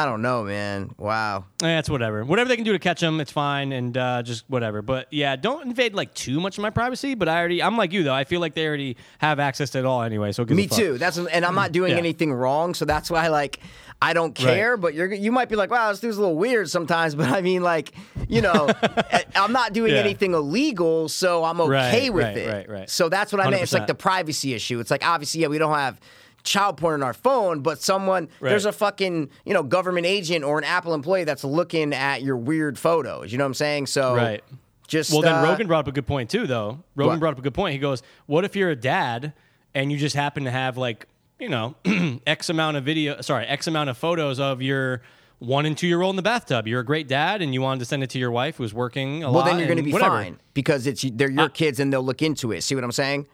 don't 0.05 0.23
know, 0.23 0.43
man. 0.43 0.93
Wow. 0.99 1.45
Eh, 1.63 1.79
it's 1.79 1.89
whatever. 1.89 2.25
Whatever 2.25 2.49
they 2.49 2.57
can 2.57 2.65
do 2.65 2.73
to 2.73 2.81
catch 2.81 3.01
them, 3.01 3.21
it's 3.21 3.31
fine, 3.31 3.71
and 3.71 3.97
uh, 3.97 4.23
just 4.25 4.45
whatever. 4.51 4.83
But 4.83 5.07
yeah, 5.13 5.37
don't 5.37 5.65
invade 5.65 5.95
like 5.95 6.13
too 6.15 6.41
much 6.41 6.59
of 6.59 6.63
my 6.63 6.71
privacy. 6.71 7.15
But 7.15 7.29
I 7.29 7.39
already, 7.39 7.63
I'm 7.63 7.77
like 7.77 7.93
you 7.93 8.03
though. 8.03 8.13
I 8.13 8.25
feel 8.25 8.41
like 8.41 8.55
they 8.55 8.67
already 8.67 8.97
have 9.19 9.39
access 9.39 9.71
to 9.71 9.79
it 9.79 9.85
all 9.85 10.03
anyway. 10.03 10.33
So 10.33 10.45
Me 10.47 10.67
too. 10.67 10.99
That's 10.99 11.17
and 11.19 11.45
I'm 11.45 11.55
not 11.55 11.71
doing 11.71 11.93
Yeah. 11.93 11.99
anything 11.99 12.33
wrong, 12.33 12.75
so 12.75 12.85
that's 12.85 13.09
why 13.11 13.29
like 13.29 13.61
I 14.03 14.13
don't 14.15 14.35
care. 14.35 14.77
But 14.77 14.95
you're 14.95 15.13
you 15.15 15.31
might 15.31 15.49
be 15.49 15.55
like, 15.55 15.71
wow, 15.71 15.91
this 15.91 16.01
dude's 16.01 16.17
a 16.17 16.21
little 16.21 16.37
weird 16.37 16.69
sometimes. 16.69 17.15
But 17.25 17.29
I 17.29 17.41
mean, 17.43 17.63
like, 17.63 17.93
you 18.29 18.41
know, 18.43 18.67
I- 18.83 19.25
I'm 19.37 19.53
not 19.53 19.73
doing 19.73 19.93
Yeah. 19.93 20.01
anything 20.01 20.35
illegal, 20.35 21.09
so 21.09 21.45
I'm 21.45 21.61
okay 21.61 22.11
Right, 22.11 22.13
with 22.15 22.25
right, 22.25 22.37
it. 22.37 22.53
right, 22.53 22.69
right. 22.69 22.91
So 22.91 23.09
that's 23.09 23.33
what 23.33 23.41
I 23.41 23.49
mean. 23.51 23.61
It's 23.63 23.73
like 23.73 23.87
the 23.87 23.95
privacy 23.95 24.55
issue. 24.55 24.81
It's 24.81 24.91
like 24.91 25.07
obviously, 25.07 25.43
yeah, 25.43 25.49
we 25.49 25.59
don't 25.59 25.75
have 25.75 26.01
child 26.45 26.77
porn 26.77 26.95
on 26.95 27.03
our 27.03 27.13
phone, 27.15 27.61
but 27.61 27.83
someone 27.83 28.29
Right. 28.41 28.51
there's 28.51 28.67
a 28.67 28.73
fucking 28.73 29.31
you 29.45 29.53
know 29.55 29.63
government 29.63 30.07
agent 30.07 30.45
or 30.45 30.59
an 30.59 30.65
Apple 30.65 30.95
employee 30.95 31.25
that's 31.25 31.43
looking 31.45 31.93
at 31.93 32.23
your 32.23 32.37
weird 32.37 32.79
photos. 32.79 33.33
You 33.33 33.39
know 33.39 33.45
what 33.45 33.49
I'm 33.49 33.55
saying? 33.55 33.87
So 33.87 34.15
Right. 34.15 34.43
Just 34.87 35.11
Well, 35.13 35.23
then 35.23 35.37
uh, 35.37 35.43
Rogan 35.43 35.67
brought 35.67 35.81
up 35.81 35.89
a 35.89 35.93
good 35.93 36.07
point 36.07 36.29
too, 36.31 36.47
though. 36.47 36.81
Rogan 36.95 37.13
What? 37.15 37.21
brought 37.21 37.33
up 37.33 37.39
a 37.39 37.43
good 37.43 37.55
point. 37.55 37.73
He 37.73 37.79
goes, 37.79 38.03
"What 38.27 38.45
if 38.45 38.55
you're 38.55 38.69
a 38.71 38.77
dad 38.77 39.33
and 39.75 39.91
you 39.91 39.97
just 39.97 40.15
happen 40.15 40.45
to 40.45 40.51
have 40.51 40.77
like, 40.77 41.07
you 41.41 41.49
know, 41.49 41.75
X 42.27 42.51
amount 42.51 42.77
of 42.77 42.85
video, 42.85 43.21
sorry, 43.23 43.47
X 43.47 43.67
amount 43.67 43.89
of 43.91 43.97
photos 43.97 44.39
of 44.39 44.61
your 44.61 45.01
one 45.39 45.65
and 45.67 45.77
two 45.77 45.87
year 45.87 46.03
old 46.03 46.13
in 46.13 46.17
the 46.17 46.23
bathtub. 46.23 46.69
You're 46.69 46.81
a 46.81 46.85
great 46.85 47.09
dad, 47.09 47.41
and 47.41 47.55
you 47.55 47.63
wanted 47.63 47.79
to 47.81 47.85
send 47.87 48.03
it 48.03 48.11
to 48.11 48.19
your 48.19 48.31
wife 48.31 48.57
who's 48.59 48.75
working 48.75 49.23
a 49.23 49.27
Well, 49.27 49.33
lot. 49.33 49.45
Well, 49.45 49.45
then 49.47 49.59
you're 49.59 49.67
going 49.69 49.79
to 49.79 49.83
be 49.83 49.93
whatever. 49.93 50.17
fine 50.23 50.39
because 50.53 50.87
it's 50.87 51.03
they're 51.15 51.31
your 51.31 51.45
Uh, 51.45 51.49
kids 51.49 51.81
and 51.81 51.91
they'll 51.91 52.03
look 52.05 52.21
into 52.21 52.53
it. 52.53 52.61
See 52.63 52.75
what 52.75 52.85
I'm 52.85 52.93
saying? 52.93 53.27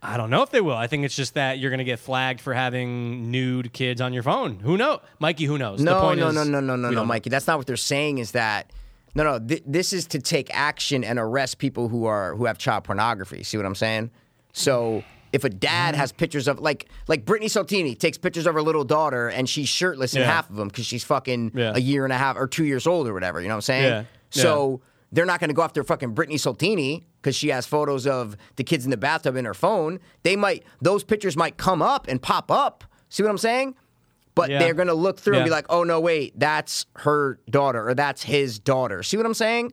I 0.00 0.16
don't 0.16 0.30
know 0.30 0.42
if 0.42 0.50
they 0.50 0.60
will. 0.60 0.76
I 0.76 0.86
think 0.86 1.04
it's 1.04 1.16
just 1.16 1.34
that 1.34 1.58
you're 1.58 1.70
going 1.70 1.78
to 1.78 1.84
get 1.84 1.98
flagged 1.98 2.40
for 2.40 2.54
having 2.54 3.30
nude 3.32 3.72
kids 3.72 4.00
on 4.00 4.12
your 4.12 4.22
phone. 4.22 4.60
Who 4.60 4.76
knows, 4.76 5.00
Mikey? 5.18 5.44
Who 5.46 5.58
knows? 5.58 5.78
The 5.80 5.86
No, 5.86 6.00
point 6.00 6.20
no, 6.20 6.28
is, 6.28 6.34
no, 6.36 6.44
no, 6.44 6.60
no, 6.60 6.76
no, 6.76 6.88
no, 6.90 6.90
know. 6.90 7.04
Mikey. 7.04 7.30
That's 7.30 7.48
not 7.48 7.58
what 7.58 7.66
they're 7.66 7.76
saying. 7.76 8.18
Is 8.18 8.30
that 8.32 8.70
no, 9.16 9.24
no? 9.24 9.38
Th- 9.44 9.62
this 9.66 9.92
is 9.92 10.06
to 10.08 10.20
take 10.20 10.54
action 10.54 11.02
and 11.02 11.18
arrest 11.18 11.58
people 11.58 11.88
who 11.88 12.04
are 12.06 12.36
who 12.36 12.44
have 12.44 12.58
child 12.58 12.84
pornography. 12.84 13.42
See 13.42 13.56
what 13.56 13.66
I'm 13.66 13.74
saying? 13.74 14.10
So 14.52 15.02
if 15.32 15.42
a 15.44 15.50
dad 15.50 15.94
Mm-hmm. 15.94 16.00
has 16.00 16.12
pictures 16.12 16.46
of 16.46 16.60
like 16.60 16.88
like 17.08 17.24
Brittany 17.24 17.48
Saltini 17.48 17.96
takes 17.96 18.18
pictures 18.18 18.46
of 18.46 18.54
her 18.54 18.62
little 18.62 18.84
daughter 18.84 19.28
and 19.28 19.48
she's 19.48 19.68
shirtless 19.68 20.14
in 20.14 20.20
Yeah. 20.20 20.30
half 20.32 20.48
of 20.48 20.54
them 20.56 20.68
because 20.68 20.86
she's 20.86 21.02
fucking 21.02 21.52
Yeah. 21.56 21.72
a 21.74 21.80
year 21.80 22.04
and 22.04 22.12
a 22.12 22.18
half 22.18 22.36
or 22.36 22.46
two 22.46 22.64
years 22.64 22.86
old 22.86 23.08
or 23.08 23.14
whatever. 23.14 23.40
You 23.40 23.48
know 23.48 23.54
what 23.54 23.58
I'm 23.58 23.62
saying? 23.62 23.84
Yeah. 23.92 24.04
So. 24.30 24.80
They're 25.10 25.24
not 25.26 25.40
going 25.40 25.48
to 25.48 25.54
go 25.54 25.62
after 25.62 25.82
fucking 25.82 26.10
Brittany 26.14 26.36
Saltini 26.38 27.06
because 27.22 27.34
she 27.34 27.48
has 27.48 27.66
photos 27.66 28.06
of 28.06 28.36
the 28.56 28.64
kids 28.64 28.84
in 28.84 28.90
the 28.90 28.96
bathtub 28.96 29.36
in 29.36 29.44
her 29.46 29.54
phone. 29.54 30.00
They 30.22 30.36
might; 30.36 30.64
those 30.82 31.02
pictures 31.04 31.36
might 31.36 31.56
come 31.56 31.80
up 31.82 32.06
and 32.08 32.20
pop 32.20 32.50
up. 32.50 32.84
See 33.08 33.22
what 33.22 33.30
I'm 33.30 33.38
saying? 33.38 33.74
But 34.34 34.50
Yeah. 34.50 34.58
they're 34.60 34.74
going 34.74 34.88
to 34.88 34.94
look 34.94 35.18
through 35.18 35.36
and 35.36 35.44
be 35.44 35.50
like, 35.50 35.66
"Oh 35.70 35.82
no, 35.82 35.98
wait, 36.00 36.38
that's 36.38 36.86
her 36.96 37.40
daughter 37.50 37.88
or 37.88 37.94
that's 37.94 38.22
his 38.22 38.58
daughter." 38.58 39.02
See 39.02 39.16
what 39.16 39.24
I'm 39.26 39.34
saying? 39.34 39.72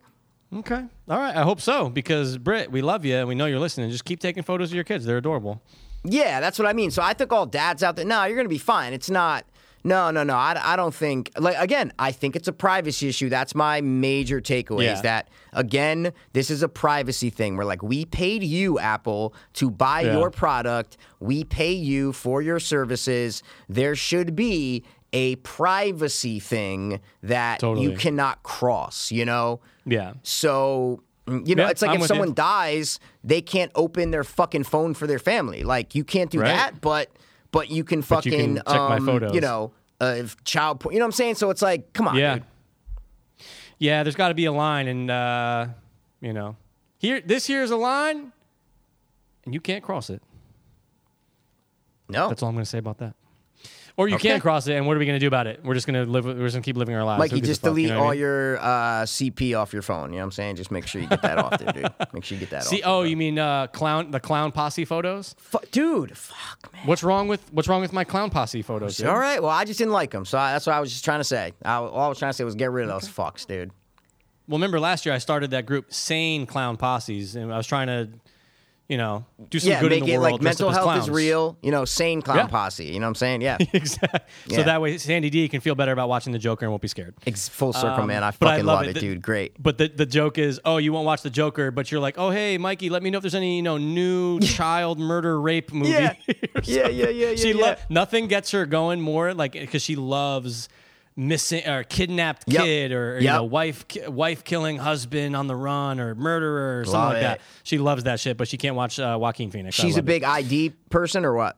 Okay, 0.54 0.84
all 1.08 1.18
right. 1.18 1.36
I 1.36 1.42
hope 1.42 1.60
so 1.60 1.90
because 1.90 2.38
Britt, 2.38 2.70
we 2.72 2.80
love 2.80 3.04
you 3.04 3.16
and 3.16 3.28
we 3.28 3.34
know 3.34 3.46
you're 3.46 3.58
listening. 3.58 3.90
Just 3.90 4.04
keep 4.04 4.20
taking 4.20 4.42
photos 4.42 4.70
of 4.70 4.74
your 4.74 4.84
kids. 4.84 5.04
They're 5.04 5.18
adorable. 5.18 5.60
Yeah, 6.04 6.40
that's 6.40 6.58
what 6.58 6.66
I 6.66 6.72
mean. 6.72 6.90
So 6.92 7.02
I 7.02 7.12
think 7.14 7.32
all 7.32 7.46
dads 7.46 7.82
out 7.82 7.96
there, 7.96 8.04
no, 8.04 8.24
you're 8.24 8.36
going 8.36 8.44
to 8.46 8.48
be 8.48 8.58
fine. 8.58 8.92
It's 8.92 9.10
not. 9.10 9.44
No, 9.86 10.10
no, 10.10 10.24
no. 10.24 10.34
I, 10.34 10.58
I 10.72 10.76
don't 10.76 10.94
think. 10.94 11.30
Like 11.38 11.56
again, 11.58 11.92
I 11.98 12.10
think 12.12 12.34
it's 12.34 12.48
a 12.48 12.52
privacy 12.52 13.08
issue. 13.08 13.28
That's 13.28 13.54
my 13.54 13.80
major 13.80 14.40
takeaway. 14.40 14.84
Yeah. 14.84 14.94
Is 14.94 15.02
that 15.02 15.28
again, 15.52 16.12
this 16.32 16.50
is 16.50 16.62
a 16.62 16.68
privacy 16.68 17.30
thing. 17.30 17.56
Where 17.56 17.64
like 17.64 17.82
we 17.82 18.04
paid 18.04 18.42
you, 18.42 18.78
Apple, 18.80 19.32
to 19.54 19.70
buy 19.70 20.00
Yeah. 20.00 20.18
your 20.18 20.30
product. 20.30 20.96
We 21.20 21.44
pay 21.44 21.72
you 21.72 22.12
for 22.12 22.42
your 22.42 22.58
services. 22.58 23.42
There 23.68 23.94
should 23.94 24.34
be 24.34 24.82
a 25.12 25.36
privacy 25.36 26.40
thing 26.40 27.00
that 27.22 27.62
you 27.62 27.92
cannot 27.96 28.42
cross. 28.42 29.12
You 29.12 29.24
know. 29.24 29.60
Yeah. 29.84 30.14
So, 30.24 31.02
mm, 31.28 31.46
you 31.46 31.54
know, 31.54 31.62
Yeah, 31.64 31.70
it's 31.70 31.80
like 31.82 31.92
I'm 31.92 32.00
if 32.00 32.06
someone 32.08 32.28
you. 32.28 32.34
dies, 32.34 32.98
they 33.22 33.40
can't 33.40 33.70
open 33.76 34.10
their 34.10 34.24
fucking 34.24 34.64
phone 34.64 34.94
for 34.94 35.06
their 35.06 35.20
family. 35.20 35.62
Like 35.62 35.94
you 35.94 36.02
can't 36.02 36.28
do 36.30 36.40
Right. 36.40 36.48
that, 36.48 36.80
but 36.80 37.08
but 37.52 37.70
you 37.70 37.84
can 37.84 38.02
fucking 38.02 38.32
you 38.32 38.38
can 38.38 38.56
check 38.56 38.66
my 38.66 38.96
um, 38.96 39.06
photos. 39.06 39.34
You 39.34 39.40
know, 39.40 39.72
uh, 40.00 40.14
if 40.18 40.42
child 40.44 40.80
porn. 40.80 40.92
You 40.94 40.98
know 41.00 41.04
what 41.04 41.08
I'm 41.08 41.12
saying? 41.12 41.34
So 41.36 41.50
it's 41.50 41.62
like, 41.62 41.92
come 41.92 42.08
on, 42.08 42.16
Yeah. 42.16 42.34
dude. 42.34 42.44
Yeah, 43.78 44.02
there's 44.04 44.14
got 44.16 44.28
to 44.28 44.34
be 44.34 44.46
a 44.46 44.52
line, 44.52 44.88
and 44.88 45.10
uh, 45.10 45.66
you 46.22 46.32
know, 46.32 46.56
here 46.98 47.20
this 47.20 47.46
here 47.46 47.62
is 47.62 47.70
a 47.70 47.76
line, 47.76 48.32
and 49.44 49.52
you 49.52 49.60
can't 49.60 49.84
cross 49.84 50.08
it. 50.08 50.22
No, 52.08 52.28
That's 52.28 52.42
all 52.42 52.48
I'm 52.50 52.54
going 52.54 52.64
to 52.64 52.70
say 52.70 52.78
about 52.78 52.98
that. 52.98 53.15
Or 53.98 54.08
you 54.08 54.16
Okay. 54.16 54.28
can 54.28 54.40
cross 54.40 54.66
it, 54.66 54.74
and 54.74 54.86
what 54.86 54.94
are 54.94 55.00
we 55.00 55.06
going 55.06 55.16
to 55.16 55.20
do 55.20 55.26
about 55.26 55.46
it? 55.46 55.60
We're 55.64 55.72
just 55.72 55.86
going 55.86 56.04
to 56.04 56.10
live. 56.10 56.26
We're 56.26 56.34
just 56.34 56.52
going 56.54 56.62
to 56.62 56.66
keep 56.68 56.76
living 56.76 56.94
our 56.94 57.02
lives. 57.02 57.18
Mikey, 57.18 57.40
just 57.40 57.62
fuck, 57.62 57.70
delete 57.70 57.84
you 57.84 57.88
know 57.94 58.00
what 58.00 58.02
I 58.02 58.06
all 58.08 58.10
mean? 58.10 58.20
your 58.20 58.58
uh, 58.58 58.62
CP 59.04 59.58
off 59.58 59.72
your 59.72 59.80
phone. 59.80 60.10
You 60.12 60.16
know 60.16 60.22
what 60.22 60.24
I'm 60.26 60.30
saying? 60.32 60.56
Just 60.56 60.70
make 60.70 60.86
sure 60.86 61.00
you 61.00 61.08
get 61.08 61.22
that 61.22 61.38
off 61.38 61.58
there, 61.58 61.72
dude. 61.72 61.92
Make 62.12 62.22
sure 62.24 62.36
you 62.36 62.40
get 62.40 62.50
that 62.50 62.64
See, 62.64 62.82
off. 62.82 62.88
oh, 62.90 63.02
you 63.04 63.16
mean 63.16 63.38
uh, 63.38 63.68
clown? 63.68 64.10
The 64.10 64.20
clown 64.20 64.52
posse 64.52 64.84
photos? 64.84 65.34
Fu- 65.38 65.58
dude, 65.70 66.14
fuck, 66.16 66.70
man. 66.74 66.86
What's 66.86 67.02
wrong 67.02 67.26
with 67.26 67.40
What's 67.52 67.68
wrong 67.68 67.80
with 67.80 67.94
my 67.94 68.04
clown 68.04 68.28
posse 68.28 68.60
photos? 68.60 68.98
dude? 68.98 69.06
All 69.06 69.18
right, 69.18 69.40
well, 69.40 69.50
I 69.50 69.64
just 69.64 69.78
didn't 69.78 69.92
like 69.94 70.10
them, 70.10 70.26
so 70.26 70.36
I, 70.36 70.52
that's 70.52 70.66
what 70.66 70.76
I 70.76 70.80
was 70.80 70.92
just 70.92 71.04
trying 71.04 71.20
to 71.20 71.24
say. 71.24 71.54
I, 71.64 71.76
all 71.76 71.98
I 71.98 72.08
was 72.08 72.18
trying 72.18 72.30
to 72.30 72.36
say 72.36 72.44
was 72.44 72.54
get 72.54 72.70
rid 72.70 72.86
of 72.86 72.90
those 72.90 73.08
fucks, 73.10 73.46
dude. 73.46 73.70
Well, 74.48 74.58
remember 74.58 74.78
last 74.78 75.06
year 75.06 75.14
I 75.14 75.18
started 75.18 75.52
that 75.52 75.64
group, 75.64 75.92
Sane 75.92 76.44
Clown 76.46 76.76
Posses, 76.76 77.34
and 77.34 77.50
I 77.52 77.56
was 77.56 77.66
trying 77.66 77.86
to, 77.88 78.10
you 78.88 78.96
know, 78.96 79.24
do 79.50 79.58
some 79.58 79.70
yeah, 79.70 79.80
good 79.80 79.90
make 79.90 80.00
in 80.02 80.06
the 80.06 80.12
it 80.12 80.18
world. 80.18 80.32
like 80.34 80.42
mental 80.42 80.70
health 80.70 80.96
is 80.98 81.10
real. 81.10 81.56
You 81.62 81.70
know, 81.72 81.84
sane 81.84 82.22
clown 82.22 82.36
Yeah. 82.36 82.46
posse. 82.46 82.84
You 82.86 83.00
know 83.00 83.06
what 83.06 83.08
I'm 83.08 83.14
saying? 83.16 83.40
Yeah. 83.46 83.56
exactly. 83.72 84.20
Yeah. 84.46 84.56
So 84.58 84.62
that 84.64 84.80
way, 84.80 84.96
Sandy 84.98 85.28
D 85.30 85.48
can 85.48 85.60
feel 85.60 85.74
better 85.74 85.92
about 85.92 86.08
watching 86.08 86.32
the 86.32 86.38
Joker 86.38 86.64
and 86.66 86.70
won't 86.72 86.82
be 86.82 86.88
scared. 86.88 87.14
Ex- 87.26 87.48
full 87.48 87.72
circle, 87.72 88.02
Um, 88.02 88.06
man. 88.06 88.22
I 88.22 88.30
but 88.38 88.46
I 88.48 88.50
fucking 88.52 88.66
love 88.66 88.80
love, 88.82 88.88
it. 88.90 88.96
it, 88.96 89.00
dude. 89.00 89.22
Great. 89.22 89.60
But 89.62 89.78
the, 89.78 89.88
the 89.88 90.06
joke 90.06 90.38
is, 90.38 90.60
oh, 90.64 90.76
you 90.76 90.92
won't 90.92 91.04
watch 91.06 91.22
the 91.22 91.30
Joker, 91.30 91.70
but 91.70 91.90
you're 91.90 92.00
like, 92.00 92.16
oh, 92.18 92.30
hey, 92.30 92.58
Mikey, 92.58 92.88
let 92.90 93.02
me 93.02 93.10
know 93.10 93.18
if 93.18 93.22
there's 93.22 93.34
any, 93.34 93.56
you 93.56 93.62
know, 93.62 93.76
new 93.78 94.38
child 94.40 94.98
murder 95.00 95.40
rape 95.40 95.72
movie. 95.72 95.90
Yeah. 95.90 96.14
Yeah, 96.64 96.88
yeah, 96.88 97.08
yeah, 97.08 97.34
She 97.36 97.52
lo- 97.52 97.76
nothing 97.88 98.26
gets 98.28 98.50
her 98.52 98.66
going 98.66 99.00
more 99.00 99.34
like 99.34 99.52
because 99.52 99.82
she 99.82 99.94
loves 99.94 100.68
missing 101.16 101.66
or 101.66 101.82
kidnapped 101.82 102.44
Yep. 102.46 102.62
kid 102.62 102.92
or, 102.92 103.16
you 103.18 103.24
Yep. 103.24 103.34
know 103.34 103.44
wife 103.44 103.88
ki- 103.88 104.06
wife 104.08 104.44
killing 104.44 104.76
husband 104.76 105.34
on 105.34 105.46
the 105.46 105.56
run 105.56 105.98
or 105.98 106.14
murderer 106.14 106.80
or 106.80 106.84
something 106.84 107.00
Love 107.00 107.12
like 107.14 107.22
that. 107.22 107.40
She 107.62 107.78
loves 107.78 108.04
that 108.04 108.20
shit, 108.20 108.36
but 108.36 108.48
she 108.48 108.56
can't 108.58 108.76
watch 108.76 108.98
uh, 108.98 109.16
Joaquin 109.20 109.50
Phoenix. 109.50 109.74
She's 109.76 109.94
a 109.94 109.98
love 109.98 109.98
it. 110.00 110.04
big 110.06 110.24
ID 110.24 110.70
person 110.90 111.24
or 111.24 111.34
what? 111.34 111.56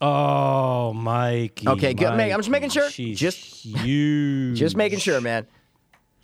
Oh, 0.00 0.92
Mikey. 0.92 1.68
Okay, 1.68 1.94
good. 1.94 2.16
Mate, 2.16 2.32
I'm 2.32 2.40
just 2.40 2.50
making 2.50 2.70
sure. 2.70 2.90
She's 2.90 3.18
Just- 3.18 3.38
huge. 3.38 4.58
Just 4.58 4.76
making 4.76 4.98
sure, 4.98 5.20
man. 5.20 5.46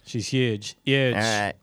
She's 0.07 0.27
huge. 0.29 0.75
Huge. 0.85 1.15
All 1.15 1.21
right. 1.21 1.55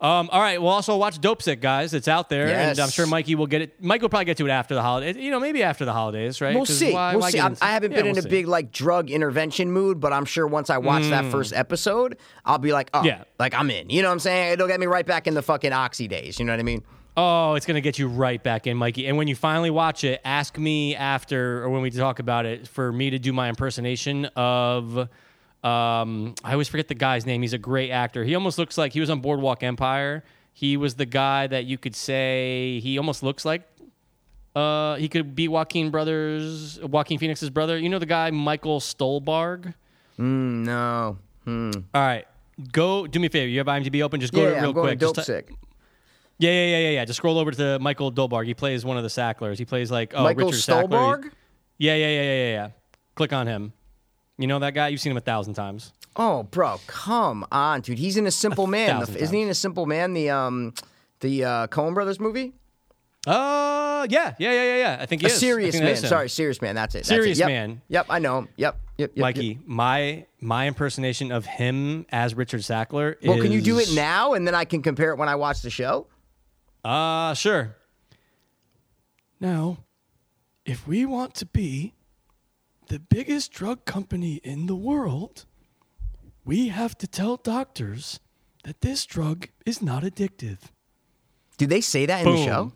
Um, 0.00 0.30
all 0.32 0.40
right. 0.40 0.60
We'll 0.60 0.70
also 0.70 0.96
watch 0.96 1.20
Dopesick, 1.20 1.60
guys. 1.60 1.92
It's 1.92 2.08
out 2.08 2.30
there, 2.30 2.48
and 2.48 2.78
I'm 2.80 2.88
sure 2.88 3.06
Mikey 3.06 3.34
will 3.34 3.46
get 3.46 3.60
it. 3.60 3.82
Mike 3.82 4.00
will 4.00 4.08
probably 4.08 4.24
get 4.24 4.38
to 4.38 4.46
it 4.46 4.50
after 4.50 4.74
the 4.74 4.80
holidays. 4.80 5.16
You 5.16 5.30
know, 5.30 5.38
maybe 5.38 5.62
after 5.62 5.84
the 5.84 5.92
holidays, 5.92 6.40
right? 6.40 6.54
We'll 6.54 6.64
see. 6.64 6.92
why- 6.92 7.12
we'll 7.12 7.20
why 7.20 7.30
see. 7.30 7.38
I 7.38 7.50
haven't 7.60 7.90
Yeah, 7.92 7.98
been 7.98 8.06
we'll 8.06 8.18
in 8.18 8.24
a 8.24 8.28
big 8.28 8.48
like 8.48 8.72
drug 8.72 9.10
intervention 9.10 9.70
mood, 9.70 10.00
but 10.00 10.12
I'm 10.12 10.24
sure 10.24 10.46
once 10.46 10.70
I 10.70 10.78
watch 10.78 11.02
that 11.10 11.26
first 11.30 11.52
episode, 11.52 12.16
I'll 12.46 12.56
be 12.58 12.72
like, 12.72 12.88
oh, 12.94 13.02
Yeah. 13.04 13.24
like 13.38 13.52
I'm 13.54 13.70
in. 13.70 13.90
You 13.90 14.00
know 14.00 14.08
what 14.08 14.12
I'm 14.14 14.20
saying? 14.20 14.52
It'll 14.54 14.68
get 14.68 14.80
me 14.80 14.86
right 14.86 15.04
back 15.06 15.26
in 15.26 15.34
the 15.34 15.42
fucking 15.42 15.72
oxy 15.72 16.08
days. 16.08 16.38
You 16.38 16.46
know 16.46 16.52
what 16.54 16.60
I 16.60 16.64
mean? 16.64 16.82
Oh, 17.16 17.54
it's 17.54 17.66
gonna 17.66 17.80
get 17.82 17.98
you 17.98 18.08
right 18.08 18.42
back 18.42 18.66
in, 18.66 18.78
Mikey. 18.78 19.06
And 19.06 19.18
when 19.18 19.28
you 19.28 19.34
finally 19.36 19.68
watch 19.70 20.04
it, 20.04 20.20
ask 20.24 20.56
me 20.56 20.96
after 20.96 21.62
or 21.62 21.68
when 21.68 21.82
we 21.82 21.90
talk 21.90 22.20
about 22.20 22.46
it 22.46 22.66
for 22.68 22.90
me 22.92 23.10
to 23.10 23.18
do 23.18 23.32
my 23.34 23.48
impersonation 23.50 24.24
of. 24.36 25.08
Um, 25.62 26.34
I 26.42 26.52
always 26.52 26.68
forget 26.68 26.88
the 26.88 26.94
guy's 26.94 27.26
name. 27.26 27.42
He's 27.42 27.52
a 27.52 27.58
great 27.58 27.90
actor. 27.90 28.24
He 28.24 28.34
almost 28.34 28.56
looks 28.58 28.78
like 28.78 28.92
he 28.92 29.00
was 29.00 29.10
on 29.10 29.20
Boardwalk 29.20 29.62
Empire. 29.62 30.24
He 30.52 30.76
was 30.76 30.94
the 30.94 31.06
guy 31.06 31.46
that 31.46 31.64
you 31.66 31.76
could 31.78 31.94
say 31.94 32.80
he 32.80 32.96
almost 32.98 33.22
looks 33.22 33.44
like 33.44 33.62
Uh, 34.56 34.96
he 34.96 35.08
could 35.08 35.36
be 35.36 35.46
Joaquin 35.48 35.90
Brothers, 35.90 36.80
Joaquin 36.82 37.18
Phoenix's 37.18 37.50
brother. 37.50 37.78
You 37.78 37.88
know 37.88 37.98
the 38.00 38.06
guy 38.06 38.30
Michael 38.32 38.80
Stuhlbarg. 38.80 39.74
Mm, 40.18 40.64
no. 40.64 41.18
All 41.46 42.00
right, 42.00 42.26
go 42.72 43.06
do 43.06 43.20
me 43.20 43.26
a 43.28 43.30
favor. 43.30 43.48
You 43.48 43.58
have 43.58 43.66
IMDb 43.68 44.02
open. 44.02 44.20
Just 44.20 44.32
go 44.32 44.42
yeah, 44.42 44.50
to 44.50 44.56
it 44.56 44.60
real 44.60 44.68
I'm 44.70 44.74
going 44.74 44.86
quick. 44.88 44.98
dope 44.98 45.14
Just 45.16 45.28
t- 45.28 45.32
sick. 45.34 45.50
yeah, 46.38 46.50
yeah, 46.50 46.66
yeah, 46.66 46.78
yeah, 46.78 46.90
yeah. 46.90 47.04
Just 47.04 47.18
scroll 47.18 47.38
over 47.38 47.50
to 47.52 47.78
Michael 47.78 48.10
Stuhlbarg. 48.12 48.46
He 48.46 48.54
plays 48.54 48.84
one 48.84 48.96
of 48.96 49.02
the 49.04 49.08
Sacklers. 49.08 49.56
He 49.58 49.64
plays 49.64 49.90
like 49.90 50.12
oh 50.16 50.24
Michael 50.24 50.46
Richard 50.46 50.60
Stuhlbarg? 50.60 51.30
Yeah, 51.78 51.94
yeah, 51.94 52.08
yeah, 52.08 52.22
yeah, 52.22 52.34
yeah, 52.34 52.50
yeah. 52.52 52.68
Click 53.14 53.32
on 53.32 53.46
him. 53.46 53.72
You 54.40 54.46
know 54.46 54.58
that 54.60 54.72
guy? 54.72 54.88
You've 54.88 55.00
seen 55.00 55.10
him 55.12 55.18
a 55.18 55.20
thousand 55.22 55.52
times. 55.54 55.92
Oh, 56.16 56.44
bro, 56.44 56.80
come 56.86 57.46
on, 57.52 57.82
dude. 57.82 57.98
He's 57.98 58.16
in 58.16 58.26
a 58.26 58.30
Simple 58.30 58.66
Man. 58.66 59.00
The- 59.00 59.22
isn't 59.22 59.36
he 59.36 59.42
in 59.42 59.50
a 59.50 59.54
Simple 59.54 59.84
Man? 59.84 60.14
The 60.14 60.30
um, 60.30 60.74
the 61.20 61.44
uh, 61.44 61.66
Coen 61.66 61.92
Brothers 61.92 62.18
movie. 62.18 62.54
Uh, 63.26 64.06
yeah, 64.08 64.34
yeah, 64.38 64.50
yeah, 64.50 64.52
yeah, 64.52 64.76
yeah. 64.76 64.98
I 64.98 65.04
think 65.04 65.20
he 65.20 65.26
A 65.26 65.30
is. 65.30 65.38
Serious 65.38 65.78
man. 65.78 65.94
Sorry, 65.94 66.30
serious 66.30 66.62
man. 66.62 66.74
That's 66.74 66.94
it. 66.94 66.98
That's 67.00 67.08
Serious 67.08 67.38
it. 67.38 67.42
Yep. 67.42 67.48
Man. 67.48 67.82
Yep, 67.88 68.06
I 68.08 68.18
know 68.18 68.38
him. 68.38 68.48
Yep. 68.56 68.80
Yep. 68.96 69.10
yep 69.14 69.22
Mikey, 69.22 69.46
Yep. 69.46 69.58
my 69.66 70.26
my 70.40 70.66
impersonation 70.66 71.30
of 71.32 71.44
him 71.44 72.06
as 72.10 72.34
Richard 72.34 72.62
Sackler. 72.62 73.16
Is. 73.20 73.28
Well, 73.28 73.38
can 73.38 73.52
you 73.52 73.60
do 73.60 73.78
it 73.78 73.92
now, 73.94 74.32
and 74.32 74.46
then 74.46 74.54
I 74.54 74.64
can 74.64 74.82
compare 74.82 75.10
it 75.10 75.18
when 75.18 75.28
I 75.28 75.34
watch 75.34 75.60
the 75.60 75.68
show? 75.70 76.06
Uh, 76.82 77.34
sure. 77.34 77.76
Now, 79.38 79.84
if 80.64 80.86
we 80.86 81.04
want 81.04 81.34
to 81.36 81.46
be 81.46 81.92
the 82.90 82.98
biggest 82.98 83.52
drug 83.52 83.84
company 83.84 84.40
in 84.42 84.66
the 84.66 84.74
world, 84.74 85.46
we 86.44 86.68
have 86.68 86.96
to 86.98 87.06
tell 87.06 87.36
doctors 87.36 88.18
that 88.64 88.80
this 88.80 89.06
drug 89.06 89.48
is 89.64 89.80
not 89.80 90.02
addictive. 90.02 90.58
Do 91.56 91.66
they 91.66 91.80
say 91.80 92.06
that 92.06 92.26
in 92.26 92.32
the 92.32 92.44
show? 92.44 92.72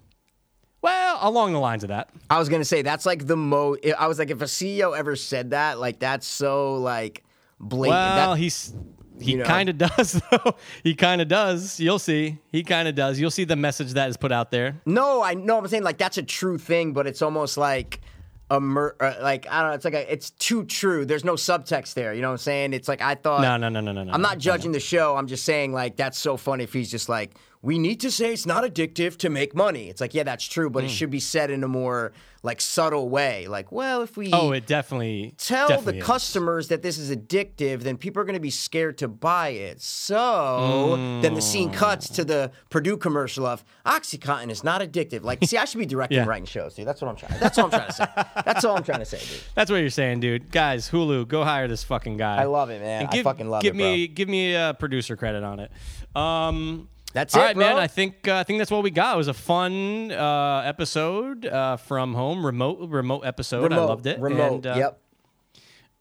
Well, 0.82 1.18
along 1.20 1.52
the 1.52 1.58
lines 1.58 1.82
of 1.82 1.88
that. 1.88 2.10
I 2.30 2.38
was 2.38 2.48
gonna 2.48 2.64
say 2.64 2.82
that's 2.82 3.06
like 3.06 3.26
the 3.26 3.36
mo. 3.36 3.76
I 3.98 4.06
was 4.06 4.18
like, 4.18 4.30
if 4.30 4.40
a 4.42 4.46
CEO 4.46 4.96
ever 4.96 5.16
said 5.16 5.50
that, 5.50 5.78
like 5.80 5.98
that's 5.98 6.26
so 6.26 6.76
like 6.76 7.24
blatant. 7.58 7.98
Well, 7.98 8.30
That- 8.34 8.38
he's 8.38 8.74
he 9.20 9.32
you 9.32 9.36
know. 9.38 9.44
kind 9.44 9.68
of 9.68 9.78
does 9.96 10.20
though. 10.30 10.54
he 10.82 10.94
kind 10.94 11.20
of 11.22 11.28
does. 11.28 11.80
You'll 11.80 11.98
see. 11.98 12.38
He 12.52 12.62
kind 12.62 12.86
of 12.88 12.94
does. 12.94 13.18
You'll 13.18 13.30
see 13.30 13.44
the 13.44 13.56
message 13.56 13.92
that 13.94 14.08
is 14.10 14.16
put 14.16 14.30
out 14.32 14.50
there. 14.50 14.80
no, 14.86 15.22
I 15.22 15.34
know. 15.34 15.58
I'm 15.58 15.66
saying 15.68 15.82
like 15.84 15.98
that's 15.98 16.18
a 16.18 16.22
true 16.22 16.58
thing, 16.58 16.92
but 16.92 17.06
it's 17.06 17.22
almost 17.22 17.56
like 17.56 18.00
a 18.50 18.60
mur- 18.60 18.96
uh, 19.00 19.14
like 19.20 19.46
I 19.48 19.60
don't 19.60 19.70
know. 19.70 19.74
It's 19.74 19.84
like 19.84 19.94
a, 19.94 20.12
it's 20.12 20.30
too 20.30 20.64
true. 20.64 21.04
There's 21.04 21.24
no 21.24 21.34
subtext 21.34 21.94
there. 21.94 22.12
You 22.12 22.22
know 22.22 22.28
what 22.28 22.32
I'm 22.32 22.38
saying? 22.38 22.72
It's 22.74 22.88
like 22.88 23.00
I 23.00 23.14
thought. 23.14 23.40
No, 23.40 23.56
no, 23.56 23.68
no, 23.68 23.80
no, 23.80 23.92
no. 23.92 24.00
I'm 24.00 24.20
no, 24.20 24.28
not 24.28 24.38
judging 24.38 24.72
the 24.72 24.80
show. 24.80 25.16
I'm 25.16 25.26
just 25.26 25.44
saying 25.44 25.72
like 25.72 25.96
that's 25.96 26.18
so 26.18 26.36
funny 26.36 26.64
if 26.64 26.72
he's 26.72 26.90
just 26.90 27.08
like 27.08 27.34
we 27.64 27.78
need 27.78 27.98
to 28.00 28.10
say 28.10 28.32
it's 28.32 28.44
not 28.46 28.62
addictive 28.62 29.16
to 29.18 29.30
make 29.30 29.54
money. 29.54 29.88
It's 29.88 30.00
like 30.00 30.12
yeah, 30.14 30.22
that's 30.22 30.44
true, 30.44 30.68
but 30.70 30.84
it 30.84 30.90
Hmm. 30.90 30.94
should 30.96 31.10
be 31.10 31.20
said 31.20 31.50
in 31.50 31.64
a 31.64 31.68
more 31.68 32.12
like 32.42 32.60
subtle 32.60 33.08
way. 33.08 33.46
Like 33.48 33.72
well, 33.72 34.02
if 34.02 34.16
we 34.18 34.30
Oh, 34.32 34.52
it 34.52 34.66
definitely 34.66 35.34
tell 35.38 35.68
definitely 35.68 35.92
the 35.94 35.98
is. 36.00 36.04
customers 36.04 36.68
that 36.68 36.82
this 36.82 36.98
is 36.98 37.10
addictive, 37.14 37.80
then 37.80 37.96
people 37.96 38.20
are 38.20 38.26
going 38.26 38.34
to 38.34 38.40
be 38.40 38.50
scared 38.50 38.98
to 38.98 39.08
buy 39.08 39.48
it. 39.48 39.80
So 39.80 40.96
then 41.22 41.32
the 41.34 41.40
scene 41.40 41.68
Hmm. 41.70 41.74
cuts 41.74 42.08
to 42.10 42.24
the 42.24 42.50
Purdue 42.68 42.98
commercial 42.98 43.46
of 43.46 43.64
OxyContin 43.86 44.50
is 44.50 44.62
not 44.62 44.82
addictive. 44.82 45.22
Like, 45.24 45.42
see, 45.44 45.56
I 45.56 45.64
should 45.64 45.78
be 45.78 45.86
directing 45.86 46.18
Yeah. 46.18 46.26
writing 46.26 46.44
shows, 46.44 46.74
dude. 46.74 46.86
That's 46.86 47.00
what 47.00 47.08
I'm 47.08 47.16
trying. 47.16 47.40
That's 47.40 47.56
all 47.58 47.64
I'm 47.64 47.70
trying 47.70 47.86
to 47.86 47.92
say. 47.94 48.06
That's 48.44 48.64
all 48.64 48.76
I'm 48.76 48.84
trying 48.84 48.98
to 49.00 49.04
say, 49.06 49.18
dude. 49.18 49.40
That's 49.54 49.70
what 49.70 49.78
you're 49.78 49.88
saying, 49.88 50.20
dude. 50.20 50.50
Guys, 50.52 50.90
Hulu, 50.90 51.26
go 51.26 51.44
hire 51.44 51.66
this 51.66 51.82
fucking 51.82 52.18
guy. 52.18 52.36
I 52.36 52.44
love 52.44 52.68
it, 52.68 52.82
man. 52.82 53.06
And 53.06 53.10
I 53.10 53.22
fucking 53.22 53.48
love 53.48 53.62
give 53.62 53.74
it, 53.74 53.78
me 53.78 54.06
give 54.06 54.28
me 54.28 54.54
a 54.54 54.76
producer 54.78 55.16
credit 55.16 55.42
on 55.44 55.60
it. 55.60 55.70
Um, 56.14 56.88
That's 57.14 57.34
all 57.34 57.42
it, 57.42 57.44
right, 57.46 57.56
man. 57.56 57.76
I 57.78 57.86
think 57.86 58.28
uh, 58.28 58.34
I 58.36 58.42
think 58.42 58.58
that's 58.58 58.70
what 58.70 58.82
we 58.82 58.90
got. 58.90 59.14
It 59.14 59.18
was 59.18 59.28
a 59.28 59.34
fun 59.34 60.10
uh, 60.12 60.62
episode 60.66 61.46
uh, 61.46 61.76
from 61.76 62.12
home, 62.12 62.44
remote 62.44 62.90
remote 62.90 63.20
episode. 63.24 63.72
I 63.72 63.76
loved 63.78 64.06
it. 64.06 64.18
Remote. 64.20 64.54
And, 64.54 64.66
uh, 64.66 64.74
yep. 64.76 65.00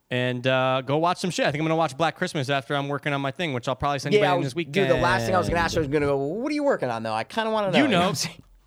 And 0.09 0.45
uh, 0.45 0.81
go 0.85 0.97
watch 0.97 1.19
some 1.19 1.29
shit. 1.29 1.45
I 1.45 1.51
think 1.51 1.61
I'm 1.61 1.65
gonna 1.67 1.75
watch 1.75 1.95
Black 1.97 2.15
Christmas 2.15 2.49
after 2.49 2.75
I'm 2.75 2.87
working 2.87 3.13
on 3.13 3.21
my 3.21 3.31
thing, 3.31 3.53
which 3.53 3.67
I'll 3.67 3.75
probably 3.75 3.99
send 3.99 4.13
you 4.13 4.21
Yeah, 4.21 4.33
in 4.33 4.39
was, 4.39 4.47
this 4.47 4.55
weekend. 4.55 4.73
dude. 4.73 4.89
The 4.89 5.01
last 5.01 5.25
thing 5.25 5.35
I 5.35 5.37
was 5.37 5.47
going 5.47 5.57
to 5.57 5.63
ask 5.63 5.75
you 5.75 5.79
was 5.81 5.87
going 5.87 6.01
to 6.01 6.07
go. 6.07 6.17
What 6.17 6.51
are 6.51 6.55
you 6.55 6.63
working 6.63 6.89
on, 6.89 7.03
though? 7.03 7.13
I 7.13 7.23
kind 7.23 7.47
of 7.47 7.53
want 7.53 7.71
to 7.73 7.79
know. 7.79 7.85
You 7.85 7.91
know, 7.91 8.13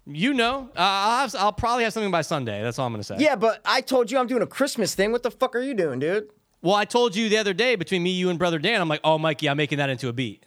you 0.06 0.35
know. 0.35 0.70
Uh, 0.70 0.78
I'll 0.81 1.20
have, 1.20 1.35
I'll 1.36 1.52
probably 1.52 1.85
have 1.85 1.93
something 1.93 2.10
by 2.10 2.23
Sunday. 2.23 2.62
That's 2.62 2.78
all 2.78 2.86
I'm 2.86 2.93
gonna 2.93 3.02
say. 3.05 3.16
Yeah, 3.18 3.36
but 3.36 3.60
I 3.64 3.81
told 3.81 4.10
you 4.10 4.18
I'm 4.18 4.27
doing 4.28 4.43
a 4.43 4.47
Christmas 4.47 4.94
thing. 4.94 5.10
What 5.12 5.23
the 5.24 5.31
fuck 5.32 5.55
are 5.56 5.60
you 5.60 5.74
doing, 5.74 5.98
dude? 5.98 6.31
Well, 6.62 6.74
I 6.74 6.85
told 6.85 7.14
you 7.14 7.28
the 7.28 7.39
other 7.39 7.52
day 7.52 7.77
between 7.77 8.02
me, 8.02 8.10
you, 8.10 8.31
and 8.31 8.39
brother 8.39 8.59
Dan. 8.59 8.81
I'm 8.81 8.89
like, 8.89 9.01
oh, 9.05 9.18
Mikey, 9.18 9.48
I'm 9.48 9.56
making 9.56 9.78
that 9.78 9.90
into 9.90 10.09
a 10.09 10.12
beat. 10.12 10.43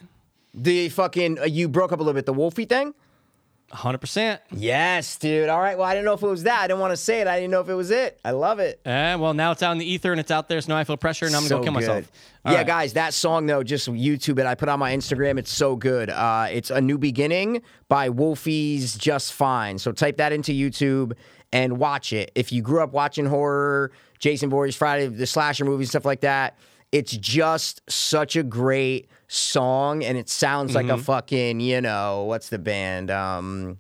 The 0.53 0.89
fucking 0.89 1.39
uh, 1.39 1.43
you 1.45 1.67
broke 1.69 1.91
up 1.91 1.99
a 1.99 2.03
little 2.03 2.13
bit. 2.17 2.25
The 2.25 2.33
Wolfie 2.33 2.65
thing. 2.65 2.93
100. 3.71 3.99
percent 3.99 4.41
Yes, 4.51 5.15
dude. 5.17 5.47
All 5.47 5.59
right. 5.59 5.77
Well, 5.77 5.85
I 5.87 5.93
didn't 5.93 6.05
know 6.05 6.13
if 6.13 6.23
it 6.23 6.27
was 6.27 6.41
that. 6.43 6.61
I 6.61 6.67
didn't 6.67 6.79
want 6.79 6.91
to 6.91 6.97
say 6.97 7.21
it. 7.21 7.27
I 7.27 7.35
didn't 7.35 7.51
know 7.51 7.61
if 7.61 7.69
it 7.69 7.75
was 7.75 7.91
it. 7.91 8.19
I 8.25 8.31
love 8.31 8.57
it. 8.57 8.81
Eh, 8.83 9.13
well, 9.13 9.35
now 9.35 9.51
it's 9.51 9.61
out 9.61 9.73
in 9.73 9.77
the 9.77 9.85
ether 9.85 10.09
and 10.11 10.19
it's 10.19 10.31
out 10.31 10.49
there, 10.49 10.59
so 10.59 10.73
now 10.73 10.79
I 10.79 10.83
feel 10.85 10.97
pressure 10.97 11.27
and 11.27 11.35
I'm 11.35 11.41
gonna 11.41 11.49
So 11.49 11.57
go 11.59 11.63
kill 11.65 11.73
good. 11.73 11.81
myself. 11.81 12.11
All 12.45 12.51
yeah, 12.53 12.57
right. 12.59 12.67
guys, 12.67 12.93
that 12.93 13.13
song 13.13 13.45
though, 13.45 13.61
just 13.61 13.87
YouTube 13.87 14.39
it. 14.39 14.47
I 14.47 14.55
put 14.55 14.69
on 14.69 14.79
my 14.79 14.91
Instagram. 14.95 15.37
It's 15.37 15.51
so 15.51 15.75
good. 15.75 16.09
Uh, 16.09 16.47
it's 16.51 16.71
a 16.71 16.81
new 16.81 16.97
beginning 16.97 17.61
by 17.89 18.09
Wolfie's 18.09 18.97
Just 18.97 19.33
Fine. 19.33 19.77
So 19.77 19.91
type 19.91 20.17
that 20.17 20.31
into 20.33 20.51
YouTube 20.51 21.13
and 21.53 21.77
watch 21.77 22.11
it. 22.11 22.31
If 22.33 22.51
you 22.51 22.63
grew 22.63 22.81
up 22.81 22.91
watching 22.91 23.27
horror, 23.27 23.91
Jason 24.17 24.49
Voorhees, 24.49 24.75
Friday, 24.75 25.05
the 25.05 25.27
slasher 25.27 25.63
movies, 25.65 25.89
stuff 25.89 26.05
like 26.05 26.21
that, 26.21 26.57
it's 26.91 27.15
just 27.15 27.81
such 27.87 28.35
a 28.35 28.41
great 28.41 29.07
song, 29.29 30.03
and 30.03 30.17
it 30.17 30.27
sounds 30.27 30.75
like 30.75 30.87
a 30.87 30.93
Mm-hmm. 30.93 31.01
fucking, 31.03 31.59
you 31.61 31.79
know, 31.81 32.23
what's 32.23 32.49
the 32.49 32.59
band? 32.59 33.09
Um, 33.11 33.77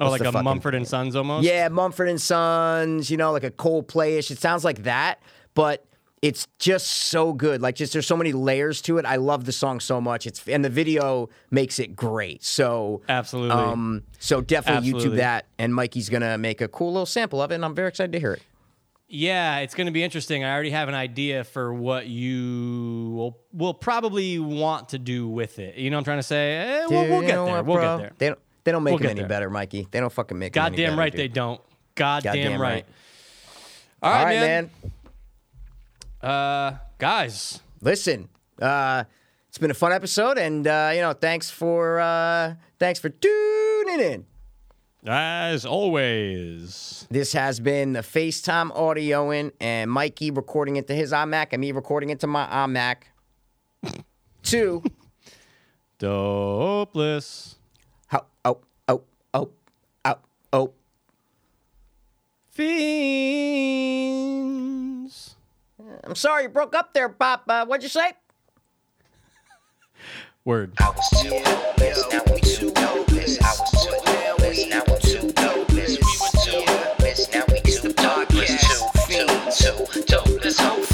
Oh, 0.00 0.10
like 0.10 0.20
a 0.20 0.24
fucking- 0.26 0.44
Mumford 0.44 0.74
and 0.76 0.86
Sons 0.86 1.14
almost. 1.16 1.44
Yeah, 1.44 1.68
Mumford 1.68 2.08
and 2.08 2.20
Sons, 2.20 3.10
you 3.10 3.16
know, 3.16 3.32
like 3.32 3.42
a 3.44 3.50
Coldplay-ish. 3.50 4.30
It 4.30 4.38
sounds 4.38 4.64
like 4.64 4.84
that, 4.84 5.20
but 5.54 5.84
it's 6.22 6.46
just 6.60 6.86
so 6.88 7.32
good. 7.32 7.60
Like 7.62 7.74
just 7.74 7.92
there's 7.92 8.06
so 8.06 8.16
many 8.16 8.32
layers 8.32 8.80
to 8.82 8.98
it. 8.98 9.04
I 9.04 9.16
love 9.16 9.44
the 9.44 9.50
song 9.52 9.80
so 9.80 10.00
much. 10.00 10.24
It's 10.26 10.46
and 10.48 10.64
the 10.64 10.68
video 10.70 11.28
makes 11.50 11.78
it 11.80 11.94
great. 11.96 12.42
So 12.44 13.02
Absolutely. 13.08 13.50
Um, 13.56 14.02
so 14.20 14.40
definitely 14.40 14.92
YouTube 14.92 15.16
that, 15.16 15.46
and 15.58 15.74
Mikey's 15.74 16.08
gonna 16.08 16.38
make 16.38 16.60
a 16.60 16.68
cool 16.68 16.92
little 16.92 17.04
sample 17.06 17.42
of 17.42 17.50
it, 17.50 17.56
and 17.56 17.64
I'm 17.64 17.74
very 17.74 17.88
excited 17.88 18.12
to 18.12 18.20
hear 18.20 18.32
it. 18.34 18.42
Yeah, 19.10 19.60
it's 19.60 19.74
going 19.74 19.86
to 19.86 19.92
be 19.92 20.02
interesting. 20.02 20.44
I 20.44 20.52
already 20.52 20.68
have 20.70 20.88
an 20.88 20.94
idea 20.94 21.42
for 21.44 21.72
what 21.72 22.06
you 22.06 23.10
will, 23.14 23.38
will 23.54 23.72
probably 23.72 24.38
want 24.38 24.90
to 24.90 24.98
do 24.98 25.26
with 25.26 25.58
it. 25.58 25.76
You 25.76 25.88
know 25.88 25.96
what 25.96 26.00
I'm 26.00 26.04
trying 26.04 26.18
to 26.18 26.22
say? 26.22 26.56
Eh, 26.56 26.86
we'll, 26.90 27.08
we'll 27.08 27.20
get 27.22 27.28
there. 27.28 27.42
what, 27.44 27.64
we'll 27.64 27.76
bro? 27.76 27.96
get 27.96 28.02
there. 28.02 28.12
They 28.18 28.26
don't. 28.28 28.38
They 28.64 28.72
don't 28.72 28.82
make 28.82 28.92
We'll 28.92 28.98
them 28.98 29.10
any 29.12 29.20
there. 29.20 29.28
better, 29.28 29.48
Mikey. 29.48 29.88
They 29.90 29.98
don't 29.98 30.12
fucking 30.12 30.38
make 30.38 30.52
them 30.52 30.60
any 30.62 30.70
better. 30.72 30.82
Goddamn 30.82 30.90
better, 30.90 31.00
right 31.00 31.12
they 31.16 31.28
don't. 31.28 31.60
Goddamn, 31.94 32.34
Goddamn 32.34 32.60
right. 32.60 32.70
right. 32.70 32.86
All 34.02 34.12
All 34.12 34.18
right, 34.18 34.24
right, 34.24 34.40
man. 34.40 34.70
man. 36.20 36.30
Uh, 36.30 36.76
guys, 36.98 37.60
Listen, 37.80 38.28
uh, 38.60 39.04
it's 39.48 39.56
been 39.56 39.70
a 39.70 39.74
fun 39.74 39.92
episode, 39.92 40.36
and 40.36 40.66
uh, 40.66 40.90
you 40.94 41.00
know, 41.00 41.14
thanks 41.14 41.48
for 41.50 41.98
uh, 41.98 42.54
thanks 42.78 43.00
for 43.00 43.08
tuning 43.08 44.00
in. 44.00 44.26
As 45.08 45.64
always, 45.64 47.06
This 47.10 47.32
has 47.32 47.60
been 47.60 47.94
the 47.94 48.00
FaceTime 48.00 48.70
audioing 48.76 49.52
and 49.60 49.90
Mikey 49.90 50.30
recording 50.30 50.76
it 50.76 50.86
to 50.88 50.94
his 50.94 51.12
iMac 51.12 51.48
and 51.52 51.60
me 51.62 51.72
recording 51.72 52.10
it 52.10 52.20
to 52.20 52.26
my 52.26 52.46
iMac. 52.46 52.96
Two. 54.42 54.82
dopeless. 55.98 57.56
Ho- 58.10 58.26
oh, 58.44 58.58
oh, 58.88 59.02
oh, 59.32 59.48
oh, 60.04 60.16
oh. 60.52 60.72
Fiends. 62.50 63.76
I'm 66.04 66.14
sorry 66.14 66.42
you 66.44 66.48
broke 66.50 66.74
up 66.74 66.92
there, 66.92 67.08
Papa. 67.08 67.64
What'd 67.66 67.82
you 67.82 67.88
say? 67.88 68.12
Word. 70.44 70.74
Two, 80.02 80.16
dopeless, 80.16 80.60
hope. 80.60 80.87